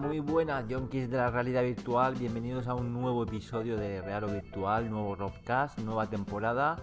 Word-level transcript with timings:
Muy 0.00 0.20
buenas, 0.20 0.68
Yonkis 0.68 1.10
de 1.10 1.16
la 1.16 1.30
realidad 1.30 1.62
virtual. 1.62 2.14
Bienvenidos 2.16 2.66
a 2.66 2.74
un 2.74 2.92
nuevo 2.92 3.22
episodio 3.22 3.78
de 3.78 4.02
Real 4.02 4.24
o 4.24 4.26
Virtual, 4.28 4.90
nuevo 4.90 5.14
Robcast, 5.16 5.78
nueva 5.78 6.06
temporada. 6.06 6.76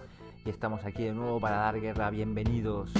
Y 0.44 0.50
estamos 0.50 0.84
aquí 0.84 1.04
de 1.04 1.12
nuevo 1.12 1.38
para 1.38 1.58
dar 1.58 1.80
guerra. 1.80 2.10
Bienvenidos. 2.10 2.92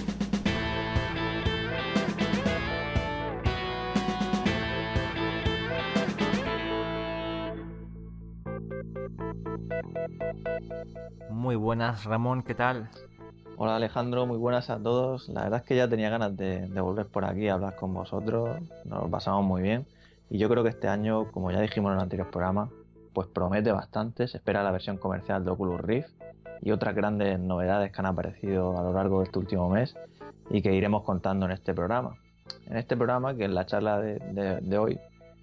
Muy 11.31 11.57
buenas, 11.57 12.05
Ramón, 12.05 12.43
¿qué 12.43 12.55
tal? 12.55 12.89
Hola 13.57 13.77
Alejandro, 13.77 14.27
muy 14.27 14.37
buenas 14.37 14.71
a 14.71 14.81
todos. 14.81 15.29
La 15.29 15.43
verdad 15.43 15.61
es 15.61 15.67
que 15.67 15.77
ya 15.77 15.89
tenía 15.89 16.09
ganas 16.09 16.37
de, 16.37 16.67
volver 16.81 17.07
por 17.07 17.25
aquí 17.25 17.49
a 17.49 17.55
hablar 17.55 17.75
con 17.75 17.93
vosotros. 17.93 18.61
Nos 18.85 19.03
lo 19.03 19.11
pasamos 19.11 19.45
muy 19.45 19.63
bien. 19.63 19.87
Y 20.35 20.39
yo 20.39 20.49
creo 20.49 20.65
que 20.65 20.71
este 20.71 20.89
año, 20.89 21.31
como 21.31 21.53
ya 21.53 21.61
dijimos 21.61 21.93
en 21.93 21.99
el 21.99 22.03
anterior 22.03 22.29
programa, 22.29 22.69
pues 23.13 23.29
promete 23.29 23.71
bastante. 23.71 24.27
Se 24.27 24.39
espera 24.39 24.65
la 24.65 24.73
versión 24.73 24.99
comercial 24.99 25.45
de 25.45 25.53
Oculus 25.53 25.81
Rift 25.81 26.11
y 26.61 26.73
otras 26.73 26.97
grandes 26.97 27.39
novedades 27.39 27.93
que 27.93 28.01
han 28.01 28.07
aparecido 28.07 28.77
a 28.77 28.83
lo 28.83 28.93
largo 28.93 29.21
de 29.21 29.27
este 29.27 29.39
último 29.39 29.71
mes 29.71 29.95
y 30.51 30.61
que 30.61 30.75
iremos 30.75 31.05
contando 31.05 31.47
en 31.47 31.53
este 31.53 31.73
programa. 31.73 32.17
En 32.67 32.77
este 32.77 32.97
programa, 32.97 33.37
que 33.37 33.45
en 33.45 33.55
la 33.55 33.65
charla 33.65 34.01
de, 34.01 34.77
hoy, 34.77 34.99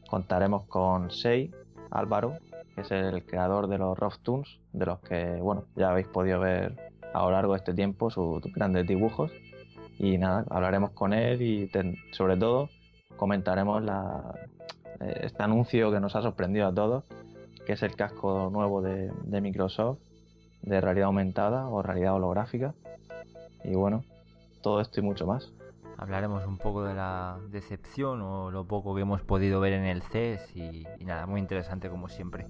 contaremos 0.09 0.65
con 0.65 1.09
Sei 1.09 1.51
Álvaro, 1.89 2.33
que 2.75 2.81
es 2.81 2.91
el 2.91 3.25
creador 3.25 3.67
de 3.67 3.77
los 3.77 3.97
Rough 3.97 4.17
Toons, 4.21 4.59
de 4.73 4.85
los 4.87 4.99
que, 4.99 5.37
bueno, 5.41 5.67
ya 5.77 5.91
habéis 5.91 6.07
podido 6.07 6.41
ver 6.41 6.91
a 7.13 7.23
lo 7.23 7.31
largo 7.31 7.53
de 7.53 7.59
este 7.59 7.73
tiempo 7.73 8.11
sus 8.11 8.41
grandes 8.53 8.85
dibujos. 8.87 9.31
Y 9.97 10.17
nada, 10.17 10.43
hablaremos 10.49 10.91
con 10.91 11.13
él 11.13 11.41
y 11.41 11.71
sobre 12.11 12.35
todo 12.35 12.67
comentaremos 13.15 13.83
la, 13.83 14.33
este 15.05 15.43
anuncio 15.43 15.91
que 15.91 15.99
nos 15.99 16.15
ha 16.15 16.21
sorprendido 16.21 16.67
a 16.67 16.73
todos, 16.73 17.03
que 17.65 17.73
es 17.73 17.83
el 17.83 17.95
casco 17.95 18.49
nuevo 18.51 18.81
de, 18.81 19.11
de 19.23 19.41
Microsoft 19.41 19.99
de 20.61 20.79
realidad 20.79 21.07
aumentada 21.07 21.67
o 21.67 21.81
realidad 21.81 22.15
holográfica. 22.15 22.73
Y 23.63 23.75
bueno, 23.75 24.03
todo 24.61 24.81
esto 24.81 24.99
y 24.99 25.03
mucho 25.03 25.25
más. 25.25 25.51
Hablaremos 25.97 26.45
un 26.47 26.57
poco 26.57 26.83
de 26.83 26.95
la 26.95 27.37
decepción 27.49 28.21
o 28.21 28.49
lo 28.49 28.65
poco 28.65 28.95
que 28.95 29.01
hemos 29.01 29.21
podido 29.21 29.59
ver 29.59 29.73
en 29.73 29.85
el 29.85 30.01
CES 30.01 30.55
y, 30.55 30.85
nada, 31.05 31.27
muy 31.27 31.39
interesante 31.39 31.89
como 31.89 32.09
siempre. 32.09 32.47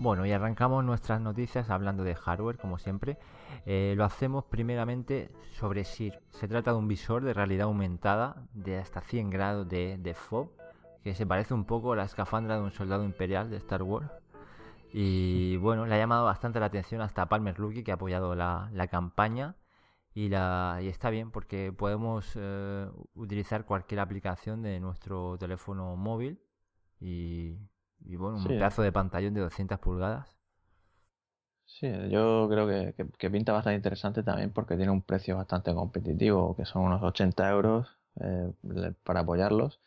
Bueno, 0.00 0.24
y 0.24 0.32
arrancamos 0.32 0.82
nuestras 0.82 1.20
noticias 1.20 1.68
hablando 1.68 2.04
de 2.04 2.14
hardware, 2.14 2.56
como 2.56 2.78
siempre. 2.78 3.18
Eh, 3.66 3.92
lo 3.98 4.04
hacemos 4.06 4.46
primeramente 4.46 5.30
sobre 5.52 5.84
SIR. 5.84 6.22
Se 6.30 6.48
trata 6.48 6.70
de 6.72 6.78
un 6.78 6.88
visor 6.88 7.22
de 7.22 7.34
realidad 7.34 7.64
aumentada 7.66 8.46
de 8.54 8.78
hasta 8.78 9.02
100 9.02 9.28
grados 9.28 9.68
de, 9.68 9.98
de 9.98 10.14
FOB, 10.14 10.52
que 11.04 11.14
se 11.14 11.26
parece 11.26 11.52
un 11.52 11.66
poco 11.66 11.92
a 11.92 11.96
la 11.96 12.04
escafandra 12.04 12.56
de 12.56 12.62
un 12.62 12.70
soldado 12.70 13.04
imperial 13.04 13.50
de 13.50 13.58
Star 13.58 13.82
Wars. 13.82 14.10
Y 14.90 15.58
bueno, 15.58 15.84
le 15.84 15.96
ha 15.96 15.98
llamado 15.98 16.24
bastante 16.24 16.60
la 16.60 16.66
atención 16.66 17.02
hasta 17.02 17.28
Palmer 17.28 17.58
Lucky, 17.58 17.84
que 17.84 17.90
ha 17.90 17.96
apoyado 17.96 18.34
la, 18.34 18.70
campaña. 18.90 19.56
Y, 20.14 20.32
está 20.32 21.10
bien 21.10 21.30
porque 21.30 21.74
podemos 21.76 22.32
eh, 22.36 22.88
utilizar 23.12 23.66
cualquier 23.66 24.00
aplicación 24.00 24.62
de 24.62 24.80
nuestro 24.80 25.36
teléfono 25.36 25.94
móvil. 25.96 26.40
Y, 27.00 27.58
bueno, 28.16 28.38
un 28.38 28.44
pedazo 28.44 28.82
de 28.82 28.92
pantallón 28.92 29.34
de 29.34 29.40
200 29.40 29.78
pulgadas. 29.78 30.40
Sí, 31.66 31.88
yo 32.10 32.48
creo 32.50 32.66
que, 33.16 33.30
pinta 33.30 33.52
bastante 33.52 33.76
interesante 33.76 34.22
también 34.22 34.50
porque 34.52 34.76
tiene 34.76 34.90
un 34.90 35.02
precio 35.02 35.36
bastante 35.36 35.72
competitivo, 35.74 36.56
que 36.56 36.64
son 36.64 36.82
unos 36.82 37.02
80 37.02 37.48
euros 37.50 37.88
eh, 38.20 38.52
para 39.04 39.20
apoyarlos. 39.20 39.80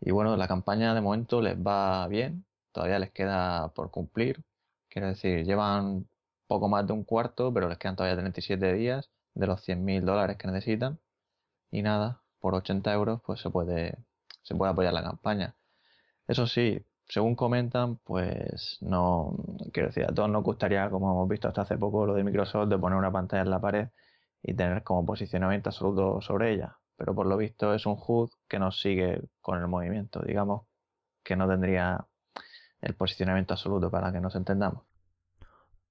Y 0.00 0.10
bueno, 0.10 0.36
la 0.36 0.48
campaña 0.48 0.94
de 0.94 1.00
momento 1.00 1.40
les 1.40 1.56
va 1.56 2.06
bien, 2.08 2.44
todavía 2.72 2.98
les 2.98 3.10
queda 3.12 3.68
por 3.74 3.90
cumplir. 3.90 4.44
Quiero 4.88 5.08
decir, 5.08 5.44
llevan 5.44 6.06
poco 6.46 6.68
más 6.68 6.86
de 6.86 6.92
un 6.92 7.04
cuarto, 7.04 7.52
pero 7.52 7.68
les 7.68 7.78
quedan 7.78 7.96
todavía 7.96 8.16
37 8.20 8.74
días 8.74 9.10
de 9.34 9.46
los 9.46 9.66
100.000 9.66 10.04
dólares 10.04 10.36
que 10.36 10.48
necesitan. 10.48 10.98
Y 11.70 11.82
nada, 11.82 12.22
por 12.40 12.54
80 12.54 12.92
euros 12.92 13.20
pues 13.24 13.40
se 13.40 13.50
puede, 13.50 13.96
se 14.42 14.54
puede 14.54 14.72
apoyar 14.72 14.92
la 14.92 15.02
campaña. 15.02 15.56
Eso 16.28 16.46
sí, 16.46 16.84
según 17.08 17.34
comentan, 17.36 17.96
pues 17.98 18.78
no, 18.80 19.36
quiero 19.72 19.88
decir, 19.88 20.04
a 20.04 20.14
todos 20.14 20.30
nos 20.30 20.42
gustaría, 20.42 20.88
como 20.90 21.12
hemos 21.12 21.28
visto 21.28 21.48
hasta 21.48 21.62
hace 21.62 21.78
poco, 21.78 22.06
lo 22.06 22.14
de 22.14 22.24
Microsoft, 22.24 22.68
de 22.68 22.78
poner 22.78 22.98
una 22.98 23.12
pantalla 23.12 23.42
en 23.42 23.50
la 23.50 23.60
pared 23.60 23.88
y 24.42 24.54
tener 24.54 24.82
como 24.82 25.04
posicionamiento 25.04 25.70
absoluto 25.70 26.20
sobre 26.20 26.52
ella. 26.52 26.78
Pero 26.96 27.14
por 27.14 27.26
lo 27.26 27.36
visto 27.36 27.74
es 27.74 27.86
un 27.86 27.96
HUD 27.98 28.30
que 28.48 28.58
nos 28.58 28.80
sigue 28.80 29.22
con 29.40 29.60
el 29.60 29.68
movimiento, 29.68 30.20
digamos 30.20 30.66
que 31.22 31.36
no 31.36 31.48
tendría 31.48 32.06
el 32.80 32.94
posicionamiento 32.94 33.54
absoluto 33.54 33.90
para 33.90 34.12
que 34.12 34.20
nos 34.20 34.34
entendamos. 34.34 34.84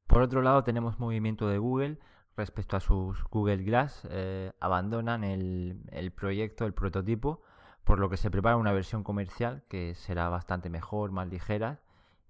Por 0.08 0.22
otro 0.22 0.42
lado, 0.42 0.64
tenemos 0.64 1.00
movimiento 1.00 1.48
de 1.48 1.58
Google 1.58 1.98
respecto 2.36 2.76
a 2.76 2.82
sus 2.82 3.24
Google 3.26 3.64
Glass. 3.64 4.06
Eh, 4.10 4.52
abandonan 4.60 5.24
el, 5.24 5.82
el, 5.92 6.12
proyecto, 6.12 6.66
el 6.66 6.74
prototipo, 6.74 7.42
por 7.84 8.00
lo 8.00 8.10
que 8.10 8.18
se 8.18 8.32
prepara 8.32 8.58
una 8.58 8.74
versión 8.74 9.04
comercial 9.04 9.64
que 9.68 9.96
será 9.96 10.30
bastante 10.30 10.70
mejor, 10.70 11.12
más 11.12 11.28
ligera 11.28 11.80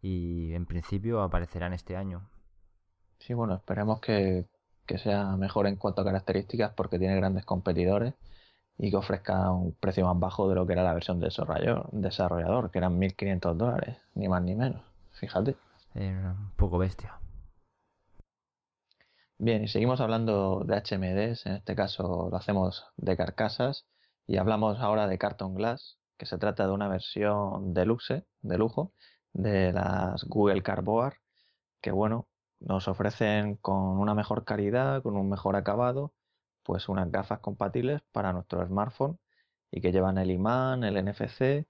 y 0.01 0.53
en 0.53 0.66
principio 0.66 1.22
aparecerán 1.22 1.73
este 1.73 1.95
año. 1.95 2.28
Sí, 3.19 3.34
bueno, 3.34 3.56
esperemos 3.56 4.00
que, 4.00 4.47
que 4.85 4.97
sea 4.97 5.35
mejor 5.38 5.67
en 5.67 5.75
cuanto 5.75 6.01
a 6.01 6.06
características 6.06 6.73
porque 6.73 6.97
tiene 6.97 7.16
grandes 7.16 7.45
competidores 7.45 8.13
y 8.78 8.90
que 8.90 8.97
ofrezca 8.97 9.51
un 9.51 9.73
precio 9.73 10.06
más 10.06 10.19
bajo 10.19 10.50
de 10.50 10.56
lo 10.56 10.66
que 10.66 10.73
era 10.73 10.84
la 10.84 10.94
versión 10.94 11.19
de 11.19 11.29
desarrollador, 11.91 12.72
que 12.72 12.79
eran 12.79 13.00
1.500 13.00 13.56
dólares, 13.56 13.97
ni 14.16 14.28
más 14.28 14.41
ni 14.41 14.56
menos. 14.56 14.81
Fíjate. 15.11 15.56
un 15.94 16.51
poco 16.56 16.79
bestia. 16.79 17.19
Bien, 19.38 19.63
y 19.63 19.67
seguimos 19.67 20.01
hablando 20.01 20.63
de 20.66 20.75
HMDs, 20.75 21.45
en 21.45 21.53
este 21.53 21.75
caso 21.75 22.29
lo 22.31 22.38
hacemos 22.38 22.85
de 22.97 23.17
carcasas, 23.17 23.85
y 24.28 24.38
hablamos 24.38 24.80
ahora 24.80 25.08
de 25.08 25.18
Carton 25.18 25.56
Glass, 25.56 26.00
que 26.18 26.26
se 26.26 26.38
trata 26.38 26.66
de 26.68 26.74
una 26.74 26.88
versión 26.88 27.74
deluxe, 27.74 28.26
de 28.42 28.58
lujo, 28.58 28.94
de 29.34 29.74
las 29.74 30.24
Google 30.26 30.62
Cardboard, 30.64 31.16
que 31.82 31.92
bueno, 31.92 32.28
nos 32.59 32.88
ofrecen 32.88 33.56
con 33.58 34.00
una 34.00 34.14
mejor 34.14 34.46
calidad, 34.46 35.02
con 35.02 35.18
un 35.18 35.30
mejor 35.30 35.56
acabado, 35.56 36.14
pues 36.64 36.90
unas 36.90 37.12
gafas 37.12 37.40
compatibles 37.40 38.02
para 38.12 38.34
nuestro 38.34 38.66
smartphone 38.66 39.20
y 39.72 39.82
que 39.82 39.92
llevan 39.92 40.18
el 40.18 40.32
imán, 40.32 40.84
el 40.84 41.03
NFC, 41.03 41.68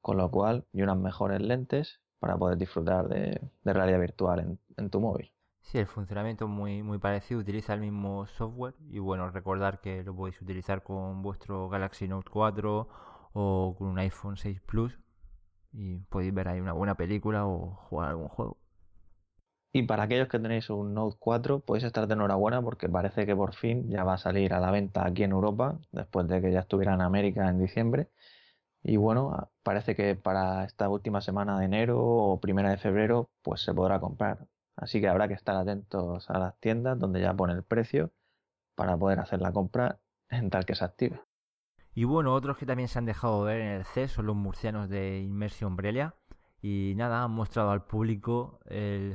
con 0.00 0.16
lo 0.16 0.30
cual 0.30 0.66
y 0.72 0.82
unas 0.82 0.96
mejores 0.96 1.40
lentes 1.40 2.00
para 2.18 2.36
poder 2.36 2.58
disfrutar 2.58 3.08
de, 3.08 3.40
realidad 3.64 4.00
virtual 4.00 4.58
en, 4.76 4.90
tu 4.90 5.00
móvil. 5.00 5.32
Sí, 5.70 5.78
el 5.78 5.86
funcionamiento 5.86 6.46
es 6.46 6.50
muy, 6.50 6.82
muy 6.82 6.98
parecido, 6.98 7.38
utiliza 7.38 7.74
el 7.74 7.80
mismo 7.80 8.26
software 8.26 8.74
y 8.88 8.98
bueno, 8.98 9.30
recordar 9.30 9.80
que 9.80 10.02
lo 10.02 10.16
podéis 10.16 10.42
utilizar 10.42 10.82
con 10.82 11.22
vuestro 11.22 11.68
Galaxy 11.68 12.08
Note 12.08 12.28
4 12.28 12.88
o 13.34 13.76
con 13.78 13.86
un 13.86 13.98
iPhone 14.00 14.36
6 14.36 14.60
Plus 14.62 14.98
y 15.72 15.98
podéis 15.98 16.34
ver 16.34 16.48
ahí 16.48 16.58
una 16.58 16.72
buena 16.72 16.96
película 16.96 17.46
o 17.46 17.76
jugar 17.88 18.08
algún 18.08 18.26
juego. 18.26 18.56
Y 19.72 19.84
para 19.84 20.02
aquellos 20.02 20.26
que 20.26 20.40
tenéis 20.40 20.70
un 20.70 20.92
Note 20.92 21.16
4, 21.20 21.60
podéis 21.60 21.84
estar 21.84 22.08
de 22.08 22.14
enhorabuena 22.14 22.60
porque 22.60 22.88
parece 22.88 23.24
que 23.24 23.36
por 23.36 23.54
fin 23.54 23.88
ya 23.88 24.02
va 24.02 24.14
a 24.14 24.18
salir 24.18 24.52
a 24.54 24.58
la 24.58 24.72
venta 24.72 25.06
aquí 25.06 25.22
en 25.22 25.30
Europa, 25.30 25.78
después 25.92 26.26
de 26.26 26.40
que 26.40 26.50
ya 26.50 26.60
estuviera 26.60 26.94
en 26.94 27.00
América 27.00 27.48
en 27.48 27.60
diciembre. 27.60 28.08
Y 28.82 28.96
bueno, 28.96 29.50
parece 29.62 29.94
que 29.96 30.16
para 30.16 30.64
esta 30.64 30.88
última 30.88 31.20
semana 31.20 31.58
de 31.60 31.66
enero 31.66 32.00
o 32.02 32.40
primera 32.40 32.70
de 32.70 32.78
febrero, 32.78 33.30
pues 33.42 33.62
se 33.62 33.74
podrá 33.74 34.00
comprar. 34.00 34.48
Así 34.80 35.00
que 35.00 35.08
habrá 35.08 35.28
que 35.28 35.34
estar 35.34 35.54
atentos 35.56 36.28
a 36.30 36.38
las 36.38 36.58
tiendas 36.58 36.98
donde 36.98 37.20
ya 37.20 37.34
pone 37.34 37.52
el 37.52 37.62
precio 37.62 38.10
para 38.74 38.96
poder 38.96 39.20
hacer 39.20 39.40
la 39.40 39.52
compra 39.52 40.00
en 40.30 40.50
tal 40.50 40.64
que 40.64 40.74
se 40.74 40.84
active. 40.84 41.20
Y 41.94 42.04
bueno, 42.04 42.34
otros 42.34 42.56
que 42.56 42.66
también 42.66 42.88
se 42.88 42.98
han 42.98 43.04
dejado 43.04 43.42
ver 43.42 43.60
en 43.60 43.68
el 43.68 43.84
CES 43.84 44.12
son 44.12 44.26
los 44.26 44.36
murcianos 44.36 44.88
de 44.88 45.20
Immersion 45.20 45.72
Umbrella 45.72 46.14
y 46.62 46.94
nada, 46.96 47.24
han 47.24 47.30
mostrado 47.30 47.70
al 47.70 47.84
público 47.84 48.60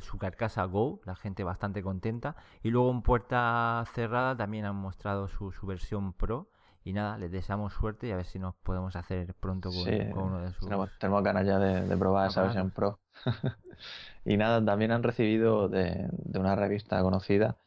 su 0.02 0.18
carcasa 0.18 0.64
Go, 0.66 1.02
la 1.06 1.16
gente 1.16 1.44
bastante 1.44 1.84
contenta. 1.84 2.36
Y 2.64 2.72
luego 2.72 2.90
en 2.92 3.02
puerta 3.02 3.84
cerrada 3.94 4.36
también 4.36 4.66
han 4.66 4.76
mostrado 4.76 5.28
su, 5.28 5.52
versión 5.64 6.14
Pro. 6.14 6.50
Y 6.86 6.94
nada, 6.94 7.18
les 7.18 7.32
deseamos 7.32 7.74
suerte 7.74 8.08
y 8.08 8.12
a 8.12 8.16
ver 8.16 8.28
si 8.28 8.38
nos 8.38 8.54
podemos 8.58 8.96
hacer 8.96 9.34
pronto 9.34 9.72
con, 9.72 10.24
uno 10.24 10.40
de 10.40 10.54
sus. 10.54 10.70
Tenemos, 11.00 11.24
ganas 11.24 11.44
ya 11.44 11.58
de, 11.58 11.98
probar 11.98 12.30
esa 12.30 12.44
versión 12.44 12.70
Pro. 12.70 13.00
y 14.24 14.38
nada, 14.38 14.64
también 14.64 14.92
han 14.92 15.02
recibido 15.02 15.68
de, 15.68 16.08
una 16.36 16.56
revista 16.56 17.02
conocida 17.02 17.58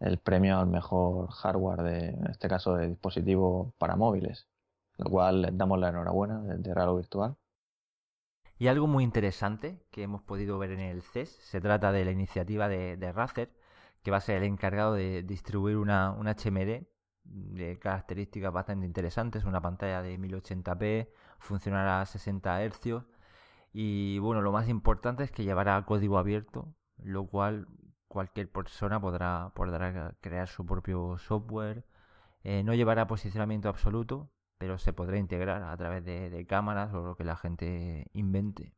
el 0.00 0.18
premio 0.18 0.58
al 0.58 0.66
mejor 0.66 1.30
hardware, 1.30 1.82
de, 1.82 2.08
en 2.08 2.26
este 2.26 2.48
caso 2.48 2.74
de 2.74 2.88
dispositivo 2.88 3.72
para 3.78 3.94
móviles. 3.94 4.48
Lo 4.98 5.08
cual 5.08 5.42
les 5.42 5.56
damos 5.56 5.78
la 5.78 5.90
enhorabuena 5.90 6.40
de 6.40 6.74
Raro 6.74 6.96
Virtual. 6.96 7.36
Y 8.58 8.66
algo 8.66 8.88
muy 8.88 9.04
interesante 9.04 9.86
que 9.92 10.02
hemos 10.02 10.22
podido 10.22 10.58
ver 10.58 10.72
en 10.72 10.80
el 10.80 11.02
CES, 11.02 11.28
se 11.28 11.60
trata 11.60 11.92
de 11.92 12.04
la 12.04 12.10
iniciativa 12.10 12.68
de, 12.68 12.96
de 12.96 13.12
Razer, 13.12 13.52
que 14.02 14.10
va 14.10 14.16
a 14.16 14.20
ser 14.20 14.38
el 14.38 14.44
encargado 14.44 14.94
de 14.94 15.22
distribuir 15.22 15.76
una, 15.76 16.10
una 16.10 16.34
HMD 16.34 16.86
de 17.24 17.78
características 17.78 18.52
bastante 18.52 18.86
interesantes, 18.86 19.44
una 19.44 19.60
pantalla 19.60 20.02
de 20.02 20.18
1080p, 20.18 21.08
funcionará 21.38 22.00
a 22.00 22.06
60 22.06 22.64
Hz 22.66 23.04
y 23.76 24.20
bueno, 24.20 24.40
lo 24.40 24.52
más 24.52 24.68
importante 24.68 25.24
es 25.24 25.32
que 25.32 25.42
llevará 25.42 25.84
código 25.84 26.16
abierto, 26.16 26.72
lo 27.02 27.26
cual 27.26 27.66
cualquier 28.06 28.48
persona 28.48 29.00
podrá, 29.00 29.50
podrá 29.56 30.14
crear 30.20 30.46
su 30.46 30.64
propio 30.64 31.18
software. 31.18 31.84
Eh, 32.44 32.62
no 32.62 32.72
llevará 32.74 33.08
posicionamiento 33.08 33.68
absoluto, 33.68 34.30
pero 34.58 34.78
se 34.78 34.92
podrá 34.92 35.18
integrar 35.18 35.64
a 35.64 35.76
través 35.76 36.04
de, 36.04 36.46
cámaras 36.46 36.94
o 36.94 37.04
lo 37.04 37.16
que 37.16 37.24
la 37.24 37.36
gente 37.36 38.06
invente. 38.12 38.74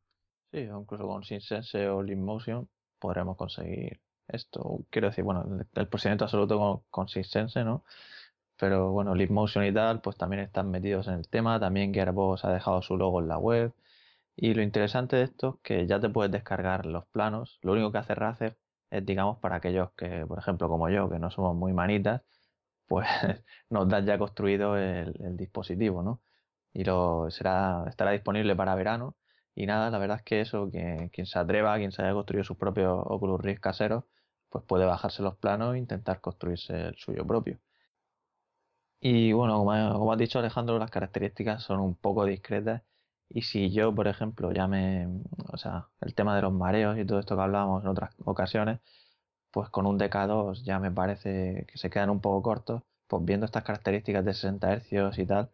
Sí, 0.51 0.61
incluso 0.61 1.07
con 1.07 1.23
SynSense 1.23 1.91
o 1.91 2.03
Motion 2.03 2.67
podremos 2.99 3.37
conseguir 3.37 4.01
esto. 4.29 4.87
Quiero 4.89 5.09
decir, 5.09 5.25
bueno, 5.25 5.45
el, 5.75 5.89
posicionamiento 5.89 6.25
absoluto 6.25 6.59
con, 6.59 7.07
con 7.07 7.07
¿no? 7.67 7.85
Pero 8.59 8.91
bueno, 8.93 9.15
Motion 9.31 9.65
y 9.65 9.73
tal, 9.73 10.01
pues 10.01 10.17
también 10.17 10.43
están 10.43 10.71
metidos 10.71 11.09
en 11.09 11.15
el 11.15 11.29
tema. 11.29 11.61
También 11.61 11.93
Gearbox 11.93 12.45
ha 12.45 12.53
dejado 12.53 12.83
su 12.83 12.97
logo 12.97 13.21
en 13.21 13.29
la 13.29 13.39
web. 13.39 13.75
Y 14.37 14.55
lo 14.55 14.63
interesante 14.63 15.17
de 15.17 15.25
esto 15.25 15.57
es 15.57 15.63
que 15.63 15.87
ya 15.87 16.01
te 16.01 16.11
puedes 16.11 16.33
descargar 16.33 16.87
los 16.87 17.07
planos. 17.07 17.59
Lo 17.63 17.73
único 17.73 17.93
que 17.93 17.99
hace 17.99 18.15
Razer 18.15 18.59
es, 18.91 19.05
digamos, 19.07 19.39
para 19.39 19.57
aquellos 19.57 19.93
que, 19.97 20.27
por 20.27 20.39
ejemplo, 20.39 20.69
como 20.69 20.89
yo, 20.91 21.09
que 21.11 21.19
no 21.19 21.31
somos 21.31 21.57
muy 21.57 21.73
manitas, 21.73 22.23
pues 22.89 23.09
nos 23.71 23.89
da 23.89 24.01
ya 24.01 24.19
construido 24.19 24.77
el, 24.79 25.37
dispositivo, 25.37 26.03
¿no? 26.03 26.23
Y 26.73 26.85
lo 26.85 27.31
será, 27.31 27.85
estará 27.89 28.13
disponible 28.13 28.57
para 28.57 28.75
verano. 28.75 29.17
Y 29.55 29.67
nada, 29.67 29.91
la 29.91 29.99
verdad 29.99 30.19
es 30.19 30.23
que 30.25 30.41
eso, 30.43 30.71
que, 30.71 31.11
quien 31.13 31.27
se 31.27 31.39
atreva, 31.39 31.77
quien 31.79 31.93
se 31.93 32.03
haya 32.03 32.13
construido 32.15 32.45
sus 32.45 32.57
propios 32.59 33.03
Oculus 33.07 33.41
Rift 33.41 33.61
caseros, 33.61 34.05
pues 34.51 34.65
puede 34.65 34.85
bajarse 34.87 35.23
los 35.23 35.37
planos 35.37 35.75
e 35.75 35.79
intentar 35.79 36.21
construirse 36.21 36.89
el 36.89 36.97
suyo 36.97 37.27
propio. 37.27 37.59
Y 39.01 39.33
bueno, 39.33 39.59
como, 39.59 40.13
has 40.13 40.19
dicho 40.19 40.39
Alejandro, 40.39 40.79
las 40.79 40.91
características 40.91 41.63
son 41.63 41.81
un 41.81 41.95
poco 41.95 42.25
discretas. 42.25 42.83
Y 43.29 43.43
si 43.43 43.71
yo, 43.73 43.95
por 43.95 44.09
ejemplo, 44.09 44.53
ya 44.53 44.67
me. 44.69 45.09
O 45.53 45.57
sea, 45.59 45.89
el 46.01 46.15
tema 46.15 46.37
de 46.37 46.43
los 46.43 46.53
mareos 46.53 46.99
y 46.99 47.05
todo 47.05 47.19
esto 47.21 47.37
que 47.37 47.43
hablábamos 47.43 47.83
en 47.83 47.89
otras 47.89 48.15
ocasiones, 48.25 48.81
pues 49.51 49.71
con 49.71 49.87
un 49.87 49.99
DK2 49.99 50.65
ya 50.65 50.81
me 50.81 50.91
parece 50.93 51.67
que 51.69 51.79
se 51.79 51.91
quedan 51.91 52.11
un 52.11 52.21
poco 52.21 52.43
cortos. 52.43 52.83
Pues 53.09 53.25
viendo 53.25 53.47
estas 53.47 53.65
características 53.65 54.25
de 54.25 54.35
60 54.35 54.81
Hz 54.81 55.19
y 55.19 55.27
tal, 55.27 55.51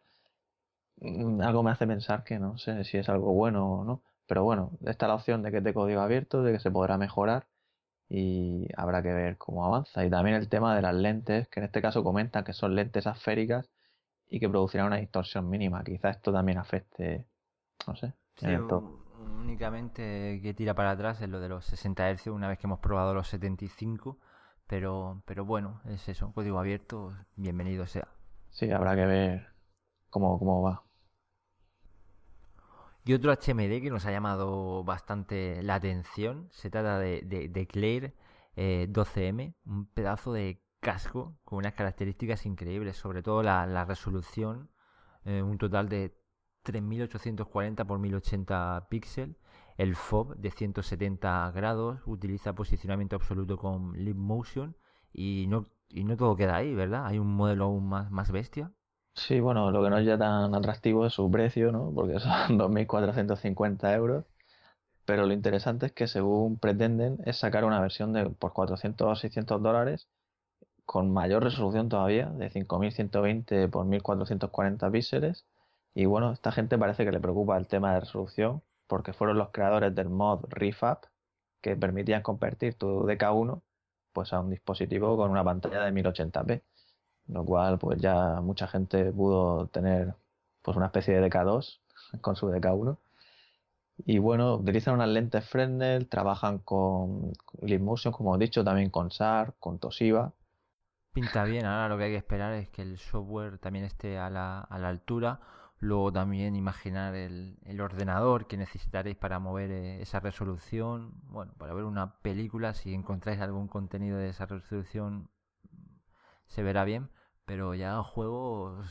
mm, 1.00 1.40
algo 1.42 1.62
me 1.62 1.70
hace 1.70 1.86
pensar 1.86 2.24
que 2.24 2.38
no 2.38 2.56
sé 2.58 2.84
si 2.84 2.96
es 2.98 3.08
algo 3.08 3.32
bueno 3.32 3.80
o 3.80 3.84
no. 3.84 4.02
Pero 4.26 4.44
bueno, 4.44 4.70
está 4.86 5.08
la 5.08 5.14
opción 5.16 5.42
de 5.42 5.50
que 5.50 5.58
es 5.58 5.64
de 5.64 5.74
código 5.74 6.00
abierto, 6.00 6.42
de 6.42 6.52
que 6.52 6.60
se 6.60 6.70
podrá 6.70 6.96
mejorar 6.98 7.46
y 8.14 8.68
habrá 8.76 9.02
que 9.02 9.10
ver 9.10 9.38
cómo 9.38 9.64
avanza. 9.64 10.04
Y 10.04 10.10
también 10.10 10.36
el 10.36 10.50
tema 10.50 10.76
de 10.76 10.82
las 10.82 10.94
lentes, 10.94 11.48
que 11.48 11.60
en 11.60 11.64
este 11.64 11.80
caso 11.80 12.04
comentan 12.04 12.44
que 12.44 12.52
son 12.52 12.74
lentes 12.74 13.06
esféricas 13.06 13.70
y 14.28 14.38
que 14.38 14.50
producirán 14.50 14.88
una 14.88 14.96
distorsión 14.96 15.48
mínima. 15.48 15.82
Quizás 15.82 16.16
esto 16.16 16.30
también 16.30 16.58
afecte, 16.58 17.24
no 17.86 17.96
sé. 17.96 18.12
únicamente 19.40 20.40
que 20.42 20.52
tira 20.52 20.74
para 20.74 20.90
atrás 20.90 21.22
es 21.22 21.30
lo 21.30 21.40
de 21.40 21.48
los 21.48 21.64
60 21.64 22.12
Hz 22.14 22.26
una 22.26 22.48
vez 22.48 22.58
que 22.58 22.66
hemos 22.66 22.80
probado 22.80 23.14
los 23.14 23.28
75, 23.28 24.18
pero, 24.66 25.22
pero 25.24 25.46
bueno, 25.46 25.80
es 25.86 26.06
eso, 26.06 26.32
código 26.34 26.58
abierto, 26.58 27.14
bienvenido 27.36 27.86
sea. 27.86 28.08
Sí, 28.50 28.70
habrá 28.70 28.94
que 28.94 29.06
ver 29.06 29.46
cómo, 30.10 30.38
cómo 30.38 30.60
va. 30.60 30.82
Y 33.04 33.14
otro 33.14 33.32
HMD 33.32 33.82
que 33.82 33.90
nos 33.90 34.06
ha 34.06 34.12
llamado 34.12 34.84
bastante 34.84 35.62
la 35.62 35.74
atención, 35.74 36.48
se 36.52 36.70
trata 36.70 36.98
de, 36.98 37.22
de, 37.22 37.66
Claire 37.66 38.14
12M, 38.56 39.40
eh, 39.40 39.54
un 39.66 39.86
pedazo 39.86 40.32
de 40.32 40.62
casco 40.80 41.36
con 41.44 41.58
unas 41.58 41.74
características 41.74 42.46
increíbles, 42.46 42.96
sobre 42.96 43.22
todo 43.22 43.42
la, 43.42 43.84
resolución, 43.84 44.70
eh, 45.24 45.42
un 45.42 45.58
total 45.58 45.88
de 45.88 46.16
3840 46.62 47.82
x 47.82 47.98
1080 47.98 48.86
píxeles, 48.88 49.36
el 49.78 49.96
FOB 49.96 50.36
de 50.36 50.50
170 50.50 51.50
grados, 51.52 52.00
utiliza 52.06 52.54
posicionamiento 52.54 53.16
absoluto 53.16 53.56
con 53.58 53.92
Leap 54.04 54.16
Motion 54.16 54.76
y 55.12 55.46
no, 55.48 55.66
y 55.88 56.04
no 56.04 56.16
todo 56.16 56.36
queda 56.36 56.56
ahí, 56.56 56.74
¿verdad? 56.74 57.06
Hay 57.06 57.18
un 57.18 57.34
modelo 57.34 57.64
aún 57.64 57.88
más, 57.88 58.10
más 58.10 58.30
bestia. 58.30 58.72
Sí, 59.14 59.40
bueno, 59.40 59.70
lo 59.70 59.82
que 59.82 59.90
no 59.90 59.98
es 59.98 60.06
ya 60.06 60.18
tan 60.18 60.54
atractivo 60.54 61.06
es 61.06 61.12
su 61.14 61.30
precio, 61.30 61.70
¿no? 61.72 61.92
Porque 61.94 62.18
son 62.20 62.58
2.450 62.58 63.94
euros. 63.94 64.24
Pero 65.06 65.26
lo 65.26 65.32
interesante 65.34 65.86
es 65.86 65.92
que 65.92 66.08
según 66.08 66.58
pretenden 66.58 67.18
es 67.26 67.38
sacar 67.38 67.64
una 67.64 67.80
versión 67.80 68.12
de 68.12 68.30
por 68.30 68.52
400 68.52 69.08
o 69.08 69.16
600 69.16 69.62
dólares 69.62 70.08
con 70.86 71.12
mayor 71.12 71.44
resolución 71.44 71.88
todavía, 71.88 72.28
de 72.30 72.50
5120 72.50 73.68
por 73.68 73.86
1440 73.86 74.90
píxeles. 74.90 75.46
Y 75.94 76.06
bueno, 76.06 76.32
esta 76.32 76.52
gente 76.52 76.78
parece 76.78 77.04
que 77.04 77.12
le 77.12 77.20
preocupa 77.20 77.56
el 77.58 77.68
tema 77.68 77.94
de 77.94 78.00
resolución 78.00 78.62
porque 78.88 79.12
fueron 79.12 79.38
los 79.38 79.50
creadores 79.50 79.94
del 79.94 80.10
mod 80.10 80.44
Refab 80.50 81.00
que 81.62 81.76
permitían 81.76 82.22
convertir 82.22 82.74
tu 82.76 83.06
DK1 83.06 83.62
pues 84.12 84.32
a 84.32 84.40
un 84.40 84.50
dispositivo 84.50 85.16
con 85.16 85.30
una 85.30 85.44
pantalla 85.44 85.82
de 85.84 85.92
1080p 85.92 86.62
lo 87.32 87.44
cual 87.44 87.78
pues 87.78 88.00
ya 88.00 88.40
mucha 88.40 88.66
gente 88.68 89.12
pudo 89.12 89.66
tener 89.68 90.14
pues 90.62 90.76
una 90.76 90.86
especie 90.86 91.14
de 91.18 91.30
DK2 91.30 91.78
con 92.20 92.36
su 92.36 92.48
DK1 92.48 92.96
y 94.04 94.18
bueno, 94.18 94.56
utilizan 94.56 94.94
unas 94.94 95.08
lentes 95.08 95.48
Fresnel, 95.48 96.08
trabajan 96.08 96.58
con 96.58 97.32
Motion, 97.80 98.12
como 98.12 98.34
he 98.34 98.38
dicho, 98.38 98.64
también 98.64 98.90
con 98.90 99.10
SAR, 99.10 99.54
con 99.60 99.78
Toshiba. 99.78 100.32
Pinta 101.12 101.44
bien, 101.44 101.66
ahora 101.66 101.88
lo 101.88 101.98
que 101.98 102.04
hay 102.04 102.10
que 102.12 102.16
esperar 102.16 102.54
es 102.54 102.68
que 102.70 102.82
el 102.82 102.98
software 102.98 103.58
también 103.58 103.84
esté 103.84 104.18
a 104.18 104.30
la, 104.30 104.60
a 104.60 104.78
la 104.78 104.88
altura. 104.88 105.40
Luego 105.78 106.12
también 106.12 106.56
imaginar 106.56 107.14
el, 107.14 107.58
el, 107.64 107.80
ordenador 107.80 108.46
que 108.46 108.56
necesitaréis 108.56 109.16
para 109.16 109.38
mover 109.40 109.70
eh, 109.70 110.00
esa 110.00 110.20
resolución. 110.20 111.12
Bueno, 111.24 111.52
para 111.58 111.74
ver 111.74 111.84
una 111.84 112.16
película, 112.22 112.72
si 112.72 112.94
encontráis 112.94 113.40
algún 113.40 113.68
contenido 113.68 114.16
de 114.16 114.28
esa 114.28 114.46
resolución, 114.46 115.28
se 116.46 116.62
verá 116.62 116.84
bien, 116.84 117.10
pero 117.44 117.74
ya 117.74 118.02
juegos 118.02 118.86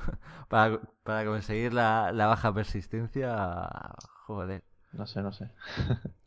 para, 0.48 0.80
para 1.02 1.24
conseguir 1.24 1.72
la, 1.72 2.12
la 2.12 2.26
baja 2.26 2.52
persistencia, 2.52 3.94
joder. 4.26 4.64
No 4.92 5.06
sé, 5.06 5.22
no 5.22 5.32
sé. 5.32 5.50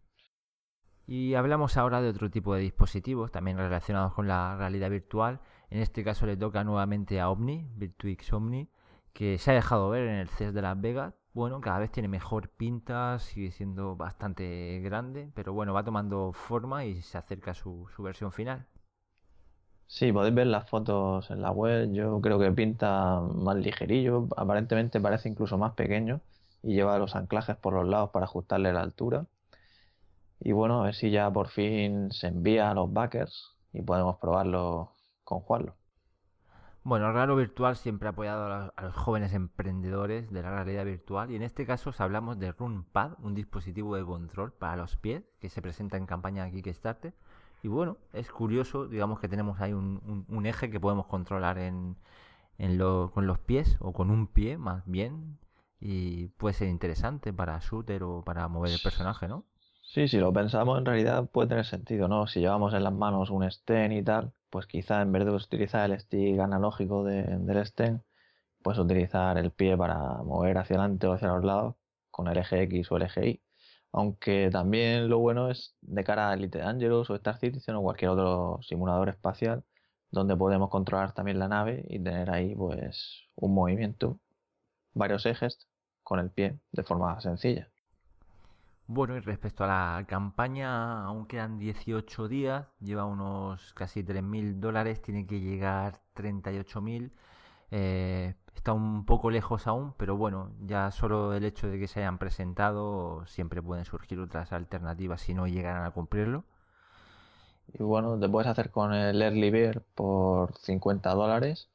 y 1.08 1.36
hablamos 1.36 1.78
ahora 1.78 2.02
de 2.02 2.10
otro 2.10 2.32
tipo 2.32 2.56
de 2.56 2.62
dispositivos, 2.62 3.32
también 3.32 3.58
relacionados 3.58 4.14
con 4.14 4.28
la 4.28 4.56
realidad 4.58 4.90
virtual. 4.90 5.40
En 5.70 5.82
este 5.82 6.04
caso 6.04 6.26
le 6.26 6.38
toca 6.38 6.64
nuevamente 6.64 7.20
a 7.20 7.30
Omni, 7.30 7.70
Virtuix 7.76 8.32
Omni, 8.34 8.70
que 9.14 9.38
se 9.38 9.52
ha 9.52 9.54
dejado 9.54 9.90
ver 9.90 10.08
en 10.08 10.16
el 10.16 10.30
CES 10.30 10.54
de 10.54 10.62
Las 10.62 10.80
Vegas. 10.80 11.14
Bueno, 11.34 11.60
cada 11.62 11.80
vez 11.80 11.92
tiene 11.92 12.08
mejor 12.08 12.50
pinta, 12.50 13.20
sigue 13.20 13.52
siendo 13.52 13.96
bastante 13.96 14.80
grande, 14.82 15.32
pero 15.36 15.54
bueno, 15.54 15.74
va 15.74 15.84
tomando 15.84 16.32
forma 16.34 16.86
y 16.86 17.02
se 17.02 17.18
acerca 17.18 17.52
a 17.52 17.54
su, 17.56 17.88
su 17.96 18.04
versión 18.04 18.32
final. 18.32 18.68
Sí, 19.88 20.12
podéis 20.12 20.36
ver 20.36 20.48
las 20.48 20.70
fotos 20.70 21.30
en 21.32 21.42
la 21.42 21.52
web. 21.52 21.92
Yo 21.94 22.20
creo 22.22 22.40
que 22.40 22.52
pinta 22.52 23.22
más 23.22 23.56
ligerillo. 23.58 24.28
Aparentemente 24.36 25.00
parece 25.00 25.30
incluso 25.30 25.58
más 25.58 25.74
pequeño 25.74 26.22
y 26.64 26.74
lleva 26.76 26.98
los 26.98 27.16
anclajes 27.16 27.56
por 27.56 27.74
los 27.74 27.88
lados 27.88 28.10
para 28.12 28.26
ajustarle 28.26 28.74
la 28.74 28.82
altura. 28.82 29.26
Y 30.40 30.52
bueno, 30.52 30.82
a 30.82 30.86
ver 30.86 30.96
si 30.96 31.12
ya 31.12 31.32
por 31.32 31.50
fin 31.50 32.12
se 32.12 32.28
envía 32.28 32.72
a 32.72 32.74
los 32.74 32.92
backers 32.92 33.56
y 33.74 33.82
podemos 33.82 34.18
probarlo 34.18 34.92
con 35.24 35.40
Juanlo. 35.42 35.76
Bueno, 36.84 37.12
Raro 37.12 37.36
Virtual 37.36 37.76
siempre 37.76 38.08
ha 38.08 38.12
apoyado 38.12 38.72
a 38.76 38.84
los, 38.84 38.94
jóvenes 38.96 39.34
emprendedores 39.34 40.30
de 40.32 40.44
la 40.44 40.52
realidad 40.52 40.86
virtual 40.86 41.32
y 41.32 41.36
en 41.36 41.42
este 41.42 41.66
caso 41.66 41.90
os 41.90 42.00
hablamos 42.00 42.38
de 42.38 42.52
RunPad, 42.52 43.14
un 43.24 43.34
dispositivo 43.34 43.96
de 43.96 44.06
control 44.06 44.54
para 44.54 44.76
los 44.76 44.96
pies 44.96 45.24
que 45.40 45.50
se 45.50 45.64
presenta 45.64 45.98
en 45.98 46.06
campaña 46.06 46.50
Kickstarter 46.52 47.16
y 47.66 47.68
bueno, 47.68 47.98
es 48.14 48.30
curioso, 48.30 48.86
digamos 48.86 49.20
que 49.20 49.28
tenemos 49.28 49.60
ahí 49.60 49.74
un, 49.74 50.46
eje 50.46 50.70
que 50.70 50.80
podemos 50.80 51.08
controlar 51.08 51.58
en, 51.58 51.98
con 53.12 53.26
los 53.26 53.40
pies 53.40 53.78
o 53.80 53.92
con 53.92 54.12
un 54.12 54.28
pie 54.28 54.60
más 54.60 54.84
bien. 54.86 55.40
Y 55.80 56.28
puede 56.38 56.54
ser 56.54 56.68
interesante 56.68 57.34
para 57.34 57.58
shooter 57.58 58.04
o 58.04 58.24
para 58.24 58.48
mover 58.50 58.72
el 58.72 58.80
personaje, 58.84 59.28
¿no? 59.28 59.46
Sí, 59.82 60.08
si 60.08 60.20
lo 60.20 60.32
pensamos 60.32 60.78
en 60.78 60.86
realidad 60.86 61.28
puede 61.28 61.48
tener 61.48 61.66
sentido, 61.66 62.08
¿no? 62.08 62.28
Si 62.28 62.40
llevamos 62.40 62.76
en 62.76 62.84
las 62.84 62.94
manos 62.94 63.32
un 63.32 63.50
stem 63.50 63.94
y 63.94 64.04
tal, 64.04 64.32
pues 64.52 64.68
quizá 64.68 65.02
en 65.02 65.12
vez 65.12 65.26
de 65.26 65.32
utilizar 65.32 65.90
el 65.90 66.00
stick 66.00 66.40
analógico 66.40 67.04
del 67.04 67.66
stem, 67.66 68.02
puedes 68.62 68.78
utilizar 68.78 69.40
el 69.40 69.50
pie 69.50 69.76
para 69.76 70.22
mover 70.22 70.60
hacia 70.60 70.76
adelante 70.76 71.08
o 71.08 71.14
hacia 71.14 71.30
los 71.30 71.44
lados 71.44 71.76
con 72.12 72.28
el 72.28 72.38
eje 72.38 72.62
X 72.62 72.92
o 72.92 72.98
el 72.98 73.04
eje 73.04 73.28
Y. 73.28 73.42
Aunque 73.98 74.50
también 74.52 75.08
lo 75.08 75.20
bueno 75.20 75.50
es 75.50 75.74
de 75.80 76.04
cara 76.04 76.30
a 76.30 76.34
Elite 76.34 76.60
Dangerous 76.60 77.10
o 77.10 77.16
Star 77.16 77.38
Citizen 77.40 77.76
o 77.76 77.82
cualquier 77.82 78.12
otro 78.12 78.60
simulador 78.62 79.08
espacial 79.08 79.64
donde 80.12 80.36
podemos 80.36 80.70
controlar 80.70 81.14
también 81.14 81.40
la 81.40 81.48
nave 81.48 81.86
y 81.88 81.98
tener 82.00 82.30
ahí 82.30 82.54
pues 82.56 83.24
un 83.36 83.54
movimiento, 83.54 84.20
varios 84.94 85.26
ejes 85.26 85.70
con 86.04 86.20
el 86.20 86.30
pie 86.30 86.60
de 86.74 86.84
forma 86.84 87.22
sencilla. 87.22 87.70
Bueno, 88.86 89.16
y 89.16 89.22
respecto 89.22 89.64
a 89.64 89.68
la 89.68 90.06
campaña, 90.06 91.06
aún 91.06 91.26
quedan 91.26 91.58
18 91.58 92.28
días, 92.28 92.68
lleva 92.82 93.06
unos 93.06 93.74
casi 93.76 94.04
3.000 94.04 94.60
dólares, 94.60 95.02
tiene 95.02 95.26
que 95.26 95.40
llegar 95.40 96.02
38.000. 96.16 97.12
Eh, 97.72 98.36
está 98.56 98.74
un 98.74 99.06
poco 99.06 99.30
lejos 99.32 99.68
aún, 99.68 99.94
pero 99.98 100.18
bueno, 100.18 100.52
ya 100.62 100.92
solo 100.92 101.34
el 101.34 101.46
hecho 101.46 101.68
de 101.68 101.80
que 101.80 101.88
se 101.88 102.00
hayan 102.00 102.18
presentado, 102.18 103.26
siempre 103.28 103.62
pueden 103.62 103.86
surgir 103.86 104.20
otras 104.20 104.52
alternativas 104.54 105.22
si 105.22 105.34
no 105.34 105.48
llegaran 105.48 105.86
a 105.86 105.92
cumplirlo. 105.92 106.46
Y 107.74 107.84
bueno, 107.84 108.20
te 108.20 108.30
puedes 108.30 108.50
hacer 108.50 108.72
con 108.72 108.94
el 108.94 109.22
Early 109.22 109.50
Bear 109.50 109.82
por 109.96 110.58
50 110.58 111.14
dólares. 111.14 111.70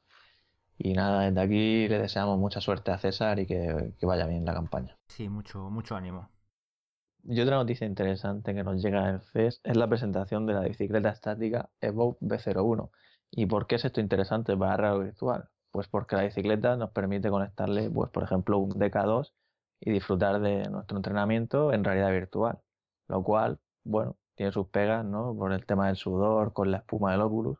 Y 0.77 0.93
nada, 0.93 1.21
desde 1.29 1.41
aquí 1.41 1.87
le 1.87 1.99
deseamos 1.99 2.39
mucha 2.39 2.61
suerte 2.61 2.91
a 2.91 2.97
César 2.97 3.39
y 3.39 3.45
que, 3.45 3.93
que 3.99 4.05
vaya 4.05 4.25
bien 4.25 4.45
la 4.45 4.53
campaña. 4.53 4.97
Sí, 5.07 5.29
mucho, 5.29 5.69
mucho 5.69 5.95
ánimo. 5.95 6.29
Y 7.23 7.39
otra 7.39 7.57
noticia 7.57 7.85
interesante 7.85 8.55
que 8.55 8.63
nos 8.63 8.81
llega 8.81 9.09
en 9.09 9.21
FES 9.21 9.61
es 9.63 9.77
la 9.77 9.87
presentación 9.87 10.45
de 10.47 10.53
la 10.53 10.61
bicicleta 10.61 11.09
estática 11.09 11.69
Evoque 11.79 12.25
B01. 12.25 12.89
¿Y 13.29 13.45
por 13.45 13.67
qué 13.67 13.75
es 13.75 13.85
esto 13.85 14.01
interesante 14.01 14.57
para 14.57 14.77
radio 14.77 14.99
virtual? 15.01 15.50
Pues 15.71 15.87
porque 15.87 16.15
la 16.15 16.23
bicicleta 16.23 16.75
nos 16.75 16.91
permite 16.91 17.29
conectarle, 17.29 17.89
pues 17.89 18.09
por 18.11 18.23
ejemplo, 18.23 18.57
un 18.57 18.71
DK2 18.71 19.31
y 19.79 19.91
disfrutar 19.91 20.39
de 20.41 20.69
nuestro 20.69 20.97
entrenamiento 20.97 21.73
en 21.73 21.83
realidad 21.83 22.11
virtual. 22.11 22.59
Lo 23.07 23.23
cual, 23.23 23.59
bueno, 23.83 24.17
tiene 24.35 24.51
sus 24.51 24.67
pegas, 24.67 25.05
¿no? 25.05 25.35
Por 25.35 25.53
el 25.53 25.65
tema 25.65 25.87
del 25.87 25.95
sudor, 25.95 26.53
con 26.53 26.71
la 26.71 26.77
espuma 26.77 27.11
del 27.11 27.21
Oculus. 27.21 27.57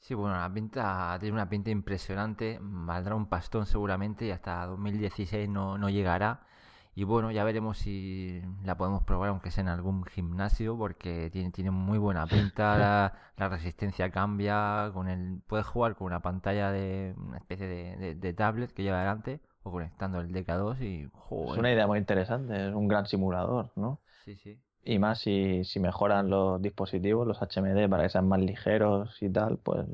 Sí, 0.00 0.14
bueno, 0.14 0.36
la 0.36 0.52
pinta 0.52 1.16
tiene 1.20 1.34
una 1.34 1.48
pinta 1.48 1.70
impresionante, 1.70 2.58
valdrá 2.60 3.14
un 3.14 3.26
pastón 3.28 3.66
seguramente 3.66 4.24
y 4.26 4.30
hasta 4.30 4.64
2016 4.66 5.48
no, 5.48 5.76
no 5.76 5.90
llegará. 5.90 6.46
Y 6.94 7.04
bueno, 7.04 7.30
ya 7.30 7.44
veremos 7.44 7.78
si 7.78 8.42
la 8.64 8.76
podemos 8.76 9.04
probar, 9.04 9.28
aunque 9.28 9.50
sea 9.50 9.62
en 9.62 9.68
algún 9.68 10.04
gimnasio, 10.04 10.76
porque 10.76 11.30
tiene, 11.30 11.50
tiene 11.50 11.70
muy 11.70 11.98
buena 11.98 12.26
pinta, 12.26 12.76
la, 13.36 13.48
resistencia 13.48 14.10
cambia, 14.10 14.90
con 14.92 15.08
el 15.08 15.40
puedes 15.46 15.66
jugar 15.66 15.94
con 15.94 16.08
una 16.08 16.20
pantalla 16.20 16.70
de 16.72 17.14
una 17.16 17.38
especie 17.38 17.66
de, 17.66 18.14
de, 18.16 18.32
tablet 18.32 18.72
que 18.72 18.82
lleva 18.82 18.98
adelante 18.98 19.40
o 19.62 19.70
conectando 19.70 20.20
el 20.20 20.32
DK2 20.32 20.80
y 20.82 21.04
Es 21.04 21.58
una 21.58 21.72
idea 21.72 21.86
muy 21.86 21.98
interesante, 21.98 22.68
es 22.68 22.74
un 22.74 22.88
gran 22.88 23.06
simulador, 23.06 23.72
¿no? 23.76 24.00
Sí, 24.24 24.36
sí. 24.36 24.60
Y 24.82 24.98
más 24.98 25.20
si, 25.20 25.64
si 25.64 25.78
mejoran 25.78 26.28
los 26.28 26.60
dispositivos, 26.60 27.26
los 27.26 27.40
HMD, 27.40 27.88
para 27.88 28.04
que 28.04 28.08
sean 28.08 28.28
más 28.28 28.40
ligeros 28.40 29.16
y 29.22 29.30
tal, 29.30 29.58
pues 29.58 29.86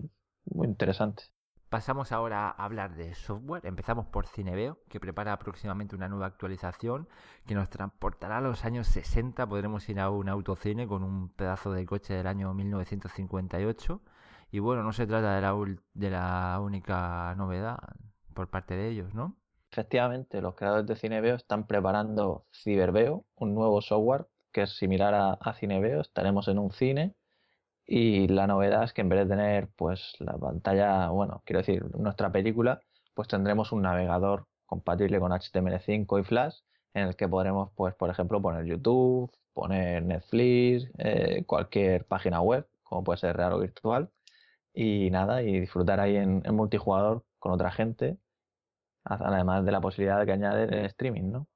muy 0.47 0.67
interesante. 0.67 1.25
Pasamos 1.69 2.13
ahora 2.13 2.49
a 2.49 2.65
hablar 2.65 2.95
de 2.95 3.13
software. 3.17 3.67
Empezamos 3.67 4.07
por 4.07 4.29
Cineveo, 4.29 4.79
que 4.89 5.01
prepara 5.01 5.37
próximamente 5.41 5.97
una 5.97 6.09
nueva 6.09 6.27
actualización 6.27 7.09
que 7.45 7.57
nos 7.57 7.71
transportará 7.71 8.39
a 8.39 8.41
los 8.41 8.65
años 8.65 8.87
60. 8.87 9.49
Podremos 9.49 9.89
ir 9.89 9.99
a 9.99 10.11
un 10.11 10.29
autocine 10.29 10.87
con 10.87 11.03
un 11.03 11.29
pedazo 11.31 11.73
de 11.73 11.85
coche 11.85 12.15
del 12.15 12.29
año 12.29 12.55
1958. 12.55 14.01
Y 14.53 14.61
bueno, 14.61 14.85
no 14.85 14.93
se 14.93 15.09
trata 15.09 15.35
de 15.35 16.11
la, 16.11 16.61
única 16.61 17.35
novedad 17.37 17.79
por 18.33 18.49
parte 18.49 18.77
de 18.77 18.89
ellos, 18.89 19.13
¿no? 19.13 19.37
Efectivamente, 19.73 20.41
los 20.41 20.55
creadores 20.55 20.87
de 20.87 20.95
Cineveo 20.95 21.35
están 21.35 21.67
preparando 21.67 22.47
Ciberbeo, 22.53 23.25
un 23.35 23.55
nuevo 23.55 23.83
software 23.83 24.29
que 24.53 24.63
es 24.63 24.77
similar 24.77 25.39
a 25.41 25.53
Cineveo. 25.55 26.01
Estaremos 26.01 26.47
en 26.47 26.61
un 26.61 26.71
cine 26.71 27.17
y 27.87 28.29
la 28.29 28.47
novedad 28.47 28.85
es 28.85 28.93
que 28.93 29.03
en 29.03 29.09
vez 29.09 29.21
de 29.21 29.37
tener 29.37 29.69
pues 29.77 30.15
la 30.19 30.37
pantalla, 30.39 31.09
bueno, 31.11 31.43
quiero 31.45 31.61
decir, 31.61 31.85
nuestra 31.97 32.33
película, 32.33 32.83
pues 33.15 33.29
tendremos 33.29 33.73
un 33.73 33.83
navegador 33.83 34.47
compatible 34.67 35.21
con 35.21 35.33
HTML5 35.33 36.21
y 36.21 36.25
Flash 36.25 36.57
en 36.95 37.09
el 37.09 37.17
que 37.17 37.29
podremos, 37.29 37.71
pues, 37.77 37.95
por 37.95 38.11
ejemplo, 38.11 38.41
poner 38.41 38.65
YouTube, 38.65 39.31
poner 39.53 40.03
Netflix, 40.03 40.91
eh, 40.99 41.45
cualquier 41.47 42.07
página 42.07 42.41
web, 42.41 42.67
como 42.83 43.05
puede 43.05 43.19
ser 43.19 43.37
real 43.37 43.53
o 43.55 43.59
virtual, 43.61 44.11
y 44.75 45.11
nada, 45.11 45.43
y 45.43 45.61
disfrutar 45.61 46.01
ahí 46.01 46.17
en, 46.17 46.43
multijugador 46.55 47.25
con 47.39 47.53
otra 47.53 47.71
gente, 47.73 48.19
además 49.05 49.65
de 49.65 49.73
la 49.73 49.81
posibilidad 49.81 50.21
de 50.21 50.27
que 50.27 50.33
añadir 50.33 50.75
el 50.75 50.87
streaming, 50.87 51.31
¿no? 51.33 51.49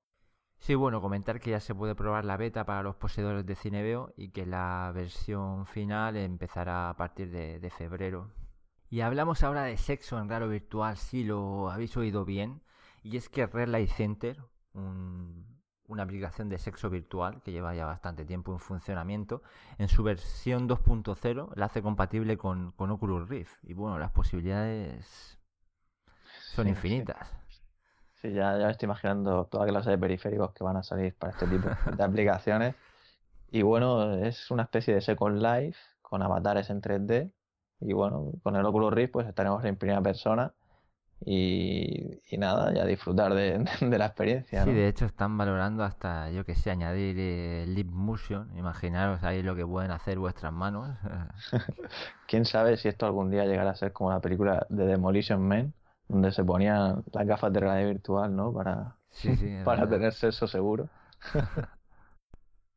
Sí, 0.61 0.75
bueno, 0.75 1.01
comentar 1.01 1.41
que 1.41 1.51
ya 1.51 1.61
se 1.61 1.75
puede 1.75 1.95
probar 1.95 2.27
la 2.27 2.37
beta 2.37 2.65
para 2.67 2.83
los 2.83 2.95
poseedores 2.95 3.47
de 3.47 3.57
Cineveo 3.57 4.13
y 4.17 4.29
que 4.29 4.45
la 4.45 4.93
versión 4.95 5.65
final 5.65 6.17
empezará 6.17 6.91
a 6.91 6.97
partir 6.97 7.31
de, 7.31 7.71
febrero. 7.71 8.31
Y 8.91 9.01
hablamos 9.01 9.43
ahora 9.43 9.63
de 9.63 9.79
sexo 9.79 10.19
en 10.19 10.29
raro 10.29 10.49
virtual, 10.49 10.99
si 10.99 11.25
lo 11.25 11.71
habéis 11.71 11.97
oído 11.97 12.27
bien. 12.27 12.63
Y 13.03 13.17
es 13.17 13.31
que 13.31 13.47
Red 13.47 13.69
Light 13.69 13.89
Center, 13.89 14.37
una 14.75 16.03
aplicación 16.03 16.51
de 16.51 16.59
sexo 16.59 16.91
virtual 16.91 17.41
que 17.43 17.53
lleva 17.53 17.75
ya 17.75 17.87
bastante 17.87 18.27
tiempo 18.27 18.53
en 18.53 18.59
funcionamiento, 18.59 19.43
en 19.79 19.89
su 19.89 20.03
versión 20.03 20.69
2.0 20.69 21.55
la 21.57 21.67
hace 21.67 21.81
compatible 21.81 22.37
con, 22.37 22.75
Oculus 22.77 23.31
Rift. 23.31 23.57
Y 23.63 23.73
bueno, 23.73 23.99
las 23.99 24.11
posibilidades 24.11 25.39
son 26.53 26.69
infinitas. 26.69 27.31
Sí, 27.31 27.40
ya, 28.23 28.59
ya 28.59 28.67
me 28.67 28.71
estoy 28.71 28.87
imaginando 28.87 29.47
toda 29.47 29.67
clase 29.67 29.91
de 29.91 29.99
periféricos 29.99 30.53
que 30.53 30.65
van 30.65 30.77
a 30.77 30.83
salir 30.83 31.15
para 31.15 31.33
este 31.33 31.47
tipo 31.47 31.69
de 31.69 32.05
aplicaciones. 32.05 32.75
Y 33.51 33.63
bueno, 33.63 34.15
es 34.15 34.51
una 34.51 34.65
especie 34.65 34.95
de 34.95 35.01
Second 35.01 35.43
Life 35.43 35.79
con 36.03 36.23
avatares 36.23 36.71
en 36.71 36.81
3D. 36.83 37.33
Y 37.81 37.93
bueno, 37.93 38.33
con 38.43 38.57
el 38.57 38.65
Oculus 38.65 38.93
Rift 38.93 39.13
pues 39.13 39.27
estaremos 39.27 39.65
en 39.65 39.77
primera 39.77 40.03
persona 40.03 40.53
y, 41.25 42.19
nada, 42.39 42.73
ya 42.73 42.87
disfrutar 42.87 43.35
de, 43.35 43.65
la 43.99 44.07
experiencia. 44.07 44.65
Sí, 44.65 44.73
de 44.73 44.89
hecho 44.89 45.05
están 45.05 45.37
valorando 45.37 45.85
hasta, 45.85 46.31
yo 46.31 46.45
que 46.45 46.55
sé, 46.55 46.71
añadir 46.71 47.17
eh, 47.19 47.85
Motion. 47.87 48.57
Imaginaros 48.57 49.23
ahí 49.23 49.43
lo 49.43 49.55
que 49.55 49.67
pueden 49.67 49.91
hacer 49.91 50.19
vuestras 50.19 50.53
manos. 50.53 50.89
Quién 52.27 52.45
sabe 52.45 52.77
si 52.77 52.89
esto 52.89 53.07
algún 53.07 53.31
día 53.31 53.45
llegará 53.45 53.71
a 53.71 53.77
ser 53.77 53.93
como 53.93 54.11
la 54.11 54.21
película 54.21 54.67
de 54.71 54.87
Demolition 54.87 55.47
Man, 55.47 55.75
donde 56.11 56.33
se 56.33 56.45
ponían 56.45 57.05
las 57.13 57.27
gafas 57.27 57.53
de 57.53 57.61
realidad 57.61 57.89
virtual, 57.89 58.35
¿no? 58.35 58.53
Para, 58.53 58.97
para 59.65 59.89
tener 59.89 60.13
sexo 60.13 60.49
seguro. 60.49 60.89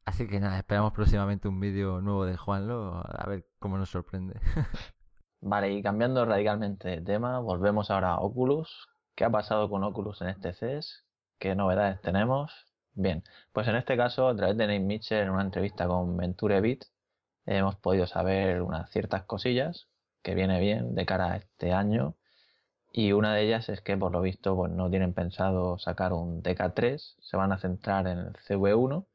Así 0.05 0.27
que 0.27 0.39
nada, 0.39 0.57
esperamos 0.57 0.93
próximamente 0.93 1.47
un 1.47 1.59
vídeo 1.59 2.01
nuevo 2.01 2.25
de 2.25 2.37
Juanlo, 2.37 3.03
a 3.07 3.25
ver 3.27 3.45
cómo 3.59 3.77
nos 3.77 3.89
sorprende. 3.89 4.39
vale, 5.41 5.71
y 5.71 5.81
cambiando 5.81 6.25
radicalmente 6.25 6.89
de 6.89 7.01
tema, 7.01 7.39
volvemos 7.39 7.89
ahora 7.89 8.11
a 8.11 8.19
Oculus. 8.19 8.87
¿Qué 9.15 9.23
ha 9.23 9.31
pasado 9.31 9.69
con 9.69 9.83
Oculus 9.83 10.21
en 10.21 10.27
este 10.27 10.53
CES? 10.53 11.05
¿Qué 11.39 11.55
novedades 11.55 12.01
tenemos? 12.01 12.51
Bien, 12.93 13.23
pues 13.51 13.67
en 13.67 13.75
este 13.75 13.97
caso, 13.97 14.27
a 14.27 14.35
través 14.35 14.57
de 14.57 14.67
Nate 14.67 14.79
Mitchell, 14.79 15.23
en 15.23 15.29
una 15.31 15.43
entrevista 15.43 15.87
con 15.87 16.17
Venture 16.17 16.61
Beat, 16.61 16.81
hemos 17.45 17.77
podido 17.77 18.05
saber 18.05 18.61
unas 18.61 18.91
ciertas 18.91 19.23
cosillas 19.23 19.87
que 20.21 20.35
viene 20.35 20.59
bien 20.59 20.93
de 20.93 21.05
cara 21.05 21.31
a 21.31 21.37
este 21.37 21.73
año 21.73 22.15
y 22.95 23.11
una 23.11 23.33
de 23.33 23.43
ellas 23.43 23.69
es 23.69 23.81
que 23.81 23.97
por 23.97 24.11
lo 24.11 24.21
visto 24.21 24.55
pues, 24.55 24.71
no 24.71 24.89
tienen 24.89 25.13
pensado 25.13 25.79
sacar 25.79 26.13
un 26.13 26.43
DK3, 26.43 27.15
se 27.19 27.37
van 27.37 27.51
a 27.51 27.57
centrar 27.57 28.07
en 28.07 28.19
el 28.19 28.33
CV1 28.33 29.07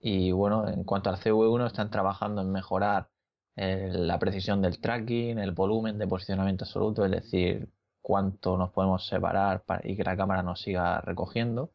y 0.00 0.32
bueno, 0.32 0.68
en 0.68 0.84
cuanto 0.84 1.10
al 1.10 1.16
CV1 1.18 1.66
están 1.66 1.90
trabajando 1.90 2.42
en 2.42 2.52
mejorar 2.52 3.10
eh, 3.56 3.90
la 3.92 4.18
precisión 4.20 4.62
del 4.62 4.80
tracking, 4.80 5.38
el 5.40 5.52
volumen 5.52 5.98
de 5.98 6.06
posicionamiento 6.06 6.64
absoluto, 6.64 7.04
es 7.04 7.10
decir, 7.10 7.68
cuánto 8.00 8.56
nos 8.56 8.70
podemos 8.72 9.06
separar 9.06 9.64
para, 9.64 9.82
y 9.88 9.96
que 9.96 10.04
la 10.04 10.16
cámara 10.16 10.42
nos 10.42 10.60
siga 10.62 11.00
recogiendo. 11.00 11.72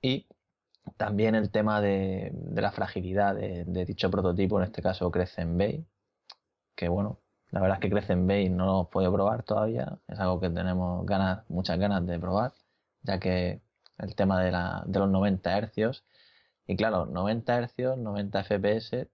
Y 0.00 0.28
también 0.96 1.34
el 1.34 1.50
tema 1.50 1.80
de, 1.80 2.32
la 2.54 2.72
fragilidad 2.72 3.34
de, 3.34 3.64
de, 3.66 3.84
dicho 3.84 4.10
prototipo, 4.10 4.58
en 4.58 4.66
este 4.66 4.82
caso 4.82 5.10
Crescent 5.10 5.58
Bay, 5.58 5.86
que 6.76 6.88
bueno, 6.88 7.20
la 7.50 7.60
verdad 7.60 7.76
es 7.78 7.80
que 7.80 7.90
Crescent 7.90 8.26
Bay 8.28 8.48
no 8.50 8.66
lo 8.66 8.90
puedo 8.90 9.12
probar 9.12 9.42
todavía. 9.42 9.98
Es 10.08 10.18
algo 10.18 10.40
que 10.40 10.50
tenemos 10.50 11.04
ganas, 11.06 11.48
muchas 11.48 11.78
ganas 11.78 12.06
de 12.06 12.18
probar, 12.18 12.52
ya 13.02 13.18
que 13.18 13.60
el 13.98 14.14
tema 14.14 14.42
de, 14.42 14.52
la, 14.52 14.84
de 14.86 14.98
los 14.98 15.08
90 15.10 15.60
Hz. 15.60 16.04
Y 16.66 16.76
claro, 16.76 17.06
90 17.06 17.62
Hz, 17.68 17.96
90 17.98 18.44
FPS, 18.44 19.08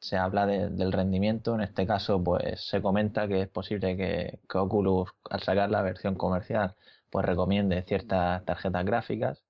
se 0.00 0.16
habla 0.16 0.46
del 0.46 0.92
rendimiento. 0.92 1.54
En 1.54 1.62
este 1.62 1.86
caso, 1.86 2.22
pues 2.22 2.60
se 2.68 2.82
comenta 2.82 3.28
que 3.28 3.42
es 3.42 3.48
posible 3.48 3.96
que, 3.96 4.40
que 4.48 4.58
Oculus, 4.58 5.10
al 5.30 5.42
sacar 5.42 5.70
la 5.70 5.82
versión 5.82 6.14
comercial, 6.16 6.74
pues 7.10 7.24
recomiende 7.26 7.82
ciertas 7.82 8.44
tarjetas 8.44 8.84
gráficas. 8.84 9.42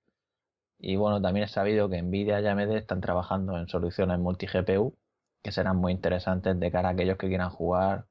Y 0.79 0.97
bueno, 0.97 1.21
también 1.23 1.45
es 1.45 1.53
sabido 1.53 1.89
que 1.89 2.03
Nvidia 2.03 2.41
y 2.41 2.47
AMD 2.47 2.73
están 2.77 3.01
trabajando 3.01 3.59
en 3.59 3.69
soluciones 3.69 4.19
multi-GPU 4.19 4.97
que 5.43 5.53
serán 5.53 5.77
muy 5.77 5.93
interesantes 5.93 6.59
de 6.59 6.71
cara 6.71 6.89
a 6.91 6.93
aquellos 6.93 7.19
que 7.19 7.29
quieran 7.29 7.51
jugar 7.51 8.08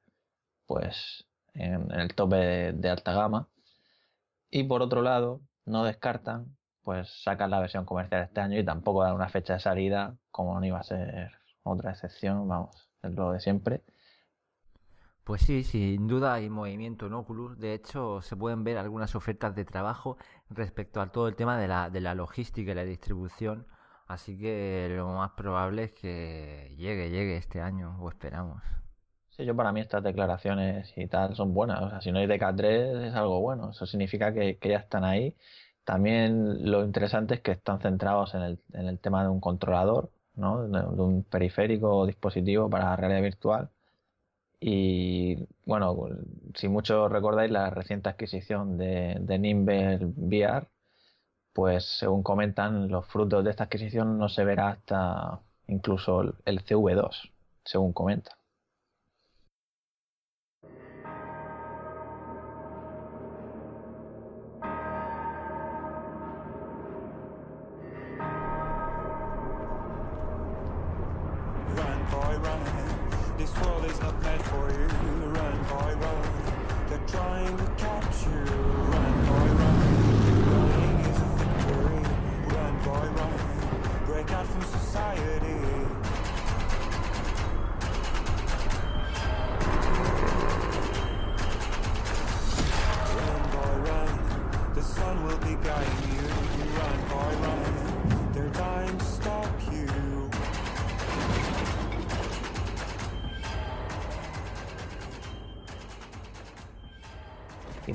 pues 0.67 1.25
en, 1.53 1.91
el 1.91 2.13
tope 2.15 2.73
de, 2.73 2.89
alta 2.89 3.13
gama. 3.13 3.49
Y 4.49 4.63
por 4.63 4.81
otro 4.81 5.01
lado, 5.01 5.41
no 5.65 5.83
descartan 5.83 6.57
pues 6.83 7.09
sacar 7.23 7.49
la 7.49 7.59
versión 7.59 7.85
comercial 7.85 8.23
este 8.23 8.39
año 8.41 8.59
y 8.59 8.65
tampoco 8.65 9.03
dar 9.03 9.13
una 9.13 9.29
fecha 9.29 9.53
de 9.53 9.59
salida, 9.59 10.17
como 10.31 10.59
no 10.59 10.65
iba 10.65 10.79
a 10.79 10.83
ser 10.83 11.31
otra 11.63 11.91
excepción, 11.91 12.47
vamos, 12.47 12.89
es 13.03 13.11
lo 13.11 13.31
de 13.33 13.39
siempre. 13.41 13.83
Pues 15.25 15.41
sí, 15.41 15.63
sin 15.63 16.07
duda 16.07 16.35
hay 16.35 16.49
movimiento 16.49 17.07
en 17.07 17.13
Oculus. 17.13 17.59
De 17.59 17.73
hecho, 17.73 18.21
se 18.21 18.37
pueden 18.37 18.63
ver 18.63 18.77
algunas 18.77 19.15
ofertas 19.15 19.55
de 19.55 19.65
trabajo 19.65 20.17
respecto 20.49 21.01
a 21.01 21.11
todo 21.11 21.27
el 21.27 21.35
tema 21.35 21.57
de 21.59 21.67
la, 21.67 21.89
de 21.89 21.99
la 21.99 22.15
logística 22.15 22.71
y 22.71 22.75
la 22.75 22.85
distribución 22.85 23.67
Así 24.07 24.37
que 24.37 24.87
lo 24.95 25.09
más 25.09 25.31
probable 25.31 25.85
es 25.85 25.91
que 25.91 26.73
llegue, 26.77 27.09
llegue 27.09 27.37
este 27.37 27.61
año, 27.61 27.97
o 27.99 28.09
esperamos. 28.09 28.63
Yo 29.37 29.55
para 29.55 29.71
mí 29.71 29.81
estas 29.81 30.03
declaraciones 30.03 30.91
y 30.97 31.07
tal 31.07 31.35
son 31.35 31.53
buenas. 31.53 31.81
O 31.81 31.89
sea, 31.89 32.01
si 32.01 32.11
no 32.11 32.19
hay 32.19 32.25
DK3 32.27 33.07
es 33.07 33.15
algo 33.15 33.39
bueno. 33.41 33.69
Eso 33.71 33.85
significa 33.85 34.33
que, 34.33 34.57
ya 34.61 34.77
están 34.77 35.03
ahí. 35.03 35.35
También 35.83 36.69
lo 36.69 36.83
interesante 36.83 37.35
es 37.35 37.41
que 37.41 37.51
están 37.51 37.79
centrados 37.79 38.33
en 38.35 38.41
el, 38.41 38.59
en 38.73 38.87
el 38.87 38.99
tema 38.99 39.23
de 39.23 39.29
un 39.29 39.39
controlador, 39.39 40.11
¿no? 40.35 40.67
De, 40.67 40.79
un 41.01 41.23
periférico 41.23 41.89
o 41.99 42.05
dispositivo 42.07 42.69
para 42.69 42.95
realidad 42.95 43.21
virtual. 43.21 43.69
Y 44.59 45.37
bueno, 45.65 45.95
si 46.55 46.67
muchos 46.67 47.11
recordáis 47.11 47.51
la 47.51 47.69
reciente 47.69 48.09
adquisición 48.09 48.77
de, 48.77 49.17
de 49.19 49.39
Nimble 49.39 49.97
VR, 50.15 50.67
pues 51.53 51.85
según 51.99 52.23
comentan, 52.23 52.89
los 52.89 53.05
frutos 53.07 53.43
de 53.43 53.51
esta 53.51 53.65
adquisición 53.65 54.17
no 54.17 54.29
se 54.29 54.43
verá 54.45 54.69
hasta 54.69 55.41
incluso 55.67 56.21
el 56.45 56.65
CV2, 56.65 57.31
según 57.65 57.93
comentan. 57.93 58.37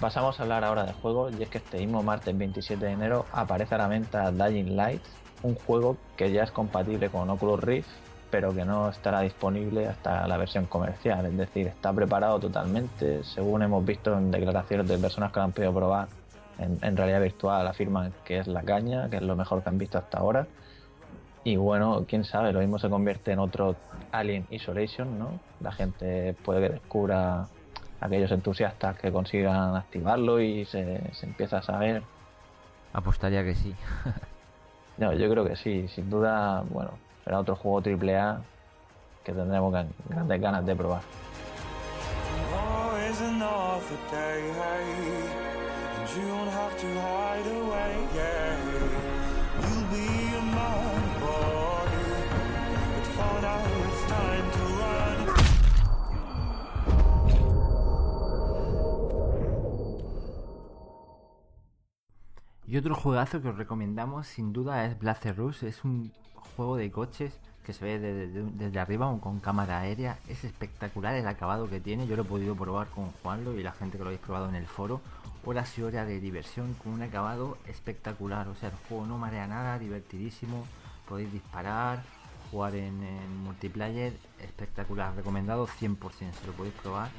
Pasamos 0.02 0.40
a 0.40 0.42
hablar 0.42 0.64
ahora 0.64 0.84
de 0.84 0.92
juegos, 0.94 1.32
y 1.38 1.44
es 1.44 1.48
que 1.48 1.58
este 1.58 1.78
mismo 1.78 2.02
martes 2.02 2.36
27 2.36 2.84
de 2.84 2.90
enero 2.90 3.24
aparece 3.30 3.76
a 3.76 3.78
la 3.78 3.86
venta 3.86 4.32
Dying 4.32 4.74
Light, 4.74 5.00
un 5.44 5.54
juego 5.54 5.96
que 6.16 6.32
ya 6.32 6.42
es 6.42 6.50
compatible 6.50 7.08
con 7.08 7.30
Oculus 7.30 7.60
Rift, 7.60 7.88
pero 8.28 8.52
que 8.52 8.64
no 8.64 8.88
estará 8.88 9.20
disponible 9.20 9.86
hasta 9.86 10.26
la 10.26 10.36
versión 10.38 10.66
comercial, 10.66 11.24
es 11.26 11.36
decir, 11.36 11.68
está 11.68 11.92
preparado 11.92 12.40
totalmente, 12.40 13.22
según 13.22 13.62
hemos 13.62 13.86
visto 13.86 14.18
en 14.18 14.32
declaraciones 14.32 14.88
de 14.88 14.98
personas 14.98 15.30
que 15.30 15.38
lo 15.38 15.44
han 15.44 15.52
podido 15.52 15.72
probar 15.72 16.08
en, 16.58 16.96
realidad 16.96 17.20
virtual, 17.20 17.64
afirman 17.68 18.12
que 18.24 18.38
es 18.38 18.48
la 18.48 18.62
caña, 18.62 19.08
que 19.08 19.18
es 19.18 19.22
lo 19.22 19.36
mejor 19.36 19.62
que 19.62 19.68
han 19.68 19.78
visto 19.78 19.98
hasta 19.98 20.18
ahora. 20.18 20.48
Y 21.44 21.54
bueno, 21.54 22.06
quién 22.08 22.24
sabe, 22.24 22.52
lo 22.52 22.58
mismo 22.58 22.80
se 22.80 22.90
convierte 22.90 23.30
en 23.30 23.38
otro 23.38 23.76
Alien 24.10 24.48
Isolation, 24.50 25.16
¿no? 25.16 25.38
La 25.60 25.70
gente 25.70 26.34
puede 26.44 26.66
que 26.66 26.72
descubra 26.74 27.46
aquellos 28.02 28.32
entusiastas 28.32 28.98
que 28.98 29.12
consigan 29.12 29.76
activarlo 29.76 30.40
y 30.40 30.64
se, 30.64 31.00
se 31.14 31.26
empieza 31.26 31.58
a 31.58 31.62
saber. 31.62 32.02
Apostaría 32.92 33.44
que 33.44 33.54
sí. 33.54 33.74
no, 34.98 35.12
yo 35.12 35.30
creo 35.30 35.44
que 35.44 35.56
sí, 35.56 35.88
sin 35.88 36.10
duda, 36.10 36.64
bueno, 36.68 36.90
será 37.24 37.38
otro 37.38 37.54
juego 37.54 37.78
AAA 37.78 38.42
que 39.24 39.32
tendremos 39.32 39.72
grandes 40.08 40.40
ganas 40.40 40.66
de 40.66 40.74
probar. 40.74 41.02
Y 62.72 62.78
otro 62.78 62.94
juegazo 62.94 63.42
que 63.42 63.50
os 63.50 63.58
recomendamos 63.58 64.26
sin 64.26 64.54
duda 64.54 64.86
es 64.86 64.98
Blaster 64.98 65.36
Rush. 65.36 65.62
Es 65.64 65.84
un 65.84 66.10
juego 66.56 66.78
de 66.78 66.90
coches 66.90 67.38
que 67.66 67.74
se 67.74 67.84
ve 67.84 67.98
desde, 67.98 68.80
arriba 68.80 69.14
con 69.20 69.40
cámara 69.40 69.80
aérea. 69.80 70.18
Es 70.26 70.42
espectacular 70.42 71.14
el 71.14 71.26
acabado 71.26 71.68
que 71.68 71.80
tiene. 71.80 72.06
Yo 72.06 72.16
lo 72.16 72.22
he 72.22 72.24
podido 72.24 72.56
probar 72.56 72.86
con 72.86 73.10
Juanlo 73.10 73.52
y 73.58 73.62
la 73.62 73.72
gente 73.72 73.98
que 73.98 74.04
lo 74.04 74.08
habéis 74.08 74.22
probado 74.22 74.48
en 74.48 74.54
el 74.54 74.64
foro. 74.64 75.02
Horas 75.44 75.76
y 75.76 75.82
horas 75.82 76.06
de 76.06 76.18
diversión 76.18 76.72
con 76.82 76.94
un 76.94 77.02
acabado 77.02 77.58
espectacular. 77.66 78.48
O 78.48 78.54
sea, 78.54 78.70
el 78.70 78.76
juego 78.88 79.04
no 79.04 79.18
marea 79.18 79.46
nada, 79.46 79.78
divertidísimo. 79.78 80.66
Podéis 81.06 81.30
disparar, 81.30 82.02
jugar 82.50 82.74
en, 82.74 83.02
en 83.02 83.36
multiplayer. 83.44 84.14
Espectacular, 84.40 85.14
recomendado 85.14 85.66
100%. 85.66 85.98
Se 86.32 86.46
lo 86.46 86.54
podéis 86.54 86.74
probar. 86.76 87.10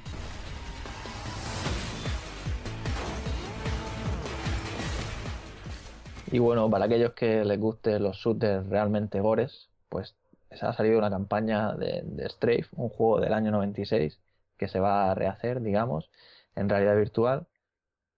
Y 6.33 6.39
bueno, 6.39 6.67
para 6.67 6.85
aquellos 6.85 7.13
que 7.13 7.45
les 7.45 7.59
gusten 7.59 8.01
los 8.01 8.17
shooters 8.17 8.67
realmente 8.67 9.19
gores, 9.21 9.69
pues 9.87 10.15
se 10.49 10.65
ha 10.65 10.73
salido 10.73 10.97
una 10.97 11.11
campaña 11.11 11.73
de, 11.75 12.01
de 12.03 12.27
Strafe, 12.27 12.65
un 12.75 12.89
juego 12.89 13.19
del 13.19 13.33
año 13.33 13.51
96 13.51 14.19
que 14.57 14.67
se 14.67 14.79
va 14.79 15.11
a 15.11 15.13
rehacer, 15.13 15.61
digamos, 15.61 16.09
en 16.55 16.69
realidad 16.69 16.95
virtual. 16.97 17.45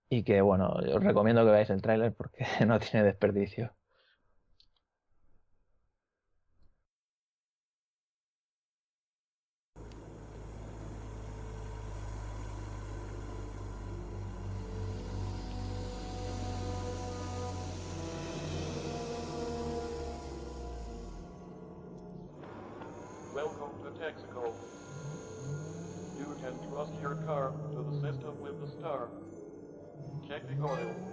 Y 0.09 0.23
que 0.23 0.41
bueno, 0.41 0.69
os 0.69 1.03
recomiendo 1.03 1.43
que 1.45 1.51
veáis 1.51 1.69
el 1.71 1.81
tráiler 1.81 2.13
porque 2.13 2.45
no 2.65 2.79
tiene 2.79 3.05
desperdicio. 3.05 3.73
technical. 30.35 31.04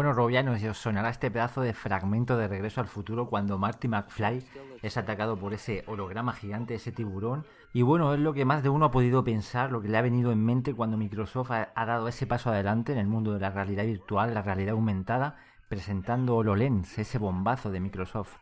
Bueno, 0.00 0.14
Robianos, 0.14 0.64
os 0.64 0.78
sonará 0.78 1.10
este 1.10 1.30
pedazo 1.30 1.60
de 1.60 1.74
fragmento 1.74 2.38
de 2.38 2.48
Regreso 2.48 2.80
al 2.80 2.86
Futuro 2.86 3.28
cuando 3.28 3.58
Marty 3.58 3.86
McFly 3.86 4.42
es 4.80 4.96
atacado 4.96 5.36
por 5.36 5.52
ese 5.52 5.84
holograma 5.86 6.32
gigante, 6.32 6.74
ese 6.74 6.90
tiburón. 6.90 7.44
Y 7.74 7.82
bueno, 7.82 8.14
es 8.14 8.18
lo 8.18 8.32
que 8.32 8.46
más 8.46 8.62
de 8.62 8.70
uno 8.70 8.86
ha 8.86 8.90
podido 8.90 9.22
pensar, 9.24 9.70
lo 9.70 9.82
que 9.82 9.88
le 9.88 9.98
ha 9.98 10.00
venido 10.00 10.32
en 10.32 10.42
mente 10.42 10.72
cuando 10.72 10.96
Microsoft 10.96 11.50
ha, 11.50 11.84
dado 11.84 12.08
ese 12.08 12.26
paso 12.26 12.48
adelante 12.48 12.92
en 12.92 12.98
el 12.98 13.08
mundo 13.08 13.34
de 13.34 13.40
la 13.40 13.50
realidad 13.50 13.84
virtual, 13.84 14.32
la 14.32 14.40
realidad 14.40 14.72
aumentada, 14.72 15.36
presentando 15.68 16.34
HoloLens, 16.34 16.98
ese 16.98 17.18
bombazo 17.18 17.70
de 17.70 17.80
Microsoft. 17.80 18.38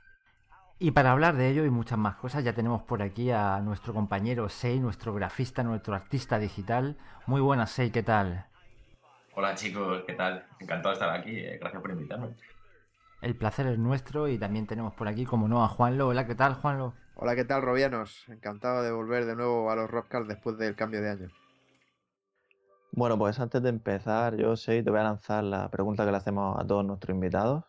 Y 0.78 0.92
para 0.92 1.10
hablar 1.10 1.34
de 1.34 1.48
ello 1.50 1.64
y 1.64 1.70
muchas 1.70 1.98
más 1.98 2.14
cosas, 2.14 2.44
ya 2.44 2.52
tenemos 2.52 2.84
por 2.84 3.02
aquí 3.02 3.32
a 3.32 3.58
nuestro 3.62 3.92
compañero 3.92 4.48
Sei, 4.48 4.78
nuestro 4.78 5.12
grafista, 5.12 5.64
nuestro 5.64 5.96
artista 5.96 6.38
digital. 6.38 6.96
Muy 7.26 7.40
buenas, 7.40 7.72
Sei, 7.72 7.90
¿qué 7.90 8.04
tal? 8.04 8.46
Hola 9.40 9.54
chicos, 9.54 10.02
¿qué 10.04 10.14
tal? 10.14 10.44
Encantado 10.58 10.88
de 10.88 10.94
estar 10.94 11.16
aquí, 11.16 11.30
eh, 11.30 11.58
gracias 11.60 11.80
por 11.80 11.92
invitarme. 11.92 12.34
El 13.22 13.36
placer 13.36 13.68
es 13.68 13.78
nuestro 13.78 14.26
y 14.26 14.36
también 14.36 14.66
tenemos 14.66 14.94
por 14.94 15.06
aquí, 15.06 15.24
como 15.24 15.46
no, 15.46 15.62
a 15.62 15.68
Juanlo. 15.68 16.08
Hola, 16.08 16.26
¿qué 16.26 16.34
tal, 16.34 16.54
Juanlo? 16.54 16.94
Hola, 17.14 17.36
¿qué 17.36 17.44
tal, 17.44 17.62
Robianos? 17.62 18.24
Encantado 18.26 18.82
de 18.82 18.90
volver 18.90 19.26
de 19.26 19.36
nuevo 19.36 19.70
a 19.70 19.76
los 19.76 19.88
Rockcars 19.88 20.26
después 20.26 20.58
del 20.58 20.74
cambio 20.74 21.00
de 21.00 21.10
año. 21.10 21.28
Bueno, 22.90 23.16
pues 23.16 23.38
antes 23.38 23.62
de 23.62 23.68
empezar, 23.68 24.34
yo 24.34 24.56
sé, 24.56 24.82
te 24.82 24.90
voy 24.90 24.98
a 24.98 25.04
lanzar 25.04 25.44
la 25.44 25.70
pregunta 25.70 26.04
que 26.04 26.10
le 26.10 26.16
hacemos 26.16 26.58
a 26.58 26.66
todos 26.66 26.84
nuestros 26.84 27.14
invitados. 27.14 27.62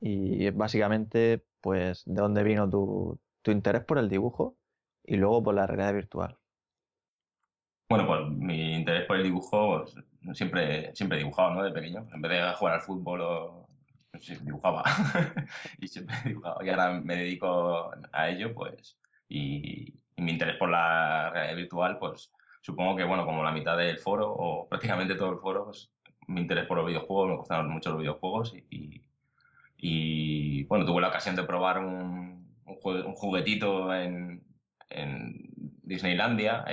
Y 0.00 0.44
es 0.44 0.56
básicamente, 0.56 1.46
pues, 1.60 2.02
¿de 2.04 2.20
dónde 2.20 2.42
vino 2.42 2.68
tu, 2.68 3.20
tu 3.42 3.52
interés 3.52 3.84
por 3.84 3.98
el 3.98 4.08
dibujo 4.08 4.56
y 5.04 5.18
luego 5.18 5.40
por 5.44 5.54
la 5.54 5.68
realidad 5.68 5.94
virtual? 5.94 6.36
Bueno, 7.88 8.06
pues 8.06 8.26
mi 8.28 8.74
interés 8.74 9.06
por 9.06 9.16
el 9.16 9.22
dibujo 9.22 9.84
pues, 10.22 10.36
siempre, 10.36 10.94
siempre 10.94 11.18
he 11.18 11.20
dibujado, 11.20 11.54
¿no? 11.54 11.62
De 11.62 11.70
pequeño. 11.70 12.06
En 12.12 12.20
vez 12.20 12.32
de 12.32 12.52
jugar 12.54 12.74
al 12.74 12.80
fútbol 12.80 13.20
o 13.20 13.68
dibujaba. 14.42 14.82
y 15.80 15.88
siempre 15.88 16.16
dibujado. 16.24 16.64
Y 16.64 16.70
ahora 16.70 17.00
me 17.00 17.16
dedico 17.16 17.92
a 18.12 18.28
ello, 18.28 18.54
pues, 18.54 18.98
Y, 19.28 19.94
mi 20.18 20.32
interés 20.32 20.56
por 20.56 20.70
la 20.70 21.30
realidad 21.30 21.56
virtual, 21.56 21.98
pues 21.98 22.32
supongo 22.62 22.96
que, 22.96 23.04
bueno, 23.04 23.26
como 23.26 23.44
la 23.44 23.52
mitad 23.52 23.76
del 23.76 23.98
foro, 23.98 24.32
o 24.32 24.66
prácticamente 24.68 25.14
todo 25.14 25.32
el 25.32 25.38
foro, 25.38 25.66
pues 25.66 25.90
mi 26.26 26.40
interés 26.40 26.66
por 26.66 26.78
los 26.78 26.86
videojuegos, 26.86 27.28
me 27.28 27.36
gustaron 27.36 27.70
mucho 27.70 27.90
los 27.90 28.00
videojuegos 28.00 28.54
y, 28.70 29.02
y, 29.76 30.64
bueno, 30.64 30.86
tuve 30.86 31.02
la 31.02 31.08
ocasión 31.08 31.36
de 31.36 31.44
probar 31.44 31.78
un, 31.78 32.48
un, 32.64 33.14
juguetito 33.14 33.94
en, 33.94 34.42
en 34.88 35.50
Disneylandia, 35.82 36.64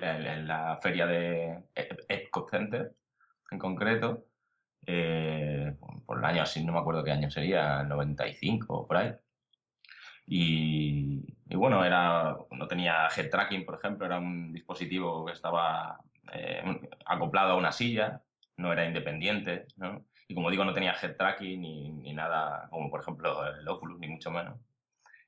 en, 0.00 0.46
la 0.46 0.78
feria 0.82 1.06
de 1.06 1.64
Epcot 1.74 2.50
Center 2.50 2.92
en 3.50 3.58
concreto, 3.58 4.26
eh, 4.86 5.76
por 6.04 6.18
el 6.18 6.24
año 6.24 6.42
así, 6.42 6.64
no 6.64 6.72
me 6.72 6.78
acuerdo 6.78 7.04
qué 7.04 7.12
año 7.12 7.30
sería, 7.30 7.82
95 7.82 8.74
o 8.74 8.86
por 8.86 8.96
ahí. 8.96 9.12
Y, 10.26 11.24
bueno, 11.54 11.84
era, 11.84 12.36
no 12.50 12.66
tenía 12.68 13.08
head 13.16 13.30
tracking, 13.30 13.64
por 13.64 13.76
ejemplo, 13.76 14.06
era 14.06 14.18
un 14.18 14.52
dispositivo 14.52 15.24
que 15.24 15.32
estaba 15.32 16.00
eh, 16.32 16.62
acoplado 17.06 17.52
a 17.52 17.56
una 17.56 17.72
silla, 17.72 18.22
no 18.56 18.72
era 18.72 18.86
independiente, 18.86 19.66
¿no? 19.76 20.04
Y 20.28 20.34
como 20.34 20.50
digo, 20.50 20.64
no 20.64 20.74
tenía 20.74 20.96
head 21.00 21.16
tracking 21.16 21.60
ni, 21.60 21.90
ni 21.90 22.12
nada, 22.12 22.68
como 22.70 22.90
por 22.90 23.00
ejemplo 23.00 23.46
el 23.46 23.68
Oculus, 23.68 23.98
ni 24.00 24.08
mucho 24.08 24.30
menos. 24.30 24.58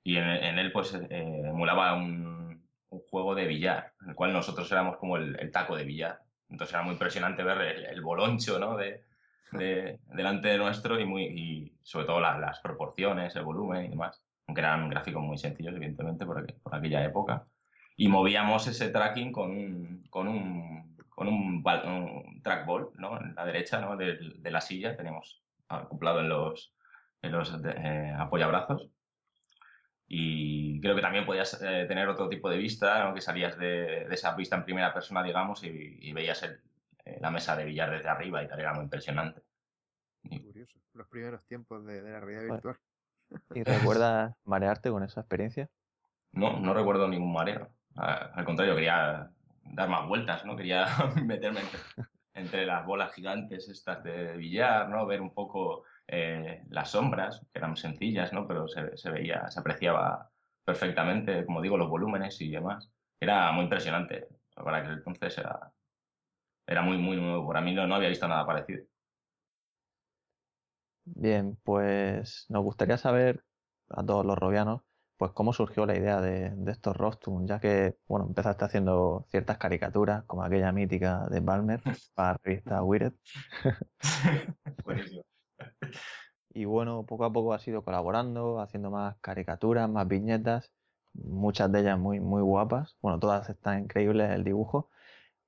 Y 0.03 0.17
en, 0.17 0.59
él, 0.59 0.73
pues, 0.73 0.95
eh, 0.95 1.43
emulaba 1.45 1.95
un, 1.95 2.58
un, 2.91 3.01
juego 3.11 3.35
de 3.35 3.47
billar, 3.47 3.93
en 4.03 4.11
el 4.11 4.15
cual 4.15 4.33
nosotros 4.33 4.71
éramos 4.73 4.97
como 4.97 5.17
el, 5.17 5.51
taco 5.53 5.77
de 5.77 5.85
billar. 5.85 6.21
Entonces 6.51 6.75
era 6.75 6.83
muy 6.83 6.93
impresionante 6.93 7.43
ver 7.43 7.61
el, 7.91 8.01
boloncho, 8.01 8.59
¿no? 8.59 8.77
De, 8.77 9.05
de, 9.53 10.01
delante 10.07 10.49
de 10.49 10.59
nuestro 10.59 10.99
y, 10.99 11.05
muy, 11.05 11.25
y 11.25 11.73
sobre 11.83 12.07
todo 12.07 12.21
las, 12.21 12.39
las 12.39 12.61
proporciones, 12.61 13.35
el 13.37 13.45
volumen 13.45 13.87
y 13.87 13.89
demás 13.91 14.23
aunque 14.49 14.63
eran 14.63 14.89
gráficos 14.89 15.23
muy 15.23 15.37
sencillos, 15.37 15.75
evidentemente, 15.75 16.25
por, 16.25 16.45
por 16.63 16.75
aquella 16.75 17.05
época. 17.05 17.47
Y 17.97 18.09
movíamos 18.09 18.67
ese 18.67 18.89
tracking 18.89 19.31
con 19.31 19.51
un, 19.51 20.05
con 20.09 20.27
un, 20.27 20.97
con 21.11 21.29
un, 21.29 22.41
trackball, 22.43 22.91
¿no? 22.97 23.21
En 23.21 23.35
la 23.35 23.45
derecha 23.45 23.81
¿no? 23.81 23.97
de, 23.97 24.17
de, 24.39 24.51
la 24.51 24.61
silla, 24.61 24.97
teníamos 24.97 25.43
acoplado 25.69 26.21
en 26.21 26.31
los, 26.31 26.73
en 27.21 27.33
los 27.33 27.55
eh, 27.63 28.15
apoyabrazos. 28.17 28.89
Y 30.09 30.81
creo 30.81 30.97
que 30.97 31.03
también 31.03 31.27
podías 31.27 31.61
eh, 31.63 31.85
tener 31.87 32.09
otro 32.09 32.29
tipo 32.29 32.49
de 32.49 32.57
vista, 32.57 33.05
¿no? 33.05 33.15
que 33.15 33.21
salías 33.21 33.59
de, 33.59 34.07
de, 34.09 34.15
esa 34.15 34.35
vista 34.35 34.57
en 34.57 34.65
primera 34.65 34.93
persona, 34.95 35.23
digamos, 35.23 35.63
y, 35.63 36.13
veías 36.13 36.43
el, 36.43 36.61
eh, 37.05 37.19
la 37.21 37.31
mesa 37.31 37.55
de 37.57 37.67
billar 37.67 37.91
desde 37.91 38.09
arriba 38.09 38.43
y 38.43 38.49
tal, 38.49 38.61
era 38.61 38.73
muy 38.73 38.85
impresionante. 38.85 39.43
Curioso, 40.23 40.79
los 40.95 41.09
primeros 41.09 41.45
tiempos 41.45 41.85
de, 41.85 42.01
de 42.01 42.11
la 42.11 42.21
realidad 42.21 42.55
virtual. 42.55 42.77
¿Y 43.55 43.63
recuerdas 43.65 44.35
marearte 44.45 44.91
con 44.91 45.03
esa 45.03 45.21
experiencia? 45.21 45.69
No, 46.33 46.59
no 46.61 46.75
recuerdo 46.75 47.09
ningún 47.09 47.33
mareo. 47.33 47.71
Al 47.97 48.45
contrario, 48.45 48.75
quería 48.75 49.31
dar 49.65 49.89
más 49.89 50.07
vueltas, 50.07 50.45
¿no? 50.45 50.57
Quería 50.57 50.87
meterme 51.25 51.61
entre, 52.35 52.65
las 52.65 52.87
bolas 52.87 53.13
gigantes 53.13 53.69
estas 53.69 54.03
de 54.05 54.37
billar, 54.37 54.89
¿no? 54.89 55.05
Ver 55.07 55.21
un 55.21 55.35
poco 55.35 55.85
eh, 56.09 56.63
las 56.71 56.91
sombras, 56.91 57.41
que 57.53 57.59
eran 57.59 57.77
sencillas, 57.77 58.33
¿no? 58.33 58.47
Pero 58.49 58.67
se, 58.67 59.11
veía, 59.11 59.49
se 59.51 59.61
apreciaba 59.61 60.31
perfectamente, 60.65 61.45
como 61.45 61.61
digo, 61.61 61.77
los 61.77 61.89
volúmenes 61.89 62.41
y 62.41 62.51
demás. 62.51 62.91
Era 63.21 63.53
muy 63.53 63.65
impresionante. 63.65 64.29
Para 64.55 64.83
que 64.83 64.89
entonces 64.89 65.39
era, 65.39 65.73
era 66.67 66.83
muy, 66.83 66.99
muy 66.99 67.17
nuevo. 67.17 67.47
Para 67.47 67.61
mí 67.61 67.75
no, 67.75 67.87
no 67.87 67.95
había 67.95 68.09
visto 68.09 68.27
nada 68.27 68.47
parecido. 68.47 68.85
Bien, 71.05 71.57
pues 71.63 72.47
nos 72.49 72.63
gustaría 72.63 72.99
saber 72.99 73.45
a 73.91 74.05
todos 74.05 74.25
los 74.27 74.37
robianos, 74.39 74.83
pues 75.17 75.33
cómo 75.33 75.53
surgió 75.53 75.87
la 75.87 75.97
idea 75.97 76.21
de, 76.21 76.55
estos 76.71 76.97
rostrum, 76.97 77.47
ya 77.47 77.61
que, 77.61 77.97
bueno, 78.07 78.27
empezaste 78.27 78.65
haciendo 78.65 79.27
ciertas 79.31 79.59
caricaturas, 79.59 80.25
como 80.25 80.45
aquella 80.45 80.73
mítica 80.73 81.27
de 81.31 81.41
Balmer 81.41 81.81
para 82.15 82.33
la 82.33 82.41
revista 82.43 82.83
Wired. 82.83 83.13
y 86.51 86.65
bueno, 86.65 87.05
poco 87.05 87.25
a 87.25 87.33
poco 87.33 87.55
has 87.55 87.67
ido 87.69 87.83
colaborando, 87.83 88.61
haciendo 88.61 88.91
más 88.91 89.17
caricaturas, 89.21 89.89
más 89.89 90.09
viñetas, 90.09 90.73
muchas 91.15 91.71
de 91.73 91.81
ellas 91.81 91.99
muy, 91.99 92.21
muy 92.21 92.43
guapas. 92.43 92.97
Bueno, 93.01 93.19
todas 93.19 93.49
están 93.49 93.81
increíbles 93.85 94.31
el 94.31 94.45
dibujo. 94.45 94.91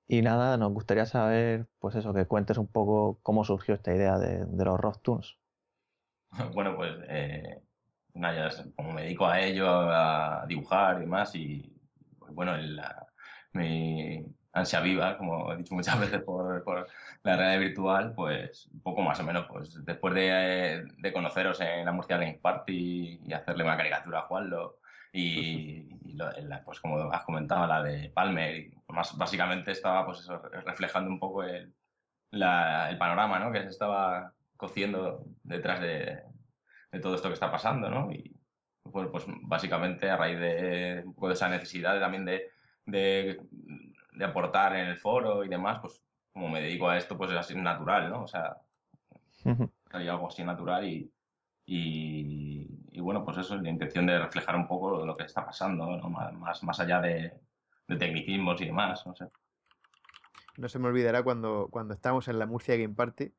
Y 0.07 0.23
nada, 0.23 0.57
nos 0.57 0.73
gustaría 0.73 1.07
saber, 1.07 1.67
pues 1.79 1.95
eso, 1.95 2.13
que 2.13 2.27
cuentes 2.27 2.59
un 2.59 2.67
poco 2.67 3.19
cómo 3.23 3.45
surgió 3.45 3.75
esta 3.75 3.95
idea 3.95 4.19
de, 4.19 4.47
los 4.65 4.81
Rostums. 4.81 5.39
bueno, 6.55 6.77
pues 6.77 6.93
eh, 7.09 7.63
como 8.77 8.93
me 8.93 9.03
dedico 9.03 9.27
a 9.27 9.41
ello, 9.41 9.69
a 9.69 10.45
dibujar 10.47 10.99
y 10.99 11.01
demás, 11.01 11.35
y 11.35 11.73
pues, 12.19 12.35
bueno, 12.35 12.53
mi 13.53 14.25
ansia 14.53 14.81
viva, 14.81 15.17
como 15.17 15.53
he 15.53 15.57
dicho 15.57 15.75
muchas 15.75 15.99
veces 16.01 16.23
por, 16.23 16.63
por, 16.65 16.89
la 17.23 17.37
realidad 17.37 17.61
virtual, 17.61 18.13
pues 18.15 18.69
un 18.73 18.81
poco 18.81 19.03
más 19.03 19.21
o 19.21 19.25
menos, 19.25 19.47
pues 19.49 19.85
después 19.85 20.15
de, 20.15 20.85
de 20.99 21.13
conoceros 21.13 21.61
en 21.61 21.85
la 21.85 21.93
Murcia 21.93 22.17
Games 22.17 22.39
Party 22.39 23.21
y 23.25 23.33
hacerle 23.33 23.65
una 23.65 23.77
caricatura 23.77 24.21
a 24.21 24.23
Juanlo, 24.23 24.81
y, 25.13 25.89
pues 26.65 26.81
como 26.81 27.13
has 27.13 27.25
comentado, 27.25 27.67
la 27.67 27.83
de 27.83 28.11
Palmer, 28.11 28.57
y 28.57 28.75
más, 28.89 29.17
básicamente 29.17 29.73
estaba 29.73 30.07
pues 30.07 30.21
eso, 30.21 30.41
reflejando 30.65 31.11
un 31.11 31.19
poco 31.19 31.43
el, 31.43 31.73
la, 32.31 32.91
el 32.91 32.99
panorama 32.99 33.39
¿no? 33.39 33.53
que 33.53 33.63
se 33.63 33.69
estaba 33.69 34.33
cociendo 34.57 35.25
detrás 35.43 35.81
de, 35.81 36.23
todo 37.03 37.15
esto 37.15 37.29
que 37.29 37.35
está 37.35 37.51
pasando, 37.51 37.89
¿no? 37.89 38.11
Y 38.13 38.37
bueno, 38.85 39.11
pues 39.11 39.25
básicamente 39.43 40.11
a 40.11 40.17
raíz 40.17 40.39
de 40.39 41.03
un 41.05 41.15
poco 41.15 41.29
de 41.29 41.35
esa 41.35 41.49
necesidad 41.49 41.99
también 42.01 42.25
de, 42.25 42.51
de, 42.85 43.41
aportar 44.25 44.77
en 44.77 44.89
el 44.89 44.97
foro 44.97 45.45
y 45.45 45.49
demás, 45.49 45.79
pues 45.81 46.03
como 46.33 46.49
me 46.49 46.61
dedico 46.61 46.89
a 46.89 46.97
esto, 46.97 47.17
pues 47.17 47.31
es 47.31 47.37
así 47.37 47.55
natural, 47.55 48.11
¿no? 48.11 48.23
O 48.23 48.29
sea, 48.29 48.57
hay 49.93 50.09
algo 50.09 50.29
así 50.29 50.45
natural 50.45 50.87
y, 50.87 51.11
y, 51.67 53.01
bueno, 53.01 53.25
pues 53.25 53.39
eso 53.39 53.57
es 53.57 53.63
la 53.63 53.71
intención 53.71 54.07
de 54.07 54.19
reflejar 54.19 54.57
un 54.57 54.67
poco 54.67 55.05
lo 55.05 55.17
que 55.17 55.25
está 55.25 55.45
pasando, 55.45 55.97
¿no? 55.97 56.11
Más, 56.11 56.63
más 56.63 56.81
allá 56.81 57.01
de, 57.01 57.33
de 57.89 57.97
tecnicismos 57.97 58.61
y 58.61 58.67
demás, 58.67 59.07
no 59.07 59.15
sé. 59.15 59.27
No 60.57 60.69
se 60.69 60.79
me 60.79 60.89
olvidará 60.89 61.23
cuando, 61.23 61.69
cuando 61.71 61.95
estamos 61.95 62.29
en 62.29 62.39
la 62.39 62.47
Murcia 62.47 62.77
Game 62.77 62.95
Party 62.95 63.33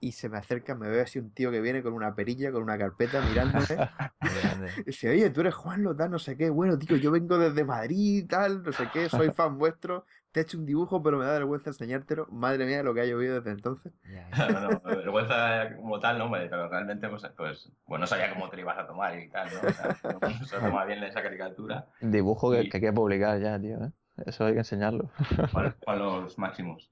y 0.00 0.12
se 0.12 0.28
me 0.28 0.38
acerca, 0.38 0.74
me 0.74 0.88
ve 0.88 1.00
así 1.00 1.18
un 1.18 1.32
tío 1.32 1.50
que 1.50 1.60
viene 1.60 1.82
con 1.82 1.92
una 1.92 2.14
perilla, 2.14 2.52
con 2.52 2.62
una 2.62 2.78
carpeta, 2.78 3.20
mirándome. 3.20 3.64
y 4.80 4.84
dice, 4.84 5.10
oye, 5.10 5.30
tú 5.30 5.40
eres 5.40 5.54
Juan 5.54 5.82
Lota, 5.82 6.08
no 6.08 6.18
sé 6.18 6.36
qué. 6.36 6.50
Bueno, 6.50 6.78
tío, 6.78 6.96
yo 6.96 7.10
vengo 7.10 7.38
desde 7.38 7.64
Madrid, 7.64 8.26
tal, 8.28 8.62
no 8.62 8.72
sé 8.72 8.88
qué, 8.92 9.08
soy 9.08 9.30
fan 9.30 9.58
vuestro. 9.58 10.04
Te 10.30 10.40
he 10.40 10.42
hecho 10.42 10.58
un 10.58 10.66
dibujo, 10.66 11.02
pero 11.02 11.18
me 11.18 11.24
da 11.24 11.32
vergüenza 11.32 11.70
enseñártelo. 11.70 12.26
Madre 12.26 12.66
mía, 12.66 12.82
lo 12.82 12.94
que 12.94 13.00
ha 13.00 13.06
llovido 13.06 13.36
desde 13.36 13.50
entonces. 13.50 13.92
no, 14.36 14.60
no, 14.60 14.80
vergüenza 14.80 15.74
como 15.76 15.98
tal, 15.98 16.18
no, 16.18 16.30
pero 16.30 16.68
realmente, 16.68 17.08
pues, 17.08 17.22
pues, 17.36 17.72
bueno, 17.86 18.02
no 18.02 18.06
sabía 18.06 18.32
cómo 18.32 18.48
te 18.48 18.56
lo 18.56 18.62
ibas 18.62 18.78
a 18.78 18.86
tomar 18.86 19.18
y 19.18 19.28
tal, 19.30 19.48
¿no? 19.50 19.68
O 19.68 19.72
sea, 19.72 19.98
no 20.40 20.44
se 20.44 20.58
toma 20.58 20.84
bien 20.84 21.02
esa 21.02 21.22
caricatura. 21.22 21.86
Dibujo 22.00 22.52
que, 22.52 22.68
que 22.68 22.76
hay 22.76 22.80
que 22.82 22.92
publicar 22.92 23.40
ya, 23.40 23.58
tío, 23.58 23.82
¿eh? 23.82 23.92
Eso 24.26 24.44
hay 24.44 24.52
que 24.52 24.58
enseñarlo. 24.58 25.10
Para 25.52 25.74
los 25.98 26.36
máximos 26.38 26.90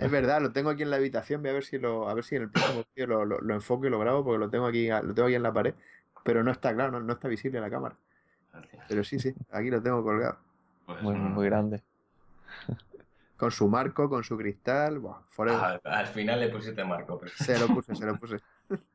es 0.00 0.10
verdad, 0.10 0.40
lo 0.40 0.52
tengo 0.52 0.70
aquí 0.70 0.82
en 0.82 0.90
la 0.90 0.96
habitación, 0.96 1.42
voy 1.42 1.50
a 1.50 1.54
ver 1.54 1.64
si 1.64 1.78
lo, 1.78 2.08
a 2.08 2.14
ver 2.14 2.24
si 2.24 2.36
en 2.36 2.42
el 2.42 2.50
próximo 2.50 2.84
vídeo 2.96 3.24
lo, 3.24 3.40
lo, 3.40 3.54
enfoco 3.54 3.86
y 3.86 3.90
lo 3.90 3.98
grabo, 3.98 4.24
porque 4.24 4.38
lo 4.38 4.50
tengo 4.50 4.66
aquí, 4.66 4.88
lo 4.88 5.14
tengo 5.14 5.26
aquí 5.26 5.34
en 5.34 5.42
la 5.42 5.52
pared, 5.52 5.74
pero 6.24 6.42
no 6.42 6.50
está 6.50 6.74
claro, 6.74 7.00
no, 7.00 7.12
está 7.12 7.28
visible 7.28 7.58
en 7.58 7.64
la 7.64 7.70
cámara. 7.70 7.96
Pero 8.88 9.04
sí, 9.04 9.18
sí, 9.18 9.34
aquí 9.52 9.70
lo 9.70 9.82
tengo 9.82 10.02
colgado. 10.02 10.38
Pues 10.86 11.02
muy, 11.02 11.14
muy 11.14 11.46
grande. 11.46 11.82
Con 13.36 13.50
su 13.50 13.66
marco, 13.68 14.08
con 14.08 14.22
su 14.22 14.36
cristal, 14.36 15.00
al 15.84 16.06
final 16.06 16.40
le 16.40 16.48
pusiste 16.48 16.84
marco. 16.84 17.18
Pero... 17.18 17.32
Se 17.34 17.58
lo 17.58 17.66
puse, 17.68 17.94
se 17.96 18.06
lo 18.06 18.16
puse. 18.16 18.38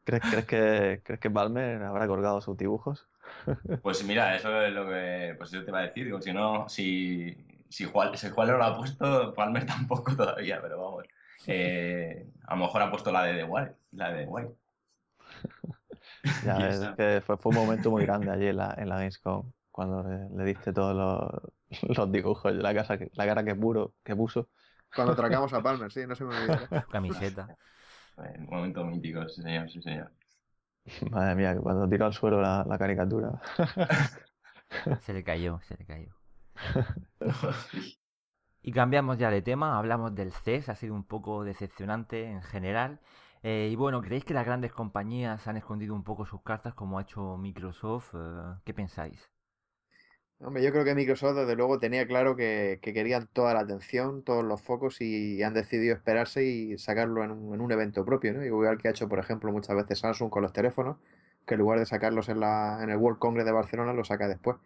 ¿Crees, 0.06 0.24
crees, 0.24 0.46
que, 0.46 1.02
¿Crees 1.04 1.20
que 1.20 1.30
Balmer 1.30 1.84
habrá 1.84 2.08
colgado 2.08 2.40
sus 2.40 2.58
dibujos? 2.58 3.08
Pues 3.82 4.06
mira, 4.06 4.36
eso 4.36 4.62
es 4.62 4.74
lo 4.74 4.88
que 4.88 5.36
pues 5.38 5.52
yo 5.52 5.64
te 5.64 5.72
iba 5.72 5.80
a 5.80 5.84
decir. 5.84 6.06
Digo, 6.06 6.22
si 6.22 6.32
no, 6.32 6.70
si, 6.70 7.36
si 7.70 7.86
Juan, 7.86 8.18
si 8.18 8.30
Juan 8.30 8.48
lo 8.48 8.64
ha 8.64 8.78
puesto, 8.78 9.34
Palmer 9.34 9.66
tampoco 9.66 10.16
todavía, 10.16 10.60
pero 10.62 10.82
vamos. 10.82 11.06
Eh, 11.46 12.30
a 12.46 12.56
lo 12.56 12.62
mejor 12.62 12.82
ha 12.82 12.90
puesto 12.90 13.12
la 13.12 13.24
de 13.24 13.36
The 13.36 13.44
Wild, 13.44 13.76
la 13.92 14.12
de 14.12 14.26
White. 14.26 14.54
ya, 16.46 16.70
es 16.70 16.80
que 16.98 17.22
fue, 17.22 17.38
fue, 17.38 17.52
un 17.52 17.56
momento 17.56 17.92
muy 17.92 18.04
grande 18.04 18.32
allí 18.32 18.48
en 18.48 18.58
la, 18.58 18.74
en 18.78 18.90
la 18.90 18.96
Gamescom, 18.96 19.52
cuando 19.72 20.04
le, 20.04 20.44
diste 20.46 20.74
todos 20.74 20.96
los, 20.96 21.42
los, 21.98 22.12
dibujos, 22.12 22.54
la, 22.54 22.74
casa, 22.74 22.98
la 23.14 23.26
cara 23.26 23.44
que, 23.44 23.56
puro, 23.56 23.94
que 24.04 24.16
puso. 24.16 24.50
Cuando 24.96 25.14
atracamos 25.14 25.54
a 25.54 25.62
Palmer, 25.62 25.92
sí, 25.92 26.06
no 26.08 26.16
se 26.16 26.24
me 26.24 26.36
olvida. 26.36 26.86
Camiseta. 26.92 27.56
Un 28.18 28.46
momento 28.46 28.84
mítico, 28.84 29.28
sí 29.30 29.42
señor, 29.42 29.70
sí 29.70 29.82
señor. 29.82 30.12
Madre 31.12 31.36
mía, 31.36 31.56
cuando 31.62 31.88
tiró 31.88 32.06
al 32.06 32.14
suelo 32.14 32.42
la, 32.42 32.66
la 32.68 32.78
caricatura. 32.78 33.40
se 35.02 35.14
le 35.14 35.24
cayó, 35.24 35.60
se 35.68 35.78
le 35.78 35.86
cayó. 35.86 36.17
y 38.62 38.72
cambiamos 38.72 39.18
ya 39.18 39.32
de 39.32 39.42
tema, 39.42 39.78
hablamos 39.78 40.16
del 40.16 40.32
CES, 40.32 40.70
ha 40.70 40.76
sido 40.76 40.94
un 40.94 41.04
poco 41.04 41.44
decepcionante 41.44 42.26
en 42.26 42.42
general. 42.42 43.00
Eh, 43.44 43.70
y 43.72 43.76
bueno, 43.76 44.02
¿creéis 44.02 44.26
que 44.26 44.34
las 44.34 44.46
grandes 44.46 44.74
compañías 44.74 45.48
han 45.48 45.58
escondido 45.58 45.94
un 45.94 46.04
poco 46.04 46.26
sus 46.26 46.42
cartas 46.42 46.74
como 46.74 47.00
ha 47.00 47.04
hecho 47.04 47.38
Microsoft? 47.38 48.14
Eh, 48.16 48.56
¿Qué 48.66 48.74
pensáis? 48.74 49.30
Hombre, 50.40 50.64
yo 50.64 50.72
creo 50.72 50.86
que 50.86 50.94
Microsoft 50.94 51.36
desde 51.36 51.56
luego 51.56 51.80
tenía 51.80 52.06
claro 52.06 52.36
que, 52.36 52.80
querían 52.82 53.28
toda 53.34 53.56
la 53.56 53.62
atención, 53.62 54.24
todos 54.24 54.44
los 54.44 54.62
focos 54.62 55.02
y 55.02 55.42
han 55.42 55.56
decidido 55.56 55.96
esperarse 55.96 56.44
y 56.44 56.78
sacarlo 56.78 57.24
en 57.24 57.32
un, 57.32 57.72
evento 57.72 58.06
propio, 58.06 58.34
¿no? 58.34 58.46
Igual 58.46 58.78
que 58.78 58.88
ha 58.88 58.92
hecho, 58.92 59.10
por 59.10 59.18
ejemplo, 59.18 59.52
muchas 59.52 59.76
veces 59.76 59.98
Samsung 60.00 60.30
con 60.30 60.44
los 60.44 60.54
teléfonos, 60.54 60.98
que 61.48 61.56
en 61.56 61.62
lugar 61.62 61.80
de 61.80 61.88
sacarlos 61.88 62.30
en, 62.30 62.40
la, 62.40 62.80
en 62.84 62.92
el 62.92 62.98
World 62.98 63.18
Congress 63.20 63.46
de 63.48 63.52
Barcelona, 63.52 63.94
lo 63.94 64.04
saca 64.04 64.28
después. 64.28 64.58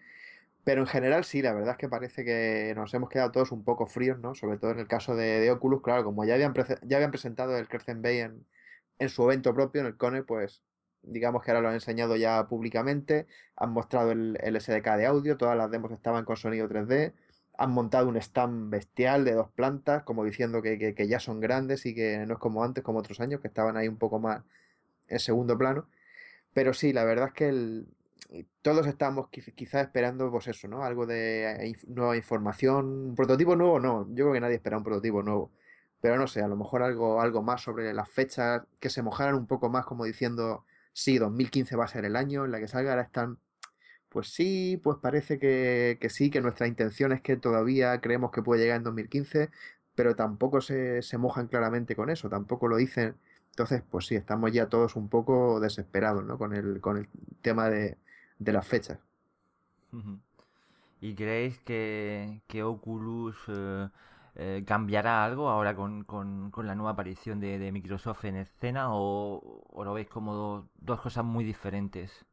Pero 0.64 0.82
en 0.82 0.88
general 0.88 1.24
sí, 1.24 1.42
la 1.42 1.54
verdad 1.54 1.72
es 1.72 1.78
que 1.78 1.90
parece 1.90 2.24
que 2.24 2.74
nos 2.76 2.94
hemos 2.94 3.10
quedado 3.10 3.32
todos 3.32 3.52
un 3.52 3.64
poco 3.64 3.88
fríos, 3.88 4.20
¿no? 4.20 4.36
Sobre 4.36 4.58
todo 4.58 4.72
en 4.72 4.80
el 4.80 4.88
caso 4.88 5.16
de, 5.16 5.50
Oculus, 5.52 5.82
claro, 5.82 6.04
como 6.04 6.24
ya 6.24 6.36
habían, 6.36 6.54
ya 6.84 6.98
habían 6.98 7.12
presentado 7.12 7.58
el 7.58 7.68
Crescent 7.68 8.04
Bay 8.04 8.20
en, 8.20 9.10
su 9.10 9.24
evento 9.24 9.54
propio, 9.56 9.82
en 9.82 9.88
el 9.88 9.98
Cone, 9.98 10.24
pues 10.24 10.62
digamos 11.02 11.44
que 11.44 11.50
ahora 11.50 11.62
lo 11.62 11.70
han 11.70 11.74
enseñado 11.76 12.16
ya 12.16 12.48
públicamente, 12.48 13.26
han 13.56 13.72
mostrado 13.72 14.12
el, 14.12 14.38
SDK 14.38 14.98
de 14.98 15.08
audio, 15.08 15.38
todas 15.38 15.58
las 15.58 15.72
demos 15.72 15.92
estaban 15.92 16.26
con 16.26 16.38
sonido 16.38 16.70
3D, 16.70 17.14
han 17.58 17.72
montado 17.72 18.08
un 18.08 18.18
stand 18.18 18.70
bestial 18.70 19.26
de 19.26 19.34
dos 19.34 19.50
plantas, 19.50 20.04
como 20.04 20.24
diciendo 20.24 20.62
que, 20.62 21.08
ya 21.08 21.20
son 21.20 21.40
grandes 21.40 21.88
y 21.88 21.96
que 21.96 22.24
no 22.28 22.34
es 22.36 22.40
como 22.40 22.64
antes, 22.64 22.84
como 22.84 23.00
otros 23.00 23.20
años, 23.20 23.42
que 23.42 23.48
estaban 23.48 23.78
ahí 23.78 23.88
un 23.88 23.98
poco 23.98 24.20
más 24.20 24.44
en 25.08 25.20
segundo 25.20 25.58
plano. 25.58 25.88
Pero 26.54 26.74
sí, 26.74 26.94
la 26.94 27.04
verdad 27.04 27.30
es 27.30 27.34
que 27.34 27.50
todos 28.62 28.88
estábamos 28.88 29.30
quizás 29.30 29.84
esperando, 29.84 30.32
pues 30.32 30.48
eso, 30.48 30.68
¿no? 30.68 30.84
Algo 30.84 31.06
de 31.06 31.76
nueva 31.88 32.16
información, 32.16 33.10
un 33.10 33.16
prototipo 33.16 33.56
nuevo, 33.56 33.80
no, 33.80 34.08
yo 34.10 34.26
creo 34.26 34.34
que 34.34 34.40
nadie 34.40 34.56
espera 34.56 34.78
un 34.78 34.84
prototipo 34.84 35.24
nuevo. 35.24 35.52
Pero 36.02 36.18
no 36.18 36.28
sé, 36.28 36.42
a 36.42 36.48
lo 36.48 36.56
mejor 36.58 36.84
algo, 36.84 37.22
algo 37.22 37.44
más 37.44 37.62
sobre 37.62 37.94
las 37.94 38.10
fechas, 38.10 38.64
que 38.80 38.90
se 38.90 39.04
mojaran 39.04 39.36
un 39.36 39.48
poco 39.48 39.70
más, 39.70 39.86
como 39.86 40.06
diciendo, 40.06 40.66
sí, 40.94 41.18
2015 41.18 41.76
va 41.76 41.86
a 41.86 41.88
ser 41.88 42.06
el 42.06 42.16
año 42.16 42.46
en 42.46 42.52
la 42.52 42.60
que 42.60 42.68
salga, 42.68 42.92
ahora 42.92 43.04
están, 43.04 43.40
pues 44.10 44.30
sí, 44.34 44.80
pues 44.84 44.98
parece 45.02 45.40
que, 45.40 45.98
sí, 46.10 46.30
que 46.32 46.42
nuestra 46.42 46.68
intención 46.68 47.12
es 47.14 47.22
que 47.22 47.38
todavía 47.38 48.02
creemos 48.02 48.32
que 48.32 48.44
puede 48.44 48.62
llegar 48.64 48.78
en 48.78 48.84
2015, 48.84 49.50
pero 49.96 50.16
tampoco 50.16 50.62
se, 50.62 51.02
mojan 51.18 51.48
claramente 51.48 51.96
con 51.96 52.10
eso, 52.10 52.30
tampoco 52.30 52.68
lo 52.68 52.78
dicen. 52.78 53.16
Entonces, 53.52 53.84
pues 53.90 54.08
sí, 54.08 54.16
estamos 54.16 54.52
ya 54.52 54.70
todos 54.70 54.96
un 54.96 55.10
poco 55.10 55.60
desesperados, 55.60 56.24
¿no? 56.26 56.38
Con 56.38 56.54
el, 56.54 56.82
con 56.82 56.98
el 56.98 57.10
tema 57.42 57.70
de, 57.70 57.98
las 58.46 58.68
fechas. 58.68 59.00
¿Y 61.02 61.16
creéis 61.16 61.60
que, 61.60 62.42
que 62.48 62.64
Oculus 62.64 63.38
eh, 63.48 63.88
eh, 64.36 64.64
¿cambiará 64.66 65.26
algo 65.26 65.50
ahora 65.50 65.76
con, 65.76 66.06
la 66.64 66.76
nueva 66.76 66.92
aparición 66.92 67.40
de, 67.40 67.72
Microsoft 67.72 68.24
en 68.26 68.38
escena 68.38 68.88
o, 68.92 69.84
lo 69.84 69.94
veis 69.94 70.08
como 70.08 70.70
dos 70.76 71.02
cosas 71.02 71.26
muy 71.26 71.44
diferentes? 71.44 72.26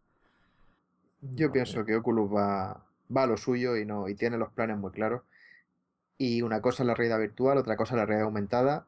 Yo 1.21 1.51
pienso 1.51 1.85
que 1.85 1.97
Oculus 1.97 2.33
va, 2.33 2.85
va 3.14 3.23
a 3.25 3.27
lo 3.27 3.37
suyo 3.37 3.77
y 3.77 3.85
no 3.85 4.09
y 4.09 4.14
tiene 4.14 4.38
los 4.38 4.53
planes 4.53 4.79
muy 4.79 4.92
claros. 4.92 5.23
Y 6.16 6.42
una 6.42 6.61
cosa 6.61 6.83
es 6.83 6.87
la 6.87 6.94
realidad 6.94 7.18
virtual, 7.18 7.59
otra 7.59 7.77
cosa 7.77 7.94
es 7.94 7.99
la 7.99 8.07
realidad 8.07 8.27
aumentada. 8.27 8.87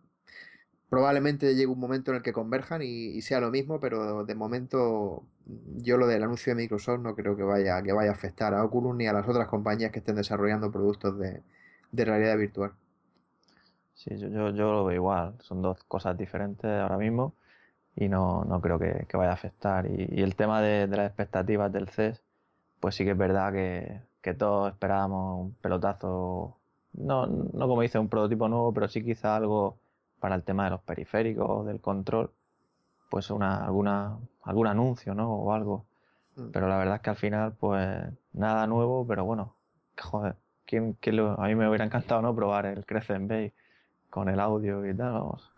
Probablemente 0.90 1.55
llegue 1.55 1.68
un 1.68 1.81
momento 1.81 2.11
en 2.11 2.18
el 2.18 2.22
que 2.22 2.33
converjan 2.33 2.83
y, 2.83 3.22
sea 3.22 3.40
lo 3.40 3.50
mismo, 3.50 3.81
pero 3.81 4.24
de 4.24 4.35
momento 4.35 5.22
yo 5.79 5.96
lo 5.96 6.07
del 6.07 6.22
anuncio 6.22 6.55
de 6.55 6.62
Microsoft 6.62 7.00
no 7.00 7.14
creo 7.14 7.37
que 7.37 7.44
vaya, 7.44 7.83
que 7.83 7.92
vaya 7.92 8.11
a 8.11 8.14
afectar 8.14 8.53
a 8.53 8.64
Oculus 8.64 8.96
ni 8.96 9.07
a 9.07 9.12
las 9.12 9.29
otras 9.29 9.48
compañías 9.48 9.92
que 9.92 10.00
estén 10.00 10.16
desarrollando 10.16 10.70
productos 10.70 11.16
de 11.18 12.05
realidad 12.05 12.37
virtual. 12.37 12.72
Sí, 14.00 14.16
yo, 14.16 14.29
yo, 14.29 14.72
lo 14.72 14.85
veo 14.87 14.96
igual. 14.96 15.35
Son 15.40 15.61
dos 15.61 15.85
cosas 15.85 16.16
diferentes 16.16 16.64
ahora 16.64 16.96
mismo 16.96 17.35
y 17.94 18.09
no, 18.09 18.44
no 18.46 18.59
creo 18.62 18.79
que, 18.79 19.07
vaya 19.12 19.31
a 19.31 19.35
afectar. 19.35 19.87
Y, 19.90 20.22
el 20.22 20.37
tema 20.37 20.62
de, 20.62 20.87
las 20.87 21.07
expectativas 21.09 21.70
del 21.70 21.88
CES, 21.90 22.22
pues 22.81 22.94
sí 22.94 23.05
que 23.05 23.11
es 23.11 23.18
verdad 23.18 23.53
que, 23.53 24.00
que 24.22 24.33
todos 24.33 24.72
esperábamos 24.72 25.40
un 25.46 25.55
pelotazo, 25.57 26.57
no, 26.94 27.26
no 27.26 27.68
como 27.68 27.83
dice 27.83 27.98
un 27.98 28.09
prototipo 28.09 28.48
nuevo, 28.48 28.72
pero 28.72 28.88
sí 28.88 29.05
quizá 29.05 29.37
algo 29.37 29.79
para 30.21 30.35
el 30.35 30.45
tema 30.45 30.65
de 30.65 30.71
los 30.71 30.81
periféricos, 30.83 31.67
del 31.67 31.81
control, 31.81 32.31
pues 33.11 33.31
una, 33.31 33.65
alguna, 33.65 34.19
algún 34.45 34.67
anuncio, 34.67 35.15
¿no? 35.15 35.33
O 35.33 35.53
algo. 35.53 35.87
Mm. 36.37 36.51
Pero 36.53 36.69
la 36.69 36.79
verdad 36.79 36.97
es 36.97 37.01
que 37.03 37.11
al 37.11 37.17
final, 37.17 37.55
pues 37.59 38.07
nada 38.33 38.67
nuevo, 38.67 39.07
pero 39.07 39.25
bueno, 39.25 39.55
joder, 39.99 40.37
¿quién, 40.67 40.97
quién 41.01 41.17
lo, 41.17 41.41
a 41.41 41.49
mí 41.49 41.55
me 41.55 41.69
hubiera 41.69 41.85
encantado, 41.85 42.23
¿no? 42.23 42.35
Probar 42.35 42.67
el 42.67 42.87
Crescent 42.87 43.29
Bay 43.29 43.53
con 44.11 44.29
el 44.29 44.41
audio 44.41 44.85
y 44.85 44.95
tal, 44.95 45.13
vamos. 45.13 45.53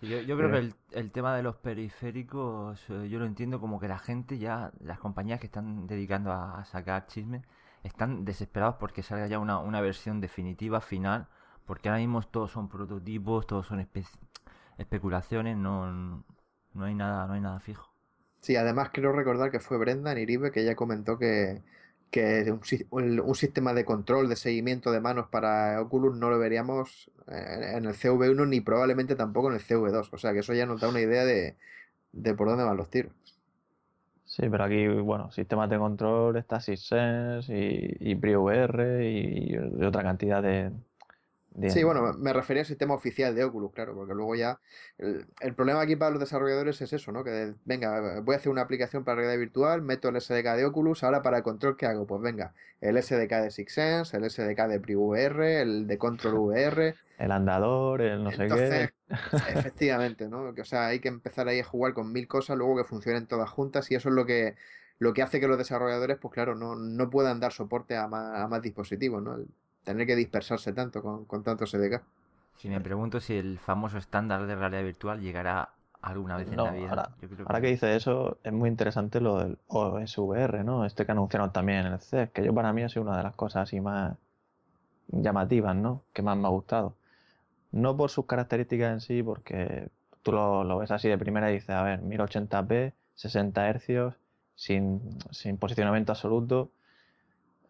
yo, 0.00 0.36
creo 0.36 0.50
que 0.50 0.72
el, 0.92 1.10
tema 1.10 1.36
de 1.36 1.42
los 1.42 1.56
periféricos, 1.56 2.80
eh, 2.88 3.08
yo 3.08 3.18
lo 3.18 3.26
entiendo 3.26 3.60
como 3.60 3.80
que 3.80 3.88
la 3.88 3.98
gente 3.98 4.38
ya, 4.38 4.70
las 4.80 4.98
compañías 5.00 5.40
que 5.40 5.46
están 5.46 5.86
dedicando 5.88 6.32
a, 6.32 6.64
sacar 6.64 7.06
chisme, 7.08 7.42
están 7.82 8.24
desesperados 8.24 8.76
porque 8.76 9.02
salga 9.02 9.26
ya 9.26 9.40
una, 9.40 9.58
una, 9.58 9.80
versión 9.80 10.20
definitiva, 10.20 10.80
final, 10.80 11.26
porque 11.66 11.88
ahora 11.88 12.00
mismo 12.00 12.22
todos 12.22 12.50
son 12.52 12.68
prototipos, 12.68 13.46
todos 13.46 13.66
son 13.66 13.86
especulaciones, 14.78 15.56
no, 15.56 16.24
no 16.74 16.84
hay 16.84 16.94
nada, 16.94 17.26
no 17.26 17.34
hay 17.34 17.40
nada 17.40 17.60
fijo. 17.60 17.92
Sí, 18.40 18.56
además 18.56 18.90
quiero 18.90 19.12
recordar 19.12 19.50
que 19.50 19.60
fue 19.60 19.78
Brenda 19.78 20.14
Niribe 20.14 20.50
que 20.50 20.62
ella 20.62 20.74
comentó 20.74 21.18
que 21.18 21.62
que 22.12 22.54
un, 22.90 23.20
un, 23.20 23.34
sistema 23.34 23.72
de 23.72 23.86
control, 23.86 24.28
de 24.28 24.36
seguimiento 24.36 24.92
de 24.92 25.00
manos 25.00 25.28
para 25.28 25.80
Oculus 25.80 26.14
no 26.14 26.28
lo 26.28 26.38
veríamos 26.38 27.10
en 27.26 27.86
el 27.86 27.94
CV1 27.94 28.46
ni 28.48 28.60
probablemente 28.60 29.16
tampoco 29.16 29.48
en 29.48 29.54
el 29.54 29.62
CV2. 29.62 30.10
O 30.12 30.18
sea 30.18 30.34
que 30.34 30.40
eso 30.40 30.52
ya 30.52 30.66
nos 30.66 30.80
da 30.82 30.90
una 30.90 31.00
idea 31.00 31.24
de, 31.24 31.56
por 32.36 32.48
dónde 32.48 32.64
van 32.64 32.76
los 32.76 32.90
tiros. 32.90 33.12
Sí, 34.26 34.42
pero 34.50 34.64
aquí, 34.64 34.86
bueno, 34.88 35.32
sistemas 35.32 35.70
de 35.70 35.78
control, 35.78 36.36
está 36.36 36.60
SysSense 36.60 37.50
y, 37.50 37.96
y 37.98 38.14
PreVR 38.14 39.02
y 39.04 39.56
otra 39.82 40.02
cantidad 40.02 40.42
de, 40.42 40.70
Sí, 41.68 41.82
bueno, 41.82 42.14
me 42.14 42.32
refería 42.32 42.62
al 42.62 42.66
sistema 42.66 42.94
oficial 42.94 43.34
de 43.34 43.44
Oculus, 43.44 43.72
claro, 43.72 43.94
porque 43.94 44.14
luego 44.14 44.34
ya. 44.34 44.58
El, 44.98 45.54
problema 45.54 45.82
aquí 45.82 45.96
para 45.96 46.10
los 46.10 46.20
desarrolladores 46.20 46.80
es 46.80 46.92
eso, 46.92 47.12
¿no? 47.12 47.22
Que 47.24 47.54
venga, 47.64 48.20
voy 48.20 48.34
a 48.34 48.38
hacer 48.38 48.50
una 48.50 48.62
aplicación 48.62 49.04
para 49.04 49.16
realidad 49.16 49.38
virtual, 49.38 49.82
meto 49.82 50.08
el 50.08 50.18
SDK 50.20 50.56
de 50.56 50.64
Oculus, 50.64 51.04
ahora 51.04 51.22
para 51.22 51.38
el 51.38 51.42
control, 51.42 51.76
¿qué 51.76 51.86
hago? 51.86 52.06
Pues 52.06 52.22
venga, 52.22 52.54
el 52.80 53.00
SDK 53.00 53.30
de 53.42 53.50
SixSense, 53.50 54.16
el 54.16 54.30
SDK 54.30 54.66
de 54.66 54.80
PreVR, 54.80 55.60
el 55.60 55.86
de 55.86 55.98
Control 55.98 56.34
VR. 56.38 56.94
El 57.18 57.30
andador, 57.30 58.02
el 58.02 58.24
no 58.24 58.32
sé 58.32 58.48
qué. 58.48 58.90
Efectivamente, 59.54 60.28
¿no? 60.28 60.52
O 60.58 60.64
sea, 60.64 60.88
hay 60.88 60.98
que 60.98 61.06
empezar 61.06 61.46
ahí 61.46 61.60
a 61.60 61.64
jugar 61.64 61.94
con 61.94 62.10
mil 62.12 62.26
cosas, 62.26 62.56
luego 62.56 62.76
que 62.76 62.82
funcionen 62.82 63.28
todas 63.28 63.48
juntas, 63.48 63.88
y 63.92 63.94
eso 63.94 64.08
es 64.08 64.14
lo 64.16 64.26
que 64.26 64.56
lo 64.98 65.12
que 65.12 65.22
hace 65.22 65.38
que 65.38 65.46
los 65.46 65.58
desarrolladores, 65.58 66.18
pues 66.18 66.34
claro, 66.34 66.56
no, 66.56 66.74
no 66.74 67.10
puedan 67.10 67.38
dar 67.38 67.52
soporte 67.52 67.96
a 67.96 68.08
más, 68.08 68.40
a 68.40 68.48
más 68.48 68.62
dispositivos, 68.62 69.22
¿no? 69.22 69.36
Tener 69.84 70.06
que 70.06 70.16
dispersarse 70.16 70.72
tanto 70.72 71.02
con, 71.02 71.24
con 71.24 71.42
tanto 71.42 71.66
SDK. 71.66 72.02
Si 72.56 72.68
me 72.68 72.80
pregunto 72.80 73.20
si 73.20 73.34
el 73.34 73.58
famoso 73.58 73.98
estándar 73.98 74.46
de 74.46 74.54
realidad 74.54 74.84
virtual 74.84 75.20
llegará 75.20 75.70
alguna 76.02 76.36
vez 76.36 76.48
en 76.48 76.56
la 76.56 76.70
vida. 76.70 76.90
Ahora, 76.90 77.10
que... 77.20 77.28
que 77.28 77.66
dice 77.68 77.96
eso, 77.96 78.38
es 78.42 78.52
muy 78.52 78.68
interesante 78.68 79.20
lo 79.20 79.38
del 79.38 79.58
OSVR, 79.68 80.64
¿no? 80.64 80.84
Este 80.84 81.06
que 81.06 81.12
anunciaron 81.12 81.52
también 81.52 81.86
en 81.86 81.92
el 81.92 82.00
CES, 82.00 82.30
que 82.30 82.44
yo 82.44 82.52
para 82.52 82.72
mí 82.72 82.82
ha 82.82 82.88
sido 82.88 83.02
una 83.02 83.16
de 83.16 83.22
las 83.22 83.34
cosas 83.34 83.64
así 83.64 83.80
más 83.80 84.16
llamativas, 85.08 85.76
¿no? 85.76 86.02
Que 86.12 86.22
más 86.22 86.36
me 86.36 86.46
ha 86.46 86.50
gustado. 86.50 86.96
No 87.70 87.96
por 87.96 88.10
sus 88.10 88.26
características 88.26 88.92
en 88.92 89.00
sí, 89.00 89.22
porque 89.22 89.88
tú 90.22 90.32
lo, 90.32 90.78
ves 90.78 90.90
así 90.90 91.08
de 91.08 91.18
primera 91.18 91.50
y 91.50 91.54
dices, 91.54 91.70
a 91.70 91.82
ver, 91.82 92.02
1080p, 92.02 92.92
60 93.14 93.72
Hz, 93.72 94.16
sin, 94.56 95.18
sin 95.30 95.56
posicionamiento 95.56 96.12
absoluto. 96.12 96.70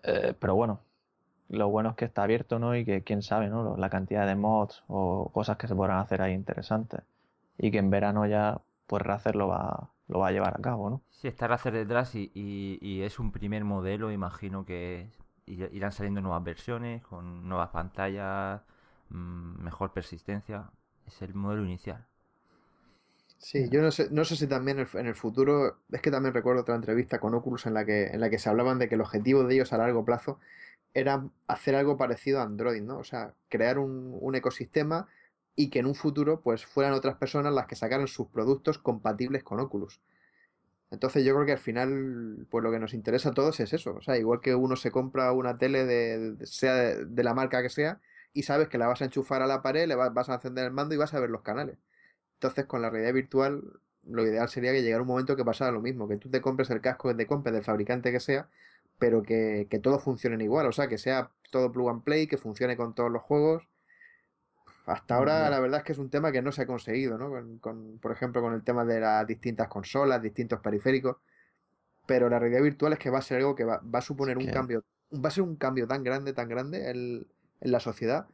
Eh, 0.02 0.34
pero 0.38 0.54
bueno, 0.54 0.80
lo 1.52 1.68
bueno 1.68 1.90
es 1.90 1.96
que 1.96 2.06
está 2.06 2.22
abierto, 2.22 2.58
¿no? 2.58 2.74
Y 2.74 2.84
que 2.84 3.02
quién 3.02 3.22
sabe, 3.22 3.48
¿no? 3.48 3.76
La 3.76 3.90
cantidad 3.90 4.26
de 4.26 4.34
mods 4.34 4.82
o 4.88 5.30
cosas 5.32 5.58
que 5.58 5.68
se 5.68 5.74
podrán 5.74 5.98
hacer 5.98 6.22
ahí 6.22 6.32
interesantes. 6.32 7.02
Y 7.58 7.70
que 7.70 7.78
en 7.78 7.90
verano 7.90 8.26
ya, 8.26 8.62
pues 8.86 9.02
Razer 9.02 9.36
lo 9.36 9.48
va, 9.48 9.90
lo 10.08 10.20
va 10.20 10.28
a 10.28 10.32
llevar 10.32 10.54
a 10.58 10.62
cabo, 10.62 10.88
¿no? 10.88 11.02
Sí, 11.10 11.28
está 11.28 11.46
Razer 11.48 11.74
detrás 11.74 12.14
y, 12.14 12.30
y, 12.34 13.02
es 13.02 13.18
un 13.18 13.32
primer 13.32 13.64
modelo, 13.64 14.10
imagino 14.10 14.64
que 14.64 15.10
irán 15.46 15.92
saliendo 15.92 16.22
nuevas 16.22 16.42
versiones 16.42 17.02
con 17.02 17.46
nuevas 17.46 17.68
pantallas, 17.68 18.62
mm, 19.10 19.62
mejor 19.62 19.92
persistencia. 19.92 20.70
Es 21.06 21.20
el 21.20 21.34
modelo 21.34 21.64
inicial. 21.64 22.06
Sí, 23.36 23.68
yo 23.70 23.82
no 23.82 23.90
sé, 23.90 24.08
no 24.10 24.24
sé 24.24 24.36
si 24.36 24.46
también 24.46 24.86
en 24.94 25.06
el 25.06 25.14
futuro, 25.16 25.78
es 25.90 26.00
que 26.00 26.10
también 26.10 26.32
recuerdo 26.32 26.62
otra 26.62 26.76
entrevista 26.76 27.18
con 27.18 27.34
Oculus 27.34 27.66
en 27.66 27.74
la 27.74 27.84
que, 27.84 28.06
en 28.06 28.20
la 28.20 28.30
que 28.30 28.38
se 28.38 28.48
hablaban 28.48 28.78
de 28.78 28.88
que 28.88 28.94
el 28.94 29.00
objetivo 29.02 29.44
de 29.44 29.54
ellos 29.54 29.72
a 29.72 29.78
largo 29.78 30.04
plazo 30.04 30.38
era 30.94 31.26
hacer 31.46 31.74
algo 31.74 31.96
parecido 31.96 32.40
a 32.40 32.44
Android, 32.44 32.82
¿no? 32.82 32.98
O 32.98 33.04
sea, 33.04 33.34
crear 33.48 33.78
un, 33.78 34.34
ecosistema 34.34 35.08
y 35.54 35.70
que 35.70 35.80
en 35.80 35.86
un 35.86 35.94
futuro 35.94 36.40
pues 36.40 36.64
fueran 36.66 36.92
otras 36.94 37.16
personas 37.16 37.52
las 37.52 37.66
que 37.66 37.76
sacaran 37.76 38.06
sus 38.08 38.28
productos 38.28 38.78
compatibles 38.78 39.42
con 39.44 39.60
Oculus. 39.60 40.00
Entonces 40.90 41.24
yo 41.24 41.34
creo 41.34 41.46
que 41.46 41.52
al 41.52 41.58
final 41.58 42.46
pues 42.50 42.62
lo 42.62 42.70
que 42.70 42.78
nos 42.78 42.94
interesa 42.94 43.30
a 43.30 43.34
todos 43.34 43.60
es 43.60 43.72
eso, 43.72 43.94
o 43.94 44.02
sea, 44.02 44.18
igual 44.18 44.40
que 44.40 44.54
uno 44.54 44.76
se 44.76 44.90
compra 44.90 45.32
una 45.32 45.58
tele 45.58 45.84
de, 45.86 46.46
sea 46.46 46.74
de, 46.74 47.24
la 47.24 47.34
marca 47.34 47.62
que 47.62 47.70
sea 47.70 48.00
y 48.34 48.42
sabes 48.44 48.68
que 48.68 48.78
la 48.78 48.86
vas 48.86 49.02
a 49.02 49.06
enchufar 49.06 49.42
a 49.42 49.46
la 49.46 49.62
pared, 49.62 49.86
le 49.86 49.94
vas, 49.94 50.28
a 50.28 50.34
encender 50.34 50.66
el 50.66 50.72
mando 50.72 50.94
y 50.94 50.98
vas 50.98 51.14
a 51.14 51.20
ver 51.20 51.30
los 51.30 51.42
canales. 51.42 51.78
Entonces 52.34 52.66
con 52.66 52.82
la 52.82 52.90
realidad 52.90 53.14
virtual 53.14 53.62
lo 54.04 54.26
ideal 54.26 54.48
sería 54.48 54.72
que 54.72 54.82
llegara 54.82 55.02
un 55.02 55.08
momento 55.08 55.36
que 55.36 55.44
pasara 55.44 55.72
lo 55.72 55.80
mismo, 55.80 56.08
que 56.08 56.16
tú 56.18 56.30
te 56.30 56.40
compres 56.40 56.70
el 56.70 56.80
casco 56.80 57.08
que 57.08 57.14
te 57.14 57.26
compres 57.26 57.54
del 57.54 57.64
fabricante 57.64 58.12
que 58.12 58.20
sea, 58.20 58.48
pero 59.02 59.24
que, 59.24 59.66
que 59.68 59.80
todos 59.80 60.00
funcionen 60.00 60.42
igual, 60.42 60.68
o 60.68 60.70
sea, 60.70 60.86
que 60.86 60.96
sea 60.96 61.28
todo 61.50 61.72
plug 61.72 61.90
and 61.90 62.04
play, 62.04 62.28
que 62.28 62.38
funcione 62.38 62.76
con 62.76 62.94
todos 62.94 63.10
los 63.10 63.20
juegos. 63.20 63.66
Hasta 64.86 65.16
ahora 65.16 65.50
la 65.50 65.58
verdad 65.58 65.80
es 65.80 65.84
que 65.84 65.90
es 65.90 65.98
un 65.98 66.08
tema 66.08 66.30
que 66.30 66.40
no 66.40 66.52
se 66.52 66.62
ha 66.62 66.66
conseguido, 66.66 67.18
¿no? 67.18 67.58
Con, 67.60 67.98
por 67.98 68.12
ejemplo, 68.12 68.40
con 68.40 68.54
el 68.54 68.62
tema 68.62 68.84
de 68.84 69.00
las 69.00 69.26
distintas 69.26 69.66
consolas, 69.66 70.22
distintos 70.22 70.60
periféricos. 70.60 71.16
Pero 72.06 72.28
la 72.28 72.38
realidad 72.38 72.62
virtual 72.62 72.92
es 72.92 73.00
que 73.00 73.10
va 73.10 73.18
a 73.18 73.22
ser 73.22 73.38
algo 73.38 73.56
que 73.56 73.64
va, 73.64 73.82
a 73.92 74.00
suponer 74.02 74.38
un 74.38 74.46
cambio, 74.46 74.84
va 75.12 75.30
a 75.30 75.32
ser 75.32 75.42
un 75.42 75.56
cambio 75.56 75.88
tan 75.88 76.04
grande, 76.04 76.32
tan 76.32 76.48
grande 76.48 76.88
en, 76.88 77.26
la 77.58 77.80
sociedad, 77.80 78.28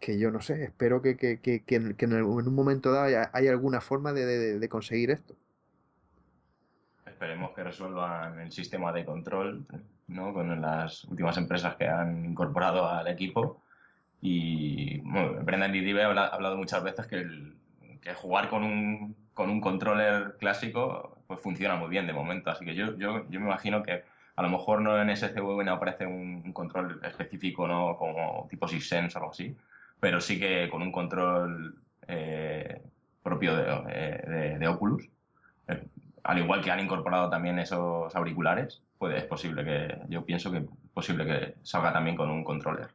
que 0.00 0.18
yo 0.18 0.30
no 0.30 0.40
sé, 0.40 0.64
espero 0.64 1.02
que, 1.02 1.18
que, 1.18 1.38
que, 1.40 1.64
que 1.64 1.74
en, 1.74 1.94
en, 1.98 2.22
un 2.22 2.54
momento 2.54 2.92
dado 2.92 3.04
haya, 3.04 3.50
alguna 3.50 3.82
forma 3.82 4.14
de, 4.14 4.58
de, 4.58 4.68
conseguir 4.70 5.10
esto. 5.10 5.36
Esperemos 7.18 7.50
que 7.50 7.64
resuelvan 7.64 8.38
el 8.38 8.52
sistema 8.52 8.92
de 8.92 9.04
control, 9.04 9.66
¿no? 10.06 10.32
Con 10.32 10.60
las 10.60 11.02
últimas 11.02 11.36
empresas 11.36 11.74
que 11.74 11.88
han 11.88 12.24
incorporado 12.24 12.88
al 12.88 13.08
equipo 13.08 13.60
y 14.20 15.00
bueno, 15.00 15.42
Brendan 15.42 15.72
Didive 15.72 16.04
ha 16.04 16.26
hablado 16.26 16.56
muchas 16.56 16.84
veces 16.84 17.08
que, 17.08 17.26
que 18.00 18.14
jugar 18.14 18.48
con 18.48 18.62
un, 18.62 19.16
con 19.34 19.50
un 19.50 19.60
controller 19.60 20.36
clásico 20.38 21.18
pues 21.26 21.40
funciona 21.40 21.74
muy 21.74 21.88
bien 21.88 22.06
de 22.06 22.12
momento. 22.12 22.50
Así 22.50 22.64
que 22.64 22.76
yo, 22.76 22.96
yo, 22.96 23.28
yo 23.28 23.40
me 23.40 23.46
imagino 23.46 23.82
que 23.82 24.04
a 24.36 24.42
lo 24.42 24.48
mejor 24.48 24.80
no 24.80 25.02
en 25.02 25.16
SCV 25.16 25.64
no 25.64 25.72
aparece 25.72 26.06
un, 26.06 26.52
control 26.52 27.00
específico 27.02 27.66
¿no? 27.66 27.96
como 27.96 28.46
tipo 28.48 28.68
SysSense 28.68 29.18
o 29.18 29.22
algo 29.22 29.32
así, 29.32 29.56
pero 29.98 30.20
sí 30.20 30.38
que 30.38 30.68
con 30.68 30.82
un 30.82 30.92
control 30.92 31.74
eh, 32.06 32.80
propio 33.24 33.56
de, 33.56 34.56
de, 34.60 34.68
Oculus, 34.68 35.08
eh, 35.66 35.82
al 36.24 36.38
igual 36.38 36.62
que 36.62 36.70
han 36.70 36.80
incorporado 36.80 37.30
también 37.30 37.58
esos 37.58 38.14
auriculares, 38.14 38.82
pues 38.98 39.16
es 39.16 39.24
posible 39.24 39.64
que, 39.64 39.98
yo 40.08 40.24
pienso 40.24 40.50
que 40.50 40.58
es 40.58 40.64
posible 40.92 41.24
que 41.24 41.54
salga 41.62 41.92
también 41.92 42.16
con 42.16 42.30
un 42.30 42.44
controller. 42.44 42.88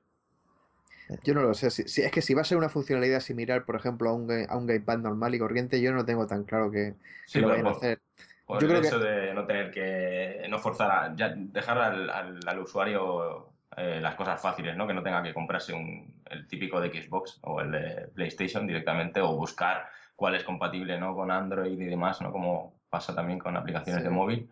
Yo 1.24 1.34
no 1.34 1.42
lo 1.42 1.54
sé. 1.54 1.70
Si, 1.70 2.02
es 2.02 2.12
que 2.12 2.22
si 2.22 2.34
va 2.34 2.42
a 2.42 2.46
ser 2.46 2.58
una 2.58 2.70
funcionalidad 2.70 3.20
similar, 3.20 3.66
por 3.66 3.76
ejemplo, 3.76 4.10
a 4.10 4.14
un, 4.14 4.30
a 4.32 4.58
un 4.58 4.66
gamepad 4.66 5.00
normal 5.00 5.36
y 5.36 5.40
corriente, 5.40 5.82
yo 5.82 5.94
no 5.94 6.06
tengo 6.06 6.28
tan 6.28 6.44
claro 6.44 6.72
que, 6.72 6.96
lo 7.36 7.50
vayan 7.50 7.68
a 7.68 7.72
hacer. 7.72 8.00
Por 8.46 8.62
yo 8.62 8.68
el 8.68 8.74
creo 8.74 8.88
hecho 8.88 9.00
de 9.00 9.34
no 9.34 9.46
tener 9.46 9.72
que 9.72 10.46
no 10.50 10.60
forzar 10.60 10.92
a 10.92 11.16
ya 11.16 11.34
dejar 11.36 11.78
al, 11.78 12.10
al, 12.46 12.60
usuario 12.60 13.54
eh, 13.78 14.00
las 14.02 14.16
cosas 14.16 14.42
fáciles, 14.42 14.76
¿no? 14.76 14.86
Que 14.86 14.94
no 14.94 15.04
tenga 15.04 15.24
que 15.24 15.34
comprarse 15.34 15.74
un, 15.74 16.22
el 16.30 16.48
típico 16.48 16.82
de 16.82 16.90
Xbox 16.90 17.40
o 17.44 17.62
el 17.62 17.72
de 17.72 18.08
PlayStation 18.14 18.68
directamente 18.68 19.22
o 19.22 19.36
buscar 19.36 19.88
cuál 20.16 20.36
es 20.36 20.44
compatible, 20.44 21.00
¿no? 21.00 21.16
Con 21.16 21.32
Android 21.32 21.80
y 21.80 21.86
demás, 21.86 22.22
¿no? 22.22 22.32
Como 22.32 22.83
pasa 22.94 23.16
también 23.16 23.40
con 23.40 23.58
aplicaciones 23.58 24.04
de 24.04 24.10
móvil 24.10 24.50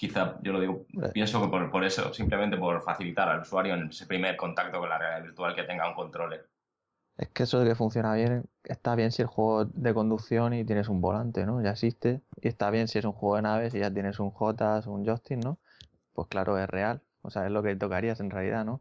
quizá 0.00 0.38
yo 0.42 0.52
lo 0.52 0.60
digo, 0.60 0.86
pienso 1.12 1.42
que 1.42 1.48
por, 1.48 1.70
por, 1.70 1.84
eso, 1.84 2.14
simplemente 2.14 2.56
por 2.56 2.82
facilitar 2.82 3.28
al 3.28 3.40
usuario 3.40 3.74
en 3.74 3.88
ese 3.88 4.06
primer 4.06 4.34
contacto 4.34 4.78
con 4.78 4.88
la 4.88 4.96
realidad 4.96 5.24
virtual 5.24 5.54
que 5.54 5.64
tenga 5.64 5.86
un 5.86 5.94
controller. 5.94 6.48
Es 7.18 7.28
que 7.28 7.42
eso 7.42 7.60
de 7.60 7.68
que 7.68 7.74
funciona 7.74 8.14
bien, 8.14 8.44
está 8.64 8.94
bien 8.94 9.12
si 9.12 9.20
el 9.20 9.28
juego 9.28 9.66
de 9.66 9.92
conducción 9.92 10.54
y 10.54 10.64
tienes 10.64 10.88
un 10.88 11.02
volante, 11.02 11.44
¿no? 11.44 11.62
Ya 11.62 11.72
existe. 11.72 12.22
Y 12.40 12.48
está 12.48 12.70
bien 12.70 12.88
si 12.88 12.98
es 12.98 13.04
un 13.04 13.12
juego 13.12 13.36
de 13.36 13.42
naves 13.42 13.74
y 13.74 13.80
ya 13.80 13.92
tienes 13.92 14.18
un 14.20 14.30
J, 14.30 14.82
un 14.86 15.04
joystick, 15.04 15.44
¿no? 15.44 15.58
Pues 16.14 16.28
claro, 16.28 16.56
es 16.58 16.66
real. 16.70 17.02
O 17.20 17.28
sea, 17.28 17.44
es 17.44 17.52
lo 17.52 17.62
que 17.62 17.76
tocarías 17.76 18.20
en 18.20 18.30
realidad, 18.30 18.64
¿no? 18.64 18.80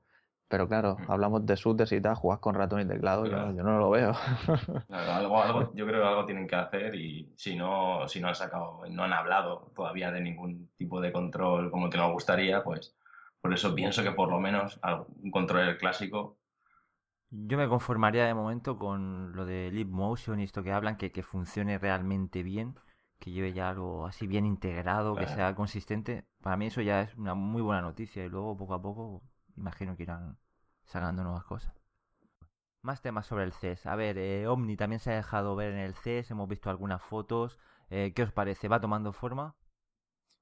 Pero 0.50 0.68
claro, 0.68 0.98
hablamos 1.08 1.46
de 1.46 1.56
shooters 1.56 1.92
y 1.92 2.02
tal, 2.02 2.16
jugas 2.16 2.40
con 2.40 2.56
ratón 2.56 2.82
y 2.82 2.88
teclado, 2.88 3.26
yo, 3.28 3.54
no 3.54 3.78
lo 3.78 3.92
veo. 3.92 4.14
algo, 4.90 5.44
algo, 5.44 5.72
yo 5.76 5.86
creo 5.86 6.02
que 6.02 6.08
algo 6.08 6.26
tienen 6.26 6.48
que 6.48 6.56
hacer 6.56 6.96
y 6.96 7.32
si 7.36 7.56
no, 7.56 8.08
si 8.08 8.20
no 8.20 8.30
han 8.30 8.36
sacado, 8.36 8.82
no 8.90 9.04
han 9.04 9.14
hablado 9.14 9.72
todavía 9.76 10.12
de 10.12 10.22
ningún 10.22 10.72
tipo 10.76 11.00
de 11.02 11.12
control 11.12 11.70
como 11.70 11.88
que 11.88 12.00
nos 12.00 12.12
gustaría, 12.12 12.64
pues 12.64 12.96
por 13.42 13.54
eso 13.54 13.76
pienso 13.76 14.02
que 14.02 14.12
por 14.12 14.32
lo 14.32 14.40
menos 14.40 14.80
un 15.22 15.30
control 15.30 15.78
clásico. 15.78 16.40
Yo 17.30 17.56
me 17.56 17.68
conformaría 17.68 18.26
de 18.26 18.34
momento 18.34 18.80
con 18.80 19.34
lo 19.36 19.46
de 19.46 19.70
Leap 19.72 19.90
Motion 19.90 20.40
y 20.40 20.46
esto 20.46 20.64
que 20.64 20.72
hablan, 20.72 20.98
que, 20.98 21.12
que 21.12 21.22
funcione 21.22 21.78
realmente 21.78 22.42
bien, 22.42 22.74
que 23.20 23.30
lleve 23.30 23.54
ya 23.54 23.70
algo 23.70 24.08
así 24.08 24.26
bien 24.26 24.48
integrado, 24.48 25.16
que 25.16 25.28
sea 25.28 25.54
consistente. 25.54 26.26
Para 26.42 26.58
mí 26.58 26.66
eso 26.66 26.82
ya 26.82 27.02
es 27.02 27.16
una 27.18 27.36
muy 27.36 27.62
buena 27.62 27.84
noticia 27.84 28.26
y 28.26 28.30
luego 28.30 28.58
poco 28.58 28.74
a 28.74 28.82
poco 28.82 29.22
imagino 29.60 29.96
que 29.96 30.04
irán 30.04 30.38
sacando 30.86 31.24
nuevas 31.24 31.44
cosas. 31.44 31.74
Más 32.82 33.02
temas 33.02 33.28
sobre 33.28 33.44
el 33.44 33.54
CES. 33.54 33.86
A 33.86 33.96
ver, 33.96 34.18
eh, 34.18 34.48
Omni 34.48 34.78
también 34.78 35.00
se 35.00 35.12
ha 35.12 35.16
dejado 35.16 35.56
ver 35.56 35.74
en 35.74 35.80
el 35.80 35.94
CES, 35.96 36.32
hemos 36.32 36.48
visto 36.48 36.70
algunas 36.70 37.02
fotos. 37.02 37.60
Eh, 37.90 38.14
¿Qué 38.16 38.24
os 38.24 38.32
parece? 38.32 38.68
¿Va 38.68 38.80
tomando 38.80 39.12
forma? 39.12 39.56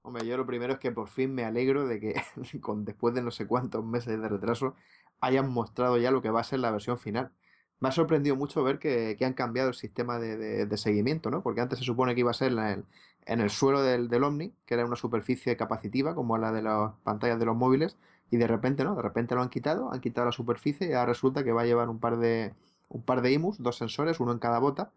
Hombre, 0.04 0.26
yo 0.26 0.38
lo 0.38 0.46
primero 0.46 0.74
es 0.74 0.80
que 0.80 0.92
por 0.92 1.08
fin 1.10 1.34
me 1.34 1.44
alegro 1.44 1.88
de 1.88 2.00
que 2.00 2.16
con, 2.62 2.86
después 2.86 3.14
de 3.16 3.22
no 3.22 3.32
sé 3.32 3.48
cuántos 3.48 3.84
meses 3.84 4.22
de 4.22 4.30
retraso 4.30 4.76
hayan 5.20 5.50
mostrado 5.50 5.98
ya 5.98 6.12
lo 6.12 6.22
que 6.22 6.30
va 6.30 6.42
a 6.42 6.44
ser 6.44 6.60
la 6.60 6.72
versión 6.72 6.98
final. 6.98 7.32
Me 7.80 7.90
ha 7.90 7.92
sorprendido 7.92 8.36
mucho 8.36 8.64
ver 8.64 8.80
que, 8.80 9.18
han 9.22 9.34
cambiado 9.34 9.70
el 9.70 9.76
sistema 9.76 10.20
de, 10.20 10.78
seguimiento, 10.78 11.30
¿no? 11.30 11.44
Porque 11.44 11.62
antes 11.62 11.80
se 11.80 11.86
supone 11.86 12.16
que 12.16 12.22
iba 12.22 12.32
a 12.32 12.34
ser 12.34 12.52
en, 12.54 13.42
el 13.42 13.50
suelo 13.50 13.84
del, 13.84 14.08
del 14.10 14.24
Omni, 14.24 14.54
que 14.66 14.74
era 14.76 14.86
una 14.86 14.96
superficie 14.96 15.58
capacitiva 15.58 16.16
como 16.16 16.38
la 16.38 16.52
de 16.52 16.64
las 16.64 16.94
pantallas 17.04 17.40
de 17.40 17.46
los 17.46 17.56
móviles, 17.56 17.98
y 18.30 18.38
de 18.38 18.48
repente 18.48 18.84
no, 18.84 18.96
de 18.96 19.02
repente 19.02 19.36
lo 19.36 19.42
han 19.42 19.50
quitado, 19.50 19.92
han 19.92 20.02
quitado 20.02 20.26
la 20.26 20.32
superficie 20.32 20.90
y 20.90 20.94
ahora 20.94 21.08
resulta 21.08 21.44
que 21.44 21.52
va 21.52 21.62
a 21.62 21.66
llevar 21.66 21.90
un 21.90 22.00
par 22.00 22.18
de 22.18 22.54
un 22.90 23.02
par 23.04 23.22
de 23.22 23.32
IMUs, 23.34 23.62
dos 23.62 23.78
sensores, 23.78 24.20
uno 24.20 24.32
en 24.32 24.40
cada 24.40 24.60
bota, 24.60 24.92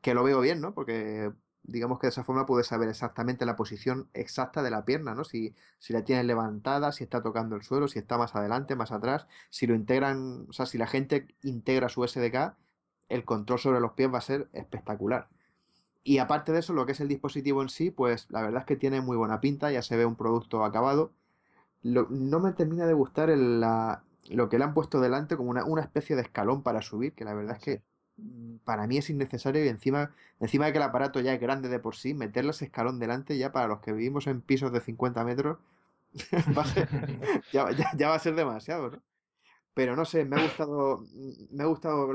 que 0.00 0.14
lo 0.14 0.24
veo 0.24 0.40
bien, 0.40 0.60
¿no? 0.60 0.74
Porque 0.74 1.32
digamos 1.62 1.98
que 1.98 2.06
de 2.06 2.10
esa 2.10 2.24
forma 2.24 2.46
puedes 2.46 2.66
saber 2.66 2.88
exactamente 2.88 3.44
la 3.44 3.56
posición 3.56 4.08
exacta 4.14 4.62
de 4.62 4.70
la 4.70 4.84
pierna, 4.84 5.14
¿no? 5.14 5.24
Si, 5.24 5.54
si 5.78 5.92
la 5.92 6.04
tienes 6.04 6.24
levantada, 6.24 6.92
si 6.92 7.04
está 7.04 7.22
tocando 7.22 7.56
el 7.56 7.62
suelo, 7.62 7.88
si 7.88 7.98
está 7.98 8.16
más 8.16 8.34
adelante, 8.34 8.76
más 8.76 8.92
atrás, 8.92 9.26
si 9.50 9.66
lo 9.66 9.74
integran, 9.74 10.46
o 10.48 10.52
sea, 10.52 10.66
si 10.66 10.78
la 10.78 10.86
gente 10.86 11.28
integra 11.42 11.88
su 11.88 12.06
SDK, 12.06 12.54
el 13.08 13.24
control 13.24 13.58
sobre 13.58 13.80
los 13.80 13.92
pies 13.92 14.12
va 14.12 14.18
a 14.18 14.22
ser 14.22 14.48
espectacular. 14.52 15.28
Y 16.04 16.18
aparte 16.18 16.52
de 16.52 16.60
eso, 16.60 16.72
lo 16.72 16.86
que 16.86 16.92
es 16.92 17.00
el 17.00 17.08
dispositivo 17.08 17.60
en 17.62 17.68
sí, 17.68 17.90
pues 17.90 18.30
la 18.30 18.40
verdad 18.42 18.60
es 18.60 18.66
que 18.66 18.76
tiene 18.76 19.02
muy 19.02 19.16
buena 19.16 19.40
pinta, 19.40 19.70
ya 19.70 19.82
se 19.82 19.96
ve 19.96 20.06
un 20.06 20.16
producto 20.16 20.64
acabado 20.64 21.12
no 21.82 22.40
me 22.40 22.52
termina 22.52 22.86
de 22.86 22.94
gustar 22.94 23.28
lo 23.30 24.48
que 24.48 24.58
le 24.58 24.64
han 24.64 24.74
puesto 24.74 25.00
delante 25.00 25.36
como 25.36 25.50
una, 25.50 25.82
especie 25.82 26.16
de 26.16 26.22
escalón 26.22 26.62
para 26.62 26.82
subir, 26.82 27.14
que 27.14 27.24
la 27.24 27.34
verdad 27.34 27.56
es 27.56 27.62
que 27.62 27.82
mm, 28.16 28.56
para 28.64 28.86
mí 28.86 28.98
es 28.98 29.10
innecesario 29.10 29.64
y 29.64 29.68
encima, 29.68 30.12
encima 30.40 30.66
de 30.66 30.72
que 30.72 30.78
el 30.78 30.84
aparato 30.84 31.20
ya 31.20 31.32
es 31.34 31.40
grande 31.40 31.68
de 31.68 31.78
por 31.78 31.96
sí, 31.96 32.14
meterle 32.14 32.50
ese 32.50 32.66
escalón 32.66 32.98
delante 32.98 33.38
ya 33.38 33.52
para 33.52 33.68
los 33.68 33.80
que 33.80 33.92
vivimos 33.92 34.26
en 34.26 34.40
pisos 34.40 34.72
de 34.72 34.80
50 34.80 35.24
metros 35.24 35.58
ya, 37.52 38.08
va 38.08 38.14
a 38.14 38.18
ser 38.18 38.34
demasiado, 38.34 38.90
¿no? 38.90 39.02
Pero 39.74 39.94
no 39.94 40.04
sé, 40.04 40.24
me 40.24 40.36
ha 40.36 40.42
gustado, 40.42 41.04
me 41.50 41.62
ha 41.62 41.66
gustado 41.66 42.08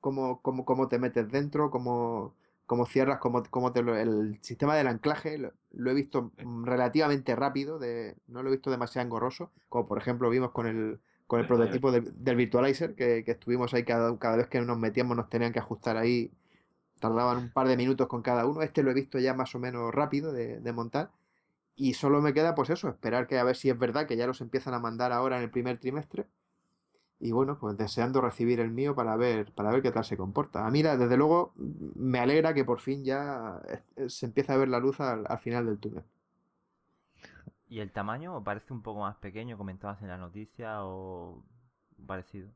cómo, 0.00 0.40
cómo, 0.40 0.64
cómo 0.64 0.88
te 0.88 1.00
metes 1.00 1.28
dentro, 1.30 1.70
cómo, 1.70 2.34
cómo 2.66 2.86
cierras, 2.86 3.18
cómo, 3.18 3.72
te 3.72 3.80
el 3.80 4.38
sistema 4.42 4.76
del 4.76 4.86
anclaje 4.86 5.38
lo, 5.38 5.90
he 5.90 5.94
visto 5.94 6.32
relativamente 6.38 7.34
rápido, 7.36 7.78
de, 7.78 8.16
no 8.28 8.42
lo 8.42 8.48
he 8.48 8.52
visto 8.52 8.70
demasiado 8.70 9.06
engorroso, 9.06 9.50
como 9.68 9.86
por 9.86 9.98
ejemplo 9.98 10.30
vimos 10.30 10.52
con 10.52 10.66
el, 10.66 11.00
con 11.26 11.40
el 11.40 11.46
prototipo 11.46 11.92
del, 11.92 12.36
virtualizer, 12.36 12.94
que, 12.94 13.24
estuvimos 13.26 13.74
ahí 13.74 13.84
cada, 13.84 14.16
cada 14.18 14.36
vez 14.36 14.48
que 14.48 14.60
nos 14.60 14.78
metíamos 14.78 15.16
nos 15.16 15.28
tenían 15.28 15.52
que 15.52 15.58
ajustar 15.58 15.96
ahí, 15.96 16.30
tardaban 17.00 17.38
un 17.38 17.52
par 17.52 17.68
de 17.68 17.76
minutos 17.76 18.06
con 18.06 18.22
cada 18.22 18.46
uno, 18.46 18.62
este 18.62 18.82
lo 18.82 18.90
he 18.90 18.94
visto 18.94 19.18
ya 19.18 19.34
más 19.34 19.54
o 19.54 19.58
menos 19.58 19.92
rápido 19.92 20.32
de, 20.32 20.60
de 20.60 20.72
montar. 20.72 21.10
Y 21.74 21.94
solo 21.94 22.20
me 22.20 22.34
queda, 22.34 22.54
pues 22.54 22.70
eso, 22.70 22.88
esperar 22.88 23.26
que 23.26 23.38
a 23.38 23.44
ver 23.44 23.56
si 23.56 23.70
es 23.70 23.78
verdad 23.78 24.06
que 24.06 24.16
ya 24.16 24.26
los 24.26 24.42
empiezan 24.42 24.74
a 24.74 24.78
mandar 24.78 25.10
ahora 25.10 25.38
en 25.38 25.44
el 25.44 25.50
primer 25.50 25.78
trimestre 25.78 26.26
y 27.22 27.30
bueno, 27.30 27.56
pues 27.56 27.78
deseando 27.78 28.20
recibir 28.20 28.58
el 28.58 28.72
mío 28.72 28.96
para 28.96 29.14
ver, 29.14 29.52
para 29.52 29.70
ver 29.70 29.80
qué 29.80 29.92
tal 29.92 30.04
se 30.04 30.16
comporta. 30.16 30.66
A 30.66 30.70
mí, 30.72 30.82
desde 30.82 31.16
luego, 31.16 31.52
me 31.56 32.18
alegra 32.18 32.52
que 32.52 32.64
por 32.64 32.80
fin 32.80 33.04
ya 33.04 33.62
se 34.08 34.26
empiece 34.26 34.52
a 34.52 34.56
ver 34.56 34.68
la 34.68 34.80
luz 34.80 34.98
al, 34.98 35.24
final 35.38 35.66
del 35.66 35.78
túnel. 35.78 36.02
¿Y 37.68 37.78
el 37.78 37.92
tamaño 37.92 38.42
parece 38.42 38.72
un 38.72 38.82
poco 38.82 39.02
más 39.02 39.16
pequeño, 39.18 39.56
comentabas 39.56 40.02
en 40.02 40.08
la 40.08 40.16
noticia, 40.16 40.84
o 40.84 41.44
parecido? 42.08 42.50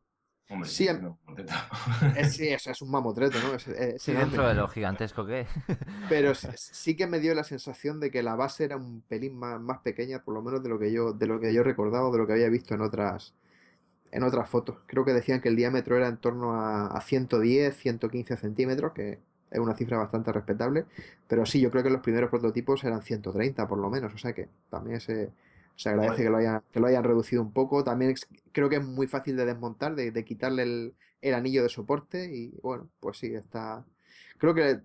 Hombre, 0.49 0.69
sí, 0.69 0.89
es, 0.89 2.33
sí, 2.35 2.49
es, 2.49 2.83
un 2.83 2.91
mamotreto, 2.91 3.39
¿no? 3.39 3.59
sí, 3.61 4.13
dentro 4.13 4.49
de 4.49 4.55
lo 4.55 4.67
gigantesco 4.67 5.25
que 5.25 5.43
es. 5.43 5.49
Pero 6.09 6.35
sí 6.35 6.97
que 6.97 7.07
me 7.07 7.21
dio 7.21 7.37
la 7.37 7.45
sensación 7.45 8.01
de 8.01 8.11
que 8.11 8.25
la 8.25 8.35
base 8.35 8.65
era 8.65 8.77
un 8.77 9.01
pelín 9.03 9.39
más, 9.39 9.61
más 9.61 9.79
pequeña, 9.79 10.25
por 10.25 10.35
lo 10.35 10.43
menos 10.43 10.61
de 10.65 10.69
lo 10.69 10.79
que 10.81 10.91
yo, 10.91 11.13
de 11.13 11.29
lo 11.29 11.39
que 11.39 11.55
yo 11.55 11.63
recordaba, 11.63 12.11
de 12.11 12.19
lo 12.19 12.27
que 12.27 12.33
había 12.33 12.49
visto 12.49 12.75
en 12.75 12.81
otras, 12.81 13.33
en 14.13 14.23
otras 14.23 14.49
fotos. 14.49 14.79
Creo 14.87 15.05
que 15.05 15.13
decían 15.13 15.41
que 15.41 15.49
el 15.49 15.57
diámetro 15.57 15.97
era 15.97 16.09
en 16.09 16.17
torno 16.19 16.55
a, 16.55 17.01
110, 17.01 17.77
115 17.77 18.37
centímetros, 18.37 18.93
que 18.93 19.19
es 19.51 19.59
una 19.59 19.75
cifra 19.77 19.99
bastante 19.99 20.33
respetable. 20.33 20.87
Pero 21.29 21.47
sí, 21.47 21.61
yo 21.61 21.71
creo 21.71 21.83
que 21.83 21.91
los 21.91 22.01
primeros 22.01 22.31
prototipos 22.31 22.85
eran 22.85 23.03
130 23.03 23.67
por 23.69 23.79
lo 23.79 23.91
menos, 23.91 24.15
o 24.15 24.19
sea 24.19 24.33
que 24.33 24.49
también 24.71 25.01
se, 25.01 25.31
se 25.77 25.89
agradece 25.89 26.25
que 26.25 26.31
lo, 26.31 26.39
hayan, 26.39 26.63
que 26.73 26.81
lo 26.81 26.87
hayan 26.87 27.05
reducido 27.05 27.43
un 27.43 27.53
poco. 27.53 27.85
También 27.85 28.15
creo 28.53 28.69
que 28.69 28.77
es 28.77 28.85
muy 28.85 29.07
fácil 29.07 29.37
de 29.37 29.47
desmontar, 29.47 29.95
de, 29.95 30.25
quitarle 30.25 30.63
el, 30.63 30.95
el, 31.21 31.35
anillo 31.35 31.63
de 31.63 31.69
soporte 31.69 32.33
y 32.35 32.53
bueno, 32.63 32.89
pues 33.01 33.19
sí, 33.19 33.35
está... 33.35 33.85
Creo 34.39 34.55
que 34.55 34.81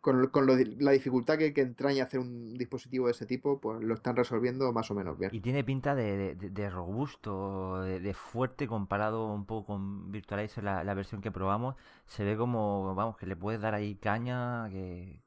con, 0.00 0.28
con 0.28 0.46
lo, 0.46 0.54
la 0.78 0.92
dificultad 0.92 1.36
que, 1.36 1.52
que, 1.52 1.60
entraña 1.60 2.04
hacer 2.04 2.20
un 2.20 2.54
dispositivo 2.54 3.06
de 3.06 3.12
ese 3.12 3.26
tipo, 3.26 3.60
pues 3.60 3.82
lo 3.82 3.94
están 3.94 4.16
resolviendo 4.16 4.72
más 4.72 4.90
o 4.90 4.94
menos 4.94 5.18
bien. 5.18 5.30
Y 5.34 5.40
tiene 5.40 5.62
pinta 5.62 5.94
de, 5.94 6.34
de, 6.34 6.50
de 6.50 6.70
robusto, 6.70 7.82
de, 7.82 8.14
fuerte 8.14 8.66
comparado 8.66 9.26
un 9.32 9.44
poco 9.44 9.66
con 9.66 10.10
Virtualizer, 10.10 10.64
la, 10.64 10.84
la, 10.84 10.94
versión 10.94 11.20
que 11.20 11.30
probamos. 11.30 11.76
Se 12.06 12.24
ve 12.24 12.36
como, 12.36 12.94
vamos, 12.94 13.16
que 13.16 13.26
le 13.26 13.36
puedes 13.36 13.60
dar 13.60 13.74
ahí 13.74 13.94
caña, 13.96 14.68
que... 14.70 15.22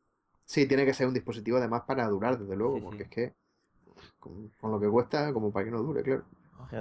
Sí, 0.46 0.68
tiene 0.68 0.86
que 0.86 0.94
ser 0.94 1.08
un 1.08 1.14
dispositivo 1.14 1.58
además 1.58 1.84
para 1.88 2.08
durar, 2.08 2.38
desde 2.38 2.56
luego, 2.56 2.78
sí, 2.78 2.82
porque 2.82 2.98
sí. 2.98 3.04
es 3.04 3.10
que 3.10 3.34
con, 4.20 4.50
con, 4.60 4.72
lo 4.72 4.80
que 4.80 4.90
cuesta, 4.90 5.32
como 5.34 5.52
para 5.52 5.66
que 5.66 5.72
no 5.72 5.84
dure, 5.84 6.02
claro. 6.04 6.26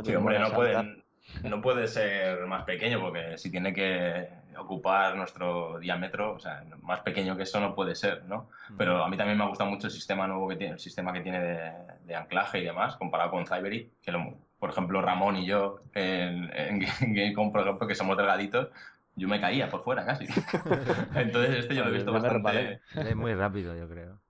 Sí, 0.04 0.14
hombre, 0.14 0.38
no 0.38 0.52
pueden, 0.54 1.01
no 1.44 1.60
puede 1.60 1.86
ser 1.88 2.46
más 2.46 2.64
pequeño 2.64 3.00
porque 3.00 3.38
si 3.38 3.50
tiene 3.50 3.72
que 3.72 4.28
ocupar 4.58 5.16
nuestro 5.16 5.78
diámetro, 5.78 6.34
o 6.34 6.38
sea, 6.38 6.64
más 6.82 7.00
pequeño 7.00 7.36
que 7.36 7.44
eso 7.44 7.60
no 7.60 7.74
puede 7.74 7.94
ser, 7.94 8.24
¿no? 8.24 8.50
Pero 8.76 9.02
a 9.02 9.08
mí 9.08 9.16
también 9.16 9.38
me 9.38 9.48
gusta 9.48 9.64
mucho 9.64 9.86
el 9.86 9.92
sistema 9.92 10.26
nuevo 10.26 10.48
que 10.48 10.56
tiene, 10.56 10.74
el 10.74 10.80
sistema 10.80 11.12
que 11.12 11.20
tiene 11.20 11.40
de, 11.40 11.72
de 12.04 12.14
anclaje 12.14 12.58
y 12.58 12.64
demás, 12.64 12.96
comparado 12.96 13.30
con 13.30 13.46
Cybery, 13.46 13.90
que 14.02 14.12
lo, 14.12 14.36
por 14.58 14.70
ejemplo 14.70 15.02
Ramón 15.02 15.36
y 15.36 15.46
yo 15.46 15.82
en, 15.94 16.50
en 16.54 16.80
Gamecom, 17.14 17.50
por 17.50 17.62
ejemplo, 17.62 17.88
que 17.88 17.94
somos 17.94 18.16
delgaditos, 18.16 18.68
yo 19.16 19.28
me 19.28 19.40
caía 19.40 19.68
por 19.68 19.82
fuera 19.84 20.04
casi. 20.04 20.26
Entonces 21.14 21.56
este 21.56 21.74
yo 21.74 21.84
lo 21.84 21.90
he 21.90 21.94
visto 21.94 22.12
bastante... 22.12 22.80
Es 22.94 23.16
muy 23.16 23.34
rápido, 23.34 23.76
yo 23.76 23.88
creo. 23.88 24.20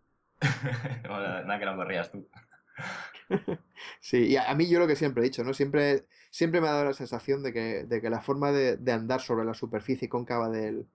nada 1.04 1.58
que 1.58 1.64
no 1.66 1.76
corrías 1.76 2.10
tú. 2.10 2.26
Sí, 4.00 4.28
y 4.28 4.36
a 4.36 4.52
mí 4.54 4.68
yo 4.68 4.78
lo 4.78 4.86
que 4.86 4.96
siempre 4.96 5.22
he 5.22 5.24
dicho, 5.24 5.44
¿no? 5.44 5.54
Siempre, 5.54 6.06
siempre 6.32 6.62
me 6.62 6.68
ha 6.68 6.72
dado 6.72 6.86
la 6.86 6.94
sensación 6.94 7.42
de 7.42 7.52
que, 7.52 7.84
de 7.84 8.00
que 8.00 8.08
la 8.08 8.22
forma 8.22 8.52
de, 8.52 8.78
de, 8.78 8.92
andar 8.92 9.20
sobre 9.20 9.44
la 9.44 9.52
superficie 9.52 10.08
cóncava 10.08 10.48
del, 10.48 10.86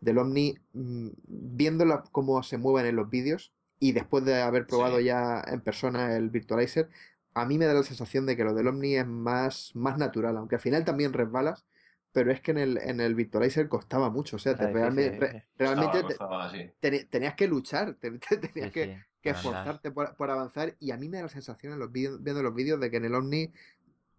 del 0.00 0.18
Omni, 0.18 0.58
mmm, 0.72 1.10
viéndola 1.26 2.02
cómo 2.10 2.42
se 2.42 2.58
mueven 2.58 2.86
en 2.86 2.96
los 2.96 3.08
vídeos 3.08 3.52
y 3.78 3.92
después 3.92 4.24
de 4.24 4.42
haber 4.42 4.66
probado 4.66 4.98
sí. 4.98 5.04
ya 5.04 5.44
en 5.46 5.60
persona 5.60 6.16
el 6.16 6.28
Virtualizer, 6.28 6.88
a 7.34 7.46
mí 7.46 7.56
me 7.56 7.66
da 7.66 7.74
la 7.74 7.84
sensación 7.84 8.26
de 8.26 8.36
que 8.36 8.42
lo 8.42 8.52
del 8.52 8.66
Omni 8.66 8.96
es 8.96 9.06
más, 9.06 9.70
más 9.74 9.96
natural, 9.96 10.36
aunque 10.36 10.56
al 10.56 10.60
final 10.60 10.84
también 10.84 11.12
resbalas, 11.12 11.64
pero 12.10 12.32
es 12.32 12.40
que 12.40 12.50
en 12.50 12.58
el, 12.58 12.78
en 12.78 13.00
el 13.00 13.14
Virtualizer 13.14 13.68
costaba 13.68 14.10
mucho, 14.10 14.36
o 14.36 14.38
sea, 14.40 14.56
te, 14.56 14.66
realmente, 14.72 15.20
re, 15.20 15.46
realmente 15.56 16.02
costaba, 16.02 16.50
te, 16.50 16.74
te, 16.80 17.04
tenías 17.04 17.36
que 17.36 17.46
luchar, 17.46 17.94
te, 17.94 18.10
tenías 18.18 18.52
sí, 18.52 18.70
que, 18.70 19.04
que 19.22 19.30
esforzarte 19.30 19.92
por, 19.92 20.16
por, 20.16 20.30
avanzar 20.30 20.74
y 20.80 20.90
a 20.90 20.96
mí 20.96 21.08
me 21.08 21.18
da 21.18 21.24
la 21.24 21.28
sensación 21.28 21.74
en 21.74 21.78
los 21.78 21.92
vídeos, 21.92 22.20
viendo 22.20 22.42
los 22.42 22.54
vídeos 22.54 22.80
de 22.80 22.90
que 22.90 22.96
en 22.96 23.04
el 23.04 23.14
Omni 23.14 23.52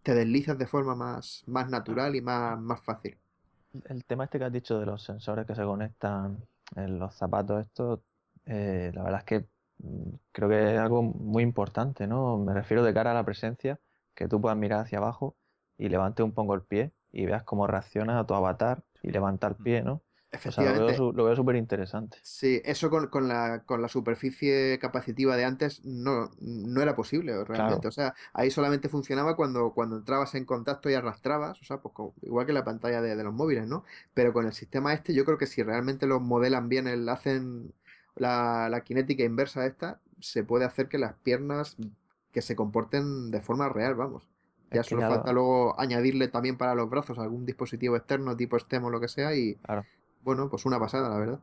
te 0.04 0.14
deslizas 0.16 0.58
de 0.58 0.68
forma 0.68 0.96
más, 0.96 1.44
más 1.48 1.70
natural 1.70 2.16
y 2.16 2.22
más, 2.22 2.60
más 2.60 2.82
fácil. 2.82 3.18
El 3.86 4.04
tema 4.06 4.26
este 4.26 4.40
que 4.40 4.46
has 4.46 4.52
dicho 4.52 4.80
de 4.80 4.86
los 4.86 5.04
sensores 5.04 5.46
que 5.46 5.56
se 5.56 5.64
conectan 5.64 6.38
en 6.76 7.00
los 7.00 7.16
zapatos 7.16 7.62
estos, 7.62 8.00
eh, 8.46 8.92
la 8.94 9.04
verdad 9.04 9.20
es 9.20 9.26
que 9.26 9.46
mm, 9.80 10.10
creo 10.32 10.50
que 10.50 10.74
es 10.74 10.80
algo 10.80 11.04
muy 11.04 11.44
importante, 11.44 12.08
¿no? 12.08 12.38
Me 12.38 12.54
refiero 12.54 12.84
de 12.84 12.94
cara 12.94 13.12
a 13.12 13.14
la 13.14 13.24
presencia, 13.24 13.80
que 14.16 14.28
tú 14.28 14.42
puedas 14.42 14.58
mirar 14.58 14.82
hacia 14.82 14.98
abajo 14.98 15.36
y 15.78 15.90
levantes 15.90 16.24
un 16.24 16.34
poco 16.34 16.54
el 16.54 16.64
pie 16.64 16.92
y 17.12 17.26
veas 17.26 17.44
cómo 17.44 17.68
reacciona 17.68 18.20
a 18.20 18.26
tu 18.26 18.34
avatar 18.34 18.84
y 19.04 19.12
levanta 19.12 19.48
el 19.48 19.56
pie, 19.56 19.84
¿no? 19.84 20.02
Efectivamente. 20.34 20.94
O 20.94 20.96
sea, 20.96 21.06
lo 21.14 21.26
veo 21.26 21.36
súper 21.36 21.58
interesante. 21.58 22.18
Sí, 22.22 22.62
eso 22.64 22.90
con, 22.90 23.08
con, 23.08 23.28
la, 23.28 23.64
con 23.66 23.82
la 23.82 23.90
superficie 23.90 24.80
capacitiva 24.80 25.36
de 25.36 25.44
antes 25.44 25.84
no, 25.84 26.32
no 26.40 26.82
era 26.82 26.96
posible 26.96 27.34
realmente. 27.44 27.82
Claro. 27.82 27.90
O 27.90 27.92
sea, 27.92 28.14
ahí 28.34 28.50
solamente 28.50 28.88
funcionaba 28.88 29.36
cuando, 29.36 29.72
cuando 29.72 29.98
entrabas 29.98 30.34
en 30.36 30.46
contacto 30.46 30.90
y 30.90 30.94
arrastrabas, 30.94 31.62
o 31.62 31.66
sea, 31.66 31.78
pues 31.78 31.94
igual 32.22 32.46
que 32.46 32.54
la 32.54 32.64
pantalla 32.64 33.02
de, 33.02 33.18
de, 33.18 33.24
los 33.24 33.34
móviles, 33.34 33.68
¿no? 33.68 33.84
Pero 34.14 34.32
con 34.32 34.46
el 34.46 34.54
sistema 34.54 34.94
este, 34.94 35.14
yo 35.14 35.26
creo 35.26 35.38
que 35.38 35.48
si 35.48 35.64
realmente 35.64 36.08
lo 36.08 36.22
modelan 36.22 36.70
bien, 36.70 36.88
el, 36.88 37.10
hacen 37.10 37.74
la, 38.16 38.70
la 38.70 38.82
cinética 38.82 39.24
inversa 39.24 39.66
esta, 39.66 40.00
se 40.22 40.46
puede 40.46 40.64
hacer 40.64 40.88
que 40.88 40.98
las 40.98 41.14
piernas 41.16 41.76
que 42.32 42.42
se 42.42 42.56
comporten 42.56 43.32
de 43.32 43.42
forma 43.42 43.68
real, 43.68 43.96
vamos. 43.96 44.30
Ya 44.72 44.84
solo 44.84 45.02
falta 45.02 45.34
luego 45.34 45.78
añadirle 45.78 46.30
también 46.30 46.58
para 46.58 46.76
los 46.76 46.90
brazos 46.90 47.20
algún 47.20 47.46
dispositivo 47.46 47.98
externo, 47.98 48.38
tipo 48.38 48.58
STEM 48.58 48.86
o 48.86 48.90
lo 48.90 49.02
que 49.02 49.10
sea, 49.10 49.36
y 49.36 49.56
claro. 49.56 49.84
Bueno, 50.24 50.50
pues 50.50 50.66
una 50.66 50.80
pasada, 50.80 51.10
la 51.10 51.18
verdad. 51.18 51.40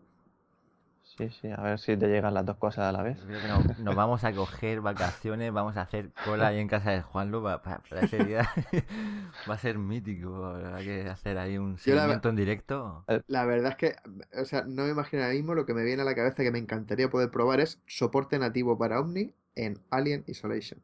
Sí, 1.19 1.31
sí, 1.41 1.49
a 1.51 1.61
ver 1.63 1.81
si 1.81 1.97
te 1.97 2.07
llegan 2.07 2.33
las 2.33 2.47
dos 2.47 2.59
cosas 2.59 2.85
a 2.85 2.93
la 2.93 3.03
vez. 3.03 3.19
Nos, 3.25 3.79
nos 3.81 3.97
vamos 3.97 4.23
a 4.23 4.33
coger 4.33 4.81
vacaciones, 4.81 5.53
vamos 5.53 5.77
a 5.77 5.81
hacer 5.83 6.11
cola 6.25 6.49
ahí 6.49 6.61
en 6.61 6.69
casa 6.69 6.93
de 6.93 7.03
Juanlu 7.03 7.43
para, 7.43 7.61
para, 7.61 7.79
para 7.79 8.03
ese 8.03 8.23
día. 8.25 8.49
Va 9.51 9.55
a 9.55 9.59
ser 9.59 9.79
mítico, 9.79 10.55
hay 10.75 10.85
que 10.85 11.09
hacer 11.09 11.39
ahí 11.39 11.59
un 11.59 11.77
seguimiento 11.77 12.29
la, 12.29 12.31
en 12.31 12.37
directo. 12.37 13.05
La 13.27 13.45
verdad 13.47 13.73
es 13.73 13.77
que, 13.77 13.97
o 14.39 14.45
sea, 14.45 14.63
no 14.63 14.85
me 14.85 14.91
imagino 14.91 15.23
ahora 15.23 15.35
mismo, 15.35 15.55
lo 15.55 15.67
que 15.67 15.75
me 15.75 15.83
viene 15.83 16.03
a 16.03 16.05
la 16.05 16.15
cabeza 16.15 16.45
que 16.45 16.53
me 16.53 16.61
encantaría 16.61 17.11
poder 17.11 17.31
probar 17.31 17.59
es 17.59 17.81
soporte 17.89 18.39
nativo 18.39 18.79
para 18.79 19.01
Omni 19.01 19.35
en 19.57 19.81
Alien 19.91 20.23
Isolation. 20.29 20.81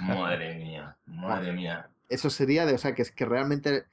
Madre 0.00 0.56
mía, 0.56 0.96
madre 1.06 1.52
mía. 1.52 1.88
Eso 2.08 2.30
sería 2.30 2.66
de, 2.66 2.74
o 2.74 2.78
sea, 2.78 2.94
que 2.96 3.02
es 3.02 3.12
que 3.12 3.26
realmente 3.26 3.84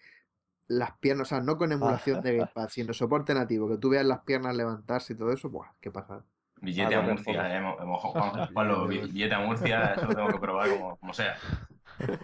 las 0.70 0.92
piernas, 1.00 1.28
o 1.28 1.30
sea, 1.30 1.42
no 1.42 1.58
con 1.58 1.72
emulación 1.72 2.22
de 2.22 2.38
Gamepad, 2.38 2.70
sino 2.70 2.94
soporte 2.94 3.34
nativo, 3.34 3.68
que 3.68 3.78
tú 3.78 3.90
veas 3.90 4.06
las 4.06 4.22
piernas 4.22 4.56
levantarse 4.56 5.14
y 5.14 5.16
todo 5.18 5.34
eso, 5.34 5.50
¡buah! 5.50 5.74
¡Qué 5.82 5.92
pasada! 5.92 6.24
Billete 6.62 6.96
a 6.96 7.02
Murcia, 7.02 7.54
eh, 7.54 7.58
hemos, 7.58 7.80
hemos, 7.82 8.50
Juanlo, 8.54 8.88
billete 8.88 9.34
a 9.34 9.40
Murcia, 9.40 9.94
eso 9.94 10.06
lo 10.06 10.16
tengo 10.16 10.30
que 10.30 10.40
probar 10.40 10.70
como, 10.70 10.98
como 10.98 11.14
sea. 11.14 11.36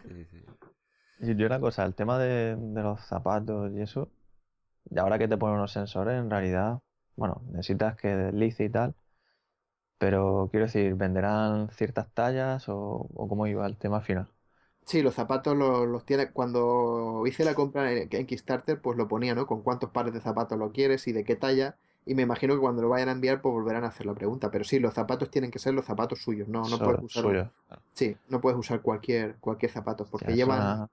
Sí, 0.08 0.26
sí. 0.32 0.46
Y 1.20 1.44
una 1.44 1.60
cosa, 1.60 1.86
el 1.86 1.96
tema 1.96 2.20
de, 2.20 2.56
de, 2.56 2.84
los 2.84 3.02
zapatos 3.02 3.72
y 3.74 3.82
eso, 3.82 4.10
y 4.90 5.00
ahora 5.00 5.18
que 5.18 5.28
te 5.28 5.38
ponen 5.38 5.58
unos 5.58 5.72
sensores, 5.72 6.20
en 6.20 6.30
realidad, 6.30 6.80
bueno, 7.16 7.42
necesitas 7.52 7.96
que 7.96 8.10
deslice 8.10 8.66
y 8.66 8.70
tal, 8.70 8.94
pero 9.98 10.50
quiero 10.52 10.66
decir, 10.68 10.94
¿venderán 10.96 11.70
ciertas 11.70 12.12
tallas 12.14 12.70
o, 12.70 13.08
o 13.14 13.28
cómo 13.28 13.48
iba 13.48 13.66
el 13.66 13.78
tema 13.78 14.02
final? 14.02 14.28
Sí, 14.86 15.02
los 15.02 15.16
zapatos 15.16 15.58
los, 15.58 15.88
los, 15.88 16.06
tiene. 16.06 16.32
Cuando 16.32 17.24
hice 17.26 17.44
la 17.44 17.56
compra 17.56 17.92
en, 17.92 18.08
en, 18.12 18.26
Kickstarter, 18.28 18.80
pues 18.80 18.98
lo 18.98 19.08
ponía, 19.08 19.34
¿no? 19.34 19.48
Con 19.48 19.62
cuántos 19.62 19.90
pares 19.90 20.14
de 20.14 20.22
zapatos 20.22 20.58
lo 20.60 20.72
quieres 20.72 21.08
y 21.08 21.12
de 21.12 21.24
qué 21.24 21.36
talla. 21.36 21.76
Y 22.06 22.14
me 22.14 22.22
imagino 22.22 22.54
que 22.54 22.60
cuando 22.60 22.84
lo 22.84 22.90
vayan 22.90 23.10
a 23.10 23.14
enviar, 23.14 23.42
pues 23.42 23.52
volverán 23.52 23.84
a 23.84 23.88
hacer 23.88 24.06
la 24.06 24.14
pregunta. 24.14 24.52
Pero 24.52 24.64
sí, 24.64 24.78
los 24.78 24.94
zapatos 24.94 25.32
tienen 25.32 25.50
que 25.50 25.58
ser 25.58 25.74
los 25.74 25.86
zapatos 25.86 26.22
suyos. 26.22 26.48
No, 26.48 26.62
no 26.70 26.78
puedes 26.78 27.02
usar. 27.02 27.24
Suyo. 27.24 27.52
Sí, 27.94 28.16
no 28.30 28.40
puedes 28.40 28.60
usar 28.60 28.82
cualquier, 28.82 29.38
cualquier 29.38 29.72
zapato. 29.72 30.06
Porque 30.06 30.32
sí, 30.32 30.36
llevan. 30.36 30.88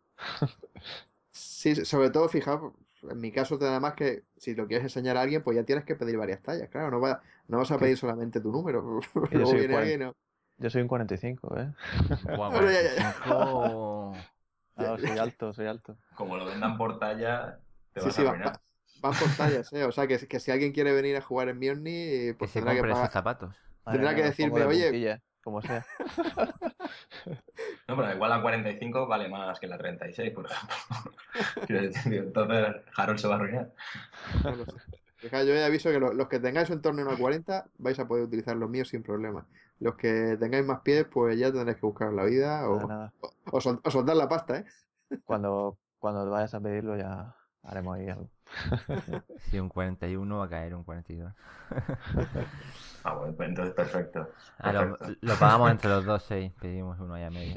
Sí, 1.31 1.85
sobre 1.85 2.11
todo, 2.11 2.29
fijaos, 2.29 2.73
en 3.11 3.21
mi 3.21 3.31
caso, 3.31 3.59
nada 3.59 3.79
más 3.79 3.95
que 3.95 4.23
si 4.39 4.55
lo 4.55 4.67
quieres 4.67 4.85
enseñar 4.85 5.17
a 5.19 5.23
alguien, 5.23 5.43
pues 5.43 5.55
ya 5.57 5.65
tienes 5.65 5.85
que 5.85 5.97
pedir 5.97 6.17
varias 6.17 6.43
tallas. 6.43 6.69
Claro, 6.71 6.91
no, 6.91 7.01
va, 7.01 7.23
no 7.49 7.59
vas 7.59 7.71
a 7.71 7.79
pedir 7.79 7.99
solamente 7.99 8.41
tu 8.41 8.51
número. 8.51 9.01
Luego 9.31 9.53
viene 9.53 9.77
alguien. 9.77 10.01
¿no? 10.01 10.17
Yo 10.59 10.71
soy 10.71 10.83
un 10.83 10.89
45, 10.89 11.59
¿eh? 11.59 11.73
Guau, 12.37 12.53
45... 12.53 14.17
No, 14.77 14.99
soy 14.99 15.19
alto, 15.19 15.53
soy 15.53 15.67
alto. 15.67 15.99
Como 16.15 16.37
lo 16.37 16.47
vendan 16.47 16.79
por 16.79 16.99
talla, 16.99 17.59
te 17.93 18.01
sí, 18.01 18.07
vas 18.07 18.15
sí, 18.17 18.25
a 18.25 18.29
arruinar. 18.31 18.61
Van 19.01 19.13
por 19.15 19.29
tallas, 19.37 19.73
¿eh? 19.73 19.85
O 19.85 19.93
sea, 19.93 20.07
que, 20.07 20.17
que, 20.27 20.41
si 20.41 20.51
alguien 20.51 20.73
quiere 20.73 20.93
venir 20.93 21.17
a 21.17 21.21
jugar 21.21 21.49
en 21.49 21.59
Mionni, 21.59 22.33
pues 22.39 22.53
que 22.53 22.61
tendrá 22.61 22.75
que 22.75 22.89
pagar... 22.89 23.11
zapatos. 23.11 23.55
Tendrá 23.85 24.15
que 24.15 24.23
decirme, 24.23 24.65
oye... 24.65 24.85
Puntilla, 24.85 25.23
como 25.43 25.61
sea. 25.61 25.85
no, 27.89 27.97
pero 27.97 28.15
igual 28.15 28.31
la 28.31 28.41
45 28.41 29.07
vale 29.07 29.29
más 29.29 29.59
que 29.59 29.67
la 29.67 29.77
36, 29.77 30.33
por 30.33 30.47
ejemplo. 30.47 30.77
Entonces, 32.07 32.83
Harold 32.97 33.19
se 33.19 33.29
va 33.29 33.35
a 33.35 33.37
arruinar. 33.39 33.73
No 34.45 34.57
lo 34.57 34.65
sé. 34.65 34.79
Yo 35.23 35.55
ya 35.55 35.67
aviso 35.67 35.91
que 35.91 36.01
los, 36.01 36.15
los 36.15 36.29
que 36.29 36.41
tengáis 36.41 36.71
en 36.71 36.83
torno 36.83 37.03
a 37.03 37.07
una 37.07 37.17
40 37.17 37.67
vais 37.79 37.99
a 37.99 38.09
poder 38.09 38.25
utilizar 38.25 38.57
los 38.57 38.71
míos 38.71 38.89
sin 38.89 39.03
problema. 39.03 39.47
Los 39.83 39.97
que 39.97 40.37
tengáis 40.39 40.65
más 40.65 40.81
pies, 40.83 41.07
pues 41.11 41.37
ya 41.37 41.51
tendréis 41.53 41.79
que 41.79 41.87
buscar 41.87 42.13
la 42.13 42.25
vida 42.25 42.69
o, 42.69 42.87
nada, 42.87 43.13
o, 43.21 43.31
o, 43.51 43.61
sol, 43.61 43.81
o, 43.83 43.91
soltar 43.91 44.15
la 44.15 44.29
pasta, 44.29 44.59
¿eh? 44.59 44.65
Cuando, 45.25 45.77
cuando 45.99 46.31
vayas 46.31 46.55
a 46.55 46.61
pedirlo 46.61 46.97
ya 46.97 47.35
haremos 47.65 47.97
ahí 47.97 48.09
algo. 48.09 48.29
Si 49.51 49.59
un 49.59 49.69
41 49.69 50.39
va 50.39 50.45
a 50.45 50.49
caer 50.49 50.75
un 50.75 50.85
42. 50.85 51.33
Ah, 53.05 53.15
bueno, 53.15 53.35
pues 53.35 53.49
entonces 53.49 53.75
perfecto. 53.75 54.21
perfecto. 54.21 54.59
Ah, 54.59 54.73
lo, 54.73 54.97
lo, 55.21 55.35
pagamos 55.35 55.73
entre 55.73 55.91
los 55.91 56.05
dos, 56.05 56.23
sí. 56.23 56.53
Pedimos 56.61 57.01
uno 57.01 57.15
ahí 57.15 57.25
a 57.25 57.31
medio. 57.31 57.57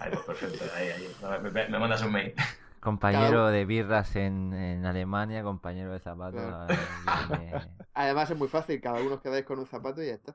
Ahí, 0.00 0.10
pues 0.10 0.24
perfecto. 0.24 0.64
Ahí, 0.74 0.88
ahí. 0.88 1.42
Me, 1.42 1.68
me 1.68 1.78
mandas 1.78 2.02
un 2.02 2.12
mail. 2.12 2.32
Compañero 2.80 3.48
de 3.48 3.66
birras 3.66 4.16
en, 4.16 4.54
en, 4.54 4.86
Alemania, 4.86 5.42
compañero 5.42 5.92
de 5.92 5.98
zapatos. 5.98 6.40
Claro. 6.40 7.66
Además 7.92 8.30
es 8.30 8.38
muy 8.38 8.48
fácil, 8.48 8.80
cada 8.80 9.02
uno 9.02 9.16
os 9.16 9.20
quedáis 9.20 9.44
con 9.44 9.58
un 9.58 9.66
zapato 9.66 10.02
y 10.02 10.06
ya 10.06 10.14
está. 10.14 10.34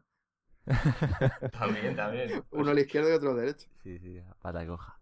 también, 1.52 1.96
también. 1.96 2.44
Uno 2.52 2.72
a 2.72 2.74
la 2.74 2.82
izquierda 2.82 3.10
y 3.10 3.14
otro 3.14 3.32
a 3.32 3.34
la 3.34 3.42
derecha. 3.42 3.68
Sí, 3.84 4.00
sí, 4.00 4.22
pata 4.42 4.66
coja. 4.66 5.00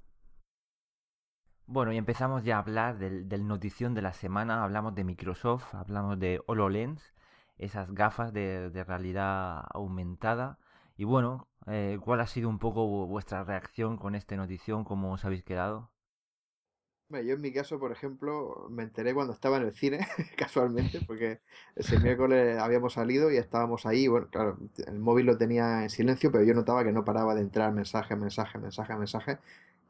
Bueno, 1.66 1.92
y 1.94 1.98
empezamos 1.98 2.44
ya 2.44 2.58
a 2.58 2.60
hablar 2.60 2.98
del, 3.00 3.28
del, 3.30 3.48
notición 3.48 3.94
de 3.96 4.02
la 4.04 4.14
semana. 4.14 4.64
Hablamos 4.64 4.94
de 4.96 5.04
Microsoft, 5.04 5.74
hablamos 5.74 6.20
de 6.20 6.42
HoloLens, 6.46 7.14
esas 7.58 7.92
gafas 7.94 8.34
de, 8.34 8.70
de 8.70 8.84
realidad 8.84 9.64
aumentada. 9.74 10.60
Y 10.98 11.06
bueno, 11.06 11.48
eh, 11.68 11.98
¿cuál 12.02 12.20
ha 12.22 12.28
sido 12.28 12.50
un 12.50 12.60
poco 12.60 13.08
vuestra 13.08 13.44
reacción 13.44 13.98
con 13.98 14.16
esta 14.16 14.36
notición? 14.36 14.84
¿Cómo 14.84 15.14
os 15.14 15.26
habéis 15.26 15.44
quedado? 15.44 15.91
Yo 17.20 17.34
en 17.36 17.42
mi 17.42 17.52
caso, 17.52 17.80
por 17.80 17.92
ejemplo, 17.92 18.68
me 18.70 18.84
enteré 18.84 19.14
cuando 19.14 19.34
estaba 19.34 19.58
en 19.58 19.64
el 19.64 19.74
cine, 19.74 20.08
casualmente, 20.38 21.02
porque 21.06 21.40
ese 21.76 22.00
miércoles 22.00 22.58
habíamos 22.58 22.94
salido 22.94 23.32
y 23.32 23.38
estábamos 23.38 23.86
ahí. 23.86 24.08
Bueno, 24.08 24.28
claro, 24.30 24.58
el 24.88 25.00
móvil 25.00 25.26
lo 25.26 25.38
tenía 25.38 25.84
en 25.84 25.90
silencio, 25.90 26.32
pero 26.32 26.44
yo 26.44 26.54
notaba 26.54 26.84
que 26.84 26.92
no 26.92 27.04
paraba 27.04 27.36
de 27.36 27.42
entrar 27.42 27.72
mensaje, 27.74 28.16
mensaje, 28.16 28.58
mensaje, 28.60 28.96
mensaje. 28.96 29.40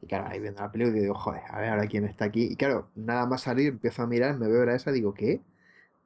Y 0.02 0.06
claro, 0.06 0.26
ahí 0.28 0.40
viendo 0.40 0.60
la 0.62 0.72
película 0.72 0.98
digo, 0.98 1.14
joder, 1.14 1.42
a 1.48 1.60
ver 1.60 1.70
ahora 1.70 1.86
quién 1.86 2.04
está 2.04 2.24
aquí. 2.26 2.44
Y 2.44 2.56
claro, 2.56 2.88
nada 2.96 3.26
más 3.26 3.42
salir, 3.42 3.68
empiezo 3.68 4.02
a 4.02 4.06
mirar, 4.06 4.36
me 4.38 4.48
veo 4.48 4.68
a 4.68 4.74
esa, 4.74 4.90
digo, 4.92 5.14
¿qué? 5.14 5.40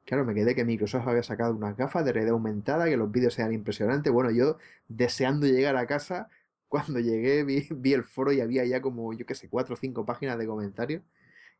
Claro, 0.05 0.23
me 0.25 0.33
quedé 0.33 0.55
que 0.55 0.63
Microsoft 0.65 1.07
había 1.07 1.23
sacado 1.23 1.53
unas 1.53 1.75
gafas 1.77 2.05
de 2.05 2.13
realidad 2.13 2.33
aumentada, 2.35 2.85
que 2.85 2.95
los 2.97 3.11
vídeos 3.11 3.37
eran 3.39 3.53
impresionantes. 3.53 4.11
Bueno, 4.13 4.31
yo 4.31 4.57
deseando 4.87 5.47
llegar 5.47 5.75
a 5.75 5.85
casa, 5.85 6.29
cuando 6.67 6.99
llegué 6.99 7.43
vi, 7.43 7.67
vi 7.71 7.93
el 7.93 8.03
foro 8.03 8.31
y 8.31 8.41
había 8.41 8.65
ya 8.65 8.81
como, 8.81 9.13
yo 9.13 9.25
qué 9.25 9.35
sé, 9.35 9.49
cuatro 9.49 9.75
o 9.75 9.77
cinco 9.77 10.05
páginas 10.05 10.37
de 10.37 10.47
comentarios. 10.47 11.03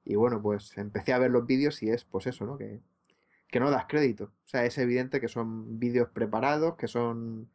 Y 0.05 0.15
bueno, 0.15 0.41
pues 0.41 0.77
empecé 0.77 1.13
a 1.13 1.19
ver 1.19 1.31
los 1.31 1.45
vídeos 1.45 1.83
y 1.83 1.89
es 1.89 2.05
pues 2.05 2.27
eso, 2.27 2.45
¿no? 2.45 2.57
Que, 2.57 2.81
que 3.49 3.59
no 3.59 3.71
das 3.71 3.85
crédito. 3.87 4.25
O 4.45 4.47
sea, 4.47 4.65
es 4.65 4.77
evidente 4.77 5.21
que 5.21 5.27
son 5.27 5.79
vídeos 5.79 6.09
preparados, 6.09 6.75
que 6.75 6.87
son 6.87 7.49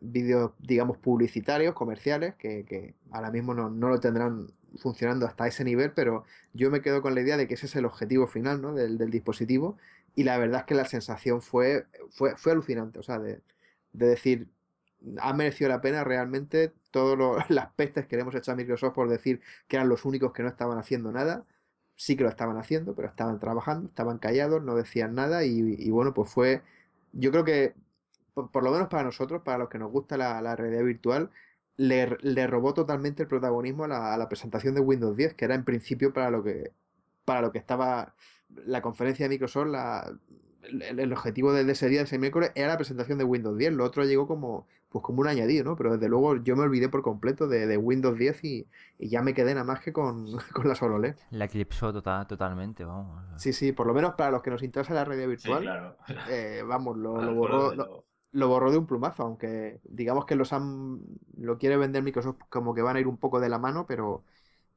vídeos, 0.00 0.52
digamos, 0.58 0.98
publicitarios, 0.98 1.74
comerciales, 1.74 2.34
que, 2.36 2.94
ahora 3.10 3.30
mismo 3.30 3.54
no, 3.54 3.70
lo 3.70 4.00
tendrán 4.00 4.48
funcionando 4.76 5.26
hasta 5.26 5.46
ese 5.46 5.64
nivel, 5.64 5.92
pero 5.92 6.24
yo 6.52 6.70
me 6.70 6.80
quedo 6.80 7.02
con 7.02 7.14
la 7.14 7.20
idea 7.20 7.36
de 7.36 7.46
que 7.46 7.54
ese 7.54 7.66
es 7.66 7.76
el 7.76 7.84
objetivo 7.84 8.26
final 8.26 8.62
¿no? 8.62 8.72
del, 8.72 8.98
dispositivo 9.10 9.76
y 10.14 10.24
la 10.24 10.38
verdad 10.38 10.60
es 10.60 10.66
que 10.66 10.74
la 10.74 10.84
sensación 10.84 11.42
fue, 11.42 11.86
fue, 12.10 12.36
fue 12.36 12.52
alucinante, 12.52 12.98
o 12.98 13.02
sea, 13.02 13.18
de, 13.18 13.40
decir, 13.92 14.48
ha 15.20 15.32
merecido 15.32 15.68
la 15.70 15.80
pena 15.80 16.04
realmente 16.04 16.72
todas 16.90 17.48
las 17.50 17.72
pestes 17.74 18.06
que 18.06 18.16
le 18.16 18.22
hemos 18.22 18.34
hecho 18.34 18.52
a 18.52 18.56
Microsoft 18.56 18.94
por 18.94 19.08
decir 19.08 19.40
que 19.68 19.76
eran 19.76 19.88
los 19.88 20.04
únicos 20.04 20.32
que 20.32 20.42
no 20.42 20.48
estaban 20.48 20.78
haciendo 20.78 21.12
nada, 21.12 21.44
sí 21.96 22.16
que 22.16 22.24
lo 22.24 22.30
estaban 22.30 22.56
haciendo, 22.56 22.94
pero 22.94 23.08
estaban 23.08 23.38
trabajando, 23.38 23.88
estaban 23.88 24.18
callados, 24.18 24.62
no 24.62 24.74
decían 24.74 25.14
nada 25.14 25.44
y 25.44 25.90
bueno, 25.90 26.14
pues 26.14 26.30
fue, 26.30 26.62
yo 27.12 27.30
creo 27.30 27.44
que 27.44 27.74
por, 28.48 28.62
lo 28.62 28.70
menos 28.70 28.88
para 28.88 29.04
nosotros, 29.04 29.42
para 29.42 29.58
los 29.58 29.68
que 29.68 29.78
nos 29.78 29.90
gusta 29.90 30.16
la, 30.16 30.56
realidad 30.56 30.84
virtual, 30.84 31.30
le, 31.76 32.06
robó 32.46 32.74
totalmente 32.74 33.22
el 33.22 33.28
protagonismo 33.28 33.84
a 33.84 34.16
la, 34.16 34.28
presentación 34.28 34.74
de 34.74 34.80
Windows 34.80 35.16
10, 35.16 35.34
que 35.34 35.44
era 35.44 35.54
en 35.54 35.64
principio 35.64 36.12
para 36.12 36.30
lo 36.30 36.42
que, 36.42 36.72
para 37.24 37.42
lo 37.42 37.52
que 37.52 37.58
estaba 37.58 38.14
la 38.66 38.82
conferencia 38.82 39.24
de 39.24 39.30
Microsoft, 39.30 39.68
la, 39.68 40.12
el, 40.62 41.12
objetivo 41.12 41.52
de, 41.52 41.70
ese 41.70 41.88
día, 41.88 42.00
de 42.00 42.04
ese 42.04 42.18
miércoles, 42.18 42.52
era 42.54 42.68
la 42.68 42.76
presentación 42.76 43.18
de 43.18 43.24
Windows 43.24 43.56
10. 43.56 43.72
Lo 43.74 43.84
otro 43.84 44.04
llegó 44.04 44.26
como, 44.26 44.66
pues 44.90 45.04
como 45.04 45.20
un 45.20 45.28
añadido, 45.28 45.64
¿no? 45.64 45.76
Pero 45.76 45.92
desde 45.92 46.08
luego 46.08 46.36
yo 46.36 46.56
me 46.56 46.64
olvidé 46.64 46.88
por 46.88 47.02
completo 47.02 47.46
de, 47.46 47.76
Windows 47.76 48.18
10 48.18 48.44
y, 48.44 48.66
ya 48.98 49.22
me 49.22 49.34
quedé 49.34 49.54
nada 49.54 49.64
más 49.64 49.80
que 49.80 49.92
con, 49.92 50.26
con 50.52 50.68
la 50.68 50.98
LED. 50.98 51.16
La 51.30 51.44
eclipsó 51.46 51.92
tota, 51.92 52.26
totalmente, 52.26 52.84
vamos. 52.84 53.24
Sí, 53.36 53.52
sí, 53.52 53.72
por 53.72 53.86
lo 53.86 53.94
menos 53.94 54.14
para 54.14 54.30
los 54.30 54.42
que 54.42 54.50
nos 54.50 54.62
interesa 54.62 54.92
la 54.92 55.04
realidad 55.04 55.28
virtual, 55.28 55.96
eh, 56.28 56.62
vamos, 56.66 56.96
lo, 56.96 57.22
lo 57.22 57.34
borró 57.34 58.04
lo 58.32 58.48
borró 58.48 58.70
de 58.70 58.78
un 58.78 58.86
plumazo, 58.86 59.24
aunque 59.24 59.80
digamos 59.84 60.24
que 60.24 60.36
los 60.36 60.52
han, 60.52 61.00
lo 61.36 61.58
quiere 61.58 61.76
vender 61.76 62.02
Microsoft 62.02 62.38
como 62.48 62.74
que 62.74 62.82
van 62.82 62.96
a 62.96 63.00
ir 63.00 63.08
un 63.08 63.16
poco 63.16 63.40
de 63.40 63.48
la 63.48 63.58
mano, 63.58 63.86
pero, 63.86 64.22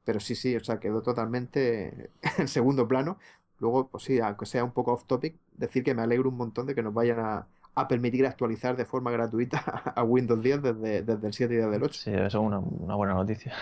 pero 0.04 0.20
sí, 0.20 0.34
sí, 0.34 0.56
o 0.56 0.64
sea, 0.64 0.80
quedó 0.80 1.02
totalmente 1.02 2.10
en 2.38 2.48
segundo 2.48 2.88
plano. 2.88 3.18
Luego, 3.60 3.88
pues 3.88 4.04
sí, 4.04 4.18
aunque 4.20 4.46
sea 4.46 4.64
un 4.64 4.72
poco 4.72 4.92
off 4.92 5.04
topic, 5.06 5.36
decir 5.52 5.84
que 5.84 5.94
me 5.94 6.02
alegro 6.02 6.28
un 6.30 6.36
montón 6.36 6.66
de 6.66 6.74
que 6.74 6.82
nos 6.82 6.92
vayan 6.94 7.20
a, 7.20 7.46
permitir 7.88 8.26
actualizar 8.26 8.76
de 8.76 8.84
forma 8.84 9.10
gratuita 9.10 9.58
a 9.96 10.02
Windows 10.02 10.42
10 10.42 10.62
desde, 10.62 11.02
desde 11.02 11.26
el 11.26 11.32
7 11.32 11.54
y 11.54 11.56
desde 11.56 11.76
el 11.76 11.82
8. 11.82 12.00
Sí, 12.00 12.10
eso 12.10 12.26
es 12.26 12.34
una, 12.34 12.58
buena 12.58 13.14
noticia. 13.14 13.52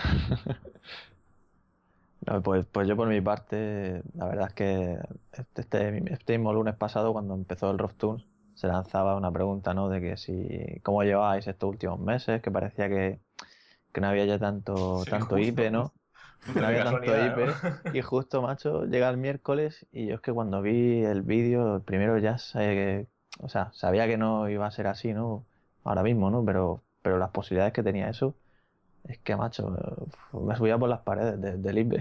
pues, 2.43 2.65
pues 2.67 2.87
yo 2.87 2.95
por 2.95 3.07
mi 3.07 3.21
parte, 3.21 4.03
la 4.15 4.27
verdad 4.27 4.47
es 4.49 4.53
que 4.53 4.97
este, 5.31 5.61
este, 5.61 6.13
este 6.13 6.37
mismo 6.37 6.53
lunes 6.53 6.75
pasado, 6.75 7.11
cuando 7.13 7.33
empezó 7.33 7.71
el 7.71 7.79
Rough 7.79 8.21
se 8.53 8.67
lanzaba 8.67 9.15
una 9.15 9.31
pregunta, 9.31 9.73
¿no? 9.73 9.89
De 9.89 9.99
que 9.99 10.17
si, 10.17 10.79
¿cómo 10.83 11.03
lleváis 11.03 11.47
estos 11.47 11.69
últimos 11.69 11.99
meses? 11.99 12.41
Que 12.41 12.51
parecía 12.51 12.87
que, 12.87 13.19
no 13.99 14.07
había 14.07 14.25
ya 14.25 14.39
tanto, 14.39 15.03
tanto 15.09 15.37
IP, 15.37 15.71
¿no? 15.71 15.91
no 16.55 16.65
había 16.65 16.83
tanto 16.83 17.11
IP. 17.11 17.95
Y 17.95 18.01
justo, 18.01 18.41
macho, 18.41 18.85
llega 18.85 19.09
el 19.09 19.17
miércoles 19.17 19.87
y 19.91 20.07
yo 20.07 20.15
es 20.15 20.21
que 20.21 20.31
cuando 20.31 20.61
vi 20.61 21.03
el 21.03 21.23
vídeo, 21.23 21.81
primero 21.83 22.17
ya 22.19 22.37
sé 22.37 23.07
o 23.39 23.49
sea, 23.49 23.71
sabía 23.73 24.07
que 24.07 24.17
no 24.17 24.49
iba 24.49 24.67
a 24.67 24.71
ser 24.71 24.87
así, 24.87 25.13
¿no? 25.13 25.43
Ahora 25.83 26.03
mismo, 26.03 26.29
¿no? 26.29 26.43
Pero, 26.45 26.81
pero 27.01 27.17
las 27.17 27.31
posibilidades 27.31 27.73
que 27.73 27.83
tenía 27.83 28.09
eso, 28.09 28.35
es 29.07 29.17
que, 29.17 29.35
macho, 29.35 29.75
me 30.31 30.55
subía 30.55 30.77
por 30.77 30.89
las 30.89 31.01
paredes 31.01 31.61
del 31.61 31.77
IP. 31.77 31.93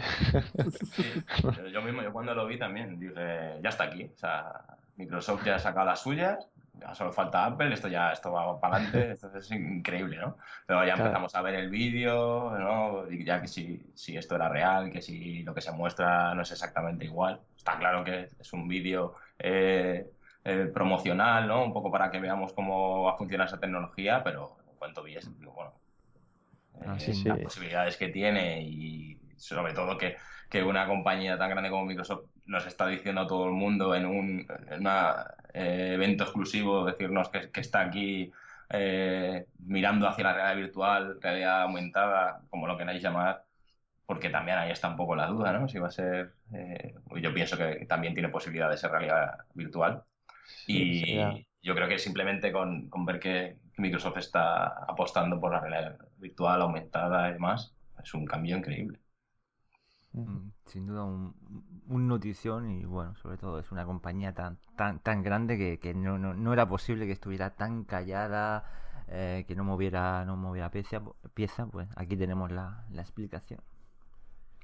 yo 1.72 1.82
mismo, 1.82 2.02
yo 2.02 2.12
cuando 2.12 2.34
lo 2.34 2.46
vi 2.46 2.58
también, 2.58 2.98
dije, 3.00 3.58
ya 3.60 3.70
está 3.70 3.84
aquí. 3.84 4.04
O 4.04 4.16
sea, 4.16 4.62
Microsoft 4.96 5.44
ya 5.44 5.56
ha 5.56 5.58
sacado 5.58 5.86
las 5.86 6.00
suyas, 6.00 6.46
ya 6.78 6.94
solo 6.94 7.12
falta 7.12 7.44
Apple, 7.44 7.74
esto 7.74 7.88
ya 7.88 8.12
esto 8.12 8.30
va 8.30 8.60
para 8.60 8.76
adelante, 8.76 9.12
esto 9.12 9.36
es 9.36 9.50
increíble, 9.50 10.16
¿no? 10.18 10.36
Pero 10.64 10.84
ya 10.84 10.94
empezamos 10.94 11.34
a 11.34 11.42
ver 11.42 11.56
el 11.56 11.70
vídeo, 11.70 12.56
¿no? 12.56 13.10
Y 13.10 13.24
ya 13.24 13.40
que 13.40 13.48
si, 13.48 13.82
si 13.94 14.16
esto 14.16 14.36
era 14.36 14.48
real, 14.48 14.90
que 14.90 15.02
si 15.02 15.42
lo 15.42 15.54
que 15.54 15.60
se 15.60 15.72
muestra 15.72 16.34
no 16.34 16.42
es 16.42 16.52
exactamente 16.52 17.04
igual. 17.04 17.40
Está 17.56 17.78
claro 17.78 18.04
que 18.04 18.28
es 18.38 18.52
un 18.52 18.68
vídeo 18.68 19.14
eh, 19.40 20.08
eh, 20.44 20.70
promocional, 20.72 21.46
¿no? 21.46 21.64
Un 21.64 21.72
poco 21.72 21.90
para 21.90 22.10
que 22.10 22.20
veamos 22.20 22.52
cómo 22.52 23.04
va 23.04 23.12
a 23.12 23.16
funcionar 23.16 23.46
esa 23.46 23.60
tecnología, 23.60 24.22
pero 24.24 24.56
en 24.70 24.76
cuanto 24.76 25.02
vi 25.02 25.16
eso, 25.16 25.30
digo, 25.38 25.52
bueno, 25.52 25.72
ah, 26.86 26.96
eh, 27.00 27.14
las 27.24 27.38
posibilidades 27.38 27.96
que 27.96 28.08
tiene 28.08 28.62
y 28.62 29.20
sobre 29.36 29.72
todo 29.72 29.98
que, 29.98 30.16
que 30.48 30.62
una 30.62 30.86
compañía 30.86 31.38
tan 31.38 31.50
grande 31.50 31.70
como 31.70 31.84
Microsoft 31.84 32.26
nos 32.46 32.66
está 32.66 32.86
diciendo 32.86 33.22
a 33.22 33.26
todo 33.26 33.46
el 33.46 33.52
mundo 33.52 33.94
en 33.94 34.06
un 34.06 34.46
eh, 35.54 35.92
evento 35.94 36.24
exclusivo, 36.24 36.84
decirnos 36.84 37.28
que, 37.28 37.60
está 37.60 37.80
aquí 37.80 38.30
eh, 38.70 39.46
mirando 39.60 40.08
hacia 40.08 40.24
la 40.24 40.34
realidad 40.34 40.56
virtual, 40.56 41.18
realidad 41.20 41.62
aumentada, 41.62 42.42
como 42.50 42.66
lo 42.66 42.76
queráis 42.76 43.02
llamar, 43.02 43.44
porque 44.06 44.30
también 44.30 44.58
ahí 44.58 44.70
está 44.70 44.88
un 44.88 44.96
poco 44.96 45.16
la 45.16 45.26
duda, 45.26 45.52
¿no? 45.52 45.68
Si 45.68 45.78
va 45.78 45.88
a 45.88 45.90
ser, 45.90 46.34
eh, 46.52 46.94
yo 47.20 47.32
pienso 47.32 47.56
que 47.56 47.86
también 47.86 48.14
tiene 48.14 48.28
posibilidad 48.28 48.70
de 48.70 48.76
ser 48.76 48.90
realidad 48.90 49.38
virtual. 49.54 50.04
Y 50.66 51.46
yo 51.62 51.74
creo 51.74 51.88
que 51.88 51.98
simplemente 51.98 52.52
con, 52.52 52.88
con 52.88 53.04
ver 53.04 53.20
que 53.20 53.58
Microsoft 53.78 54.18
está 54.18 54.66
apostando 54.84 55.40
por 55.40 55.52
la 55.52 55.60
realidad 55.60 55.98
virtual 56.18 56.62
aumentada 56.62 57.28
y 57.30 57.32
demás, 57.34 57.74
es 58.02 58.14
un 58.14 58.26
cambio 58.26 58.56
increíble. 58.56 58.98
Mm, 60.12 60.50
sin 60.66 60.86
duda 60.86 61.04
un, 61.04 61.34
un, 61.88 62.06
notición 62.08 62.70
y 62.70 62.84
bueno, 62.84 63.14
sobre 63.16 63.38
todo 63.38 63.58
es 63.58 63.70
una 63.72 63.86
compañía 63.86 64.34
tan 64.34 64.58
tan, 64.76 64.98
tan 65.00 65.22
grande 65.22 65.56
que, 65.56 65.78
que 65.78 65.94
no, 65.94 66.18
no, 66.18 66.34
no, 66.34 66.52
era 66.52 66.68
posible 66.68 67.06
que 67.06 67.12
estuviera 67.12 67.50
tan 67.56 67.84
callada, 67.84 68.64
eh, 69.08 69.44
que 69.48 69.54
no 69.56 69.64
moviera, 69.64 70.24
no 70.26 70.36
moviera 70.36 70.70
pieza, 70.70 71.00
pieza, 71.34 71.66
pues 71.66 71.88
aquí 71.96 72.16
tenemos 72.16 72.52
la, 72.52 72.84
la 72.90 73.02
explicación. 73.02 73.60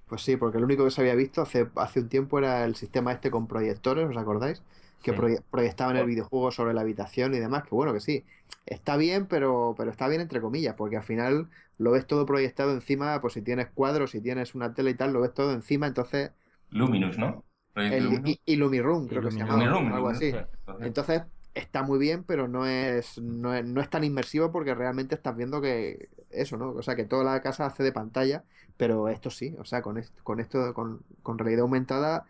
Pues 0.09 0.23
sí, 0.23 0.37
porque 0.37 0.59
lo 0.59 0.65
único 0.65 0.85
que 0.85 0.91
se 0.91 1.01
había 1.03 1.15
visto 1.15 1.43
hace, 1.43 1.69
hace 1.77 2.01
un 2.01 2.09
tiempo 2.09 2.39
era 2.39 2.65
el 2.65 2.75
sistema 2.77 3.13
este 3.13 3.31
con 3.31 3.47
proyectores, 3.47 4.09
¿os 4.09 4.17
acordáis? 4.17 4.63
Que 5.03 5.13
proyectaban 5.51 5.97
el 5.97 6.07
videojuego 6.07 6.51
sobre 6.51 6.75
la 6.75 6.81
habitación 6.81 7.35
y 7.35 7.39
demás, 7.39 7.65
que 7.65 7.71
bueno, 7.75 7.93
que 7.93 8.01
sí, 8.01 8.25
está 8.67 8.97
bien, 8.97 9.27
pero, 9.27 9.75
pero 9.77 9.91
está 9.91 10.09
bien 10.09 10.21
entre 10.21 10.41
comillas, 10.41 10.75
porque 10.75 10.97
al 10.97 11.03
final 11.03 11.49
lo 11.79 11.93
ves 11.93 12.07
todo 12.07 12.27
proyectado 12.27 12.73
encima, 12.73 13.21
pues 13.21 13.35
si 13.35 13.43
tienes 13.43 13.69
cuadros, 13.69 14.11
si 14.11 14.21
tienes 14.21 14.55
una 14.55 14.75
tele 14.75 14.91
y 14.91 14.95
tal, 14.95 15.13
lo 15.13 15.21
ves 15.21 15.33
todo 15.33 15.53
encima, 15.53 15.87
entonces... 15.87 16.33
Luminous, 16.71 17.19
¿no? 17.19 17.45
El, 17.77 18.39
y, 18.45 18.57
Lumiroom, 18.57 19.07
creo 19.07 19.23
que 19.23 19.31
se 19.31 19.39
llama, 19.39 19.95
algo 19.95 20.09
así. 20.09 20.33
Entonces, 20.81 21.23
está 21.55 21.83
muy 21.83 21.99
bien, 21.99 22.25
pero 22.25 22.49
no 22.49 22.67
es, 22.67 23.19
no 23.19 23.55
es, 23.55 23.65
no 23.65 23.81
es 23.81 23.89
tan 23.89 24.03
inmersivo 24.03 24.51
porque 24.51 24.75
realmente 24.75 25.15
estás 25.15 25.37
viendo 25.37 25.61
que 25.61 26.09
eso, 26.31 26.57
¿no? 26.57 26.71
O 26.71 26.83
sea, 26.83 26.97
que 26.97 27.05
toda 27.05 27.23
la 27.25 27.41
casa 27.41 27.67
hace 27.67 27.85
de 27.85 27.93
pantalla, 27.93 28.43
pero 28.77 29.09
esto 29.09 29.31
sí, 29.31 29.55
o 29.59 29.65
sea, 29.65 29.81
con 29.81 29.99
esto, 29.99 30.21
con 30.25 30.41
esto, 30.41 30.75
con, 30.75 31.03
con 31.23 31.39
realidad 31.39 31.63
aumentada 31.63 32.27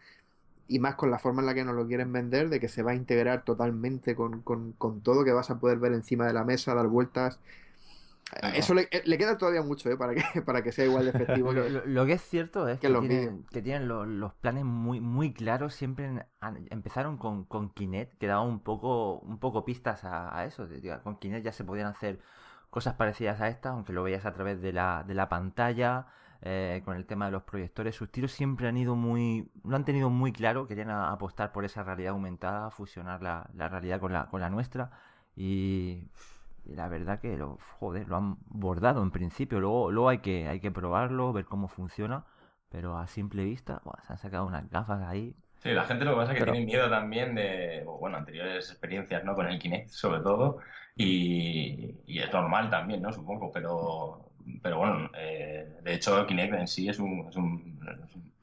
y 0.68 0.78
más 0.78 0.94
con 0.94 1.10
la 1.10 1.18
forma 1.18 1.40
en 1.40 1.46
la 1.46 1.54
que 1.54 1.64
nos 1.64 1.74
lo 1.74 1.86
quieren 1.86 2.12
vender, 2.12 2.50
de 2.50 2.60
que 2.60 2.68
se 2.68 2.82
va 2.82 2.92
a 2.92 2.94
integrar 2.94 3.42
totalmente 3.42 4.14
con, 4.14 4.42
todo, 5.02 5.24
que 5.24 5.32
vas 5.32 5.50
a 5.50 5.58
poder 5.58 5.78
ver 5.78 5.94
encima 5.94 6.26
de 6.26 6.34
la 6.34 6.44
mesa, 6.44 6.74
dar 6.74 6.86
vueltas. 6.86 7.40
Eso 8.54 8.74
le, 8.74 8.88
queda 8.88 9.38
todavía 9.38 9.62
mucho 9.62 9.88
¿eh? 9.88 9.96
para, 9.96 10.14
que, 10.14 10.42
para 10.42 10.62
que 10.62 10.70
sea 10.70 10.84
igual 10.84 11.04
de 11.04 11.10
efectivo. 11.10 11.52
lo, 11.52 12.04
que 12.04 12.12
es 12.12 12.20
cierto 12.20 12.68
es 12.68 12.78
que, 12.78 12.88
tienen, 12.90 13.46
que 13.50 13.62
tienen 13.62 13.88
los, 13.88 14.34
planes 14.34 14.66
muy, 14.66 15.00
muy 15.00 15.32
claros. 15.32 15.74
Siempre 15.74 16.26
empezaron 16.68 17.16
con, 17.16 17.44
con 17.44 17.70
Kinect, 17.70 18.18
que 18.18 18.26
daba 18.26 18.42
un 18.42 18.60
poco, 18.60 19.20
un 19.20 19.38
poco 19.38 19.64
pistas 19.64 20.04
a, 20.04 20.44
eso. 20.44 20.68
Con 21.02 21.16
Kinect 21.16 21.46
ya 21.46 21.52
se 21.52 21.64
podían 21.64 21.86
hacer 21.86 22.20
cosas 22.68 22.96
parecidas 22.96 23.40
a 23.40 23.48
estas, 23.48 23.72
aunque 23.72 23.94
lo 23.94 24.02
veías 24.02 24.26
a 24.26 24.34
través 24.34 24.60
de 24.60 24.74
la, 24.74 25.02
de 25.08 25.14
la 25.14 25.30
pantalla. 25.30 26.08
Eh, 26.41 26.82
con 26.84 26.97
el 26.97 27.05
tema 27.05 27.26
de 27.26 27.32
los 27.32 27.43
proyectores. 27.43 27.97
Sus 27.97 28.12
tiros 28.12 28.30
siempre 28.30 28.68
han 28.68 28.76
ido 28.76 28.95
muy, 28.95 29.51
lo 29.64 29.74
han 29.74 29.84
tenido 29.84 30.09
muy 30.09 30.32
claro, 30.32 30.68
querían 30.68 30.91
apostar 30.91 31.51
por 31.51 31.64
esa 31.64 31.82
realidad 31.82 32.12
aumentada, 32.12 32.70
fusionar 32.70 33.22
la, 33.22 33.51
la 33.55 33.68
realidad 33.68 33.99
con 33.99 34.12
la, 34.12 34.26
con 34.26 34.41
la 34.41 34.49
nuestra 34.49 34.93
y, 35.34 36.09
la 36.64 36.89
verdad 36.89 37.20
que 37.20 37.36
lo, 37.36 37.59
joder, 37.78 38.09
lo 38.09 38.16
han 38.16 38.36
bordado 38.47 39.03
en 39.03 39.11
principio. 39.11 39.61
Luego, 39.61 39.91
luego 39.91 40.09
hay 40.11 40.18
que, 40.18 40.49
hay 40.49 40.61
que 40.61 40.70
probarlo, 40.70 41.32
ver 41.32 41.45
cómo 41.45 41.68
funciona, 41.68 42.24
Pero 42.68 42.99
a 42.99 43.07
simple 43.07 43.45
vista, 43.45 43.80
se 44.07 44.12
han 44.12 44.18
sacado 44.18 44.47
unas 44.47 44.68
gafas 44.70 45.03
ahí. 45.03 45.34
Sí, 45.57 45.70
la 45.70 45.84
gente 45.84 46.05
lo 46.05 46.12
que 46.12 46.16
pasa 46.18 46.32
es 46.32 46.39
que 46.39 46.45
tiene 46.45 46.66
miedo 46.66 46.89
también 46.89 47.34
de, 47.34 47.84
bueno, 47.84 48.16
anteriores 48.16 48.70
experiencias, 48.70 49.24
¿no? 49.24 49.34
Con 49.34 49.49
el 49.49 49.59
Kinect, 49.59 49.89
sobre 49.89 50.20
todo, 50.20 50.59
y, 50.95 51.97
es 52.07 52.32
normal 52.32 52.70
también, 52.70 53.03
¿no? 53.03 53.12
Supongo, 53.12 53.51
pero, 53.53 54.28
pero 54.62 54.78
bueno, 54.78 55.11
eh, 55.16 55.78
de 55.82 55.94
hecho, 55.94 56.26
Kinect 56.26 56.55
en 56.55 56.68
sí 56.68 56.88
es 56.88 56.99
un, 56.99 57.26
es 57.28 57.36
un, 57.36 57.80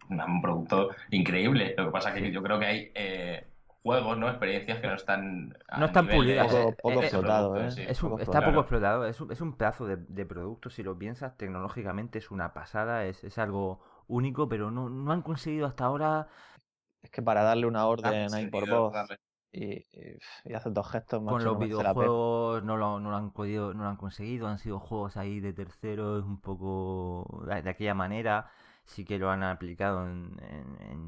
un, 0.10 0.42
producto 0.42 0.90
increíble. 1.12 1.74
Lo 1.78 1.86
que 1.86 1.92
pasa 1.92 2.10
es 2.10 2.22
que 2.22 2.32
yo 2.32 2.42
creo 2.44 2.60
que 2.60 2.66
hay 2.66 2.92
eh, 2.96 3.48
juegos, 3.84 4.18
¿no? 4.18 4.30
Experiencias 4.30 4.80
que 4.80 4.88
no 4.88 4.96
están. 4.96 5.58
No 5.78 5.86
están 5.86 6.08
pulidas. 6.08 6.48
Poco, 6.82 7.02
explotado, 7.02 7.58
¿eh? 7.58 7.68
está 7.68 8.46
poco 8.46 8.60
explotado. 8.62 9.06
Es 9.06 9.20
un, 9.22 9.32
es 9.32 9.42
un 9.42 9.58
pedazo 9.58 9.86
de, 9.86 9.98
de, 9.98 10.26
producto, 10.26 10.70
si 10.70 10.84
lo 10.84 10.98
piensas, 10.98 11.38
tecnológicamente 11.38 12.20
es 12.20 12.32
una 12.32 12.54
pasada, 12.54 13.06
es, 13.06 13.24
es 13.24 13.38
algo 13.38 13.82
único, 14.08 14.48
pero 14.48 14.72
no, 14.72 14.90
no 14.90 15.12
han 15.12 15.22
conseguido 15.22 15.66
hasta 15.66 15.86
ahora. 15.86 16.28
Es 17.02 17.12
que 17.12 17.22
para 17.22 17.44
darle 17.44 17.68
una 17.68 17.86
orden 17.86 18.34
ahí 18.34 18.48
por 18.48 18.68
voz 18.68 18.94
y, 19.56 19.86
y, 20.44 20.54
hacer 20.54 20.74
dos 20.74 20.90
gestos 20.92 21.24
Con 21.24 21.44
los 21.44 21.58
videojuegos 21.58 22.64
no 22.64 22.78
lo, 22.78 23.00
no 23.00 23.10
lo, 23.10 23.16
han 23.16 23.32
podido, 23.32 23.74
no 23.74 23.84
lo 23.84 23.90
han 23.90 23.98
conseguido, 23.98 24.48
han 24.48 24.60
sido 24.60 24.80
juegos 24.80 25.18
ahí 25.18 25.40
de 25.40 25.54
terceros 25.54 26.26
un 26.26 26.42
poco 26.42 27.46
de, 27.48 27.70
aquella 27.70 27.94
manera. 27.94 28.52
Sí 28.84 29.04
que 29.04 29.18
lo 29.18 29.32
han 29.32 29.42
aplicado 29.42 30.06
en, 30.08 30.38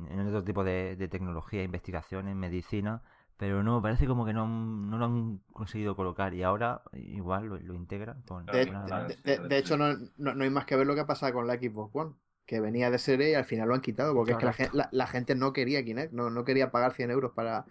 en, 0.10 0.28
otro 0.28 0.44
tipo 0.44 0.64
de, 0.64 0.96
de 0.96 1.08
tecnología, 1.08 1.62
investigación, 1.62 2.28
en 2.28 2.38
medicina, 2.38 3.04
pero 3.38 3.62
no, 3.62 3.82
parece 3.82 4.08
como 4.08 4.26
que 4.26 4.34
no, 4.34 4.48
no 4.48 4.98
lo 4.98 5.06
han 5.06 5.38
conseguido 5.54 5.96
colocar 5.96 6.34
y 6.34 6.42
ahora 6.42 6.82
igual 6.94 7.46
lo, 7.46 7.60
lo 7.60 7.76
integran. 7.76 8.24
Con 8.24 8.48
de, 8.48 9.58
hecho, 9.58 9.78
no, 9.78 9.96
no, 10.18 10.44
hay 10.44 10.50
más 10.50 10.66
que 10.66 10.76
ver 10.76 10.88
lo 10.88 10.96
que 10.96 11.02
ha 11.02 11.06
pasado 11.06 11.34
con 11.34 11.46
la 11.46 11.56
Xbox 11.56 11.96
One 11.96 12.16
que 12.48 12.62
venía 12.62 12.90
de 12.90 12.98
serie 12.98 13.32
y 13.32 13.34
al 13.36 13.44
final 13.44 13.68
lo 13.68 13.76
han 13.76 13.82
quitado, 13.82 14.16
porque 14.16 14.32
es 14.32 14.38
que 14.38 14.70
la, 14.72 15.08
gente 15.08 15.36
no 15.36 15.52
quería 15.52 15.84
Kinect, 15.84 16.14
no, 16.14 16.30
no 16.30 16.46
quería 16.46 16.72
pagar 16.72 16.94
100 16.94 17.12
euros 17.12 17.34
para... 17.34 17.66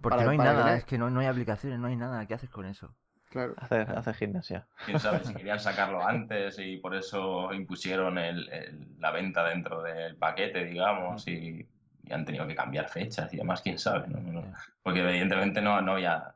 Porque 0.00 0.24
no 0.24 0.30
hay 0.30 0.38
nada, 0.38 0.76
es 0.76 0.84
que 0.84 0.98
no, 0.98 1.10
no 1.10 1.20
hay 1.20 1.26
aplicaciones, 1.26 1.78
no 1.78 1.88
hay 1.88 1.96
nada, 1.96 2.24
¿qué 2.26 2.34
haces 2.34 2.50
con 2.50 2.66
eso? 2.66 2.94
Claro. 3.30 3.54
Hace, 3.58 3.80
hace 3.80 4.14
gimnasia. 4.14 4.66
Quién 4.86 4.98
sabe 4.98 5.22
si 5.24 5.34
querían 5.34 5.60
sacarlo 5.60 6.06
antes 6.06 6.58
y 6.58 6.78
por 6.78 6.94
eso 6.94 7.52
impusieron 7.52 8.16
el, 8.16 8.96
la 8.98 9.10
venta 9.10 9.44
dentro 9.44 9.82
del 9.82 10.16
paquete, 10.16 10.64
digamos, 10.64 11.26
y, 11.28 11.66
han 12.10 12.24
tenido 12.24 12.46
que 12.46 12.54
cambiar 12.54 12.88
fechas 12.88 13.34
y 13.34 13.36
demás, 13.36 13.60
quién 13.60 13.78
sabe. 13.78 14.08
¿no? 14.08 14.42
porque 14.82 15.00
evidentemente 15.00 15.60
no, 15.60 15.82
no 15.82 15.92
había 15.92 16.34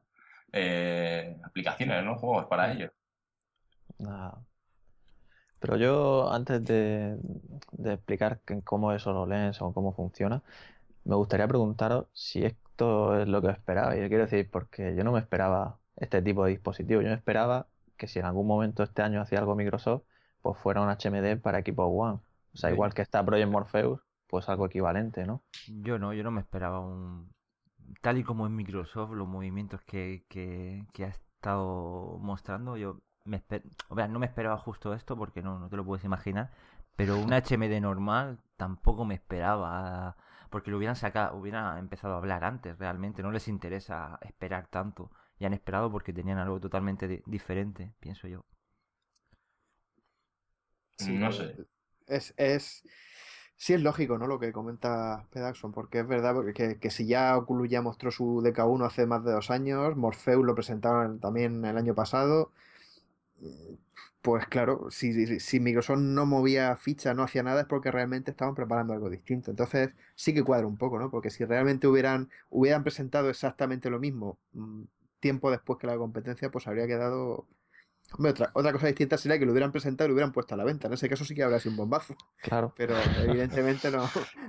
eh, 0.52 1.34
aplicaciones, 1.42 2.04
¿no? 2.04 2.16
Juegos 2.16 2.44
para 2.44 2.70
ello. 2.70 2.92
Nada. 3.98 4.38
Pero 5.62 5.76
yo, 5.76 6.30
antes 6.30 6.62
de, 6.64 7.16
explicar 7.84 8.40
cómo 8.64 8.92
es 8.92 9.06
HoloLens 9.06 9.62
o 9.62 9.72
cómo 9.72 9.94
funciona, 9.94 10.42
me 11.04 11.14
gustaría 11.14 11.48
preguntaros 11.48 12.06
si 12.12 12.44
esto 12.72 13.20
es 13.20 13.28
lo 13.28 13.42
que 13.42 13.50
esperaba. 13.50 13.94
Y 13.96 14.08
quiero 14.08 14.24
decir, 14.24 14.48
porque 14.50 14.94
yo 14.96 15.04
no 15.04 15.12
me 15.12 15.20
esperaba 15.20 15.78
este 15.96 16.22
tipo 16.22 16.44
de 16.44 16.52
dispositivo. 16.52 17.02
Yo 17.02 17.08
me 17.08 17.14
esperaba 17.14 17.68
que 17.96 18.08
si 18.08 18.18
en 18.18 18.24
algún 18.24 18.46
momento 18.46 18.82
este 18.82 19.02
año 19.02 19.20
hacía 19.20 19.38
algo 19.38 19.54
Microsoft, 19.54 20.04
pues 20.40 20.58
fuera 20.58 20.80
un 20.80 20.88
HMD 20.88 21.40
para 21.40 21.58
equipo 21.58 21.84
One. 21.84 22.20
O 22.54 22.56
sea, 22.56 22.70
igual 22.70 22.94
que 22.94 23.02
está 23.02 23.24
Project 23.24 23.50
Morpheus, 23.50 24.00
pues 24.26 24.48
algo 24.48 24.66
equivalente, 24.66 25.26
¿no? 25.26 25.42
Yo 25.68 25.98
no, 25.98 26.12
yo 26.12 26.22
no 26.22 26.30
me 26.30 26.40
esperaba 26.40 26.80
un... 26.80 27.30
Tal 28.00 28.18
y 28.18 28.24
como 28.24 28.46
en 28.46 28.56
Microsoft, 28.56 29.12
los 29.12 29.28
movimientos 29.28 29.82
que, 29.82 30.24
que, 30.28 30.86
que 30.92 31.04
ha 31.04 31.08
estado 31.08 32.18
mostrando, 32.20 32.76
yo 32.76 33.00
me 33.24 33.42
no 34.08 34.18
me 34.18 34.26
esperaba 34.26 34.56
justo 34.56 34.94
esto 34.94 35.16
porque 35.16 35.42
no, 35.42 35.58
no 35.58 35.68
te 35.68 35.76
lo 35.76 35.84
puedes 35.84 36.04
imaginar, 36.04 36.50
pero 36.96 37.18
un 37.18 37.30
HMD 37.32 37.80
normal 37.80 38.38
tampoco 38.56 39.04
me 39.04 39.14
esperaba 39.14 40.16
porque 40.52 40.70
lo 40.70 40.76
hubieran 40.76 40.94
sacado, 40.94 41.36
hubieran 41.36 41.78
empezado 41.78 42.14
a 42.14 42.18
hablar 42.18 42.44
antes 42.44 42.78
realmente, 42.78 43.22
no 43.22 43.32
les 43.32 43.48
interesa 43.48 44.18
esperar 44.20 44.68
tanto, 44.68 45.10
y 45.38 45.46
han 45.46 45.54
esperado 45.54 45.90
porque 45.90 46.12
tenían 46.12 46.38
algo 46.38 46.60
totalmente 46.60 47.22
diferente, 47.26 47.92
pienso 47.98 48.28
yo. 48.28 48.44
no 51.08 51.32
sé. 51.32 51.56
Es, 52.06 52.34
es, 52.36 52.84
sí 53.56 53.72
es 53.72 53.80
lógico, 53.80 54.18
¿no? 54.18 54.26
Lo 54.26 54.38
que 54.38 54.52
comenta 54.52 55.26
Pedaxon, 55.30 55.72
porque 55.72 56.00
es 56.00 56.06
verdad 56.06 56.34
porque 56.34 56.52
que, 56.52 56.78
que, 56.78 56.90
si 56.90 57.06
ya 57.06 57.36
Oculus 57.36 57.70
ya 57.70 57.80
mostró 57.80 58.10
su 58.10 58.42
DK1 58.42 58.86
hace 58.86 59.06
más 59.06 59.24
de 59.24 59.32
dos 59.32 59.50
años, 59.50 59.96
Morpheus 59.96 60.44
lo 60.44 60.54
presentaron 60.54 61.18
también 61.18 61.64
el 61.64 61.78
año 61.78 61.94
pasado, 61.94 62.52
pues 64.22 64.46
claro, 64.46 64.88
si, 64.90 65.40
si, 65.40 65.60
Microsoft 65.60 65.98
no 65.98 66.26
movía 66.26 66.76
ficha, 66.76 67.12
no 67.12 67.24
hacía 67.24 67.42
nada, 67.42 67.62
es 67.62 67.66
porque 67.66 67.90
realmente 67.90 68.30
estaban 68.30 68.54
preparando 68.54 68.92
algo 68.92 69.10
distinto. 69.10 69.50
Entonces 69.50 69.90
sí 70.14 70.32
que 70.32 70.44
cuadra 70.44 70.66
un 70.66 70.78
poco, 70.78 70.98
¿no? 70.98 71.10
Porque 71.10 71.30
si 71.30 71.44
realmente 71.44 71.88
hubieran, 71.88 72.30
hubieran 72.48 72.84
presentado 72.84 73.30
exactamente 73.30 73.90
lo 73.90 73.98
mismo 73.98 74.38
mm, 74.52 74.84
tiempo 75.20 75.50
después 75.50 75.78
que 75.78 75.88
la 75.88 75.96
competencia, 75.96 76.50
pues 76.50 76.68
habría 76.68 76.86
quedado 76.86 77.48
otra, 78.18 78.50
otra 78.54 78.72
cosa 78.72 78.86
distinta 78.86 79.16
sería 79.16 79.38
que 79.38 79.46
lo 79.46 79.52
hubieran 79.52 79.72
presentado 79.72 80.06
y 80.06 80.08
lo 80.10 80.14
hubieran 80.14 80.32
puesto 80.32 80.54
a 80.54 80.58
la 80.58 80.64
venta. 80.64 80.86
En 80.86 80.94
ese 80.94 81.08
caso 81.08 81.24
sí 81.24 81.34
que 81.34 81.42
habría 81.42 81.60
sido 81.60 81.72
un 81.72 81.78
bombazo. 81.78 82.14
Claro. 82.42 82.74
Pero 82.76 82.94
evidentemente 83.24 83.90
no, 83.90 84.08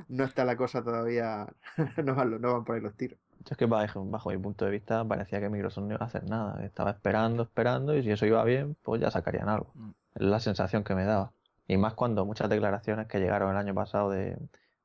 no 0.10 0.24
está 0.24 0.46
la 0.46 0.58
cosa 0.58 0.84
todavía, 0.84 1.48
no 2.04 2.16
van, 2.16 2.41
no 2.41 2.54
van 2.54 2.66
por 2.66 2.76
ahí 2.76 2.82
los 2.82 2.96
tiros. 2.96 3.20
Yo 3.46 3.52
es 3.52 3.58
que 3.58 3.66
bajo, 3.66 4.06
bajo 4.06 4.30
mi 4.30 4.38
punto 4.38 4.66
de 4.66 4.72
vista 4.72 5.04
parecía 5.06 5.39
que 5.39 5.50
Microsoft 5.50 5.86
no 5.86 5.96
iba 5.96 6.04
a 6.04 6.08
hacer 6.08 6.24
nada. 6.24 6.64
Estaba 6.64 6.91
esperando, 6.91 7.44
esperando 7.44 7.96
y 7.96 8.04
si 8.04 8.12
eso 8.12 8.26
iba 8.26 8.44
bien, 8.44 8.76
pues 8.82 9.02
ya 9.02 9.12
sacarían 9.12 9.50
algo. 9.50 9.72
Mm. 9.76 9.89
Es 10.16 10.22
la 10.22 10.39
sensación 10.39 10.84
que 10.84 10.96
me 10.96 11.04
daba. 11.04 11.34
Y 11.68 11.78
más 11.78 11.94
cuando 11.94 12.26
muchas 12.26 12.50
declaraciones 12.50 13.08
que 13.08 13.20
llegaron 13.20 13.52
el 13.52 13.58
año 13.58 13.74
pasado 13.74 14.10
de, 14.10 14.38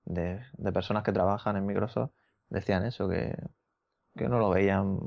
de, 0.05 0.41
de 0.57 0.73
personas 0.73 1.03
que 1.03 1.13
trabajan 1.13 1.57
en 1.57 1.67
Microsoft 1.67 2.11
decían 2.49 2.85
eso, 2.85 3.09
que, 3.09 3.37
que 4.17 4.29
no 4.29 4.39
lo 4.39 4.51
veían 4.51 4.99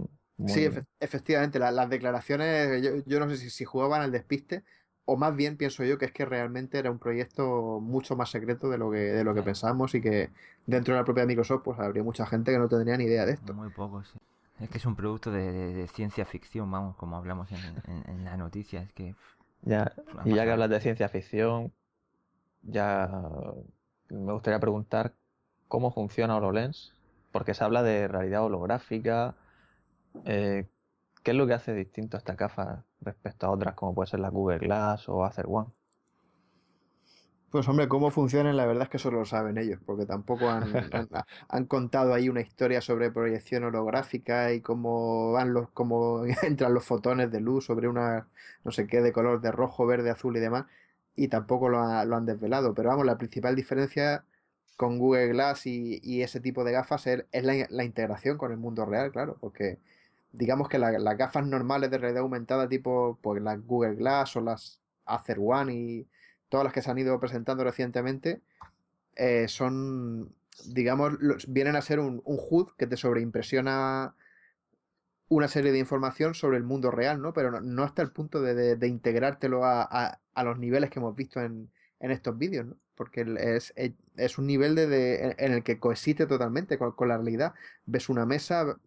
Sí, 0.48 0.68
efectivamente, 1.00 1.60
las 1.60 1.90
declaraciones, 1.90 2.82
yo, 3.06 3.20
no 3.20 3.30
sé 3.30 3.38
si, 3.38 3.50
si, 3.50 3.66
jugaban 3.66 4.02
al 4.02 4.12
despiste, 4.12 4.64
o 5.06 5.18
más 5.18 5.36
bien 5.36 5.58
pienso 5.58 5.84
yo 5.84 5.98
que 5.98 6.06
es 6.06 6.12
que 6.12 6.26
realmente 6.26 6.78
era 6.78 6.92
un 6.92 7.00
proyecto 7.00 7.80
mucho 7.82 8.16
más 8.16 8.30
secreto 8.30 8.70
de 8.70 8.78
lo 8.78 8.92
que, 8.92 9.00
de 9.00 9.24
lo 9.24 9.34
que 9.34 9.42
pensábamos 9.42 9.96
y 9.96 10.02
que 10.02 10.30
dentro 10.66 10.94
de 10.94 11.00
la 11.00 11.06
propia 11.06 11.26
Microsoft 11.26 11.64
pues 11.64 11.80
habría 11.80 12.04
mucha 12.04 12.26
gente 12.26 12.52
que 12.52 12.60
no 12.60 12.70
tendría 12.70 12.98
ni 12.98 13.06
idea 13.06 13.26
de 13.26 13.34
esto. 13.34 13.54
Muy 13.54 13.70
poco, 13.70 14.04
sí. 14.04 14.20
Es 14.60 14.70
que 14.70 14.78
es 14.78 14.86
un 14.86 14.96
producto 14.96 15.32
de, 15.32 15.88
ciencia 15.88 16.24
ficción, 16.24 16.70
vamos, 16.70 16.96
como 16.96 17.18
hablamos 17.18 17.52
en, 17.52 17.60
en, 18.08 18.24
la 18.24 18.38
noticia, 18.38 18.84
es 18.84 18.94
que... 18.94 19.16
Ya, 19.64 19.92
y 20.24 20.36
ya 20.36 20.44
que 20.44 20.52
hablas 20.52 20.70
de 20.70 20.80
ciencia 20.80 21.10
ficción, 21.10 21.72
ya 22.62 23.10
me 24.10 24.34
gustaría 24.34 24.60
preguntar 24.60 25.14
cómo 25.68 25.92
funciona 25.92 26.38
HoloLens, 26.38 26.94
porque 27.32 27.54
se 27.54 27.64
habla 27.64 27.82
de 27.82 28.08
realidad 28.08 28.44
holográfica, 28.44 29.36
eh, 30.26 30.68
¿Qué 31.24 31.32
es 31.32 31.38
lo 31.38 31.46
que 31.48 31.54
hace 31.54 31.74
distinto 31.74 32.18
a 32.18 32.20
esta 32.20 32.36
gafa 32.36 32.84
respecto 33.02 33.46
a 33.46 33.52
otras 33.52 33.76
como 33.76 33.94
puede 33.94 34.10
ser 34.10 34.20
la 34.20 34.30
Google 34.30 34.60
Glass 34.60 35.08
o 35.08 35.24
Acer 35.24 35.46
One? 35.48 35.70
Pues 37.52 37.68
hombre, 37.68 37.90
cómo 37.90 38.12
funcionan, 38.12 38.56
la 38.56 38.66
verdad 38.66 38.84
es 38.84 38.90
que 38.90 38.98
solo 38.98 39.20
lo 39.20 39.26
saben 39.26 39.58
ellos, 39.58 39.80
porque 39.86 40.06
tampoco 40.06 40.50
han, 40.50 40.74
han, 41.50 41.66
contado 41.66 42.14
ahí 42.14 42.30
una 42.30 42.40
historia 42.42 42.80
sobre 42.80 43.12
proyección 43.12 43.66
holográfica 43.66 44.54
y 44.54 44.62
cómo 44.62 45.34
van 45.34 45.54
los, 45.54 45.70
cómo 45.72 46.24
entran 46.44 46.74
los 46.74 46.86
fotones 46.86 47.30
de 47.30 47.42
luz 47.42 47.66
sobre 47.66 47.88
una 47.90 48.28
no 48.64 48.72
sé 48.72 48.88
qué 48.88 49.02
de 49.02 49.12
color 49.12 49.42
de 49.42 49.52
rojo, 49.52 49.86
verde, 49.86 50.10
azul 50.10 50.38
y 50.38 50.40
demás, 50.40 50.66
y 51.16 51.28
tampoco 51.28 51.70
lo, 51.70 51.80
han 51.80 52.26
desvelado. 52.26 52.74
Pero 52.74 52.90
vamos, 52.90 53.06
la 53.06 53.18
principal 53.18 53.56
diferencia 53.56 54.24
con 54.78 54.98
Google 54.98 55.28
Glass 55.30 55.68
y, 55.68 56.22
ese 56.24 56.40
tipo 56.40 56.64
de 56.64 56.72
gafas 56.72 57.08
es, 57.08 57.26
la, 57.44 57.68
la, 57.70 57.84
integración 57.84 58.38
con 58.38 58.52
el 58.52 58.58
mundo 58.58 58.86
real, 58.86 59.12
claro, 59.12 59.38
porque 59.40 59.80
digamos 60.32 60.70
que 60.70 60.80
las 60.80 61.18
gafas 61.18 61.46
normales 61.46 61.92
de 61.92 61.98
realidad 61.98 62.24
aumentada, 62.24 62.68
tipo 62.70 63.20
pues 63.22 63.42
las 63.42 63.62
Google 63.66 63.96
Glass 63.96 64.36
o 64.36 64.42
las 64.42 64.80
Acer 65.06 65.38
One 65.40 65.74
y 65.74 66.08
todas 66.50 66.64
las 66.64 66.74
que 66.74 66.82
se 66.82 66.92
han 66.92 66.98
ido 66.98 67.20
presentando 67.20 67.64
recientemente, 67.64 68.42
eh, 69.16 69.48
son, 69.48 70.34
digamos, 70.66 71.14
vienen 71.48 71.76
a 71.76 71.82
ser 71.82 72.00
un, 72.00 72.22
un, 72.26 72.40
HUD 72.50 72.72
que 72.78 72.88
te 72.88 72.98
sobreimpresiona 72.98 74.16
una 75.28 75.48
serie 75.48 75.72
de 75.72 75.80
información 75.80 76.34
sobre 76.34 76.58
el 76.58 76.64
mundo 76.64 76.92
real, 76.92 77.22
¿no? 77.22 77.34
Pero 77.34 77.62
no, 77.62 77.84
hasta 77.84 78.02
el 78.02 78.12
punto 78.12 78.42
de, 78.42 78.76
de, 78.76 78.88
integrártelo 78.88 79.64
a, 79.66 80.20
a, 80.34 80.44
los 80.44 80.60
niveles 80.60 80.90
que 80.90 81.00
hemos 81.00 81.16
visto 81.16 81.40
en, 81.42 81.72
en 82.00 82.12
estos 82.12 82.38
vídeos, 82.38 82.66
¿no? 82.66 82.76
Porque 82.96 83.26
es, 83.40 83.74
es 84.18 84.38
un 84.38 84.46
nivel 84.46 84.76
de, 84.76 85.36
en 85.38 85.54
el 85.54 85.64
que 85.64 85.80
coexiste 85.80 86.28
totalmente 86.28 86.78
con, 86.78 86.92
con, 86.92 87.08
la 87.08 87.18
realidad. 87.18 87.54
Ves 87.86 88.10
una 88.10 88.26
mesa, 88.26 88.78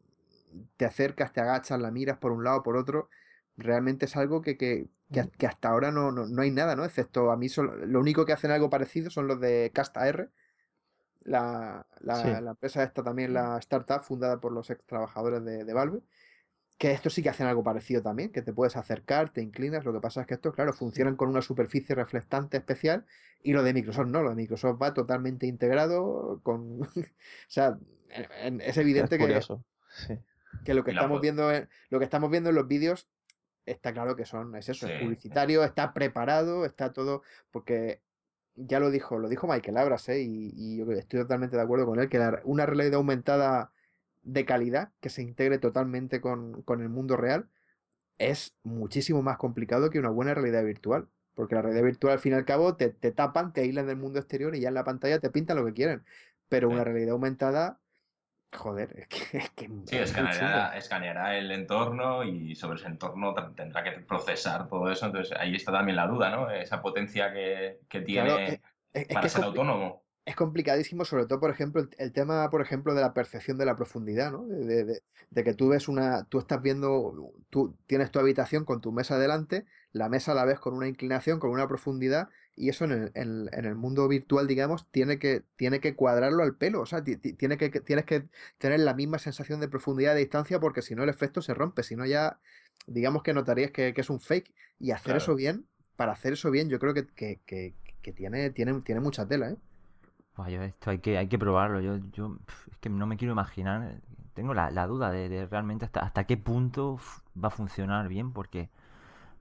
te 0.77 0.85
acercas, 0.85 1.33
te 1.33 1.41
agachas, 1.41 1.81
la 1.81 1.91
miras 1.91 2.19
por 2.19 2.33
un 2.33 2.45
lado, 2.45 2.63
por 2.63 2.77
otro, 2.77 3.09
realmente 3.57 4.07
es 4.07 4.17
algo 4.17 4.43
que, 4.43 4.57
que, 4.57 4.89
que, 5.11 5.47
hasta 5.47 5.69
ahora 5.69 5.93
no, 5.93 6.13
no, 6.13 6.43
hay 6.43 6.51
nada, 6.51 6.77
¿no? 6.77 6.85
Excepto 6.85 7.31
a 7.31 7.37
mí, 7.37 7.49
lo 7.57 8.01
único 8.01 8.25
que 8.25 8.33
hacen 8.33 8.51
algo 8.51 8.71
parecido 8.71 9.11
son 9.11 9.29
los 9.29 9.41
de 9.41 9.71
Casta 9.75 10.09
R, 10.09 10.29
la, 11.23 11.87
la, 12.01 12.51
empresa 12.51 12.83
esta 12.83 13.03
también, 13.03 13.33
la 13.33 13.59
startup 13.59 14.03
fundada 14.03 14.41
por 14.41 14.53
los 14.53 14.69
ex 14.71 14.85
trabajadores 14.85 15.45
de, 15.45 15.65
de 15.65 15.73
Valve, 15.73 16.03
que 16.79 16.93
esto 16.93 17.09
sí 17.09 17.23
que 17.23 17.31
hacen 17.31 17.47
algo 17.47 17.63
parecido 17.63 18.03
también, 18.03 18.31
que 18.31 18.43
te 18.43 18.53
puedes 18.53 18.77
acercar, 18.77 19.31
te 19.31 19.41
inclinas, 19.41 19.85
lo 19.85 19.93
que 19.93 20.01
pasa 20.01 20.23
es 20.23 20.27
que 20.27 20.35
estos, 20.35 20.55
claro, 20.55 20.73
funcionan 20.73 21.17
con 21.17 21.29
una 21.29 21.41
superficie 21.41 21.95
reflectante 21.95 22.57
especial 22.57 23.07
y 23.43 23.53
lo 23.53 23.63
de 23.63 23.73
Microsoft 23.73 24.09
no, 24.09 24.23
lo 24.23 24.31
de 24.31 24.37
Microsoft 24.37 24.83
va 24.83 24.95
totalmente 24.95 25.47
integrado 25.47 26.41
con... 26.43 26.83
o 26.83 26.89
sea, 27.49 27.79
es 28.61 28.77
evidente 28.77 29.19
que, 29.19 29.41
que 30.65 30.75
lo 30.75 30.85
que 30.85 30.93
estamos 30.93 31.21
viendo 31.21 31.53
en, 31.53 31.69
lo 31.91 31.99
que 31.99 32.05
estamos 32.05 32.31
viendo 32.31 32.51
en 32.51 32.57
los 32.57 32.69
vídeos 32.69 33.09
está 33.67 33.93
claro 33.93 34.17
que 34.17 34.25
son, 34.25 34.55
es 34.57 34.69
eso, 34.69 34.87
es 34.87 35.01
publicitario, 35.01 35.65
está 35.65 35.95
preparado, 35.95 36.65
está 36.65 36.93
todo, 36.93 37.23
porque 37.51 38.01
ya 38.57 38.79
lo 38.79 38.91
dijo, 38.91 39.19
lo 39.19 39.29
dijo 39.29 39.47
Michael 39.47 39.77
Abras, 39.77 40.09
¿eh? 40.09 40.21
y, 40.21 40.77
yo 40.77 40.91
estoy 40.93 41.21
totalmente 41.21 41.57
de 41.57 41.63
acuerdo 41.63 41.87
con 41.87 41.99
él, 41.99 42.09
que 42.09 42.21
una 42.45 42.67
realidad 42.67 42.95
aumentada 42.95 43.73
de 44.23 44.45
calidad, 44.45 44.93
que 45.01 45.11
se 45.11 45.23
integre 45.23 45.59
totalmente 45.59 46.21
con, 46.21 46.63
con, 46.63 46.81
el 46.83 46.89
mundo 46.89 47.17
real, 47.17 47.49
es 48.19 48.55
muchísimo 48.63 49.23
más 49.23 49.39
complicado 49.39 49.91
que 49.91 49.99
una 49.99 50.11
buena 50.11 50.35
realidad 50.35 50.65
virtual. 50.65 51.09
Porque 51.35 51.57
la 51.57 51.63
realidad 51.63 51.85
virtual, 51.85 52.13
al 52.13 52.19
fin 52.21 52.33
y 52.33 52.37
al 52.37 52.45
cabo, 52.45 52.77
te, 52.77 52.91
te 52.91 53.11
tapan, 53.11 53.53
te 53.53 53.63
aíslan 53.63 53.89
del 53.89 53.97
mundo 53.97 54.21
exterior 54.21 54.55
y 54.55 54.61
ya 54.61 54.69
en 54.69 54.75
la 54.75 54.85
pantalla 54.85 55.19
te 55.19 55.31
pintan 55.31 55.57
lo 55.57 55.65
que 55.65 55.73
quieren. 55.73 56.05
Pero 56.49 56.69
una 56.69 56.85
realidad 56.85 57.11
aumentada 57.11 57.81
Joder, 58.57 58.95
es 58.97 59.09
que. 59.09 59.39
Es 59.39 59.51
que 59.51 59.71
sí, 59.85 59.97
escaneará, 59.97 60.77
escaneará, 60.77 61.37
el 61.37 61.51
entorno 61.51 62.23
y 62.25 62.55
sobre 62.55 62.79
ese 62.79 62.87
entorno 62.87 63.35
tendrá 63.55 63.83
que 63.83 63.93
procesar 64.01 64.69
todo 64.69 64.91
eso. 64.91 65.07
Entonces 65.07 65.37
ahí 65.39 65.55
está 65.55 65.73
también 65.73 65.97
la 65.97 66.07
duda, 66.07 66.31
¿no? 66.31 66.51
Esa 66.51 66.81
potencia 66.81 67.33
que, 67.33 67.81
que 67.89 68.01
tiene 68.01 68.61
para 69.13 69.29
ser 69.29 69.45
autónomo 69.45 70.05
es 70.25 70.37
complicadísimo, 70.37 71.05
sobre 71.05 71.27
todo, 71.27 71.39
por 71.39 71.51
ejemplo, 71.51 71.87
el, 71.99 72.13
tema, 72.13 72.49
por 72.49 72.63
ejemplo, 72.63 72.95
de 72.95 73.03
la 73.03 73.13
percepción 73.13 73.59
de 73.59 73.67
la 73.67 73.77
profundidad, 73.77 74.33
¿no? 74.33 74.47
De, 74.47 74.85
de, 74.85 75.03
de, 75.31 75.45
que 75.45 75.53
tú 75.53 75.69
ves 75.69 75.87
una, 75.87 76.25
tú 76.25 76.39
estás 76.39 76.63
viendo, 76.63 77.33
tú 77.51 77.77
tienes 77.87 78.11
tu 78.11 78.19
habitación 78.19 78.65
con 78.65 78.81
tu 78.81 78.91
mesa 78.91 79.19
delante, 79.19 79.67
la 79.93 80.09
mesa 80.09 80.33
la 80.33 80.47
ves 80.47 80.59
con 80.59 80.75
una 80.75 80.89
inclinación, 80.89 81.39
con 81.39 81.51
una 81.51 81.69
profundidad, 81.69 82.29
y 82.57 82.69
eso 82.69 82.85
en 82.85 82.93
el, 82.93 83.13
en, 83.15 83.65
el 83.65 83.75
mundo 83.75 84.07
virtual, 84.09 84.47
digamos, 84.47 84.87
tiene 84.91 85.19
que, 85.19 85.43
tiene 85.57 85.81
que 85.81 85.95
cuadrarlo 85.95 86.43
al 86.43 86.55
pelo, 86.55 86.81
o 86.81 86.87
sea, 86.87 87.03
tiene 87.03 87.57
que, 87.57 87.69
tienes 87.69 88.05
que 88.05 88.29
tener 88.59 88.81
la 88.81 88.95
misma 88.95 89.19
sensación 89.19 89.61
de 89.61 89.69
profundidad 89.69 90.15
de 90.15 90.21
distancia, 90.21 90.61
porque 90.61 90.83
si 90.83 90.95
no 90.95 91.03
el 91.03 91.09
efecto 91.09 91.43
se 91.43 91.55
rompe, 91.55 91.83
si 91.83 91.97
no 91.97 92.07
ya, 92.07 92.39
digamos 92.87 93.23
que 93.23 93.35
notarías 93.35 93.71
que, 93.71 93.93
es 93.97 94.11
un 94.11 94.21
fake, 94.21 94.53
y 94.79 94.93
hacer 94.93 95.17
eso 95.17 95.35
bien, 95.35 95.67
para 95.97 96.13
hacer 96.13 96.35
eso 96.35 96.51
bien, 96.51 96.69
yo 96.69 96.79
creo 96.79 96.95
que, 96.95 97.07
que, 97.07 97.41
que 98.03 98.13
tiene, 98.13 98.51
tiene, 98.51 98.81
tiene 98.83 99.01
mucha 99.01 99.27
tela, 99.27 99.51
¿eh? 99.51 99.57
esto 100.65 100.91
hay 100.91 100.99
que, 100.99 101.19
hay 101.19 101.29
que 101.29 101.39
probarlo. 101.39 101.81
Yo, 101.81 101.99
yo 102.13 102.39
es 102.71 102.79
que 102.79 102.91
no 102.91 103.07
me 103.07 103.17
quiero 103.17 103.33
imaginar. 103.33 104.01
Tengo 104.35 104.53
la, 104.53 104.87
duda 104.87 105.11
de, 105.11 105.47
realmente 105.47 105.85
hasta, 105.85 106.01
hasta 106.01 106.25
qué 106.25 106.37
punto 106.37 106.99
va 107.43 107.49
a 107.49 107.51
funcionar 107.53 108.09
bien, 108.09 108.33
porque 108.33 108.69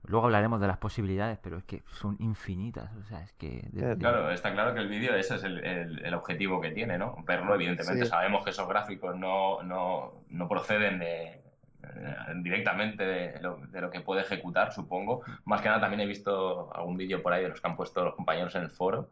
luego 0.06 0.26
hablaremos 0.26 0.60
de 0.60 0.66
las 0.66 0.78
posibilidades, 0.78 1.38
pero 1.42 1.58
es 1.58 1.64
que 1.64 1.82
son 1.86 2.16
infinitas. 2.20 2.90
O 2.96 3.02
sea, 3.04 3.22
es 3.22 3.32
que. 3.32 3.68
Claro, 3.98 4.30
está 4.30 4.52
claro 4.52 4.74
que 4.74 4.80
el 4.80 4.88
vídeo 4.88 5.14
ese 5.14 5.36
es 5.36 5.44
el, 5.44 6.14
objetivo 6.14 6.60
que 6.60 6.70
tiene, 6.70 6.98
¿no? 6.98 7.16
Verlo, 7.26 7.54
evidentemente, 7.54 8.06
sabemos 8.06 8.44
que 8.44 8.50
esos 8.50 8.68
gráficos 8.68 9.16
no, 9.16 9.62
no, 9.62 10.48
proceden 10.48 10.98
de, 10.98 11.22
eh, 11.22 12.16
directamente 12.42 13.04
de 13.04 13.40
lo, 13.40 13.56
de 13.66 13.80
lo, 13.80 13.90
que 13.90 14.00
puede 14.00 14.22
ejecutar, 14.22 14.72
supongo. 14.72 15.22
Más 15.44 15.60
que 15.60 15.68
nada 15.68 15.80
también 15.80 16.00
he 16.00 16.06
visto 16.06 16.74
algún 16.74 16.96
vídeo 16.96 17.22
por 17.22 17.32
ahí 17.32 17.42
de 17.42 17.48
los 17.48 17.60
que 17.60 17.66
han 17.68 17.76
puesto 17.76 18.04
los 18.04 18.14
compañeros 18.14 18.54
en 18.54 18.62
el 18.62 18.70
foro 18.70 19.10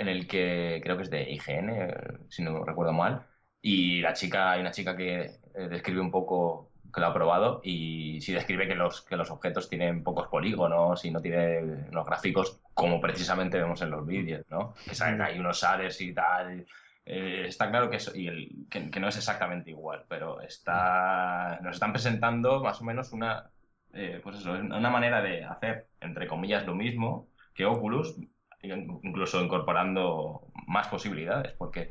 en 0.00 0.08
el 0.08 0.26
que 0.26 0.80
creo 0.82 0.96
que 0.96 1.02
es 1.02 1.10
de 1.10 1.30
IGN, 1.30 2.26
si 2.30 2.42
no 2.42 2.64
recuerdo 2.64 2.92
mal, 2.92 3.26
y 3.60 4.00
la 4.00 4.14
chica, 4.14 4.52
hay 4.52 4.60
una 4.60 4.70
chica 4.70 4.96
que 4.96 5.40
eh, 5.54 5.68
describe 5.68 6.00
un 6.00 6.10
poco 6.10 6.69
que 6.92 7.00
lo 7.00 7.06
ha 7.06 7.14
probado 7.14 7.60
y 7.62 8.20
sí 8.20 8.32
describe 8.32 8.66
que 8.66 8.74
los, 8.74 9.02
que 9.02 9.16
los 9.16 9.30
objetos 9.30 9.68
tienen 9.68 10.02
pocos 10.02 10.28
polígonos 10.28 11.04
y 11.04 11.10
no 11.10 11.20
tienen 11.20 11.88
los 11.90 12.06
gráficos 12.06 12.60
como 12.74 13.00
precisamente 13.00 13.58
vemos 13.58 13.82
en 13.82 13.90
los 13.90 14.06
vídeos, 14.06 14.44
¿no? 14.50 14.74
Que 14.88 14.94
salen 14.94 15.20
ahí 15.20 15.38
unos 15.38 15.60
shaders 15.60 16.00
y 16.00 16.12
tal. 16.12 16.66
Eh, 17.04 17.46
está 17.46 17.70
claro 17.70 17.90
que, 17.90 17.96
eso, 17.96 18.16
y 18.16 18.28
el, 18.28 18.66
que, 18.70 19.00
no 19.00 19.08
es 19.08 19.16
exactamente 19.16 19.70
igual, 19.70 20.04
pero 20.08 20.40
está, 20.40 21.58
nos 21.62 21.74
están 21.74 21.92
presentando 21.92 22.62
más 22.62 22.80
o 22.80 22.84
menos 22.84 23.12
una, 23.12 23.50
eh, 23.92 24.20
pues 24.22 24.36
eso, 24.36 24.52
una 24.52 24.90
manera 24.90 25.20
de 25.22 25.44
hacer, 25.44 25.88
entre 26.00 26.28
comillas, 26.28 26.66
lo 26.66 26.74
mismo 26.74 27.28
que 27.54 27.66
Oculus, 27.66 28.16
incluso 28.62 29.42
incorporando 29.42 30.46
más 30.66 30.88
posibilidades, 30.88 31.52
porque 31.52 31.90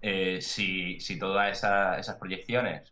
eh, 0.00 0.40
si, 0.40 0.98
si, 1.00 1.18
todas 1.18 1.56
esas 1.56 2.16
proyecciones 2.16 2.91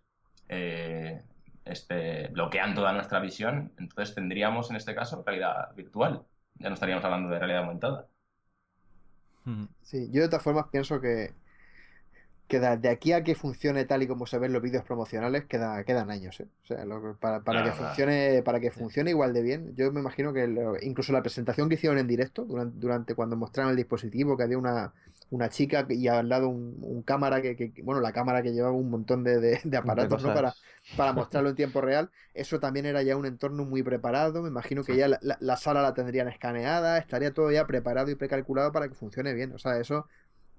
eh, 0.53 1.23
este, 1.65 2.27
bloquean 2.29 2.75
toda 2.75 2.93
nuestra 2.93 3.21
visión, 3.21 3.73
entonces 3.79 4.17
tendríamos 4.17 4.69
en 4.71 4.77
este 4.77 4.97
caso 4.97 5.23
realidad 5.25 5.73
virtual. 5.77 6.25
Ya 6.57 6.69
no 6.69 6.75
estaríamos 6.75 7.05
hablando 7.05 7.31
de 7.31 7.39
realidad 7.39 7.63
aumentada. 7.63 8.09
Hmm. 9.45 9.67
Sí, 9.81 10.11
yo 10.11 10.23
de 10.23 10.29
todas 10.29 10.43
formas 10.43 10.67
pienso 10.73 11.01
que, 11.01 11.33
que 12.49 12.59
de 12.59 12.89
aquí 12.89 13.13
a 13.13 13.23
que 13.23 13.37
funcione 13.37 13.85
tal 13.85 14.03
y 14.03 14.09
como 14.09 14.27
se 14.27 14.41
ven 14.41 14.53
los 14.53 14.61
vídeos 14.61 14.83
promocionales 14.83 15.45
queda, 15.45 15.85
quedan 15.85 16.11
años 16.11 16.41
¿eh? 16.41 16.49
o 16.65 16.67
sea 16.67 16.85
para, 17.21 17.41
para 17.41 17.63
que 17.63 17.71
funcione 17.71 18.43
para 18.43 18.61
que 18.61 18.71
funcione 18.71 19.11
igual 19.11 19.33
de 19.33 19.41
bien 19.41 19.75
yo 19.77 19.91
me 19.93 20.01
imagino 20.01 20.33
que 20.33 20.53
incluso 20.83 21.13
la 21.13 21.23
presentación 21.23 21.69
que 21.69 21.77
hicieron 21.77 21.99
en 21.99 22.09
directo 22.09 22.45
durante, 22.45 22.79
durante 22.79 23.15
cuando 23.15 23.37
mostraron 23.37 23.71
el 23.71 23.77
dispositivo 23.77 24.37
que 24.37 24.43
había 24.43 24.59
una, 24.59 24.93
una 25.31 25.49
chica 25.49 25.87
y 25.89 26.09
al 26.09 26.29
lado 26.29 26.49
un, 26.49 27.03
cámara 27.05 27.41
que, 27.41 27.73
bueno 27.83 28.01
la 28.01 28.13
cámara 28.13 28.43
que 28.43 28.53
llevaba 28.53 28.75
un 28.75 28.91
montón 28.91 29.25
de, 29.25 29.61
aparatos 29.77 30.23
¿no? 30.23 30.35
para, 30.35 30.55
para 30.97 31.13
mostrarlo 31.15 31.51
en 31.51 31.57
tiempo 31.57 31.81
real 31.81 32.11
eso 32.35 32.59
también 32.59 32.87
era 32.87 33.03
ya 33.03 33.17
un 33.17 33.27
entorno 33.27 33.65
muy 33.65 33.83
preparado 33.83 34.43
me 34.43 34.49
imagino 34.49 34.83
que 34.83 34.97
ya 34.97 35.09
la, 35.09 35.19
la 35.21 35.57
sala 35.57 35.83
la 35.83 35.95
tendrían 35.95 36.29
escaneada 36.29 36.99
estaría 36.99 37.33
todo 37.33 37.51
ya 37.51 37.67
preparado 37.67 38.11
y 38.11 38.17
precalculado 38.17 38.73
para 38.73 38.89
que 38.89 38.95
funcione 38.95 39.33
bien 39.33 39.53
o 39.53 39.59
sea 39.59 39.79
eso 39.79 40.07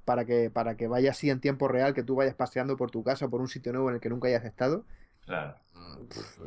para 0.05 0.25
que, 0.25 0.49
para 0.49 0.75
que 0.75 0.87
vaya 0.87 1.11
así 1.11 1.29
en 1.29 1.39
tiempo 1.39 1.67
real, 1.67 1.93
que 1.93 2.03
tú 2.03 2.15
vayas 2.15 2.35
paseando 2.35 2.77
por 2.77 2.91
tu 2.91 3.03
casa, 3.03 3.29
por 3.29 3.41
un 3.41 3.47
sitio 3.47 3.71
nuevo 3.71 3.89
en 3.89 3.95
el 3.95 4.01
que 4.01 4.09
nunca 4.09 4.27
hayas 4.27 4.43
estado. 4.45 4.85
Claro. 5.25 5.55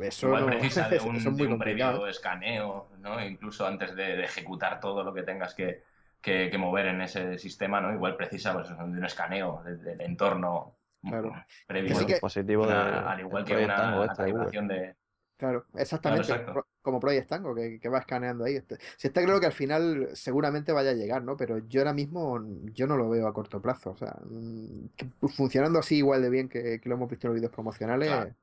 eso, 0.01 0.27
no, 0.27 0.45
precisa 0.45 0.89
de 0.89 0.99
un, 0.99 1.23
muy 1.23 1.47
de 1.47 1.57
previo 1.57 2.07
escaneo, 2.07 2.87
¿no? 2.99 3.23
Incluso 3.25 3.65
antes 3.65 3.95
de, 3.95 4.23
ejecutar 4.23 4.79
todo 4.79 5.03
lo 5.03 5.13
que 5.13 5.23
tengas 5.23 5.53
que, 5.53 5.83
que, 6.25 6.57
mover 6.57 6.87
en 6.87 7.01
ese 7.01 7.37
sistema, 7.37 7.79
¿no? 7.79 7.93
Igual 7.93 8.17
precisa 8.17 8.53
pues, 8.53 8.69
de 8.69 8.83
un 8.83 9.05
escaneo 9.05 9.61
del 9.63 10.01
entorno 10.01 10.75
claro. 11.07 11.31
previo. 11.67 11.95
positivo 12.19 12.65
al 12.65 13.19
igual 13.19 13.45
que 13.45 13.63
una 13.63 14.11
calibración 14.15 14.67
de, 14.67 14.95
Claro, 15.37 15.65
exactamente. 15.75 16.33
como 16.81 16.99
Project 16.99 17.27
Tango, 17.27 17.53
que, 17.53 17.89
va 17.89 17.99
escaneando 17.99 18.45
ahí. 18.45 18.55
Este, 18.55 18.77
si 18.95 19.07
está 19.07 19.21
claro 19.21 19.41
que 19.41 19.47
al 19.47 19.51
final 19.51 20.09
seguramente 20.13 20.71
vaya 20.71 20.91
a 20.91 20.93
llegar, 20.93 21.23
¿no? 21.23 21.35
Pero 21.35 21.57
yo 21.67 21.81
ahora 21.81 21.93
mismo 21.93 22.41
yo 22.71 22.87
no 22.87 22.95
lo 22.95 23.09
veo 23.09 23.27
a 23.27 23.33
corto 23.33 23.61
plazo. 23.61 23.91
O 23.91 23.97
sea, 23.97 24.17
mm, 24.23 24.87
funcionando 25.27 25.79
así 25.79 25.97
igual 25.97 26.21
de 26.21 26.29
bien 26.29 26.47
que, 26.47 26.79
lo 26.85 26.95
hemos 26.95 27.09
visto 27.09 27.27
en 27.27 27.33
los 27.33 27.35
vídeos 27.35 27.51
promocionales, 27.51 28.33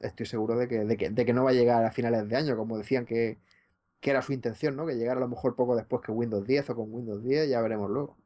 estoy 0.00 0.26
seguro 0.26 0.54
de 0.56 0.68
que, 0.68 0.84
de 0.84 0.96
que, 0.98 1.08
de, 1.08 1.24
que, 1.24 1.32
no 1.32 1.44
va 1.44 1.50
a 1.50 1.54
llegar 1.54 1.82
a 1.82 1.92
finales 1.92 2.28
de 2.28 2.36
año, 2.36 2.56
como 2.58 2.76
decían 2.76 3.06
que, 3.06 3.38
que 4.00 4.10
era 4.10 4.22
su 4.22 4.32
intención, 4.32 4.76
¿no? 4.76 4.86
Que 4.86 4.94
llegara 4.94 5.18
a 5.18 5.22
lo 5.22 5.28
mejor 5.28 5.56
poco 5.56 5.76
después 5.76 6.02
que 6.02 6.12
Windows 6.12 6.46
10 6.46 6.70
o 6.70 6.76
con 6.76 6.92
Windows 6.92 7.22
10, 7.22 7.50
ya 7.50 7.60
veremos 7.60 7.90
luego. 7.90 8.16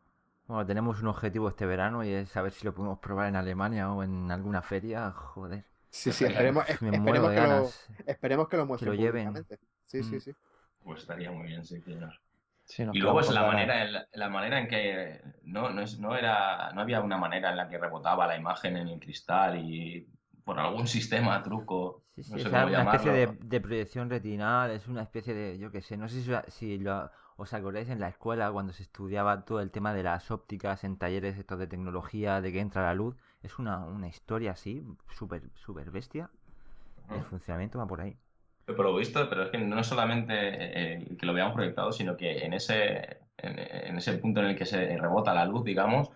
Bueno, 0.46 0.66
tenemos 0.66 1.00
un 1.00 1.08
objetivo 1.08 1.48
este 1.48 1.66
verano 1.66 2.04
y 2.04 2.10
es 2.10 2.28
saber 2.28 2.52
si 2.52 2.64
lo 2.64 2.74
podemos 2.74 2.98
probar 2.98 3.28
en 3.28 3.36
Alemania 3.36 3.92
o 3.92 4.02
en 4.02 4.30
alguna 4.30 4.62
feria. 4.62 5.10
Joder. 5.10 5.64
Sí, 5.88 6.12
sí, 6.12 6.24
esperemos, 6.24 6.68
esperemos, 6.68 7.32
que 7.32 7.40
lo, 7.40 7.70
esperemos 8.06 8.48
que 8.48 8.56
lo 8.56 8.66
muestren. 8.66 8.92
Que 8.92 8.96
lo 8.96 9.02
lleven. 9.02 9.46
Sí, 9.86 10.02
sí, 10.02 10.16
mm. 10.16 10.20
sí. 10.20 10.32
Pues 10.82 11.00
estaría 11.00 11.30
muy 11.30 11.46
bien, 11.46 11.64
sí, 11.64 11.82
y 12.92 12.98
luego 12.98 13.20
es 13.20 13.30
la 13.30 13.46
manera, 13.46 14.06
la 14.12 14.28
manera 14.28 14.58
en 14.60 14.68
que 14.68 15.20
no, 15.42 15.70
no, 15.70 15.82
es, 15.82 15.98
no, 15.98 16.16
era, 16.16 16.72
no 16.72 16.80
había 16.80 17.00
una 17.00 17.18
manera 17.18 17.50
en 17.50 17.56
la 17.56 17.68
que 17.68 17.78
rebotaba 17.78 18.26
la 18.26 18.36
imagen 18.36 18.76
en 18.76 18.88
el 18.88 19.00
cristal 19.00 19.58
y 19.58 20.08
por 20.44 20.58
algún 20.58 20.86
sistema, 20.86 21.42
truco. 21.42 22.02
Sí, 22.14 22.22
sí, 22.22 22.34
es 22.40 22.46
una 22.46 22.82
especie 22.82 23.12
de, 23.12 23.26
de, 23.26 23.60
proyección 23.60 24.10
retinal, 24.10 24.70
es 24.70 24.86
una 24.86 25.02
especie 25.02 25.32
de, 25.34 25.58
yo 25.58 25.70
qué 25.70 25.80
sé, 25.80 25.96
no 25.96 26.08
sé 26.08 26.22
si, 26.22 26.30
si 26.50 26.78
lo, 26.78 27.10
os 27.36 27.54
acordáis 27.54 27.88
en 27.88 28.00
la 28.00 28.08
escuela 28.08 28.52
cuando 28.52 28.72
se 28.72 28.82
estudiaba 28.82 29.44
todo 29.44 29.60
el 29.60 29.70
tema 29.70 29.94
de 29.94 30.02
las 30.02 30.30
ópticas 30.30 30.84
en 30.84 30.96
talleres 30.96 31.38
estos 31.38 31.58
de 31.58 31.66
tecnología, 31.66 32.40
de 32.40 32.52
que 32.52 32.60
entra 32.60 32.82
la 32.82 32.94
luz. 32.94 33.16
Es 33.42 33.58
una, 33.58 33.78
una 33.86 34.08
historia 34.08 34.52
así, 34.52 34.84
súper 35.10 35.42
super 35.54 35.90
bestia. 35.90 36.30
El 37.10 37.22
funcionamiento 37.24 37.78
va 37.78 37.86
por 37.86 38.00
ahí. 38.00 38.16
Por 38.64 38.80
lo 38.80 38.94
visto, 38.94 39.28
pero 39.28 39.44
es 39.44 39.50
que 39.50 39.58
no 39.58 39.82
solamente 39.82 40.34
eh, 40.34 41.16
que 41.18 41.26
lo 41.26 41.34
veamos 41.34 41.54
proyectado, 41.54 41.90
sino 41.92 42.16
que 42.16 42.44
en 42.44 42.52
ese, 42.52 43.18
en, 43.38 43.96
ese 43.96 44.18
punto 44.18 44.40
en 44.40 44.46
el 44.46 44.56
que 44.56 44.64
se 44.64 44.96
rebota 44.96 45.34
la 45.34 45.44
luz, 45.44 45.64
digamos, 45.64 46.10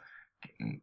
mm, 0.60 0.76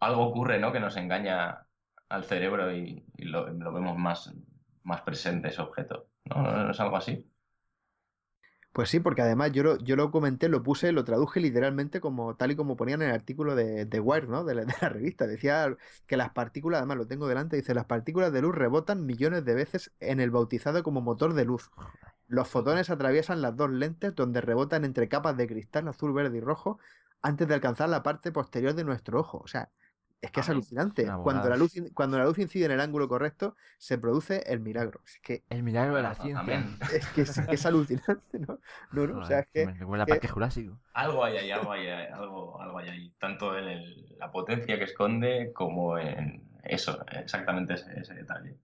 algo 0.00 0.22
ocurre, 0.22 0.60
¿no? 0.60 0.72
Que 0.72 0.80
nos 0.80 0.96
engaña 0.96 1.66
al 2.12 2.24
cerebro 2.24 2.74
y, 2.74 3.04
lo, 3.18 3.46
vemos 3.46 3.96
más, 3.96 4.32
más 4.82 5.00
presente 5.02 5.48
ese 5.48 5.62
objeto. 5.62 6.08
¿No? 6.24 6.42
¿No 6.42 6.70
es 6.70 6.78
algo 6.78 6.96
así? 6.96 7.26
Pues 8.72 8.88
sí, 8.88 9.00
porque 9.00 9.20
además 9.20 9.52
yo 9.52 9.62
lo, 9.62 9.78
yo 9.78 9.96
lo 9.96 10.10
comenté, 10.10 10.48
lo 10.48 10.62
puse, 10.62 10.92
lo 10.92 11.04
traduje 11.04 11.40
literalmente 11.40 12.00
como 12.00 12.36
tal 12.36 12.52
y 12.52 12.56
como 12.56 12.76
ponían 12.76 13.02
en 13.02 13.08
el 13.08 13.14
artículo 13.14 13.54
de, 13.54 13.84
de 13.84 14.00
¿no? 14.28 14.44
La, 14.44 14.64
de 14.64 14.74
la 14.80 14.88
revista. 14.88 15.26
Decía 15.26 15.76
que 16.06 16.16
las 16.16 16.30
partículas, 16.30 16.78
además 16.78 16.96
lo 16.98 17.06
tengo 17.06 17.28
delante, 17.28 17.56
dice, 17.56 17.74
las 17.74 17.84
partículas 17.86 18.32
de 18.32 18.42
luz 18.42 18.54
rebotan 18.54 19.04
millones 19.04 19.44
de 19.44 19.54
veces 19.54 19.92
en 20.00 20.20
el 20.20 20.30
bautizado 20.30 20.82
como 20.82 21.02
motor 21.02 21.34
de 21.34 21.44
luz. 21.44 21.70
Los 22.28 22.48
fotones 22.48 22.88
atraviesan 22.88 23.42
las 23.42 23.56
dos 23.56 23.70
lentes 23.70 24.14
donde 24.14 24.40
rebotan 24.40 24.84
entre 24.84 25.08
capas 25.08 25.36
de 25.36 25.46
cristal 25.46 25.88
azul, 25.88 26.14
verde 26.14 26.38
y 26.38 26.40
rojo 26.40 26.78
antes 27.20 27.46
de 27.48 27.54
alcanzar 27.54 27.90
la 27.90 28.02
parte 28.02 28.32
posterior 28.32 28.74
de 28.74 28.84
nuestro 28.84 29.20
ojo. 29.20 29.38
O 29.44 29.48
sea, 29.48 29.70
es 30.22 30.30
que 30.30 30.40
es 30.40 30.48
Ah, 30.48 30.52
alucinante. 30.52 31.06
Cuando 31.22 31.48
la, 31.50 31.56
luz, 31.56 31.76
in- 31.76 31.90
cuando 31.90 32.16
la 32.16 32.24
luz 32.24 32.38
incide 32.38 32.64
en 32.66 32.70
el 32.70 32.80
ángulo 32.80 33.08
correcto, 33.08 33.56
se 33.76 33.98
produce 33.98 34.42
el 34.46 34.60
milagro. 34.60 35.00
Es 35.04 35.18
que 35.20 35.42
El 35.50 35.62
milagro 35.64 35.96
de 35.96 36.02
la 36.02 36.14
Bueno, 36.14 36.22
ciencia. 36.22 36.54
también. 36.54 36.78
es, 36.94 37.06
que 37.08 37.22
es, 37.22 37.40
que 37.40 37.54
es 37.56 37.66
alucinante, 37.66 38.38
¿no? 38.38 38.60
No, 38.92 39.06
no, 39.08 39.18
o 39.18 39.24
sea, 39.24 39.40
es 39.40 39.48
que... 39.52 39.66
me 39.66 39.74
recuerda 39.74 40.04
a 40.04 40.06
que- 40.06 40.12
Parque 40.12 40.28
Jurásico. 40.28 40.78
Algo 40.94 41.24
hay 41.24 41.36
ahí, 41.38 41.50
algo 41.50 41.72
hay 41.72 41.86
ahí, 41.88 42.06
algo, 42.12 42.60
algo 42.62 42.78
hay 42.78 42.88
ahí. 42.88 43.12
Tanto 43.18 43.58
en 43.58 43.64
el- 43.68 44.16
la 44.18 44.30
potencia 44.30 44.78
que 44.78 44.84
esconde 44.84 45.52
como 45.52 45.98
en 45.98 46.48
eso, 46.62 47.04
exactamente 47.10 47.74
ese, 47.74 47.98
ese 47.98 48.14
detalle. 48.14 48.56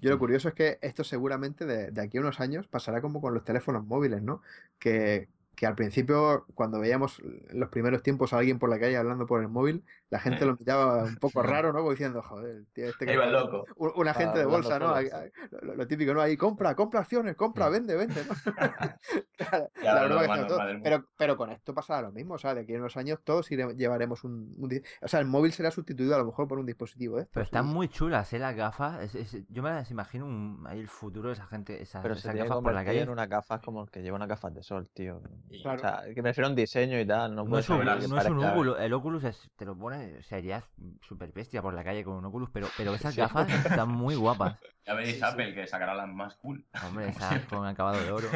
Yo 0.00 0.10
lo 0.10 0.18
curioso 0.18 0.48
es 0.48 0.54
que 0.54 0.78
esto 0.80 1.04
seguramente 1.04 1.66
de, 1.66 1.90
de 1.90 2.00
aquí 2.02 2.16
a 2.18 2.22
unos 2.22 2.40
años 2.40 2.66
pasará 2.66 3.00
como 3.02 3.20
con 3.20 3.34
los 3.34 3.44
teléfonos 3.44 3.84
móviles, 3.86 4.22
¿no? 4.22 4.42
Que, 4.78 5.28
que 5.54 5.66
al 5.66 5.74
principio, 5.74 6.46
cuando 6.54 6.80
veíamos 6.80 7.20
en 7.20 7.60
los 7.60 7.68
primeros 7.68 8.02
tiempos 8.02 8.32
a 8.32 8.38
alguien 8.38 8.58
por 8.58 8.70
la 8.70 8.80
calle 8.80 8.96
hablando 8.96 9.26
por 9.26 9.40
el 9.42 9.48
móvil, 9.48 9.84
la 10.08 10.18
gente 10.18 10.40
Sí. 10.40 10.44
lo 10.46 10.56
miraba 10.56 11.04
un 11.04 11.16
poco 11.16 11.42
raro, 11.42 11.72
¿no? 11.72 11.80
Como 11.80 11.90
diciendo, 11.90 12.22
joder, 12.22 12.64
tío 12.72 12.86
este 12.86 13.06
que 13.06 13.14
parece 13.16 13.32
loco. 13.32 13.64
un, 13.76 13.92
un 13.94 14.08
agente 14.08 14.38
de 14.38 14.44
bolsa, 14.46 14.78
¿no? 14.78 14.94
Ahí- 14.94 15.08
lo, 15.62 15.74
lo 15.74 15.86
típico, 15.86 16.14
¿no? 16.14 16.20
Ahí 16.20 16.36
compra, 16.36 16.74
compra 16.74 17.00
acciones, 17.00 17.36
compra, 17.36 17.68
vende, 17.70 17.94
vende, 17.96 18.24
¿no? 18.24 18.34
Claro, 19.36 19.70
la 19.82 20.04
broma 20.04 20.38
que 20.38 20.44
todo. 20.44 20.58
Pero, 20.82 21.06
pero 21.16 21.36
con 21.36 21.50
esto 21.50 21.74
pasará 21.74 22.02
lo 22.02 22.12
mismo, 22.12 22.34
o 22.34 22.38
sea, 22.38 22.54
de 22.54 22.62
aquí 22.62 22.74
a 22.74 22.78
unos 22.78 22.96
años 22.96 23.20
todos 23.22 23.50
iremos- 23.50 23.76
llevaremos 23.76 24.24
un, 24.24 24.56
O 25.02 25.08
sea, 25.08 25.20
el 25.20 25.26
móvil 25.26 25.52
será 25.52 25.70
sustituido 25.70 26.14
a 26.14 26.18
lo 26.18 26.24
mejor 26.26 26.48
por 26.48 26.58
un 26.58 26.66
dispositivo 26.66 27.16
de 27.16 27.22
estos. 27.22 27.34
Pero 27.34 27.44
están 27.44 27.66
muy 27.66 27.88
chulas, 27.88 28.32
¿eh? 28.32 28.38
Las 28.38 28.56
gafas. 28.56 29.02
Es- 29.02 29.14
es- 29.34 29.44
yo 29.48 29.62
me 29.62 29.70
las 29.70 29.90
imagino 29.90 30.24
un- 30.26 30.64
ahí 30.66 30.80
el 30.80 30.88
futuro 30.88 31.28
de 31.28 31.34
esa 31.34 31.46
gente, 31.46 31.80
esas, 31.82 32.02
Pero 32.02 32.14
se 32.14 32.20
esas 32.28 32.34
gafas 32.36 32.58
por 32.62 32.72
la 32.72 32.84
calle. 32.84 33.02
en 33.02 33.08
unas 33.10 33.28
gafas 33.28 33.60
como 33.60 33.82
el 33.84 33.90
que 33.90 34.02
lleva 34.02 34.16
unas 34.16 34.28
gafas 34.28 34.54
de 34.54 34.62
sol, 34.62 34.88
tío. 34.92 35.20
Y- 35.50 35.62
Claro. 35.62 35.76
O 35.76 35.80
sea, 35.80 36.02
que 36.14 36.22
me 36.22 36.30
refiero 36.30 36.46
a 36.46 36.50
un 36.50 36.56
diseño 36.56 36.98
y 36.98 37.06
tal. 37.06 37.34
No, 37.34 37.42
es 37.58 37.68
un, 37.68 37.84
no 37.84 37.94
es 37.94 38.06
un 38.06 38.16
parezca- 38.16 38.52
Oculus, 38.52 38.80
el 38.80 38.92
Oculus 38.92 39.24
es, 39.24 39.50
te 39.56 39.64
lo 39.64 39.76
pones, 39.76 40.24
serías 40.26 40.64
súper 41.02 41.32
bestia 41.32 41.60
por 41.62 41.74
la 41.74 41.84
calle 41.84 42.02
con 42.04 42.14
un 42.16 42.24
Oculus, 42.24 42.48
pero, 42.52 42.68
pero 42.76 42.94
esas 42.94 43.14
Sí. 43.14 43.20
gafas 43.20 43.48
están 43.50 43.88
muy 43.90 44.14
guapas. 44.14 44.58
Ya 44.86 44.94
veréis 44.94 45.14
Sí, 45.16 45.20
sí. 45.20 45.26
Apple 45.26 45.54
que 45.54 45.66
sacará 45.66 45.94
las 45.94 46.08
más 46.08 46.34
cool. 46.36 46.66
Hombre, 46.86 47.08
esas 47.10 47.44
con 47.46 47.66
acabado 47.66 48.02
de 48.02 48.10
oro. 48.12 48.28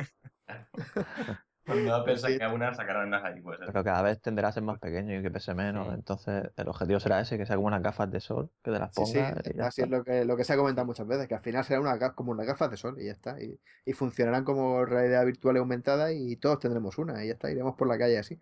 Pues 1.67 2.23
sí. 2.23 2.39
saque 2.39 2.47
unas, 2.47 2.77
sacarán 2.77 3.09
unas 3.09 3.25
ahí. 3.25 3.41
Pues, 3.41 3.59
Pero 3.65 3.83
cada 3.85 4.03
vez 4.03 4.21
tenderá 4.21 4.49
a 4.49 4.53
ser 4.53 4.63
más 4.63 4.79
pequeño 4.79 5.19
y 5.19 5.23
que 5.23 5.31
pese 5.31 5.55
menos. 5.55 5.89
Sí. 5.89 5.95
Entonces, 5.95 6.51
el 6.57 6.69
objetivo 6.69 7.01
será 7.01 7.21
ese, 7.21 7.37
que 7.37 7.47
sea 7.47 7.57
como 7.57 7.69
unas 7.69 7.83
gafas 7.83 8.11
de 8.11 8.21
sol, 8.21 8.51
que 8.63 8.71
te 8.71 8.79
las 8.79 8.93
Sí, 8.93 9.05
sí, 9.05 9.19
pongas 9.21 9.37
y 9.45 9.57
ya 9.57 9.67
así 9.67 9.83
es 9.83 9.89
lo 9.91 10.03
que, 10.05 10.25
lo 10.25 10.37
que 10.37 10.45
se 10.45 10.53
ha 10.55 10.57
comentado 10.57 10.87
muchas 10.87 11.07
veces, 11.07 11.29
que 11.29 11.35
al 11.35 11.43
final 11.43 11.65
será 11.65 11.81
una, 11.81 12.15
como 12.15 12.33
unas 12.33 12.47
gafas 12.47 12.71
de 12.71 12.77
sol 12.79 12.97
y 13.01 13.07
ya 13.07 13.13
está. 13.13 13.41
Y, 13.43 13.61
y 13.85 13.93
funcionarán 13.93 14.45
como 14.45 14.85
realidad 14.87 15.25
virtual 15.27 15.57
y 15.57 15.59
aumentada 15.59 16.13
y 16.13 16.37
todos 16.37 16.61
tendremos 16.61 16.97
una 16.99 17.23
y 17.25 17.29
ya 17.29 17.35
está. 17.35 17.51
Iremos 17.51 17.75
por 17.77 17.89
la 17.89 17.99
calle 17.99 18.19
así. 18.19 18.41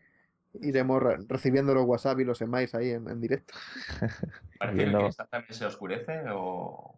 Iremos 0.54 1.02
re- 1.02 1.18
recibiendo 1.28 1.74
los 1.74 1.86
WhatsApp 1.86 2.20
y 2.20 2.24
los 2.24 2.40
emails 2.42 2.74
ahí 2.74 2.90
en, 2.90 3.08
en 3.08 3.20
directo. 3.20 3.54
¿Parece 4.58 4.84
que 4.84 4.90
el 4.90 4.96
cristal 4.96 5.28
también 5.30 5.54
se 5.54 5.66
oscurece 5.66 6.22
o, 6.30 6.94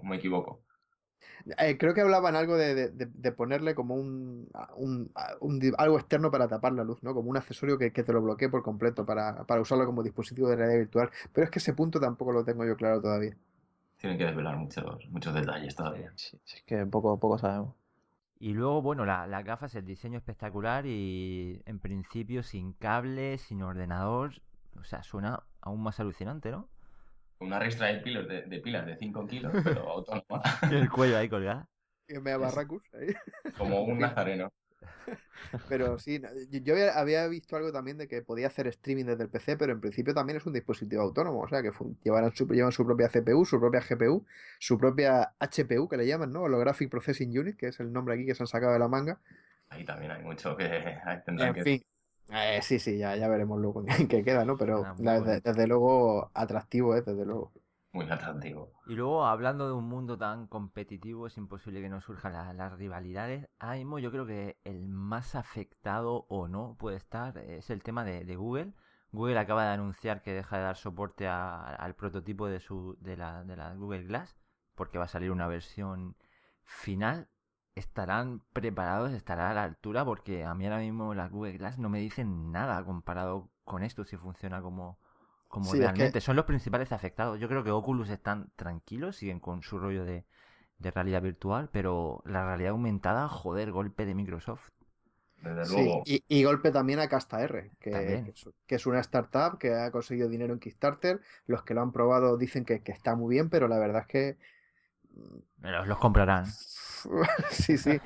o 0.00 0.04
me 0.04 0.16
equivoco? 0.16 0.64
Eh, 1.58 1.76
creo 1.78 1.94
que 1.94 2.00
hablaban 2.02 2.36
algo 2.36 2.56
de, 2.56 2.88
de- 2.90 3.32
ponerle 3.32 3.74
como 3.74 3.94
un, 3.94 4.48
un- 4.76 5.12
algo 5.78 5.98
externo 5.98 6.30
para 6.30 6.48
tapar 6.48 6.72
la 6.72 6.84
luz, 6.84 7.02
¿no? 7.02 7.14
Como 7.14 7.30
un 7.30 7.36
accesorio 7.36 7.78
que, 7.78 7.92
que 7.92 8.02
te 8.02 8.12
lo 8.12 8.22
bloquee 8.22 8.48
por 8.48 8.62
completo 8.62 9.04
para, 9.06 9.44
para 9.44 9.60
usarlo 9.60 9.86
como 9.86 10.02
dispositivo 10.02 10.48
de 10.48 10.56
realidad 10.56 10.78
virtual. 10.80 11.10
Pero 11.32 11.44
es 11.44 11.50
que 11.50 11.58
ese 11.60 11.74
punto 11.74 12.00
tampoco 12.00 12.32
lo 12.32 12.44
tengo 12.44 12.64
yo 12.64 12.76
claro 12.76 13.00
todavía. 13.00 13.36
Tienen 13.98 14.18
que 14.18 14.24
desvelar 14.24 14.56
muchos, 14.56 15.08
muchos 15.10 15.32
detalles 15.34 15.76
todavía. 15.76 16.12
Sí, 16.16 16.38
sí, 16.44 16.56
es 16.56 16.62
que 16.64 16.84
poco, 16.86 17.18
poco 17.20 17.38
sabemos. 17.38 17.74
Y 18.40 18.54
luego, 18.54 18.82
bueno, 18.82 19.04
la- 19.04 19.26
las 19.28 19.44
gafas, 19.44 19.74
el 19.76 19.84
diseño 19.84 20.18
espectacular 20.18 20.84
y 20.86 21.62
en 21.66 21.78
principio 21.78 22.42
sin 22.42 22.72
cables, 22.72 23.42
sin 23.42 23.62
ordenador. 23.62 24.42
O 24.78 24.84
sea, 24.84 25.02
suena 25.02 25.44
aún 25.60 25.82
más 25.82 26.00
alucinante, 26.00 26.50
¿no? 26.50 26.68
Una 27.40 27.58
ristra 27.58 27.88
de 27.88 28.00
pilas 28.00 28.28
de, 28.28 28.42
de 28.42 28.60
pilas 28.60 28.86
de 28.86 28.96
5 28.96 29.26
kilos, 29.26 29.52
pero 29.64 29.88
autónoma, 29.88 30.42
Y 30.70 30.74
el 30.74 30.90
cuello 30.90 31.16
ahí 31.16 31.28
colgado. 31.28 31.66
Y 32.06 32.18
me 32.18 32.36
barracus 32.36 32.82
ahí. 32.94 33.14
como 33.56 33.82
un 33.82 33.98
nazareno. 33.98 34.50
Pero 35.68 35.98
sí, 35.98 36.20
yo, 36.50 36.74
había, 36.94 37.26
visto 37.26 37.56
algo 37.56 37.72
también 37.72 37.98
de 37.98 38.08
que 38.08 38.22
podía 38.22 38.46
hacer 38.46 38.66
streaming 38.68 39.04
desde 39.06 39.24
el 39.24 39.30
PC, 39.30 39.56
pero 39.56 39.72
en 39.72 39.80
principio 39.80 40.14
también 40.14 40.36
es 40.36 40.46
un 40.46 40.52
dispositivo 40.52 41.02
autónomo, 41.02 41.40
o 41.40 41.48
sea 41.48 41.62
que 41.62 41.70
llevarán 42.04 42.34
su, 42.34 42.46
llevan 42.48 42.72
su 42.72 42.84
propia 42.84 43.08
CPU, 43.08 43.44
su 43.44 43.58
propia 43.58 43.80
GPU, 43.80 44.24
su 44.58 44.78
propia 44.78 45.32
HPU 45.40 45.88
que 45.88 45.96
le 45.96 46.06
llaman, 46.06 46.32
¿no? 46.32 46.42
Holographic 46.42 46.90
Processing 46.90 47.36
Unit, 47.36 47.56
que 47.56 47.68
es 47.68 47.80
el 47.80 47.92
nombre 47.92 48.14
aquí 48.14 48.26
que 48.26 48.34
se 48.34 48.42
han 48.42 48.46
sacado 48.46 48.72
de 48.72 48.78
la 48.78 48.88
manga. 48.88 49.18
Ahí 49.70 49.84
también 49.84 50.12
hay 50.12 50.22
mucho 50.22 50.56
que 50.56 50.66
tendrán 51.24 51.48
En 51.48 51.54
que... 51.54 51.62
fin, 51.62 51.84
eh, 52.32 52.60
sí, 52.62 52.78
sí, 52.78 52.98
ya, 52.98 53.16
ya 53.16 53.28
veremos 53.28 53.58
luego 53.60 53.84
en 53.98 54.08
qué 54.08 54.22
queda, 54.24 54.44
¿no? 54.44 54.56
Pero 54.56 54.82
Ah, 54.84 54.94
muy 54.94 55.04
la- 55.06 55.12
bueno. 55.12 55.20
desde, 55.20 55.40
desde 55.40 55.66
luego 55.66 56.30
atractivo, 56.34 56.94
¿eh? 56.96 57.02
Desde 57.02 57.24
luego. 57.26 57.52
Muy 57.92 58.10
atractivo. 58.10 58.72
Y 58.84 58.94
luego, 58.94 59.24
hablando 59.24 59.66
de 59.66 59.72
un 59.72 59.88
mundo 59.88 60.18
tan 60.18 60.46
competitivo, 60.46 61.26
es 61.26 61.36
imposible 61.38 61.80
que 61.80 61.88
no 61.88 62.00
surjan 62.02 62.32
la- 62.34 62.52
las 62.52 62.72
rivalidades. 62.72 63.48
Ahora 63.58 63.76
mismo 63.76 63.98
yo 63.98 64.10
creo 64.10 64.26
que 64.26 64.58
el 64.64 64.88
más 64.88 65.34
afectado 65.34 66.26
o 66.28 66.48
no 66.48 66.76
puede 66.78 66.96
estar 66.96 67.38
es 67.38 67.70
el 67.70 67.82
tema 67.82 68.04
de, 68.04 68.24
de 68.24 68.36
Google. 68.36 68.74
Google 69.12 69.38
acaba 69.38 69.64
de 69.64 69.70
anunciar 69.70 70.22
que 70.22 70.32
deja 70.34 70.56
de 70.58 70.64
dar 70.64 70.76
soporte 70.76 71.26
a- 71.28 71.74
al 71.76 71.94
prototipo 71.94 72.48
de, 72.48 72.60
su, 72.60 72.96
de, 73.00 73.16
la, 73.16 73.44
de 73.44 73.56
la 73.56 73.74
Google 73.74 74.04
Glass 74.04 74.36
porque 74.74 74.98
va 74.98 75.04
a 75.04 75.08
salir 75.08 75.30
una 75.30 75.46
versión 75.48 76.16
final. 76.64 77.28
¿Estarán 77.74 78.42
preparados? 78.52 79.12
¿Estará 79.12 79.50
a 79.50 79.54
la 79.54 79.64
altura? 79.64 80.04
Porque 80.04 80.44
a 80.44 80.54
mí 80.54 80.64
ahora 80.66 80.78
mismo 80.78 81.14
las 81.14 81.30
Google 81.30 81.56
Glass 81.58 81.78
no 81.78 81.88
me 81.88 81.98
dicen 82.00 82.52
nada 82.52 82.84
comparado 82.84 83.50
con 83.64 83.82
esto 83.82 84.04
si 84.04 84.16
funciona 84.16 84.60
como, 84.62 84.98
como 85.48 85.72
Sí, 85.72 85.82
es 85.82 85.92
que- 85.92 86.12
realmente. 86.12 86.20
Son 86.20 86.36
los 86.36 86.44
principales 86.44 86.92
afectados. 86.92 87.40
Yo 87.40 87.48
creo 87.48 87.64
que 87.64 87.70
Oculus 87.70 88.10
están 88.10 88.50
tranquilos, 88.56 89.16
siguen 89.16 89.40
con 89.40 89.62
su 89.62 89.78
rollo 89.78 90.04
de, 90.04 90.24
de 90.78 90.90
realidad 90.90 91.22
virtual, 91.22 91.70
pero 91.72 92.22
la 92.26 92.44
realidad 92.44 92.72
aumentada, 92.72 93.28
joder, 93.28 93.70
golpe 93.72 94.06
de 94.06 94.14
Microsoft. 94.14 94.70
Desde 95.42 95.66
Sí, 95.66 95.66
luego. 95.66 96.04
y, 96.04 96.24
y 96.28 96.44
golpe 96.44 96.70
también 96.70 97.00
a 97.00 97.08
Casta 97.08 97.42
R, 97.42 97.70
que, 97.80 98.34
que 98.66 98.74
es 98.76 98.86
una 98.86 99.00
startup 99.00 99.58
que 99.58 99.74
ha 99.74 99.90
conseguido 99.90 100.28
dinero 100.28 100.52
en 100.54 100.60
Kickstarter. 100.60 101.20
Los 101.46 101.62
que 101.64 101.74
lo 101.74 101.82
han 101.82 101.92
probado 101.92 102.36
dicen 102.38 102.64
que, 102.64 102.82
que 102.82 102.92
está 102.92 103.14
muy 103.14 103.34
bien, 103.34 103.50
pero 103.50 103.68
la 103.68 103.78
verdad 103.78 104.02
es 104.02 104.06
que 104.06 104.38
Los, 105.62 105.86
los 105.86 105.98
comprarán. 105.98 106.46
sí, 107.50 107.78
sí. 107.78 108.00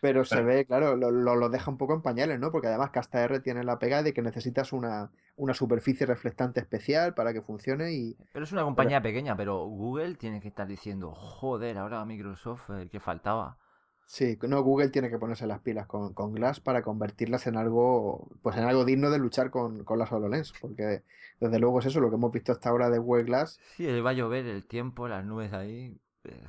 Pero 0.00 0.24
se 0.24 0.42
ve, 0.42 0.66
claro, 0.66 0.96
lo, 0.96 1.10
lo, 1.10 1.36
lo 1.36 1.48
deja 1.50 1.70
un 1.70 1.78
poco 1.78 1.94
en 1.94 2.02
pañales, 2.02 2.38
¿no? 2.40 2.50
Porque 2.50 2.68
además 2.68 2.90
Casta 2.90 3.22
R 3.24 3.40
tiene 3.40 3.64
la 3.64 3.78
pega 3.78 4.02
de 4.02 4.12
que 4.14 4.22
necesitas 4.22 4.72
una, 4.72 5.12
una 5.36 5.54
superficie 5.54 6.06
reflectante 6.06 6.60
especial 6.60 7.14
para 7.14 7.32
que 7.32 7.42
funcione 7.42 7.92
y 7.92 8.16
Pero 8.32 8.44
es 8.44 8.52
una 8.52 8.64
compañía 8.64 9.00
pequeña, 9.00 9.34
pero 9.34 9.64
Google 9.66 10.16
tiene 10.16 10.40
que 10.42 10.48
estar 10.48 10.66
diciendo, 10.66 11.14
joder, 11.14 11.78
ahora 11.78 12.04
Microsoft, 12.04 12.68
el 12.70 12.90
que 12.90 13.00
faltaba. 13.00 13.58
sí, 14.06 14.38
no, 14.48 14.62
Google 14.62 14.88
tiene 14.90 15.10
que 15.10 15.18
ponerse 15.18 15.46
las 15.46 15.60
pilas 15.60 15.86
con, 15.86 16.14
con 16.14 16.32
Glass 16.34 16.60
para 16.60 16.82
convertirlas 16.82 17.46
en 17.46 17.56
algo, 17.56 18.28
pues 18.42 18.56
en 18.56 18.64
algo 18.64 18.84
digno 18.84 19.10
de 19.10 19.18
luchar 19.18 19.50
con, 19.50 19.84
con 19.84 19.98
las 19.98 20.12
HoloLens, 20.12 20.52
porque 20.60 21.04
desde 21.40 21.58
luego 21.58 21.80
es 21.80 21.86
eso, 21.86 22.00
lo 22.00 22.10
que 22.10 22.16
hemos 22.16 22.32
visto 22.32 22.52
hasta 22.52 22.70
ahora 22.70 22.90
de 22.90 22.98
Google 22.98 23.24
Glass. 23.24 23.60
Sí, 23.76 24.00
va 24.00 24.10
a 24.10 24.12
llover 24.14 24.46
el 24.46 24.66
tiempo, 24.66 25.08
las 25.08 25.24
nubes 25.24 25.52
ahí. 25.52 25.96
Eh, 26.24 26.42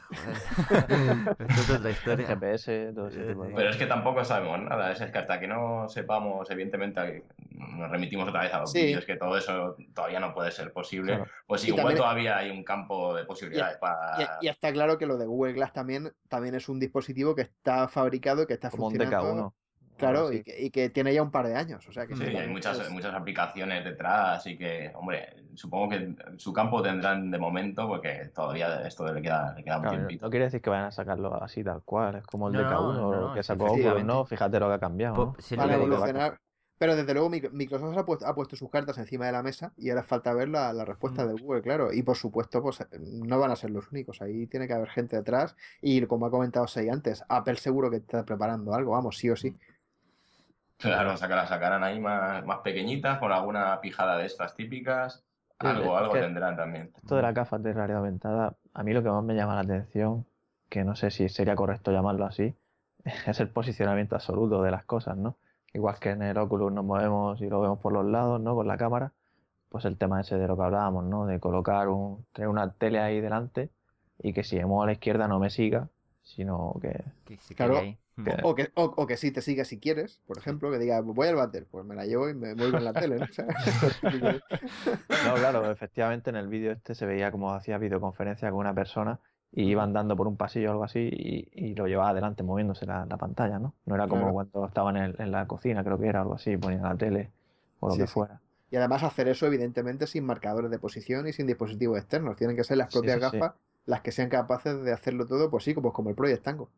joder. 0.67 1.35
Esto 1.39 1.61
es 1.61 1.69
otra 1.69 1.89
historia. 1.91 2.27
GPS, 2.27 2.91
todo 2.93 3.07
ese 3.07 3.23
tipo 3.25 3.43
de 3.45 3.53
Pero 3.53 3.69
es 3.69 3.77
que 3.77 3.85
tampoco 3.85 4.23
sabemos 4.23 4.59
nada. 4.61 4.91
Es 4.91 4.99
que 5.11 5.17
hasta 5.17 5.39
que 5.39 5.47
no 5.47 5.87
sepamos, 5.89 6.49
evidentemente, 6.51 7.23
nos 7.51 7.89
remitimos 7.89 8.27
otra 8.29 8.41
vez 8.43 8.53
a 8.53 8.59
los 8.61 8.71
Sí. 8.71 8.81
vídeos, 8.83 9.05
que 9.05 9.15
todo 9.17 9.37
eso 9.37 9.75
todavía 9.93 10.19
no 10.19 10.33
puede 10.33 10.51
ser 10.51 10.71
posible. 10.73 11.15
Claro. 11.15 11.31
Pues 11.47 11.63
Y 11.63 11.67
igual 11.67 11.83
también- 11.83 11.97
todavía 11.97 12.37
hay 12.37 12.49
un 12.51 12.63
campo 12.63 13.15
de 13.15 13.25
posibilidades 13.25 13.77
para. 13.77 14.37
Y, 14.41 14.45
y 14.45 14.49
está 14.49 14.71
claro 14.71 14.97
que 14.97 15.05
lo 15.05 15.17
de 15.17 15.25
Google 15.25 15.53
Glass 15.53 15.73
también, 15.73 16.11
también 16.29 16.55
es 16.55 16.69
un 16.69 16.79
dispositivo 16.79 17.35
que 17.35 17.43
está 17.43 17.87
fabricado 17.87 18.43
y 18.43 18.45
que 18.47 18.53
está 18.53 18.69
Como 18.69 18.87
un 18.87 18.95
funcionando. 18.95 19.51
DK1. 19.51 19.53
Claro, 19.97 20.31
y 20.33 20.43
que, 20.43 20.61
y 20.61 20.69
que 20.71 20.89
tiene 20.89 21.13
ya 21.13 21.21
un 21.21 21.31
par 21.31 21.47
de 21.47 21.55
años. 21.55 21.87
O 21.87 21.91
sea 21.91 22.05
que 22.05 22.15
Sí, 22.15 22.23
hay 22.23 22.47
muchas, 22.47 22.79
es- 22.79 22.89
muchas 22.89 23.13
aplicaciones 23.13 23.83
detrás 23.83 24.45
y 24.47 24.57
que, 24.57 24.91
hombre, 24.95 25.35
supongo 25.53 25.89
que 25.89 26.15
su 26.37 26.51
campo 26.51 26.81
tendrán 26.81 27.31
de 27.31 27.37
momento 27.37 27.87
porque 27.87 28.31
todavía 28.33 28.85
esto 28.85 29.11
le 29.13 29.21
queda, 29.21 29.53
le 29.55 29.63
queda 29.63 29.77
un 29.77 29.81
Claro, 29.83 29.97
tiempito. 29.97 30.25
no 30.25 30.29
quiere 30.29 30.45
decir 30.45 30.61
que 30.61 30.69
vayan 30.69 30.87
a 30.87 30.91
sacarlo 30.91 31.41
así 31.41 31.63
tal 31.63 31.81
cual, 31.83 32.15
es 32.15 32.25
como 32.25 32.47
el 32.47 32.53
No, 32.53 32.59
DK1 32.59 32.93
no, 32.93 33.11
no, 33.11 33.27
no, 33.29 33.33
que 33.33 33.43
sacó 33.43 33.65
Oculus. 33.65 34.03
¿no? 34.03 34.25
Fíjate 34.25 34.59
lo 34.59 34.67
que 34.67 34.73
ha 34.73 34.79
cambiado, 34.79 35.35
a 35.57 35.73
evolucionar, 35.73 36.39
Pero 36.77 36.97
desde 36.97 37.13
luego 37.13 37.29
Microsoft 37.29 37.97
ha 37.97 38.05
puesto, 38.05 38.27
ha 38.27 38.35
puesto, 38.35 38.57
sus 38.57 38.69
cartas 38.69 38.97
encima 38.97 39.27
de 39.27 39.31
la 39.31 39.41
mesa 39.41 39.71
y 39.77 39.89
ahora 39.89 40.03
falta 40.03 40.33
ver 40.33 40.49
la, 40.49 40.73
respuesta 40.83 41.23
mm. 41.23 41.27
de 41.27 41.41
Google, 41.41 41.61
claro. 41.61 41.93
Y 41.93 42.03
por 42.03 42.17
supuesto, 42.17 42.61
pues 42.61 42.85
no 42.99 43.39
van 43.39 43.51
a 43.51 43.55
ser 43.55 43.69
los 43.71 43.89
únicos. 43.91 44.21
Ahí 44.21 44.45
tiene 44.47 44.67
que 44.67 44.73
haber 44.73 44.89
gente 44.89 45.15
detrás. 45.15 45.55
Y 45.81 46.05
como 46.05 46.25
ha 46.25 46.31
comentado 46.31 46.67
Sei 46.67 46.89
antes, 46.89 47.23
Apple 47.29 47.55
seguro 47.55 47.89
que 47.89 47.97
está 47.97 48.25
preparando 48.25 48.73
algo, 48.73 48.91
vamos, 48.91 49.17
sí 49.17 49.29
o 49.29 49.37
sí. 49.37 49.55
Claro, 50.77 51.15
sacarán, 51.17 51.47
sacarán 51.47 51.83
ahí 51.83 51.99
más, 51.99 52.45
más 52.45 52.59
pequeñitas, 52.59 53.19
con 53.19 53.31
alguna 53.31 53.79
pijada 53.81 54.17
de 54.17 54.25
estas 54.25 54.55
típicas. 54.55 55.23
Algo, 55.59 55.97
algo 55.97 56.13
tendrán 56.13 56.57
también. 56.57 56.91
Esto 56.97 57.15
de 57.15 57.21
la 57.21 57.31
gafas 57.31 57.63
de 57.63 57.73
realidad 57.73 57.99
aumentada, 57.99 58.55
a 58.73 58.83
mí 58.83 58.93
lo 58.93 59.01
que 59.01 59.09
más 59.09 59.23
me 59.23 59.35
llama 59.35 59.55
la 59.55 59.61
atención, 59.61 60.25
que 60.69 60.83
no 60.83 60.95
sé 60.95 61.11
si 61.11 61.29
sería 61.29 61.55
correcto 61.55 61.91
llamarlo 61.91 62.25
así, 62.25 62.53
es 63.27 63.39
el 63.39 63.49
posicionamiento 63.49 64.15
absoluto 64.15 64.61
de 64.61 64.71
las 64.71 64.83
cosas, 64.83 65.17
¿no? 65.17 65.37
Igual 65.73 65.99
que 65.99 66.11
en 66.11 66.21
el 66.21 66.37
Oculus 66.37 66.71
nos 66.71 66.85
movemos 66.85 67.41
y 67.41 67.49
lo 67.49 67.61
vemos 67.61 67.79
por 67.79 67.93
los 67.93 68.05
lados, 68.05 68.41
¿no? 68.41 68.55
Con 68.55 68.67
la 68.67 68.77
cámara, 68.77 69.11
pues 69.69 69.85
el 69.85 69.97
tema 69.97 70.21
ese 70.21 70.37
de 70.37 70.47
lo 70.47 70.55
que 70.55 70.63
hablábamos, 70.63 71.05
¿no? 71.05 71.25
De 71.25 71.39
colocar 71.39 71.89
un, 71.89 72.25
tener 72.33 72.49
una 72.49 72.71
tele 72.71 72.99
ahí 72.99 73.21
delante 73.21 73.69
y 74.19 74.33
que 74.33 74.43
si 74.43 74.57
me 74.57 74.65
muevo 74.65 74.83
a 74.83 74.87
la 74.87 74.93
izquierda 74.93 75.27
no 75.27 75.39
me 75.39 75.49
siga, 75.49 75.89
sino 76.23 76.75
que... 76.81 77.03
claro, 77.55 77.81
o, 78.43 78.55
que, 78.55 78.71
o, 78.75 79.07
que 79.07 79.17
sí 79.17 79.31
te 79.31 79.41
siga 79.41 79.65
si 79.65 79.79
quieres, 79.79 80.21
por 80.25 80.37
ejemplo, 80.37 80.71
que 80.71 80.79
diga, 80.79 81.01
voy 81.01 81.27
al 81.27 81.35
váter, 81.35 81.65
pues 81.69 81.85
me 81.85 81.95
la 81.95 82.05
llevo 82.05 82.29
y 82.29 82.33
me 82.33 82.53
vuelvo 82.53 82.77
en 82.77 82.85
la 82.85 82.93
tele, 82.93 83.17
¿no? 83.17 83.25
no, 85.25 85.33
claro, 85.35 85.69
efectivamente 85.69 86.29
en 86.29 86.37
el 86.37 86.47
vídeo 86.47 86.71
este 86.71 86.95
se 86.95 87.05
veía 87.05 87.31
como 87.31 87.53
hacía 87.53 87.77
videoconferencia 87.77 88.49
con 88.51 88.59
una 88.59 88.73
persona 88.73 89.19
y 89.51 89.63
iba 89.63 89.83
andando 89.83 90.15
por 90.15 90.27
un 90.27 90.37
pasillo 90.37 90.69
o 90.69 90.71
algo 90.71 90.83
así 90.83 91.09
y, 91.11 91.75
lo 91.75 91.87
llevaba 91.87 92.09
adelante 92.09 92.43
moviéndose 92.43 92.85
la, 92.85 93.05
pantalla, 93.17 93.59
¿no? 93.59 93.73
No 93.85 93.95
era 93.95 94.07
como 94.07 94.31
cuando 94.31 94.65
estaba 94.65 94.91
en, 94.91 95.15
en, 95.17 95.31
la 95.31 95.45
cocina, 95.45 95.83
creo 95.83 95.99
que 95.99 96.07
era 96.07 96.21
algo 96.21 96.35
así, 96.35 96.55
ponía 96.57 96.81
la 96.81 96.95
tele 96.95 97.31
o 97.79 97.89
lo 97.89 97.97
que 97.97 98.07
fuera. 98.07 98.39
Y 98.71 98.77
además 98.77 99.03
hacer 99.03 99.27
eso 99.27 99.45
evidentemente 99.45 100.07
sin 100.07 100.25
marcadores 100.25 100.71
de 100.71 100.79
posición 100.79 101.27
y 101.27 101.33
sin 101.33 101.47
dispositivos 101.47 101.97
externos. 101.97 102.35
Tienen 102.35 102.55
que 102.55 102.63
ser 102.63 102.77
las 102.77 102.91
propias 102.91 103.19
gafas 103.19 103.53
las 103.85 104.01
que 104.01 104.11
sean 104.11 104.29
capaces 104.29 104.83
de 104.83 104.91
hacerlo 104.91 105.27
todo, 105.27 105.49
pues 105.49 105.63
sí, 105.63 105.73
como, 105.73 105.93
como 105.93 106.09
el 106.09 106.15
Project 106.15 106.43
Tango. 106.43 106.69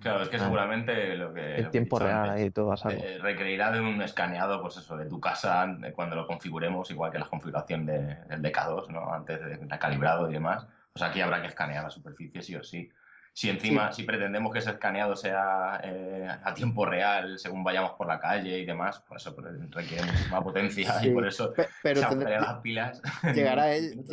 Claro, 0.00 0.22
es 0.22 0.28
que 0.30 0.38
seguramente 0.38 1.14
lo 1.16 1.32
que... 1.34 1.56
En 1.56 1.70
tiempo 1.70 1.98
real 1.98 2.30
ahí 2.30 2.50
todo 2.50 2.74
eh, 2.88 3.18
requerirá 3.20 3.70
de 3.70 3.80
un 3.80 4.00
escaneado, 4.00 4.60
pues 4.62 4.78
eso, 4.78 4.96
de 4.96 5.06
tu 5.06 5.20
casa 5.20 5.76
cuando 5.94 6.16
lo 6.16 6.26
configuremos, 6.26 6.90
igual 6.90 7.12
que 7.12 7.18
la 7.18 7.26
configuración 7.26 7.84
de, 7.84 8.16
del 8.28 8.42
DK2, 8.42 8.88
¿no? 8.88 9.12
Antes 9.12 9.40
de 9.40 9.78
calibrado 9.78 10.30
y 10.30 10.32
demás. 10.32 10.66
Pues 10.92 11.02
aquí 11.02 11.20
habrá 11.20 11.40
que 11.40 11.48
escanear 11.48 11.84
la 11.84 11.90
superficie 11.90 12.42
sí 12.42 12.56
o 12.56 12.64
sí. 12.64 12.90
Si 13.32 13.48
encima, 13.48 13.92
si 13.92 14.02
pretendemos 14.02 14.52
que 14.52 14.58
ese 14.58 14.70
escaneado 14.70 15.14
sea 15.14 15.80
eh, 15.84 16.28
a 16.42 16.52
tiempo 16.52 16.84
real 16.84 17.38
según 17.38 17.62
vayamos 17.62 17.92
por 17.92 18.06
la 18.06 18.18
calle 18.18 18.58
y 18.58 18.66
demás, 18.66 19.02
pues 19.06 19.22
eso 19.22 19.34
requiere 19.70 20.04
muchísima 20.04 20.42
potencia 20.42 20.94
y 21.02 21.10
por 21.10 21.26
eso 21.26 21.52
pero 21.82 22.00
se 22.00 22.16
las 22.16 22.58
pilas. 22.60 23.00
Llegará, 23.34 23.74
él, 23.74 24.04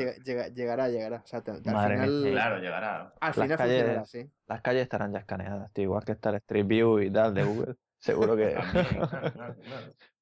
llegará, 0.53 0.88
llegará. 0.89 1.18
O 1.18 1.28
sea, 1.28 1.43
al 1.45 1.61
final, 1.61 2.28
claro, 2.32 2.59
llegará. 2.59 3.13
Al 3.20 3.34
final 3.34 3.49
las 3.49 3.57
calles, 3.57 3.78
funcionará, 3.78 4.05
sí. 4.05 4.30
Las 4.47 4.61
calles 4.61 4.84
estarán 4.84 5.13
ya 5.13 5.20
escaneadas, 5.20 5.72
tío, 5.74 5.84
igual 5.86 6.05
que 6.05 6.11
está 6.11 6.30
el 6.30 6.36
Street 6.36 6.68
View 6.68 6.99
y 6.99 7.11
tal 7.11 7.34
de 7.34 7.43
Google. 7.43 7.76
Seguro 7.99 8.36
que. 8.36 8.55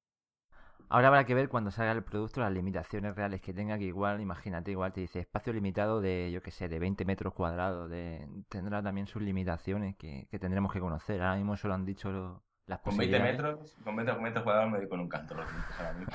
Ahora 0.88 1.08
habrá 1.08 1.24
que 1.24 1.34
ver 1.34 1.48
cuando 1.48 1.72
salga 1.72 1.92
el 1.92 2.04
producto 2.04 2.40
las 2.40 2.52
limitaciones 2.52 3.16
reales 3.16 3.40
que 3.40 3.52
tenga, 3.52 3.76
que 3.76 3.84
igual, 3.84 4.20
imagínate, 4.20 4.70
igual 4.70 4.92
te 4.92 5.00
dice 5.00 5.18
espacio 5.18 5.52
limitado 5.52 6.00
de, 6.00 6.30
yo 6.30 6.42
qué 6.42 6.52
sé, 6.52 6.68
de 6.68 6.78
20 6.78 7.04
metros 7.04 7.34
cuadrados, 7.34 7.90
de, 7.90 8.28
tendrá 8.48 8.82
también 8.82 9.08
sus 9.08 9.20
limitaciones 9.20 9.96
que, 9.96 10.28
tendremos 10.40 10.72
que 10.72 10.78
conocer. 10.78 11.20
Ahora 11.22 11.36
mismo 11.36 11.56
solo 11.56 11.74
han 11.74 11.84
dicho 11.84 12.40
las 12.66 12.80
Con 12.80 12.96
20 12.96 13.18
metros, 13.18 13.76
con 13.82 13.96
20 13.96 14.14
metros 14.20 14.44
cuadrados 14.44 14.70
me 14.70 14.78
doy 14.78 14.88
con 14.88 15.00
un 15.00 15.08
canto 15.08 15.34
los 15.36 15.46
ahora 15.76 15.92
mismo. 15.94 16.14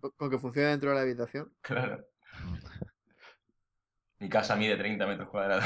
¿Con, 0.16 0.30
que 0.30 0.38
funcione 0.38 0.68
dentro 0.68 0.90
de 0.90 0.96
la 0.96 1.02
habitación? 1.02 1.52
Claro. 1.62 2.04
Mi 4.20 4.28
casa 4.28 4.54
mide 4.54 4.76
30 4.76 5.06
metros 5.06 5.28
cuadrados. 5.28 5.64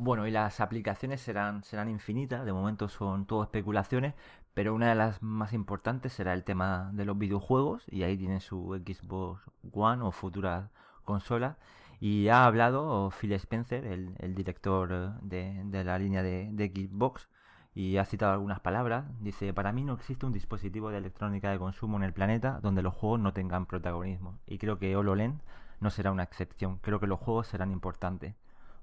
Bueno, 0.00 0.28
y 0.28 0.30
las 0.30 0.60
aplicaciones 0.60 1.20
serán, 1.20 1.64
serán 1.64 1.88
infinitas, 1.88 2.44
de 2.44 2.52
momento 2.52 2.88
son 2.88 3.26
todo 3.26 3.42
especulaciones, 3.42 4.14
pero 4.58 4.74
una 4.74 4.88
de 4.88 4.96
las 4.96 5.22
más 5.22 5.52
importantes 5.52 6.12
será 6.12 6.34
el 6.34 6.42
tema 6.42 6.90
de 6.92 7.04
los 7.04 7.16
videojuegos, 7.16 7.84
y 7.92 8.02
ahí 8.02 8.18
tiene 8.18 8.40
su 8.40 8.74
Xbox 8.84 9.40
One 9.72 10.02
o 10.02 10.10
futura 10.10 10.72
consola. 11.04 11.58
Y 12.00 12.26
ha 12.26 12.44
hablado 12.44 13.12
Phil 13.12 13.34
Spencer, 13.34 13.86
el, 13.86 14.34
director 14.34 15.20
de, 15.22 15.62
de, 15.64 15.84
la 15.84 15.96
línea 15.96 16.24
de, 16.24 16.72
Xbox, 16.74 17.28
y 17.72 17.98
ha 17.98 18.04
citado 18.04 18.32
algunas 18.32 18.58
palabras. 18.58 19.04
Dice, 19.20 19.54
para 19.54 19.70
mí 19.70 19.84
no 19.84 19.92
existe 19.94 20.26
un 20.26 20.32
dispositivo 20.32 20.90
de 20.90 20.98
electrónica 20.98 21.52
de 21.52 21.58
consumo 21.60 21.96
en 21.96 22.02
el 22.02 22.12
planeta 22.12 22.58
donde 22.60 22.82
los 22.82 22.94
juegos 22.94 23.20
no 23.20 23.32
tengan 23.32 23.64
protagonismo. 23.64 24.40
Y 24.44 24.58
creo 24.58 24.80
que 24.80 24.96
HoloLens 24.96 25.40
no 25.78 25.90
será 25.90 26.10
una 26.10 26.24
excepción. 26.24 26.78
Creo 26.78 26.98
que 26.98 27.06
los 27.06 27.20
juegos 27.20 27.46
serán 27.46 27.70
importantes 27.70 28.34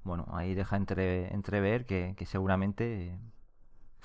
bueno, 0.05 0.27
ahí 0.33 0.53
deja 0.53 0.77
entre, 0.77 1.33
entrever 1.33 1.87
que 1.87 2.15
seguramente 2.27 3.17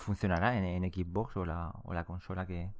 funcionará 0.00 0.56
en, 0.56 0.64
en, 0.64 0.92
Xbox 0.92 1.36
o 1.36 1.44
la, 1.44 1.72
o 1.84 1.94
la 1.94 2.04
consola 2.04 2.46
que, 2.46 2.70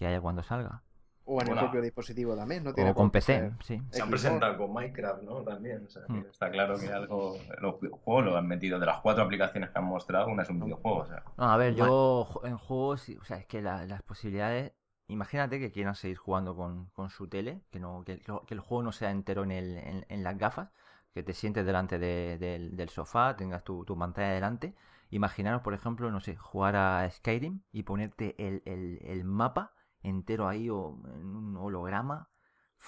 haya 0.00 0.20
cuando 0.20 0.42
salga. 0.42 0.82
O 1.26 1.40
en 1.40 1.48
el 1.48 1.58
propio 1.58 1.80
dispositivo 1.80 2.36
también, 2.36 2.64
¿no? 2.64 2.70
o 2.70 2.94
con 2.94 3.10
PC, 3.10 3.52
sí. 3.62 3.80
Se 3.90 4.02
han 4.02 4.10
presentado 4.10 4.58
con 4.58 4.74
Minecraft, 4.74 5.22
¿no? 5.22 5.42
También. 5.42 5.86
O 5.86 5.88
sea, 5.88 6.02
hmm. 6.06 6.26
Está 6.30 6.50
claro 6.50 6.78
que 6.78 6.92
algo. 6.92 7.38
Los 7.60 7.80
videojuegos 7.80 8.24
lo 8.26 8.36
han 8.36 8.46
metido. 8.46 8.78
De 8.78 8.84
las 8.84 9.00
cuatro 9.00 9.24
aplicaciones 9.24 9.70
que 9.70 9.78
han 9.78 9.86
mostrado, 9.86 10.28
una 10.28 10.42
es 10.42 10.50
un 10.50 10.60
videojuego. 10.60 10.98
O 10.98 11.06
sea. 11.06 11.22
No, 11.38 11.44
a 11.44 11.56
ver, 11.56 11.74
yo 11.74 12.28
en 12.44 12.58
juegos. 12.58 13.08
O 13.20 13.24
sea, 13.24 13.38
es 13.38 13.46
que 13.46 13.62
las 13.62 14.02
posibilidades. 14.02 14.72
Imagínate 15.08 15.58
que 15.58 15.70
quieran 15.70 15.94
seguir 15.94 16.18
jugando 16.18 16.56
con, 16.56 16.86
con 16.90 17.08
su 17.08 17.28
tele, 17.28 17.62
que 17.70 17.78
no 17.78 18.04
que, 18.04 18.20
que, 18.20 18.54
el 18.54 18.60
juego 18.60 18.82
no 18.82 18.92
sea 18.92 19.10
entero 19.10 19.44
en, 19.44 19.50
el, 19.50 20.06
en 20.08 20.24
las 20.24 20.38
gafas, 20.38 20.70
que 21.14 21.22
te 21.22 21.32
sientes 21.32 21.64
delante 21.64 21.98
del 21.98 22.88
sofá, 22.88 23.36
tengas 23.36 23.62
tu, 23.62 23.84
pantalla 23.96 24.34
delante. 24.34 24.74
Imaginaros, 25.10 25.62
por 25.62 25.74
ejemplo, 25.74 26.10
no 26.10 26.20
sé, 26.20 26.36
jugar 26.36 26.76
a 26.76 27.08
Skyrim 27.10 27.62
y 27.72 27.84
ponerte 27.84 28.34
el, 28.38 29.24
mapa 29.24 29.72
entero 30.02 30.48
ahí 30.48 30.68
o 30.68 31.00
en 31.14 31.34
un 31.34 31.56
holograma. 31.56 32.28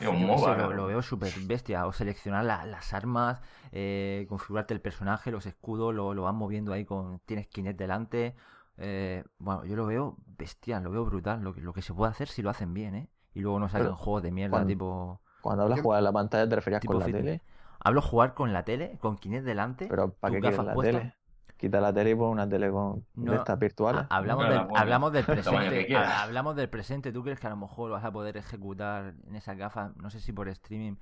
lo, 0.00 0.86
veo 0.86 1.02
súper 1.02 1.32
bestia. 1.46 1.86
O 1.86 1.92
seleccionar 1.92 2.44
las 2.44 2.92
armas, 2.92 3.40
eh, 3.72 4.26
configurarte 4.28 4.74
el 4.74 4.80
personaje, 4.80 5.30
los 5.30 5.46
escudos, 5.46 5.94
lo, 5.94 6.14
lo 6.14 6.22
vas 6.22 6.34
moviendo 6.34 6.72
ahí 6.72 6.84
con. 6.84 7.20
Tienes 7.20 7.46
Kinect 7.46 7.78
delante. 7.78 8.34
Eh, 8.78 9.24
bueno, 9.38 9.64
yo 9.64 9.76
lo 9.76 9.86
veo 9.86 10.16
bestial, 10.26 10.82
lo 10.84 10.90
veo 10.90 11.04
brutal. 11.04 11.42
Lo 11.42 11.54
que, 11.54 11.60
lo 11.60 11.72
que 11.72 11.82
se 11.82 11.94
puede 11.94 12.10
hacer 12.10 12.28
si 12.28 12.42
lo 12.42 12.50
hacen 12.50 12.74
bien, 12.74 12.94
¿eh? 12.94 13.08
Y 13.32 13.40
luego 13.40 13.60
no 13.60 13.68
salen 13.68 13.94
juegos 13.94 14.22
de 14.22 14.32
mierda 14.32 14.66
tipo. 14.66 15.20
Cuando 15.42 15.62
hablas 15.62 15.76
de 15.76 15.82
jugar 15.82 15.98
a 15.98 16.02
la 16.02 16.12
pantalla, 16.12 16.48
¿te 16.48 16.56
referías 16.56 16.82
con 16.84 16.98
la 16.98 17.06
tele? 17.06 17.42
Hablo 17.78 18.02
jugar 18.02 18.34
con 18.34 18.52
la 18.52 18.64
tele, 18.64 18.98
con 19.00 19.16
Kinect 19.16 19.44
delante. 19.44 19.86
Pero 19.88 20.12
¿para 20.12 20.34
qué 20.34 20.40
quieres 20.40 20.64
la 20.64 20.74
tele? 20.74 21.14
Quita 21.56 21.80
la 21.80 21.92
tele 21.92 22.10
y 22.10 22.14
pon 22.14 22.30
una 22.30 22.48
tele 22.48 22.70
con 22.70 23.06
estas 23.32 23.58
virtuales. 23.58 24.04
Hablamos, 24.10 24.48
del, 24.48 24.58
hablamos 24.76 25.12
del 25.12 25.24
presente. 25.24 25.96
hablamos 25.96 26.56
del 26.56 26.68
presente. 26.68 27.12
¿Tú 27.12 27.22
crees 27.22 27.40
que 27.40 27.46
a 27.46 27.50
lo 27.50 27.56
mejor 27.56 27.90
vas 27.90 28.04
a 28.04 28.12
poder 28.12 28.36
ejecutar 28.36 29.14
en 29.26 29.36
esas 29.36 29.56
gafas? 29.56 29.96
No 29.96 30.10
sé 30.10 30.20
si 30.20 30.32
por 30.32 30.48
streaming. 30.48 30.96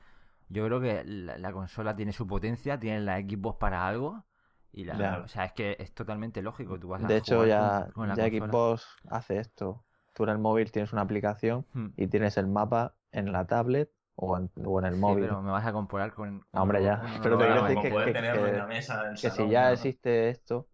Yo 0.48 0.64
creo 0.66 0.80
que 0.80 1.02
la, 1.04 1.52
consola 1.52 1.96
tiene 1.96 2.12
su 2.12 2.26
potencia, 2.26 2.78
tiene 2.78 3.00
la 3.00 3.18
Xbox 3.18 3.58
para 3.58 3.86
algo. 3.86 4.24
Y 4.70 4.84
la, 4.84 5.22
O 5.24 5.28
sea, 5.28 5.44
es 5.44 5.52
que 5.52 5.76
es 5.78 5.92
totalmente 5.92 6.42
lógico. 6.42 6.78
Tú 6.78 6.88
vas 6.88 7.06
de 7.06 7.16
hecho, 7.16 7.46
ya, 7.46 7.88
ya 8.16 8.26
Xbox 8.26 8.86
hace 9.08 9.38
esto. 9.38 9.84
Tú 10.12 10.24
en 10.24 10.30
el 10.30 10.38
móvil 10.38 10.70
tienes 10.70 10.92
una 10.92 11.02
aplicación 11.02 11.66
hmm. 11.72 11.88
y 11.96 12.06
tienes 12.06 12.36
el 12.36 12.46
mapa 12.46 12.94
en 13.10 13.32
la 13.32 13.46
tablet 13.46 13.90
o 14.16 14.36
en, 14.36 14.84
el 14.84 14.96
móvil. 14.96 15.24
pero 15.24 15.42
me 15.42 15.50
vas 15.50 15.66
a 15.66 15.72
comparar 15.72 16.12
con. 16.12 16.44
hombre, 16.52 16.82
ya. 16.82 17.02
pero 17.22 17.38
te 17.38 17.44
quiero 17.46 17.64
decir 17.64 17.82
que, 17.82 19.20
que, 19.20 19.30
si 19.30 19.48
ya 19.48 19.72
existe 19.72 20.30
esto, 20.30 20.68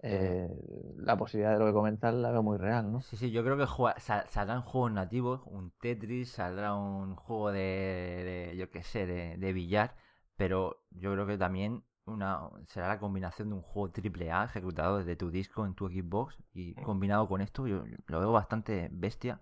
eh, 0.00 0.48
la 0.96 1.16
posibilidad 1.16 1.52
de 1.54 1.58
lo 1.58 1.66
que 1.66 1.72
comentar 1.72 2.14
la 2.14 2.30
veo 2.30 2.42
muy 2.42 2.56
real, 2.56 2.92
¿no? 2.92 3.00
Sí, 3.00 3.16
sí, 3.16 3.30
yo 3.32 3.42
creo 3.42 3.56
que 3.56 3.66
saldrán 4.00 4.62
juegos 4.62 4.92
nativos, 4.92 5.42
un 5.46 5.72
Tetris, 5.80 6.30
saldrá 6.30 6.74
un 6.74 7.16
juego 7.16 7.50
de, 7.50 8.54
yo 8.56 8.70
qué 8.70 8.82
sé, 8.82 9.06
de, 9.06 9.52
billar, 9.52 9.96
pero 10.36 10.84
yo 10.90 11.12
creo 11.12 11.26
que 11.26 11.36
también 11.36 11.82
una 12.06 12.48
será 12.68 12.88
la 12.88 13.00
combinación 13.00 13.50
de 13.50 13.56
un 13.56 13.62
juego 13.62 13.90
triple 13.90 14.32
A 14.32 14.44
ejecutado 14.44 14.98
desde 14.98 15.14
tu 15.14 15.30
disco 15.30 15.66
en 15.66 15.74
tu 15.74 15.88
Xbox 15.88 16.38
y 16.54 16.74
mm. 16.78 16.82
combinado 16.82 17.28
con 17.28 17.40
esto, 17.40 17.66
yo 17.66 17.84
lo 18.06 18.20
veo 18.20 18.32
bastante 18.32 18.88
bestia. 18.92 19.40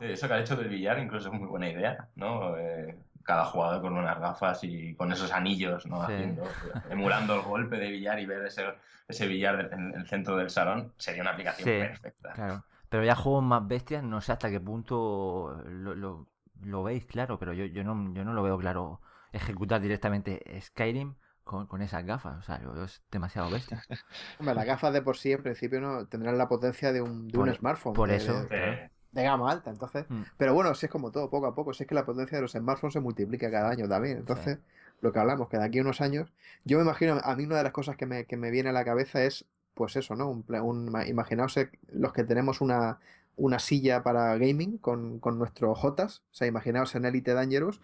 Eso 0.00 0.28
que 0.28 0.34
ha 0.34 0.40
hecho 0.40 0.56
del 0.56 0.68
billar 0.68 0.98
incluso 0.98 1.28
es 1.28 1.34
muy 1.34 1.46
buena 1.46 1.68
idea, 1.68 2.08
¿no? 2.16 2.56
Eh, 2.56 2.96
cada 3.22 3.44
jugador 3.44 3.82
con 3.82 3.96
unas 3.96 4.18
gafas 4.18 4.64
y 4.64 4.94
con 4.94 5.12
esos 5.12 5.32
anillos, 5.32 5.86
¿no? 5.86 6.02
Haciendo, 6.02 6.44
emulando 6.88 7.34
el 7.34 7.42
golpe 7.42 7.76
de 7.76 7.90
billar 7.90 8.18
y 8.18 8.26
ver 8.26 8.46
ese, 8.46 8.64
ese 9.06 9.26
billar 9.26 9.70
en 9.72 9.94
el 9.94 10.06
centro 10.06 10.36
del 10.36 10.48
salón, 10.48 10.92
sería 10.96 11.22
una 11.22 11.32
aplicación 11.32 11.66
perfecta. 11.66 12.32
Claro. 12.32 12.64
Pero 12.88 13.04
ya 13.04 13.14
juegos 13.14 13.44
más 13.44 13.66
bestias, 13.68 14.02
no 14.02 14.20
sé 14.22 14.32
hasta 14.32 14.50
qué 14.50 14.60
punto 14.60 15.62
lo, 15.66 16.26
lo, 16.62 16.82
veis 16.82 17.04
claro, 17.04 17.38
pero 17.38 17.52
yo, 17.52 17.66
yo, 17.66 17.84
no, 17.84 18.14
yo 18.14 18.24
no 18.24 18.32
lo 18.32 18.42
veo 18.42 18.56
claro 18.56 19.02
ejecutar 19.32 19.80
directamente 19.82 20.40
Skyrim 20.60 21.14
con, 21.44 21.82
esas 21.82 22.04
gafas. 22.04 22.38
O 22.38 22.42
sea, 22.42 22.60
es 22.84 23.02
demasiado 23.10 23.50
bestia. 23.50 23.82
Hombre, 24.38 24.54
las 24.54 24.66
gafas 24.66 24.92
de 24.92 25.02
por 25.02 25.16
sí 25.16 25.32
en 25.32 25.42
principio 25.42 25.80
no 25.80 26.06
tendrán 26.06 26.38
la 26.38 26.48
potencia 26.48 26.92
de 26.92 27.00
un, 27.00 27.28
de 27.28 27.38
un 27.38 27.54
smartphone. 27.54 27.94
Por 27.94 28.10
eso. 28.10 28.44
De, 28.44 28.90
gama 29.12 29.50
alta, 29.50 29.70
entonces. 29.70 30.06
Mm. 30.08 30.22
Pero 30.36 30.54
bueno, 30.54 30.74
si 30.74 30.86
es 30.86 30.92
como 30.92 31.10
todo, 31.10 31.30
poco 31.30 31.46
a 31.46 31.54
poco. 31.54 31.72
Si 31.72 31.82
es 31.82 31.88
que 31.88 31.94
la 31.94 32.04
potencia 32.04 32.36
de 32.36 32.42
los 32.42 32.52
smartphones 32.52 32.92
se 32.92 33.00
multiplica 33.00 33.50
cada 33.50 33.70
año 33.70 33.88
también. 33.88 34.18
Entonces, 34.18 34.58
lo 35.00 35.12
que 35.12 35.18
hablamos, 35.18 35.48
que 35.48 35.58
de 35.58 35.64
aquí 35.64 35.78
a 35.78 35.82
unos 35.82 36.00
años. 36.00 36.32
Yo 36.64 36.78
me 36.78 36.84
imagino, 36.84 37.20
a 37.22 37.36
mí 37.36 37.44
una 37.44 37.56
de 37.56 37.62
las 37.64 37.72
cosas 37.72 37.96
que 37.96 38.06
me, 38.06 38.24
que 38.26 38.36
me 38.36 38.50
viene 38.50 38.70
a 38.70 38.72
la 38.72 38.84
cabeza 38.84 39.24
es, 39.24 39.44
pues 39.74 39.96
eso, 39.96 40.14
¿no? 40.14 40.28
Un, 40.28 40.44
un, 40.60 41.02
imaginaos 41.06 41.54
los 41.88 42.12
que 42.12 42.24
tenemos 42.24 42.60
una, 42.60 42.98
una 43.36 43.58
silla 43.58 44.02
para 44.02 44.36
gaming 44.36 44.78
con, 44.78 45.18
con 45.20 45.38
nuestros 45.38 45.78
Jotas. 45.78 46.22
O 46.30 46.34
sea, 46.34 46.46
imaginaos 46.46 46.94
en 46.94 47.04
Elite 47.04 47.32
Dangerous 47.32 47.80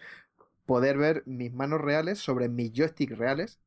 poder 0.65 0.97
ver 0.97 1.23
mis 1.25 1.53
manos 1.53 1.81
reales 1.81 2.19
sobre 2.19 2.49
mis 2.49 2.71
joysticks 2.73 3.17
reales 3.17 3.59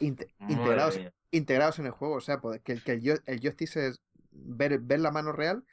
integrados, 0.00 1.00
integrados 1.30 1.78
en 1.78 1.86
el 1.86 1.92
juego. 1.92 2.16
O 2.16 2.20
sea, 2.20 2.40
que, 2.64 2.82
que 2.82 2.92
el, 2.92 3.22
el 3.26 3.40
joystick 3.40 3.76
es 3.76 4.00
ver, 4.32 4.78
ver 4.78 5.00
la 5.00 5.10
mano 5.10 5.32
real 5.32 5.64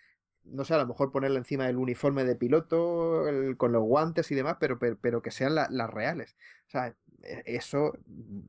no 0.52 0.64
sé, 0.64 0.74
a 0.74 0.78
lo 0.78 0.88
mejor 0.88 1.12
ponerla 1.12 1.40
encima 1.40 1.66
del 1.66 1.78
uniforme 1.78 2.24
de 2.24 2.36
piloto, 2.36 3.26
con 3.58 3.72
los 3.72 3.84
guantes 3.84 4.32
y 4.32 4.36
demás, 4.36 4.58
pero, 4.60 4.80
pero, 4.80 5.22
que 5.22 5.32
sean 5.32 5.56
las 5.56 5.90
reales. 5.90 6.36
O 6.68 6.70
sea, 6.70 6.96
e, 7.24 7.44
eso, 7.46 7.98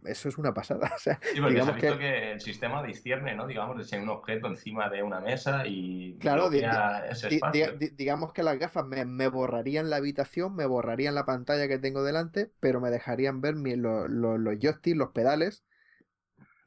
eso 0.04 0.28
es 0.28 0.38
una 0.38 0.54
pasada. 0.54 0.90
O 0.94 0.98
sea, 0.98 1.20
sí, 1.22 1.40
porque 1.40 1.54
digamos 1.54 1.80
se 1.80 1.86
ha 1.86 1.90
visto 1.90 1.98
que... 1.98 2.32
el 2.32 2.40
sistema 2.40 2.82
discierne, 2.82 3.34
¿no? 3.34 3.46
Digamos, 3.46 3.76
de 3.76 3.84
ser 3.84 4.00
un 4.00 4.08
objeto 4.08 4.48
encima 4.48 4.88
de 4.88 5.02
una 5.02 5.20
mesa 5.20 5.64
y 5.66 6.16
claro, 6.18 6.50
digamos 6.50 8.32
que 8.32 8.42
las 8.42 8.58
gafas 8.58 8.84
me, 8.86 9.28
borrarían 9.28 9.90
la 9.90 9.96
habitación, 9.96 10.54
me 10.54 10.66
borrarían 10.66 11.14
la 11.14 11.24
pantalla 11.24 11.68
que 11.68 11.78
tengo 11.78 12.02
delante, 12.02 12.50
pero 12.60 12.80
me 12.80 12.90
dejarían 12.90 13.40
ver 13.40 13.54
los 13.56 14.58
joysticks, 14.58 14.96
los 14.96 15.10
pedales. 15.10 15.64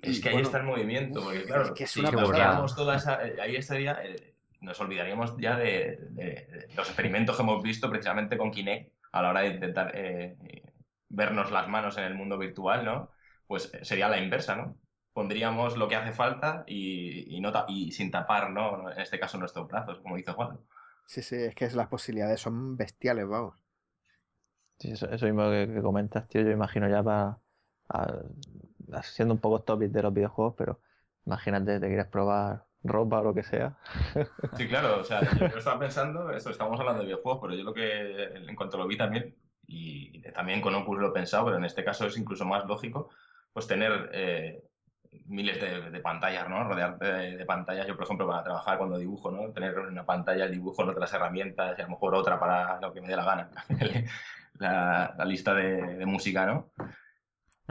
Es 0.01 0.19
que 0.19 0.29
ahí 0.29 0.37
está 0.37 0.57
el 0.57 0.63
movimiento, 0.63 1.21
porque 1.21 1.43
claro, 1.43 1.65
es 1.65 1.71
que 1.71 1.83
es 1.83 1.91
si 1.91 2.01
toda 2.01 2.95
esa, 2.95 3.27
eh, 3.27 3.37
ahí 3.39 3.55
estaría, 3.55 4.03
eh, 4.03 4.30
nos 4.61 4.79
olvidaríamos 4.79 5.35
ya 5.37 5.57
de, 5.57 6.67
los 6.75 6.87
experimentos 6.87 7.35
que 7.35 7.41
hemos 7.41 7.61
visto 7.61 7.89
precisamente 7.89 8.37
con 8.37 8.51
Kinect 8.51 8.93
a 9.11 9.21
la 9.21 9.29
hora 9.29 9.41
de 9.41 9.47
intentar 9.47 9.91
eh, 9.93 10.37
vernos 11.09 11.51
las 11.51 11.67
manos 11.67 11.97
en 11.97 12.05
el 12.05 12.15
mundo 12.15 12.37
virtual, 12.37 12.85
¿no? 12.85 13.11
Pues 13.47 13.71
sería 13.81 14.07
la 14.07 14.19
inversa, 14.19 14.55
¿no? 14.55 14.77
Pondríamos 15.13 15.75
lo 15.75 15.89
que 15.89 15.97
hace 15.97 16.13
falta 16.13 16.63
y, 16.67 17.35
y, 17.35 17.41
no 17.41 17.51
y 17.67 17.91
sin 17.91 18.11
tapar, 18.11 18.51
¿no? 18.51 18.89
En 18.91 19.01
este 19.01 19.19
caso 19.19 19.37
nuestros 19.37 19.67
brazos, 19.67 19.99
como 19.99 20.15
dice 20.15 20.31
Juan. 20.31 20.59
Sí, 21.05 21.21
sí, 21.21 21.35
es 21.35 21.55
que 21.55 21.69
las 21.71 21.87
posibilidades 21.87 22.39
son 22.39 22.77
bestiales, 22.77 23.27
vamos. 23.27 23.55
Sí, 24.79 24.91
eso, 24.91 25.07
mismo 25.25 25.49
que, 25.49 25.81
comentas, 25.81 26.27
tío, 26.27 26.41
yo 26.41 26.51
imagino 26.51 26.87
ya 26.87 27.03
para... 27.03 27.37
siendo 29.03 29.33
un 29.33 29.39
poco 29.39 29.61
topic 29.61 29.91
de 29.91 30.03
los 30.03 30.13
videojuegos, 30.13 30.55
pero 30.57 30.79
imagínate, 31.25 31.79
te 31.79 31.87
quieres 31.87 32.07
probar 32.07 32.65
ropa 32.83 33.19
o 33.19 33.23
lo 33.23 33.33
que 33.33 33.43
sea. 33.43 33.77
Sí, 34.57 34.67
claro, 34.67 34.99
o 34.99 35.03
sea, 35.03 35.21
yo, 35.21 35.45
estaba 35.57 35.79
pensando, 35.79 36.31
eso, 36.31 36.49
estamos 36.49 36.79
hablando 36.79 37.01
de 37.01 37.07
videojuegos, 37.07 37.39
pero 37.41 37.55
yo 37.55 37.63
lo 37.63 37.73
que 37.73 38.23
en 38.33 38.55
cuanto 38.55 38.77
lo 38.77 38.87
vi 38.87 38.97
también, 38.97 39.35
y 39.67 40.21
también 40.33 40.61
con 40.61 40.75
Oculus 40.75 41.01
lo 41.01 41.09
he 41.09 41.13
pensado, 41.13 41.45
pero 41.45 41.57
en 41.57 41.65
este 41.65 41.83
caso 41.83 42.05
es 42.05 42.17
incluso 42.17 42.45
más 42.45 42.65
lógico, 42.65 43.09
pues 43.53 43.67
tener 43.67 44.09
eh, 44.13 44.63
miles 45.25 45.59
de, 45.59 45.99
pantallas, 45.99 46.49
¿no? 46.49 46.63
Rodearte 46.63 47.05
de, 47.05 47.45
pantallas. 47.45 47.87
Yo, 47.87 47.95
por 47.95 48.05
ejemplo, 48.05 48.27
para 48.27 48.43
trabajar 48.43 48.77
cuando 48.77 48.97
dibujo, 48.97 49.31
¿no? 49.31 49.51
Tener 49.51 49.77
una 49.79 50.05
pantalla, 50.05 50.45
el 50.45 50.51
dibujo, 50.51 50.83
otras 50.83 51.13
herramientas 51.13 51.77
y 51.77 51.81
a 51.81 51.85
lo 51.85 51.91
mejor 51.91 52.15
otra 52.15 52.39
para 52.39 52.79
lo 52.79 52.93
que 52.93 53.01
me 53.01 53.07
dé 53.07 53.15
la 53.15 53.25
gana. 53.25 53.49
la, 54.59 55.25
lista 55.25 55.53
de, 55.53 56.05
música, 56.05 56.45
¿no? 56.45 56.71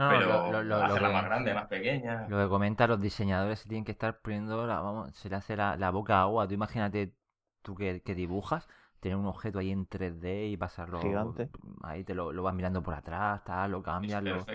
Pero 0.09 0.63
lo, 0.63 0.75
hacerla 0.77 1.11
más 1.11 1.25
grande, 1.25 1.53
más 1.53 1.67
pequeña. 1.67 2.27
Lo 2.27 2.37
que 2.37 2.49
comenta, 2.49 2.87
los 2.87 2.99
diseñadores 2.99 3.59
se 3.59 3.69
tienen 3.69 3.85
que 3.85 3.91
estar 3.91 4.19
poniendo, 4.19 4.65
la, 4.65 4.79
vamos, 4.79 5.13
se 5.15 5.29
le 5.29 5.35
hace 5.35 5.55
la, 5.55 5.91
boca 5.91 6.21
agua. 6.21 6.47
Tú 6.47 6.53
imagínate 6.53 7.13
tú 7.61 7.75
que, 7.75 8.01
que 8.01 8.15
dibujas 8.15 8.67
tener 9.01 9.17
un 9.17 9.25
objeto 9.25 9.59
ahí 9.59 9.71
en 9.71 9.87
3D 9.89 10.51
y 10.51 10.57
pasarlo. 10.57 11.01
Gigante. 11.01 11.49
Ahí 11.83 12.03
te 12.03 12.13
lo, 12.13 12.31
lo 12.31 12.43
vas 12.43 12.53
mirando 12.53 12.81
por 12.81 12.93
atrás, 12.93 13.43
tal, 13.43 13.71
lo 13.71 13.81
cambias. 13.81 14.23
Lo... 14.23 14.45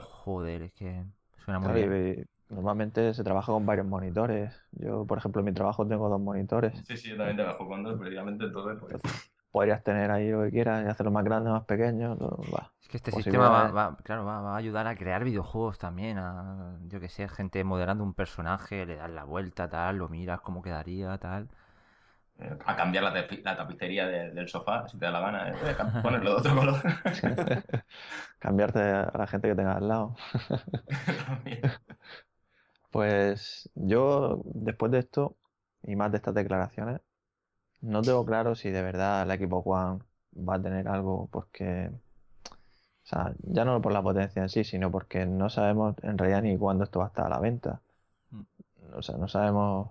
Joder, 0.00 0.62
es 0.62 0.72
que 0.72 1.04
suena 1.44 1.58
muy 1.58 1.72
bien. 1.74 2.28
Normalmente 2.48 3.12
se 3.12 3.22
trabaja 3.22 3.52
con 3.52 3.66
varios 3.66 3.86
monitores. 3.86 4.58
Yo, 4.72 5.04
por 5.04 5.18
ejemplo, 5.18 5.40
en 5.40 5.46
mi 5.46 5.52
trabajo 5.52 5.86
tengo 5.86 6.08
dos 6.08 6.20
monitores. 6.20 6.80
Sí, 6.86 6.96
sí, 6.96 7.10
yo 7.10 7.16
también 7.18 7.36
trabajo 7.36 7.68
con 7.68 7.82
dos, 7.82 7.98
precisamente 7.98 8.44
entonces. 8.44 8.78
Pues... 8.80 9.02
Podrías 9.50 9.82
tener 9.82 10.10
ahí 10.10 10.30
lo 10.30 10.42
que 10.42 10.50
quieras 10.50 10.84
y 10.84 10.88
hacerlo 10.88 11.10
más 11.10 11.24
grande, 11.24 11.50
más 11.50 11.64
pequeño. 11.64 12.16
Es 12.80 12.88
que 12.88 12.98
este 12.98 13.12
sistema 13.12 13.70
va, 13.70 13.96
claro, 14.02 14.24
va, 14.24 14.40
va, 14.40 14.54
a 14.54 14.56
ayudar 14.56 14.86
a 14.86 14.94
crear 14.94 15.24
videojuegos 15.24 15.78
también. 15.78 16.18
A, 16.18 16.76
yo 16.88 17.00
que 17.00 17.08
sé, 17.08 17.28
gente 17.28 17.64
moderando 17.64 18.04
un 18.04 18.14
personaje, 18.14 18.84
le 18.86 18.96
das 18.96 19.10
la 19.10 19.24
vuelta, 19.24 19.68
tal, 19.68 19.96
lo 19.96 20.08
miras 20.08 20.40
cómo 20.40 20.62
quedaría, 20.62 21.16
tal 21.18 21.48
a 22.64 22.76
cambiar 22.76 23.04
la, 23.04 23.26
la 23.42 23.56
tapicería 23.56 24.06
del 24.06 24.48
sofá, 24.48 24.86
si 24.86 24.96
te 24.98 25.06
da 25.06 25.10
la 25.10 25.20
gana, 25.20 25.48
eh, 25.50 25.76
ponerlo 26.02 26.30
de 26.30 26.36
otro 26.36 26.54
color. 26.54 26.76
Cambiarte 28.38 28.80
a 28.80 29.12
la 29.16 29.26
gente 29.26 29.48
que 29.48 29.54
tenga 29.56 29.72
al 29.72 29.88
lado. 29.88 30.14
pues 32.90 33.68
yo, 33.74 34.40
después 34.44 34.92
de 34.92 35.00
esto, 35.00 35.36
y 35.82 35.96
más 35.96 36.12
de 36.12 36.18
estas 36.18 36.34
declaraciones, 36.34 37.00
no 37.80 38.02
tengo 38.02 38.24
claro 38.24 38.54
si 38.54 38.70
de 38.70 38.82
verdad 38.82 39.22
el 39.22 39.30
equipo 39.30 39.58
One 39.58 40.00
va 40.36 40.56
a 40.56 40.62
tener 40.62 40.88
algo, 40.88 41.28
porque, 41.32 41.90
o 41.92 43.06
sea, 43.06 43.34
ya 43.42 43.64
no 43.64 43.80
por 43.82 43.92
la 43.92 44.02
potencia 44.02 44.42
en 44.42 44.48
sí, 44.48 44.64
sino 44.64 44.90
porque 44.90 45.26
no 45.26 45.50
sabemos 45.50 45.96
en 46.02 46.18
realidad 46.18 46.42
ni 46.42 46.56
cuándo 46.58 46.84
esto 46.84 47.00
va 47.00 47.06
a 47.06 47.08
estar 47.08 47.26
a 47.26 47.30
la 47.30 47.40
venta. 47.40 47.80
Mm. 48.30 48.42
O 48.94 49.02
sea, 49.02 49.16
no 49.16 49.28
sabemos 49.28 49.90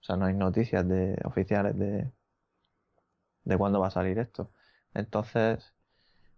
o 0.00 0.04
sea, 0.04 0.16
no 0.16 0.26
hay 0.26 0.34
noticias 0.34 0.86
de, 0.88 1.18
oficiales 1.24 1.78
de, 1.78 2.10
de 3.44 3.58
cuándo 3.58 3.80
va 3.80 3.88
a 3.88 3.90
salir 3.90 4.18
esto. 4.18 4.50
Entonces, 4.94 5.74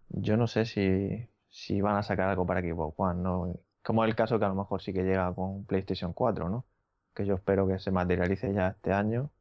yo 0.09 0.37
no 0.37 0.47
sé 0.47 0.65
si, 0.65 1.29
si 1.49 1.81
van 1.81 1.97
a 1.97 2.03
sacar 2.03 2.29
algo 2.29 2.45
para 2.45 2.61
Xbox 2.61 2.95
One, 2.97 3.21
¿no? 3.21 3.59
Como 3.83 4.03
es 4.03 4.09
el 4.09 4.15
caso 4.15 4.39
que 4.39 4.45
a 4.45 4.49
lo 4.49 4.55
mejor 4.55 4.81
sí 4.81 4.93
que 4.93 5.03
llega 5.03 5.33
con 5.33 5.65
PlayStation 5.65 6.13
4, 6.13 6.49
¿no? 6.49 6.65
Que 7.13 7.25
yo 7.25 7.35
espero 7.35 7.67
que 7.67 7.79
se 7.79 7.91
materialice 7.91 8.53
ya 8.53 8.69
este 8.69 8.93
año 8.93 9.31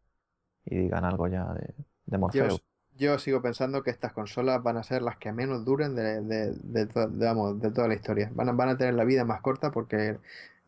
y 0.65 0.77
digan 0.79 1.05
algo 1.05 1.27
ya 1.29 1.53
de, 1.55 1.75
de. 2.07 2.59
Yo, 2.95 3.19
sigo 3.19 3.41
pensando 3.41 3.83
que 3.83 3.91
estas 3.91 4.13
consolas 4.13 4.63
van 4.63 4.77
a 4.77 4.83
ser 4.83 5.03
las 5.03 5.17
que 5.17 5.33
menos 5.33 5.65
duren 5.65 5.95
de, 5.95 6.21
de, 6.21 6.53
de, 6.53 6.87
de 6.87 7.71
toda 7.71 7.89
la 7.89 7.95
historia. 7.95 8.31
Van 8.35 8.51
a, 8.51 8.53
van 8.53 8.69
a 8.69 8.77
tener 8.77 8.95
la 8.95 9.05
vida 9.05 9.25
más 9.25 9.41
corta 9.41 9.71
porque 9.71 10.19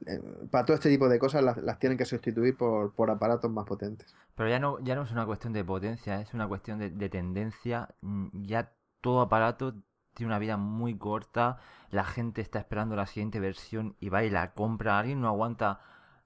eh, 0.07 0.20
para 0.51 0.64
todo 0.64 0.74
este 0.74 0.90
tipo 0.90 1.09
de 1.09 1.18
cosas 1.18 1.42
las, 1.42 1.78
tienen 1.78 1.97
que 1.97 2.05
sustituir 2.05 2.57
por, 2.57 2.92
por, 2.92 3.11
aparatos 3.11 3.51
más 3.51 3.64
potentes. 3.64 4.14
Pero 4.34 4.49
ya 4.49 4.59
no, 4.59 4.78
ya 4.80 4.95
no 4.95 5.03
es 5.03 5.12
una 5.12 5.24
cuestión 5.24 5.53
de 5.53 5.64
potencia, 5.64 6.20
es 6.20 6.34
una 6.34 6.49
cuestión 6.49 6.78
de, 6.78 7.09
tendencia. 7.09 7.88
Mm, 8.01 8.42
ya 8.42 8.72
todo 9.01 9.20
aparato 9.20 9.74
tiene 10.14 10.30
una 10.30 10.38
vida 10.38 10.57
muy 10.57 10.97
corta, 10.97 11.59
la 11.90 12.05
gente 12.05 12.40
está 12.40 12.59
esperando 12.59 12.97
la 12.97 13.07
siguiente 13.07 13.40
versión 13.40 13.97
y 13.99 14.09
va 14.09 14.24
y 14.24 14.30
la 14.30 14.53
compra, 14.53 14.99
alguien 14.99 15.20
no 15.20 15.28
aguanta, 15.28 15.80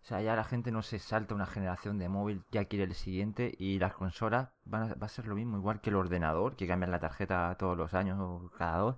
o 0.08 0.12
sea, 0.12 0.22
ya 0.22 0.34
la 0.34 0.44
gente 0.44 0.72
no 0.72 0.80
se 0.80 0.98
salta 0.98 1.34
una 1.34 1.44
generación 1.44 1.98
de 1.98 2.08
móvil, 2.08 2.42
ya 2.50 2.64
quiere 2.64 2.84
el 2.84 2.94
siguiente 2.94 3.54
y 3.58 3.78
las 3.78 3.92
consolas 3.92 4.48
van 4.64 4.90
a, 4.90 4.94
va 4.94 5.04
a 5.04 5.10
ser 5.10 5.26
lo 5.26 5.34
mismo, 5.34 5.58
igual 5.58 5.82
que 5.82 5.90
el 5.90 5.96
ordenador, 5.96 6.56
que 6.56 6.66
cambian 6.66 6.90
la 6.90 6.98
tarjeta 6.98 7.54
todos 7.58 7.76
los 7.76 7.92
años 7.92 8.18
o 8.18 8.50
cada 8.56 8.78
dos. 8.78 8.96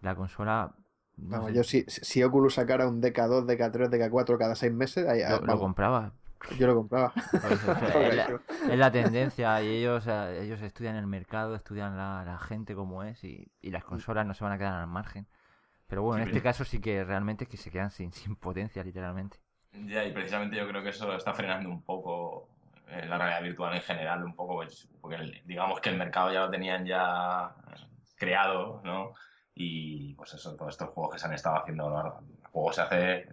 La 0.00 0.14
consola 0.14 0.74
Vamos, 1.18 1.52
yo 1.52 1.62
si, 1.62 1.84
si 1.86 2.22
Oculus 2.22 2.54
sacara 2.54 2.88
un 2.88 3.02
DK2, 3.02 3.44
DK3, 3.44 3.90
DK4 3.90 4.38
cada 4.38 4.54
seis 4.54 4.72
meses, 4.72 5.06
ahí, 5.06 5.20
lo, 5.44 5.58
compraba. 5.58 6.14
Yo 6.58 6.66
lo 6.66 6.76
compraba. 6.76 7.12
es, 8.70 8.78
la, 8.78 8.90
tendencia 8.90 9.62
y 9.62 9.68
ellos, 9.68 10.06
ellos 10.06 10.62
estudian 10.62 10.96
el 10.96 11.06
mercado, 11.06 11.54
estudian 11.56 11.94
la, 11.94 12.38
gente 12.38 12.74
como 12.74 13.02
es 13.02 13.22
y, 13.22 13.52
las 13.64 13.84
consolas 13.84 14.26
no 14.26 14.32
se 14.32 14.44
van 14.44 14.54
a 14.54 14.56
quedar 14.56 14.80
al 14.80 14.86
margen. 14.86 15.26
Pero 15.88 16.04
bueno, 16.04 16.22
en 16.22 16.30
este 16.30 16.40
caso 16.40 16.64
sí 16.64 16.80
que 16.80 17.04
realmente 17.04 17.44
es 17.44 17.50
que 17.50 17.58
se 17.58 17.70
quedan 17.70 17.90
sin, 17.90 18.14
sin 18.14 18.34
potencia, 18.34 18.82
literalmente. 18.82 19.41
Ya, 19.72 20.04
y 20.04 20.12
precisamente 20.12 20.56
yo 20.56 20.68
creo 20.68 20.82
que 20.82 20.90
eso 20.90 21.14
está 21.14 21.32
frenando 21.32 21.68
un 21.68 21.82
poco 21.82 22.48
eh, 22.88 23.06
la 23.06 23.16
realidad 23.18 23.42
virtual 23.42 23.74
en 23.74 23.82
general, 23.82 24.24
un 24.24 24.34
poco, 24.34 24.56
pues, 24.56 24.88
porque 25.00 25.42
digamos 25.44 25.80
que 25.80 25.88
el 25.88 25.96
mercado 25.96 26.32
ya 26.32 26.40
lo 26.40 26.50
tenían 26.50 26.84
ya 26.84 27.54
creado, 28.16 28.82
¿no? 28.84 29.14
Y 29.54 30.14
pues 30.14 30.34
eso, 30.34 30.54
todos 30.56 30.74
estos 30.74 30.90
juegos 30.90 31.14
que 31.14 31.18
se 31.18 31.26
han 31.26 31.34
estado 31.34 31.56
haciendo, 31.56 31.88
el 31.88 32.46
juego 32.48 32.72
se 32.72 32.82
hace 32.82 33.28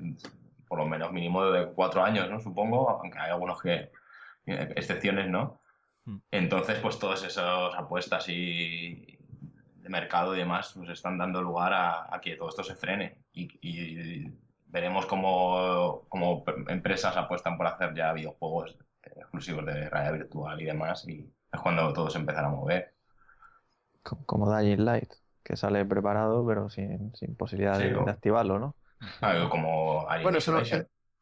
por 0.68 0.78
lo 0.78 0.86
menos 0.86 1.12
mínimo 1.12 1.44
de 1.46 1.68
cuatro 1.74 2.04
años, 2.04 2.30
¿no? 2.30 2.40
Supongo, 2.40 2.90
aunque 2.90 3.18
hay 3.18 3.32
algunos 3.32 3.62
que, 3.62 3.92
excepciones, 4.46 5.28
¿no? 5.28 5.60
Hmm. 6.06 6.18
Entonces, 6.32 6.80
pues 6.80 7.00
todas 7.00 7.24
esas 7.24 7.76
apuestas 7.76 8.30
y 8.30 9.18
de 9.76 9.90
mercado 9.90 10.36
y 10.36 10.40
demás 10.40 10.78
nos 10.78 10.90
están 10.90 11.18
dando 11.18 11.42
lugar 11.42 11.74
a, 11.74 12.20
que 12.22 12.36
todo 12.36 12.50
esto 12.50 12.64
se 12.64 12.76
frene 12.76 13.18
y, 13.34 14.32
veremos 14.70 15.06
cómo, 15.06 16.06
cómo, 16.10 16.44
empresas 16.68 17.16
apuestan 17.18 17.58
por 17.58 17.68
hacer 17.68 17.94
ya 17.94 18.14
videojuegos 18.14 18.78
exclusivos 19.04 19.66
de 19.66 19.90
realidad 19.90 20.14
virtual 20.14 20.62
y 20.62 20.66
demás 20.66 21.08
y 21.08 21.32
es 21.52 21.60
cuando 21.62 21.92
todo 21.94 22.10
se 22.10 22.20
empezará 22.20 22.48
a 22.48 22.52
mover. 22.52 22.94
Como 24.26 24.56
Dying 24.56 24.86
Light 24.86 25.12
que 25.44 25.56
sale 25.56 25.84
preparado, 25.86 26.46
pero 26.46 26.70
sin, 26.70 27.14
sin 27.16 27.36
posibilidad 27.36 27.80
de, 27.80 27.98
activarlo, 28.10 28.60
¿no? 28.60 28.76
Ah, 29.22 29.48
como 29.50 30.06
bueno, 30.22 30.38
eso 30.38 30.52
no, 30.52 30.60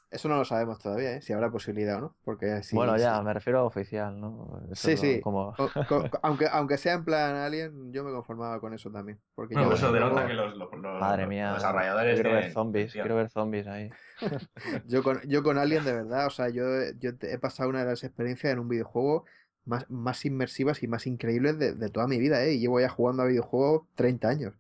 eso 0.10 0.30
no 0.30 0.38
lo 0.38 0.46
sabemos 0.46 0.80
todavía, 0.80 1.18
¿eh? 1.18 1.22
si 1.22 1.34
habrá 1.34 1.52
posibilidad 1.52 1.98
o 1.98 2.02
no. 2.02 2.16
Porque 2.24 2.62
bueno, 2.72 2.98
ya, 2.98 3.22
me 3.22 3.34
refiero 3.34 3.60
a 3.60 3.64
oficial, 3.64 4.20
¿no? 4.20 4.62
sí, 4.74 4.96
sí. 4.96 5.20
Como... 5.20 5.54
aunque, 6.22 6.48
aunque 6.50 6.78
sea 6.78 6.94
en 6.94 7.04
plan 7.04 7.36
Alien, 7.36 7.92
yo 7.92 8.04
me 8.04 8.12
conformaba 8.12 8.60
con 8.62 8.74
eso 8.74 8.90
también. 8.90 9.20
Porque 9.36 9.56
eso 9.56 9.92
denota 9.92 10.26
que 10.26 10.34
los, 10.34 10.56
los, 10.56 10.70
Madre 11.00 11.28
mía, 11.28 11.54
desarrolladores. 11.54 12.16
Quiero 12.16 12.32
ver 12.32 12.52
zombies, 12.52 12.94
quiero 12.94 13.16
ver 13.16 13.30
zombies 13.30 13.68
ahí. 13.68 13.90
yo, 14.88 15.04
con, 15.04 15.20
yo 15.28 15.44
con 15.44 15.58
Alien, 15.58 15.84
de 15.84 15.94
verdad, 15.94 16.28
o 16.28 16.32
sea, 16.32 16.50
yo, 16.50 16.64
yo 17.00 17.12
he 17.22 17.38
pasado 17.38 17.70
una 17.70 17.84
de 17.84 17.92
las 17.92 18.04
experiencias 18.04 18.54
en 18.54 18.60
un 18.60 18.70
videojuego 18.70 19.26
más, 19.66 19.90
más 19.90 20.26
inmersivas 20.26 20.84
y 20.84 20.88
más 20.88 21.06
increíbles 21.06 21.60
de, 21.60 21.74
de 21.74 21.90
toda 21.90 22.08
mi 22.08 22.18
vida, 22.18 22.44
¿eh? 22.46 22.54
Y 22.54 22.60
llevo 22.60 22.80
ya 22.80 22.90
jugando 22.90 23.24
a 23.24 23.26
videojuegos 23.26 23.84
30 23.96 24.30
años. 24.30 24.54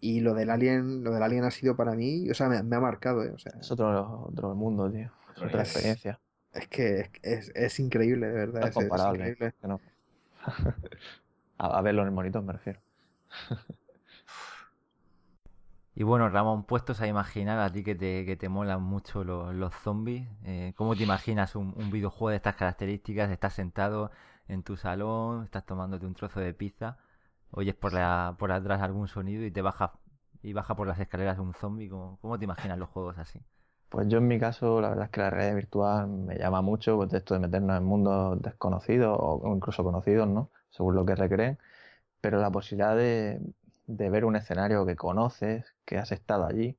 Y 0.00 0.20
lo 0.20 0.34
del 0.34 0.50
Alien, 0.50 1.04
lo 1.04 1.12
del 1.12 1.22
Alien 1.22 1.44
ha 1.44 1.50
sido 1.50 1.76
para 1.76 1.94
mí, 1.94 2.28
o 2.30 2.34
sea, 2.34 2.48
me, 2.48 2.58
ha 2.58 2.80
marcado, 2.80 3.24
¿eh? 3.24 3.30
O 3.30 3.38
sea, 3.38 3.52
es 3.60 3.70
otro, 3.70 4.26
otro 4.28 4.54
mundo, 4.54 4.90
tío. 4.90 5.10
Otra 5.42 5.62
experiencia. 5.62 6.18
Es 6.52 6.68
que 6.68 7.10
es, 7.22 7.52
es, 7.54 7.80
increíble, 7.80 8.26
de 8.26 8.32
verdad. 8.32 8.68
Es, 8.68 8.74
comparable. 8.74 9.36
a, 11.58 11.82
verlo 11.82 12.02
en 12.02 12.08
el 12.08 12.14
monitor 12.14 12.42
me 12.42 12.54
refiero. 12.54 12.80
Y 15.94 16.02
bueno, 16.02 16.28
Ramón, 16.28 16.64
puestos 16.64 17.00
a 17.00 17.06
imaginar 17.06 17.58
a 17.58 17.72
ti 17.72 17.82
que 17.82 17.94
te, 17.94 18.26
que 18.26 18.36
te 18.36 18.50
molan 18.50 18.82
mucho 18.82 19.24
los, 19.24 19.54
los 19.54 19.74
zombies, 19.74 20.28
eh, 20.44 20.74
¿cómo 20.76 20.94
te 20.94 21.02
imaginas 21.02 21.56
un, 21.56 21.72
un, 21.74 21.90
videojuego 21.90 22.30
de 22.30 22.36
estas 22.36 22.56
características? 22.56 23.30
Estás 23.30 23.54
sentado 23.54 24.10
en 24.46 24.62
tu 24.62 24.76
salón, 24.76 25.44
estás 25.44 25.64
tomándote 25.64 26.04
un 26.04 26.14
trozo 26.14 26.40
de 26.40 26.52
pizza 26.52 26.98
oyes 27.56 27.74
por, 27.74 27.92
la, 27.92 28.36
por 28.38 28.52
atrás 28.52 28.82
algún 28.82 29.08
sonido 29.08 29.44
y 29.44 29.50
te 29.50 29.62
baja 29.62 29.94
y 30.42 30.52
baja 30.52 30.76
por 30.76 30.86
las 30.86 31.00
escaleras 31.00 31.38
un 31.38 31.54
zombie. 31.54 31.88
¿Cómo, 31.88 32.18
¿Cómo, 32.20 32.38
te 32.38 32.44
imaginas 32.44 32.78
los 32.78 32.88
juegos 32.90 33.18
así? 33.18 33.40
Pues 33.88 34.08
yo 34.08 34.18
en 34.18 34.28
mi 34.28 34.38
caso, 34.38 34.80
la 34.80 34.90
verdad 34.90 35.06
es 35.06 35.10
que 35.10 35.20
la 35.20 35.30
realidad 35.30 35.56
virtual 35.56 36.08
me 36.08 36.36
llama 36.36 36.62
mucho, 36.62 36.96
pues 36.96 37.12
esto 37.12 37.34
de 37.34 37.40
meternos 37.40 37.78
en 37.78 37.84
mundos 37.84 38.40
desconocidos 38.42 39.16
o 39.18 39.42
incluso 39.54 39.82
conocidos, 39.82 40.28
¿no? 40.28 40.50
Según 40.70 40.94
lo 40.94 41.06
que 41.06 41.14
recreen. 41.14 41.58
Pero 42.20 42.40
la 42.40 42.50
posibilidad 42.50 42.96
de, 42.96 43.40
de 43.86 44.10
ver 44.10 44.24
un 44.24 44.36
escenario 44.36 44.84
que 44.86 44.96
conoces, 44.96 45.74
que 45.84 45.98
has 45.98 46.12
estado 46.12 46.46
allí, 46.46 46.76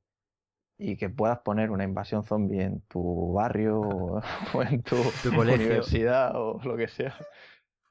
y 0.78 0.96
que 0.96 1.10
puedas 1.10 1.40
poner 1.40 1.70
una 1.70 1.84
invasión 1.84 2.24
zombie 2.24 2.62
en 2.62 2.80
tu 2.82 3.32
barrio 3.32 3.80
o, 3.80 4.22
en 4.62 4.82
tu, 4.82 4.96
tu 5.22 5.28
universidad 5.40 6.36
o 6.36 6.60
lo 6.62 6.76
que 6.76 6.88
sea, 6.88 7.14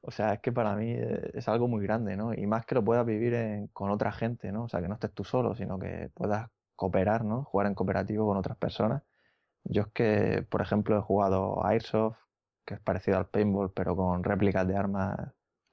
o 0.08 0.12
sea, 0.12 0.34
es 0.34 0.40
que 0.40 0.54
para 0.54 0.76
mí 0.76 0.92
eh, 0.92 1.32
es 1.34 1.50
algo 1.50 1.68
muy 1.68 1.84
grande, 1.84 2.16
¿no? 2.16 2.34
Y 2.34 2.48
más 2.48 2.66
que 2.66 2.76
lo 2.76 2.84
puedas 2.84 3.06
vivir 3.06 3.70
con 3.74 3.92
otra 3.92 4.14
gente, 4.14 4.52
¿no? 4.54 4.64
O 4.64 4.70
sea, 4.70 4.82
que 4.82 4.88
no 4.88 4.94
estés 4.96 5.14
tú 5.14 5.26
solo, 5.26 5.54
sino 5.56 5.78
que 5.80 6.10
puedas 6.14 6.50
cooperar, 6.76 7.26
¿no? 7.26 7.44
Jugar 7.44 7.68
en 7.68 7.76
cooperativo 7.76 8.26
con 8.26 8.38
otras 8.38 8.58
personas. 8.58 9.04
Yo 9.66 9.84
es 9.84 9.88
que, 9.90 10.46
por 10.50 10.62
ejemplo, 10.62 10.98
he 10.98 11.02
jugado 11.02 11.66
Airsoft, 11.66 12.18
que 12.66 12.76
es 12.76 12.80
parecido 12.82 13.18
al 13.18 13.28
paintball, 13.28 13.74
pero 13.74 13.96
con 13.98 14.24
réplicas 14.24 14.68
de 14.68 14.78
armas 14.78 15.18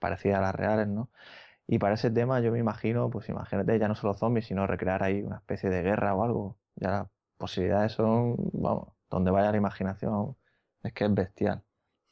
parecidas 0.01 0.39
a 0.39 0.43
las 0.43 0.55
reales, 0.57 0.89
¿no? 0.89 1.11
Y 1.67 1.79
para 1.79 1.95
ese 1.95 2.11
tema 2.11 2.41
yo 2.41 2.53
me 2.53 2.59
imagino, 2.61 3.11
pues 3.11 3.29
imagínate 3.29 3.79
ya 3.79 3.89
no 3.89 3.95
solo 3.97 4.15
zombies, 4.15 4.47
sino 4.47 4.67
recrear 4.67 5.03
ahí 5.05 5.23
una 5.23 5.37
especie 5.39 5.71
de 5.71 5.83
guerra 5.83 6.15
o 6.15 6.25
algo. 6.25 6.59
Ya 6.77 6.91
las 6.91 7.09
posibilidades 7.39 7.93
son, 7.93 8.37
vamos, 8.53 8.89
donde 9.11 9.31
vaya 9.31 9.51
la 9.53 9.59
imaginación, 9.59 10.37
es 10.83 10.93
que 10.93 11.05
es 11.07 11.15
bestial 11.15 11.65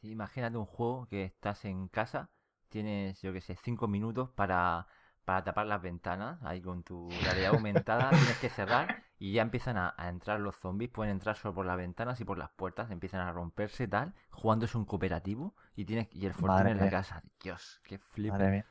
imagínate 0.03 0.57
un 0.57 0.67
juego 0.67 1.07
que 1.07 1.25
estás 1.25 1.65
en 1.65 1.89
casa, 1.89 2.31
tienes, 2.69 3.21
yo 3.23 3.33
que 3.33 3.41
sé, 3.41 3.57
cinco 3.63 3.89
minutos 3.89 4.31
para, 4.31 4.87
para 5.25 5.45
tapar 5.45 5.67
las 5.67 5.81
ventanas, 5.81 6.39
ahí 6.43 6.61
con 6.61 6.83
tu 6.83 7.09
realidad 7.25 7.55
aumentada, 7.55 8.11
tienes 8.11 8.39
que 8.39 8.49
cerrar 8.49 9.05
y 9.19 9.33
ya 9.33 9.43
empiezan 9.43 9.77
a, 9.77 9.95
entrar 10.09 10.41
los 10.41 10.57
zombies, 10.57 10.91
pueden 10.91 11.13
entrar 11.13 11.37
solo 11.37 11.55
por 11.55 11.67
las 11.67 11.77
ventanas 11.77 12.21
y 12.21 12.25
por 12.25 12.39
las 12.39 12.51
puertas, 12.51 12.91
empiezan 12.91 13.21
a 13.21 13.33
romperse 13.33 13.87
tal, 13.87 14.15
jugando 14.31 14.65
es 14.65 14.75
un 14.75 14.85
cooperativo 14.85 15.55
y 15.77 15.85
tienes 15.85 16.09
y 16.13 16.27
el 16.27 16.35
fortuna 16.35 16.71
en 16.71 16.79
la 16.79 16.91
casa. 16.91 17.23
Dios, 17.41 17.81
qué 17.85 17.99
flip. 17.99 18.33
Madre 18.33 18.65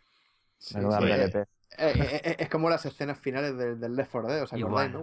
eh, 1.77 1.93
eh, 1.95 2.21
eh, 2.23 2.35
es 2.37 2.49
como 2.49 2.69
las 2.69 2.85
escenas 2.85 3.17
finales 3.17 3.57
del, 3.57 3.95
Left 3.95 4.11
4 4.11 4.29
Dead, 4.29 4.43
¿os 4.43 4.53
acordáis, 4.53 4.91
no? 4.91 5.01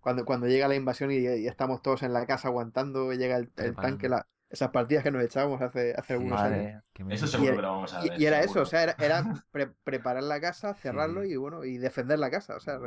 Cuando, 0.00 0.24
cuando, 0.26 0.46
llega 0.46 0.68
la 0.68 0.74
invasión 0.74 1.10
y, 1.10 1.26
estamos 1.46 1.80
todos 1.82 2.02
en 2.02 2.12
la 2.12 2.26
casa 2.26 2.48
aguantando, 2.48 3.12
llega 3.14 3.36
el, 3.36 3.50
el 3.56 3.74
tanque, 3.74 4.08
la, 4.08 4.26
esas 4.54 4.70
partidas 4.70 5.02
que 5.02 5.10
nos 5.10 5.22
echábamos 5.22 5.60
hace, 5.60 5.94
hace 5.96 6.14
algunos 6.14 6.40
años. 6.40 6.82
Eso 7.10 7.26
seguro 7.26 7.56
que 7.56 7.62
lo 7.62 7.72
vamos 7.72 7.92
a 7.92 8.02
ver. 8.02 8.20
Y, 8.20 8.24
era 8.24 8.40
eso, 8.40 8.62
o 8.62 8.66
sea, 8.66 8.84
era, 8.84 9.24
preparar 9.84 10.22
la 10.22 10.40
casa, 10.40 10.74
cerrarlo 10.74 11.24
y 11.24 11.36
bueno, 11.36 11.64
y 11.64 11.76
defender 11.76 12.18
la 12.18 12.30
casa. 12.30 12.56
O 12.56 12.60
sea, 12.60 12.78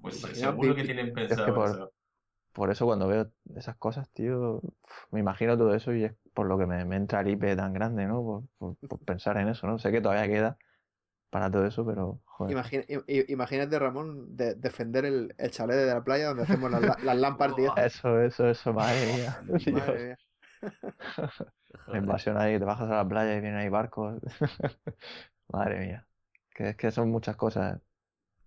pues 0.00 0.20
seguro 0.20 0.74
que 0.74 0.84
tienen 0.84 1.12
pensado 1.12 1.54
por, 1.54 1.68
eso. 1.68 1.92
Por 2.52 2.70
eso 2.70 2.86
cuando 2.86 3.08
veo 3.08 3.30
esas 3.56 3.76
cosas, 3.76 4.08
tío, 4.10 4.60
me 5.10 5.20
imagino 5.20 5.58
todo 5.58 5.74
eso 5.74 5.92
y 5.92 6.04
es 6.04 6.14
por 6.32 6.46
lo 6.46 6.56
que 6.58 6.66
me, 6.66 6.80
entra 6.94 7.20
el 7.20 7.28
IP 7.28 7.56
tan 7.56 7.72
grande, 7.72 8.06
¿no? 8.06 8.46
Por, 8.58 8.76
pensar 9.04 9.36
en 9.38 9.48
eso, 9.48 9.66
¿no? 9.66 9.78
Sé 9.78 9.90
que 9.90 10.00
todavía 10.00 10.32
queda 10.32 10.56
para 11.30 11.50
todo 11.50 11.66
eso, 11.66 11.84
pero 11.84 12.20
joder. 12.24 12.62
imagínate, 13.28 13.78
Ramón, 13.78 14.36
de, 14.36 14.54
defender 14.54 15.06
el, 15.06 15.34
el 15.38 15.50
chalet 15.50 15.76
de 15.76 15.86
la 15.86 16.04
playa 16.04 16.28
donde 16.28 16.42
hacemos 16.42 16.70
las, 16.70 17.02
las 17.02 17.16
LAN 17.16 17.38
partidas. 17.38 17.72
Eso, 17.78 18.20
eso, 18.20 18.48
eso, 18.48 18.72
madre 18.74 19.14
mía. 19.14 19.42
madre 19.72 20.04
mía. 20.04 20.16
la 21.86 21.98
invasión 21.98 22.36
ahí, 22.38 22.58
te 22.58 22.64
bajas 22.64 22.90
a 22.90 22.96
la 22.96 23.08
playa 23.08 23.36
y 23.36 23.40
vienen 23.40 23.60
ahí 23.60 23.68
barcos. 23.68 24.20
Madre 25.48 25.80
mía. 25.80 26.06
Que 26.54 26.70
es 26.70 26.76
que 26.76 26.90
son 26.90 27.10
muchas 27.10 27.36
cosas. 27.36 27.80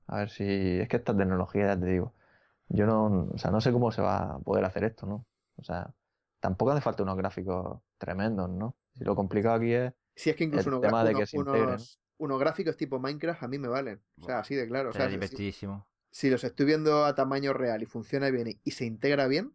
A 0.07 0.17
ver 0.17 0.29
si. 0.29 0.79
Es 0.79 0.87
que 0.87 0.97
esta 0.97 1.15
tecnología, 1.15 1.67
ya 1.67 1.79
te 1.79 1.85
digo. 1.85 2.13
Yo 2.69 2.85
no. 2.85 3.29
O 3.33 3.37
sea, 3.37 3.51
no 3.51 3.61
sé 3.61 3.71
cómo 3.71 3.91
se 3.91 4.01
va 4.01 4.35
a 4.35 4.39
poder 4.39 4.65
hacer 4.65 4.83
esto, 4.83 5.05
¿no? 5.05 5.25
O 5.57 5.63
sea, 5.63 5.93
tampoco 6.39 6.71
hace 6.71 6.81
falta 6.81 7.03
unos 7.03 7.17
gráficos 7.17 7.79
tremendos, 7.97 8.49
¿no? 8.49 8.75
Si 8.93 9.03
lo 9.03 9.15
complicado 9.15 9.55
aquí 9.55 9.73
es. 9.73 9.93
Si 10.15 10.29
es 10.29 10.35
que 10.35 10.45
incluso 10.45 10.69
el 10.69 10.75
unos, 10.75 10.87
tema 10.87 11.03
de 11.03 11.13
que 11.13 11.25
se 11.25 11.37
unos, 11.37 11.99
unos, 12.17 12.39
gráficos 12.39 12.77
tipo 12.77 12.99
Minecraft 12.99 13.43
a 13.43 13.47
mí 13.47 13.57
me 13.57 13.67
valen. 13.67 14.01
O 14.21 14.25
sea, 14.25 14.39
así 14.39 14.55
de 14.55 14.67
claro. 14.67 14.89
O 14.89 14.93
sea, 14.93 15.09
si, 15.09 15.53
si 16.11 16.29
los 16.29 16.43
estoy 16.43 16.65
viendo 16.65 17.03
a 17.03 17.15
tamaño 17.15 17.51
real 17.51 17.83
y 17.83 17.85
funciona 17.85 18.29
bien 18.29 18.59
y 18.63 18.71
se 18.71 18.85
integra 18.85 19.27
bien, 19.27 19.53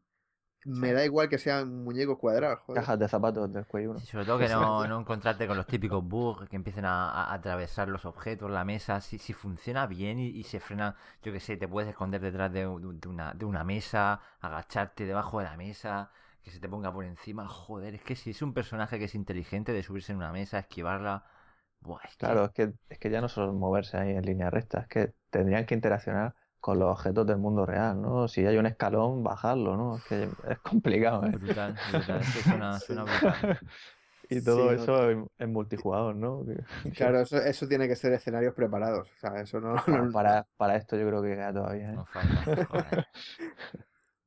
me 0.65 0.93
da 0.93 1.05
igual 1.05 1.28
que 1.28 1.39
sean 1.39 1.85
muñecos 1.85 2.19
cuadrados. 2.19 2.61
Cajas 2.74 2.99
de 2.99 3.09
zapatos 3.09 3.53
del 3.53 3.66
cuello. 3.66 3.99
sobre 4.01 4.24
todo 4.27 4.39
que 4.39 4.49
no, 4.49 4.87
no, 4.87 5.01
encontrarte 5.01 5.47
con 5.47 5.57
los 5.57 5.66
típicos 5.66 6.05
bugs 6.05 6.49
que 6.49 6.57
empiecen 6.57 6.85
a, 6.85 7.32
atravesar 7.32 7.89
los 7.89 8.05
objetos, 8.05 8.51
la 8.51 8.65
mesa. 8.65 9.01
Si, 9.01 9.19
si 9.19 9.32
funciona 9.32 9.87
bien 9.87 10.19
y, 10.19 10.43
se 10.43 10.61
frena, 10.61 10.97
yo 11.23 11.32
que 11.32 11.41
sé, 11.41 11.57
te 11.57 11.66
puedes 11.66 11.89
esconder 11.89 12.20
detrás 12.20 12.53
de, 12.53 12.66
una, 12.66 13.32
de 13.32 13.45
una 13.45 13.65
mesa, 13.65 14.20
agacharte 14.41 15.07
debajo 15.07 15.39
de 15.39 15.45
la 15.45 15.57
mesa, 15.57 16.11
que 16.43 16.51
se 16.51 16.61
te 16.61 16.69
ponga 16.69 16.93
por 16.93 17.05
encima. 17.05 17.49
Joder, 17.49 17.95
es 17.95 18.03
que 18.03 18.16
si 18.16 18.31
es 18.31 18.43
un 18.43 18.53
personaje 18.53 18.99
que 18.99 19.07
es 19.07 19.15
inteligente 19.15 19.73
de 19.73 19.82
subirse 19.82 20.12
en 20.12 20.19
una 20.19 20.32
mesa, 20.32 20.59
esquivarla. 20.59 21.24
claro, 22.19 22.45
es 22.45 22.51
que, 22.51 22.74
es 22.89 22.99
que 22.99 23.11
ya 23.11 23.23
no 23.23 23.28
solo 23.28 23.53
moverse 23.55 23.97
ahí 23.97 24.11
en 24.11 24.27
línea 24.27 24.51
recta, 24.51 24.81
es 24.81 24.89
que 24.89 25.15
tendrían 25.31 25.65
que 25.65 25.74
interaccionar 25.74 26.35
con 26.61 26.78
los 26.78 26.91
objetos 26.91 27.27
del 27.27 27.39
mundo 27.39 27.65
real, 27.65 28.01
¿no? 28.01 28.28
Si 28.28 28.45
hay 28.45 28.57
un 28.59 28.66
escalón, 28.66 29.23
bajarlo, 29.24 29.77
¿no? 29.77 29.97
Es 29.97 30.05
que 30.05 30.28
es 30.49 30.59
complicado, 30.59 31.24
¿eh? 31.24 31.31
Brutal, 31.31 31.77
brutal. 31.91 32.20
Eso 32.20 32.41
suena, 32.43 32.78
suena 32.81 33.05
brutal. 33.05 33.59
Y 34.28 34.43
todo 34.43 34.70
eso 34.70 35.11
en, 35.11 35.53
multijugador, 35.53 36.15
¿no? 36.15 36.45
Claro, 36.95 37.20
eso, 37.20 37.39
eso, 37.39 37.66
tiene 37.66 37.89
que 37.89 37.97
ser 37.97 38.12
escenarios 38.12 38.55
preparados. 38.55 39.11
O 39.11 39.19
sea, 39.19 39.41
eso 39.41 39.61
no, 39.61 39.74
Para, 40.12 40.47
para, 40.57 40.77
esto 40.77 40.97
yo 40.97 41.09
creo 41.09 41.20
que 41.20 41.31
queda 41.31 41.53
todavía. 41.53 41.91
¿eh? 41.91 41.95
No 41.95 42.07
falta, 42.07 42.45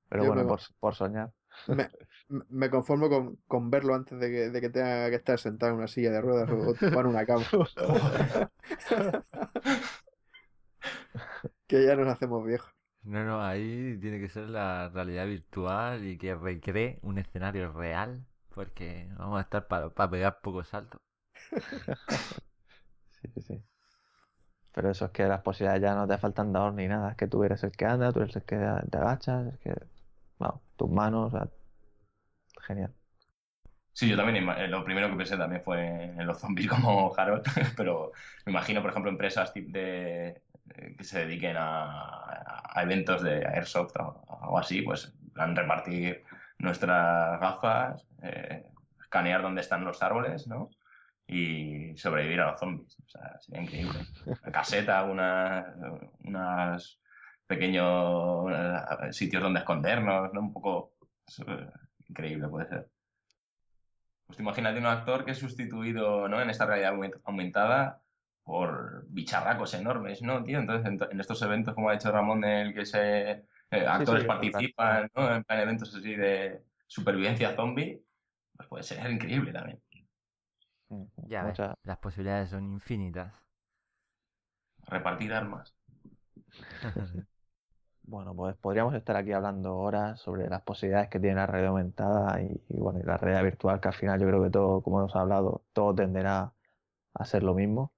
Pero 0.09 0.25
bueno, 0.25 0.45
por, 0.45 0.59
por, 0.79 0.93
soñar. 0.93 1.31
Me, 1.67 1.89
me 2.49 2.69
conformo 2.69 3.07
con, 3.07 3.37
con, 3.47 3.69
verlo 3.69 3.95
antes 3.95 4.19
de 4.19 4.29
que, 4.29 4.49
de 4.49 4.61
que 4.61 4.69
tenga 4.69 5.09
que 5.09 5.15
estar 5.15 5.39
sentado 5.39 5.71
en 5.71 5.77
una 5.77 5.87
silla 5.87 6.11
de 6.11 6.19
ruedas 6.19 6.49
o, 6.51 6.75
o 6.97 6.99
en 6.99 7.07
una 7.07 7.25
cama. 7.25 7.45
que 11.73 11.85
ya 11.85 11.95
nos 11.95 12.07
hacemos 12.07 12.45
viejos. 12.45 12.71
No, 13.01 13.25
no, 13.25 13.43
ahí 13.43 13.97
tiene 13.99 14.19
que 14.19 14.29
ser 14.29 14.49
la 14.49 14.89
realidad 14.89 15.25
virtual 15.25 16.05
y 16.05 16.17
que 16.17 16.35
recree 16.35 16.99
un 17.01 17.17
escenario 17.17 17.71
real, 17.73 18.23
porque 18.53 19.09
vamos 19.17 19.39
a 19.39 19.41
estar 19.41 19.67
para, 19.67 19.89
pegar 20.09 20.39
pocos 20.41 20.69
saltos. 20.69 21.01
sí, 23.21 23.27
sí, 23.33 23.41
sí. 23.41 23.63
Pero 24.71 24.91
eso 24.91 25.05
es 25.05 25.11
que 25.11 25.23
las 25.25 25.41
posibilidades 25.41 25.81
ya 25.81 25.95
no 25.95 26.07
te 26.07 26.17
faltan 26.17 26.53
dados 26.53 26.73
ni 26.75 26.87
nada, 26.87 27.11
es 27.11 27.17
que 27.17 27.27
tú 27.27 27.43
eres 27.43 27.63
el 27.63 27.71
que 27.71 27.85
anda, 27.85 28.11
tú 28.11 28.21
eres 28.21 28.35
el 28.35 28.43
que 28.43 28.55
te 28.55 28.97
agachas, 28.97 29.53
es 29.53 29.59
que, 29.59 29.73
bueno, 30.37 30.61
tus 30.77 30.89
manos, 30.89 31.33
genial. 32.61 32.93
Sí, 33.93 34.09
yo 34.09 34.15
también, 34.15 34.47
eh, 34.49 34.67
lo 34.67 34.83
primero 34.83 35.09
que 35.09 35.15
pensé 35.15 35.37
también 35.37 35.61
fue 35.61 36.05
en 36.05 36.25
los 36.25 36.39
zombies 36.39 36.69
como 36.69 37.13
Harold, 37.15 37.43
pero 37.77 38.11
me 38.45 38.51
imagino, 38.51 38.81
por 38.81 38.89
ejemplo, 38.91 39.11
empresas 39.11 39.53
de, 39.53 40.41
que 40.97 41.03
se 41.03 41.25
dediquen 41.25 41.55
a, 41.57 42.81
eventos 42.81 43.21
de 43.21 43.45
airsoft 43.45 43.95
o 43.97 44.39
algo 44.41 44.57
así, 44.57 44.81
pues 44.81 45.13
plan 45.33 45.55
repartir 45.55 46.23
nuestras 46.59 47.39
gafas, 47.39 48.07
eh, 48.21 48.65
escanear 48.99 49.41
dónde 49.41 49.61
están 49.61 49.83
los 49.83 50.01
árboles, 50.01 50.47
¿no? 50.47 50.69
Y 51.27 51.95
sobrevivir 51.97 52.41
a 52.41 52.51
los 52.51 52.59
zombies. 52.59 52.97
O 52.99 53.09
sea, 53.09 53.39
sería 53.39 53.63
increíble. 53.63 53.99
La 54.43 54.51
caseta, 54.51 55.03
unas, 55.03 55.65
unas 56.23 56.99
pequeños 57.47 58.51
eh, 58.51 59.11
sitios 59.13 59.43
donde 59.43 59.59
escondernos, 59.59 60.33
¿no? 60.33 60.39
Un 60.41 60.53
poco 60.53 60.93
eh, 61.47 61.67
increíble 62.07 62.47
puede 62.47 62.67
ser. 62.67 62.89
Pues 64.27 64.39
imagínate 64.39 64.79
un 64.79 64.85
actor 64.85 65.25
que 65.25 65.31
es 65.31 65.37
sustituido, 65.37 66.27
¿no? 66.27 66.41
En 66.41 66.49
esta 66.49 66.65
realidad 66.65 66.93
aumentada 67.25 68.02
por 68.43 69.05
bicharracos 69.07 69.73
enormes, 69.73 70.21
¿no, 70.21 70.43
tío? 70.43 70.59
Entonces, 70.59 71.09
en, 71.11 71.19
estos 71.19 71.41
eventos, 71.41 71.73
como 71.73 71.89
ha 71.89 71.93
dicho 71.93 72.11
Ramón, 72.11 72.43
en 72.43 72.67
el 72.67 72.73
que 72.73 72.85
se, 72.85 73.45
actores 73.69 74.25
participan, 74.25 75.09
¿no? 75.15 75.35
En 75.35 75.45
eventos 75.47 75.95
así 75.95 76.15
de 76.15 76.63
supervivencia 76.87 77.55
zombie, 77.55 78.03
pues 78.55 78.67
puede 78.67 78.83
ser 78.83 79.09
increíble 79.09 79.51
también. 79.51 79.81
Ya 81.27 81.43
ves, 81.43 81.57
las 81.83 81.97
posibilidades 81.97 82.49
son 82.49 82.71
infinitas. 82.71 83.33
Repartir 84.85 85.33
armas. 85.33 85.73
bueno, 88.03 88.35
pues 88.35 88.55
podríamos 88.57 88.93
estar 88.93 89.15
aquí 89.15 89.31
hablando 89.31 89.75
horas 89.77 90.19
sobre 90.19 90.49
las 90.49 90.61
posibilidades 90.61 91.09
que 91.09 91.19
tiene 91.19 91.37
la 91.37 91.47
red 91.47 91.65
aumentada 91.65 92.41
y, 92.41 92.61
bueno, 92.69 92.99
la 93.03 93.17
realidad 93.17 93.43
virtual, 93.43 93.79
que 93.79 93.87
al 93.87 93.93
final 93.93 94.19
yo 94.19 94.27
creo 94.27 94.43
que 94.43 94.49
todo, 94.49 94.81
como 94.81 94.99
hemos 94.99 95.15
hablado, 95.15 95.63
todo 95.73 95.95
tenderá 95.95 96.53
a 97.13 97.25
ser 97.25 97.43
lo 97.43 97.53
mismo. 97.53 97.91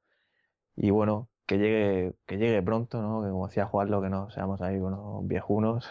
Y 0.75 0.89
bueno, 0.89 1.29
que 1.45 1.57
llegue, 1.57 2.13
que 2.25 2.37
llegue 2.37 2.61
pronto, 2.61 3.01
¿no? 3.01 3.23
Que 3.23 3.29
como 3.29 3.47
decía 3.47 3.65
Juan, 3.65 3.91
lo 3.91 4.01
que 4.01 4.09
no 4.09 4.29
seamos 4.31 4.61
ahí 4.61 4.77
unos 4.77 5.27
viejunos. 5.27 5.89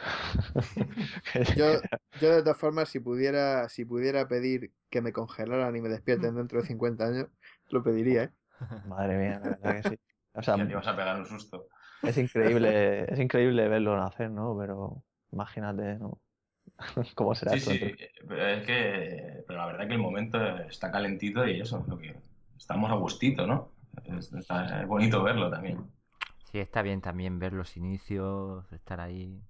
yo, 1.56 1.80
yo 2.20 2.34
de 2.34 2.42
todas 2.42 2.58
formas, 2.58 2.88
si 2.88 3.00
pudiera, 3.00 3.68
si 3.68 3.84
pudiera 3.84 4.26
pedir 4.26 4.72
que 4.90 5.00
me 5.00 5.12
congelaran 5.12 5.76
y 5.76 5.80
me 5.80 5.88
despierten 5.88 6.34
dentro 6.34 6.60
de 6.60 6.66
50 6.66 7.04
años, 7.04 7.26
lo 7.70 7.82
pediría, 7.82 8.24
¿eh? 8.24 8.30
Madre 8.86 9.18
mía, 9.18 9.40
la 9.42 9.50
verdad 9.50 9.82
que 9.82 9.88
sí. 9.90 9.98
O 10.34 10.42
sea, 10.42 10.54
te 10.68 10.74
vas 10.74 10.86
a 10.86 10.96
pegar 10.96 11.18
un 11.18 11.26
susto. 11.26 11.68
Es 12.02 12.18
increíble, 12.18 13.12
es 13.12 13.18
increíble 13.18 13.68
verlo 13.68 13.96
nacer, 13.96 14.30
¿no? 14.30 14.56
Pero 14.58 15.02
imagínate, 15.32 15.96
¿no? 15.96 16.20
¿Cómo 17.14 17.34
será 17.34 17.52
sí, 17.52 17.60
Sí, 17.60 17.94
es 17.96 18.66
que, 18.66 19.44
pero 19.46 19.60
la 19.60 19.66
verdad 19.66 19.86
que 19.86 19.94
el 19.94 20.00
momento 20.00 20.38
está 20.58 20.90
calentito 20.90 21.46
y 21.46 21.60
eso, 21.60 21.84
lo 21.88 21.96
que 21.98 22.16
estamos 22.56 22.90
a 22.90 22.94
gustito, 22.94 23.46
¿no? 23.46 23.73
Es, 24.04 24.32
es 24.32 24.86
bonito 24.86 25.22
verlo 25.22 25.50
también. 25.50 25.78
Sí, 26.50 26.60
está 26.60 26.82
bien 26.82 27.00
también 27.00 27.38
ver 27.38 27.52
los 27.52 27.76
inicios, 27.76 28.70
estar 28.72 29.00
ahí. 29.00 29.42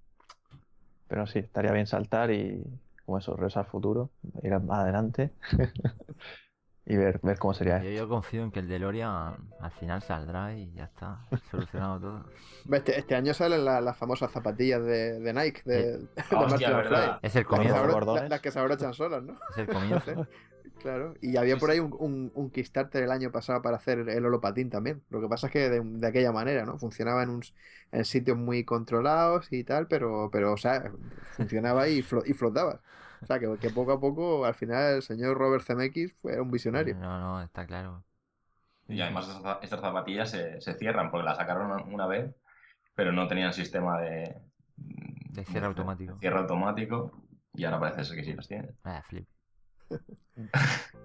Pero 1.07 1.27
sí, 1.27 1.39
estaría 1.39 1.71
bien 1.71 1.85
saltar 1.85 2.31
y, 2.31 2.63
como 3.05 3.19
eso, 3.19 3.35
regresar 3.35 3.65
al 3.65 3.69
futuro, 3.69 4.09
ir 4.41 4.53
adelante 4.53 5.31
y 6.85 6.95
ver, 6.95 7.19
ver 7.21 7.37
cómo 7.37 7.53
sería. 7.53 7.83
Yo, 7.83 7.91
yo, 7.91 8.09
confío 8.09 8.43
en 8.43 8.51
que 8.51 8.59
el 8.59 8.67
DeLorean 8.67 9.35
al 9.59 9.71
final 9.71 10.01
saldrá 10.01 10.55
y 10.55 10.73
ya 10.73 10.85
está, 10.85 11.19
solucionado 11.51 11.99
todo. 11.99 12.25
Este, 12.71 12.97
este 12.97 13.13
año 13.13 13.35
salen 13.35 13.63
las 13.63 13.95
famosas 13.95 14.31
zapatillas 14.31 14.83
de, 14.83 15.19
de 15.19 15.33
Nike, 15.33 15.61
de, 15.65 15.97
de 16.31 16.35
Hostia, 16.35 17.19
Es 17.21 17.35
el 17.35 17.45
comienzo. 17.45 17.85
Las, 18.15 18.29
las 18.29 18.41
que 18.41 18.49
se 18.49 18.59
abrochan 18.59 18.95
solas, 18.95 19.21
¿no? 19.21 19.37
Es 19.51 19.57
el 19.59 19.67
comienzo. 19.67 20.27
Claro, 20.81 21.15
y 21.21 21.37
había 21.37 21.57
por 21.57 21.71
ahí 21.71 21.79
un, 21.79 22.31
un, 22.33 22.49
Kickstarter 22.51 23.03
el 23.03 23.11
año 23.11 23.31
pasado 23.31 23.61
para 23.61 23.77
hacer 23.77 24.07
el 24.07 24.25
holopatín 24.25 24.69
también. 24.69 25.03
Lo 25.09 25.21
que 25.21 25.27
pasa 25.27 25.47
es 25.47 25.53
que 25.53 25.69
de, 25.69 26.07
aquella 26.07 26.31
manera, 26.31 26.65
¿no? 26.65 26.77
Funcionaba 26.77 27.23
en, 27.23 27.29
un, 27.29 27.43
en 27.91 28.05
sitios 28.05 28.37
muy 28.37 28.63
controlados 28.63 29.51
y 29.51 29.63
tal, 29.63 29.87
pero, 29.87 30.29
pero 30.31 30.53
o 30.53 30.57
sea, 30.57 30.91
funcionaba 31.31 31.87
y, 31.87 31.99
y 31.99 32.33
flotaba. 32.33 32.81
O 33.21 33.25
sea, 33.25 33.39
que, 33.39 33.47
poco 33.69 33.93
a 33.93 33.99
poco, 33.99 34.45
al 34.45 34.53
final, 34.53 34.95
el 34.95 35.01
señor 35.01 35.37
Robert 35.37 35.63
Zemeckis 35.63 36.13
fue 36.21 36.39
un 36.39 36.51
visionario. 36.51 36.95
No, 36.95 37.19
no, 37.19 37.41
está 37.41 37.65
claro. 37.65 38.03
Y 38.87 39.01
además 39.01 39.27
estas 39.63 39.81
zapatillas 39.81 40.29
se, 40.29 40.61
se 40.61 40.73
cierran 40.75 41.09
porque 41.09 41.25
las 41.25 41.37
sacaron 41.37 41.91
una 41.91 42.05
vez, 42.05 42.35
pero 42.93 43.11
no 43.11 43.27
tenían 43.27 43.53
sistema 43.53 43.99
de... 43.99 44.35
De 44.77 45.43
cierre 45.43 45.65
automático. 45.65 46.17
cierre 46.19 46.37
automático 46.37 47.11
y 47.53 47.65
ahora 47.65 47.79
parece 47.79 48.05
ser 48.05 48.17
que 48.17 48.23
sí 48.23 48.33
las 48.33 48.47
tienen. 48.47 48.75
Vaya 48.83 49.01
flip. 49.03 49.27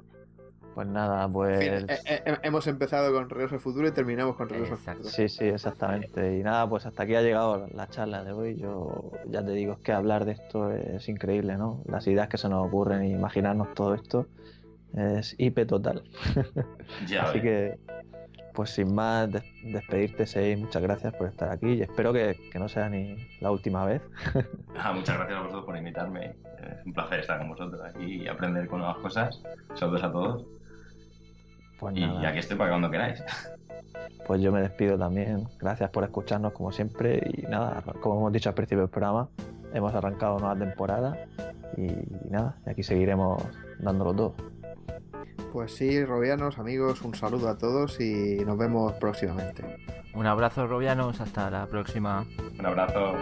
Pues 0.75 0.87
nada, 0.87 1.29
pues. 1.29 1.61
Eh, 1.61 1.87
eh, 2.07 2.39
hemos 2.43 2.67
empezado 2.67 3.13
con 3.13 3.29
Regreso 3.29 3.57
al 3.57 3.61
Futuro 3.61 3.89
y 3.89 3.93
terminamos 3.93 4.37
con 4.37 4.49
Regreso 4.49 4.75
al 4.75 4.79
Futuro. 4.79 5.09
Sí, 5.11 5.29
sí, 5.29 5.45
exactamente. 5.45 6.39
Y 6.39 6.43
nada, 6.43 6.69
pues 6.69 6.87
hasta 6.87 7.03
aquí 7.03 7.15
ha 7.17 7.23
llegado 7.23 7.67
la 7.75 7.89
charla 7.89 8.23
de 8.25 8.33
hoy. 8.33 8.57
Yo 8.57 9.11
ya 9.27 9.45
te 9.45 9.51
digo, 9.53 9.75
es 9.75 9.81
que 9.81 9.93
hablar 9.93 10.25
de 10.25 10.33
esto 10.33 10.71
es 10.73 11.09
increíble, 11.09 11.57
¿no? 11.57 11.83
Las 11.87 12.07
ideas 12.07 12.29
que 12.29 12.39
se 12.39 12.49
nos 12.49 12.67
ocurren 12.67 13.05
y 13.05 13.13
imaginarnos 13.13 13.75
todo 13.75 13.95
esto 13.95 14.27
es 14.95 15.35
IP 15.39 15.67
total. 15.67 16.05
Así 17.21 17.41
que, 17.41 17.79
pues 18.61 18.73
sin 18.73 18.95
más, 18.95 19.31
despedirte, 19.63 20.27
Sei, 20.27 20.55
muchas 20.55 20.83
gracias 20.83 21.15
por 21.15 21.29
estar 21.29 21.49
aquí 21.49 21.73
y 21.77 21.81
espero 21.81 22.13
que, 22.13 22.37
no 22.59 22.69
sea 22.69 22.91
ni 22.91 23.17
la 23.41 23.51
última 23.51 23.87
vez. 23.87 24.03
Ah, 24.79 24.93
muchas 24.93 25.17
gracias 25.17 25.39
a 25.39 25.41
vosotros 25.41 25.65
por 25.65 25.77
invitarme. 25.79 26.27
Es 26.27 26.85
un 26.85 26.93
placer 26.93 27.21
estar 27.21 27.39
con 27.39 27.49
vosotros 27.49 27.81
aquí 27.83 28.23
y 28.23 28.29
aprender 28.29 28.69
con 28.69 28.81
nuevas 28.81 28.99
cosas. 28.99 29.43
Saludos 29.77 30.03
a 30.03 30.13
todos. 30.13 30.45
Pues 31.79 31.97
y 31.97 32.05
aquí 32.05 32.39
estoy 32.39 32.59
para 32.59 32.69
cuando 32.71 32.91
queráis. 32.91 33.25
Pues 34.27 34.43
yo 34.43 34.53
me 34.53 34.61
despido 34.61 34.99
también. 34.99 35.49
Gracias 35.59 35.89
por 35.89 36.05
escucharnos 36.05 36.53
como 36.53 36.71
siempre. 36.71 37.23
Y 37.33 37.43
nada, 37.43 37.83
como 38.01 38.19
hemos 38.19 38.33
dicho 38.33 38.51
al 38.51 38.55
principio 38.55 38.83
del 38.83 38.91
programa, 38.91 39.29
hemos 39.73 39.95
arrancado 39.95 40.39
nueva 40.39 40.57
temporada. 40.57 41.17
Y 41.79 41.89
nada, 42.29 42.57
aquí 42.67 42.83
seguiremos 42.83 43.43
dándolo 43.81 44.15
todo. 44.15 44.35
Pues 45.53 45.75
sí, 45.75 46.05
Robianos, 46.05 46.59
amigos, 46.59 47.03
un 47.03 47.15
saludo 47.15 47.49
a 47.49 47.59
todos 47.59 48.01
y 48.01 48.43
nos 48.45 48.57
vemos 48.57 48.93
próximamente. 48.95 49.65
Un 50.15 50.27
abrazo, 50.27 50.67
Robianos, 50.67 51.21
hasta 51.21 51.51
la 51.51 51.67
próxima. 51.67 52.27
Un 52.59 52.67
abrazo. 52.67 53.15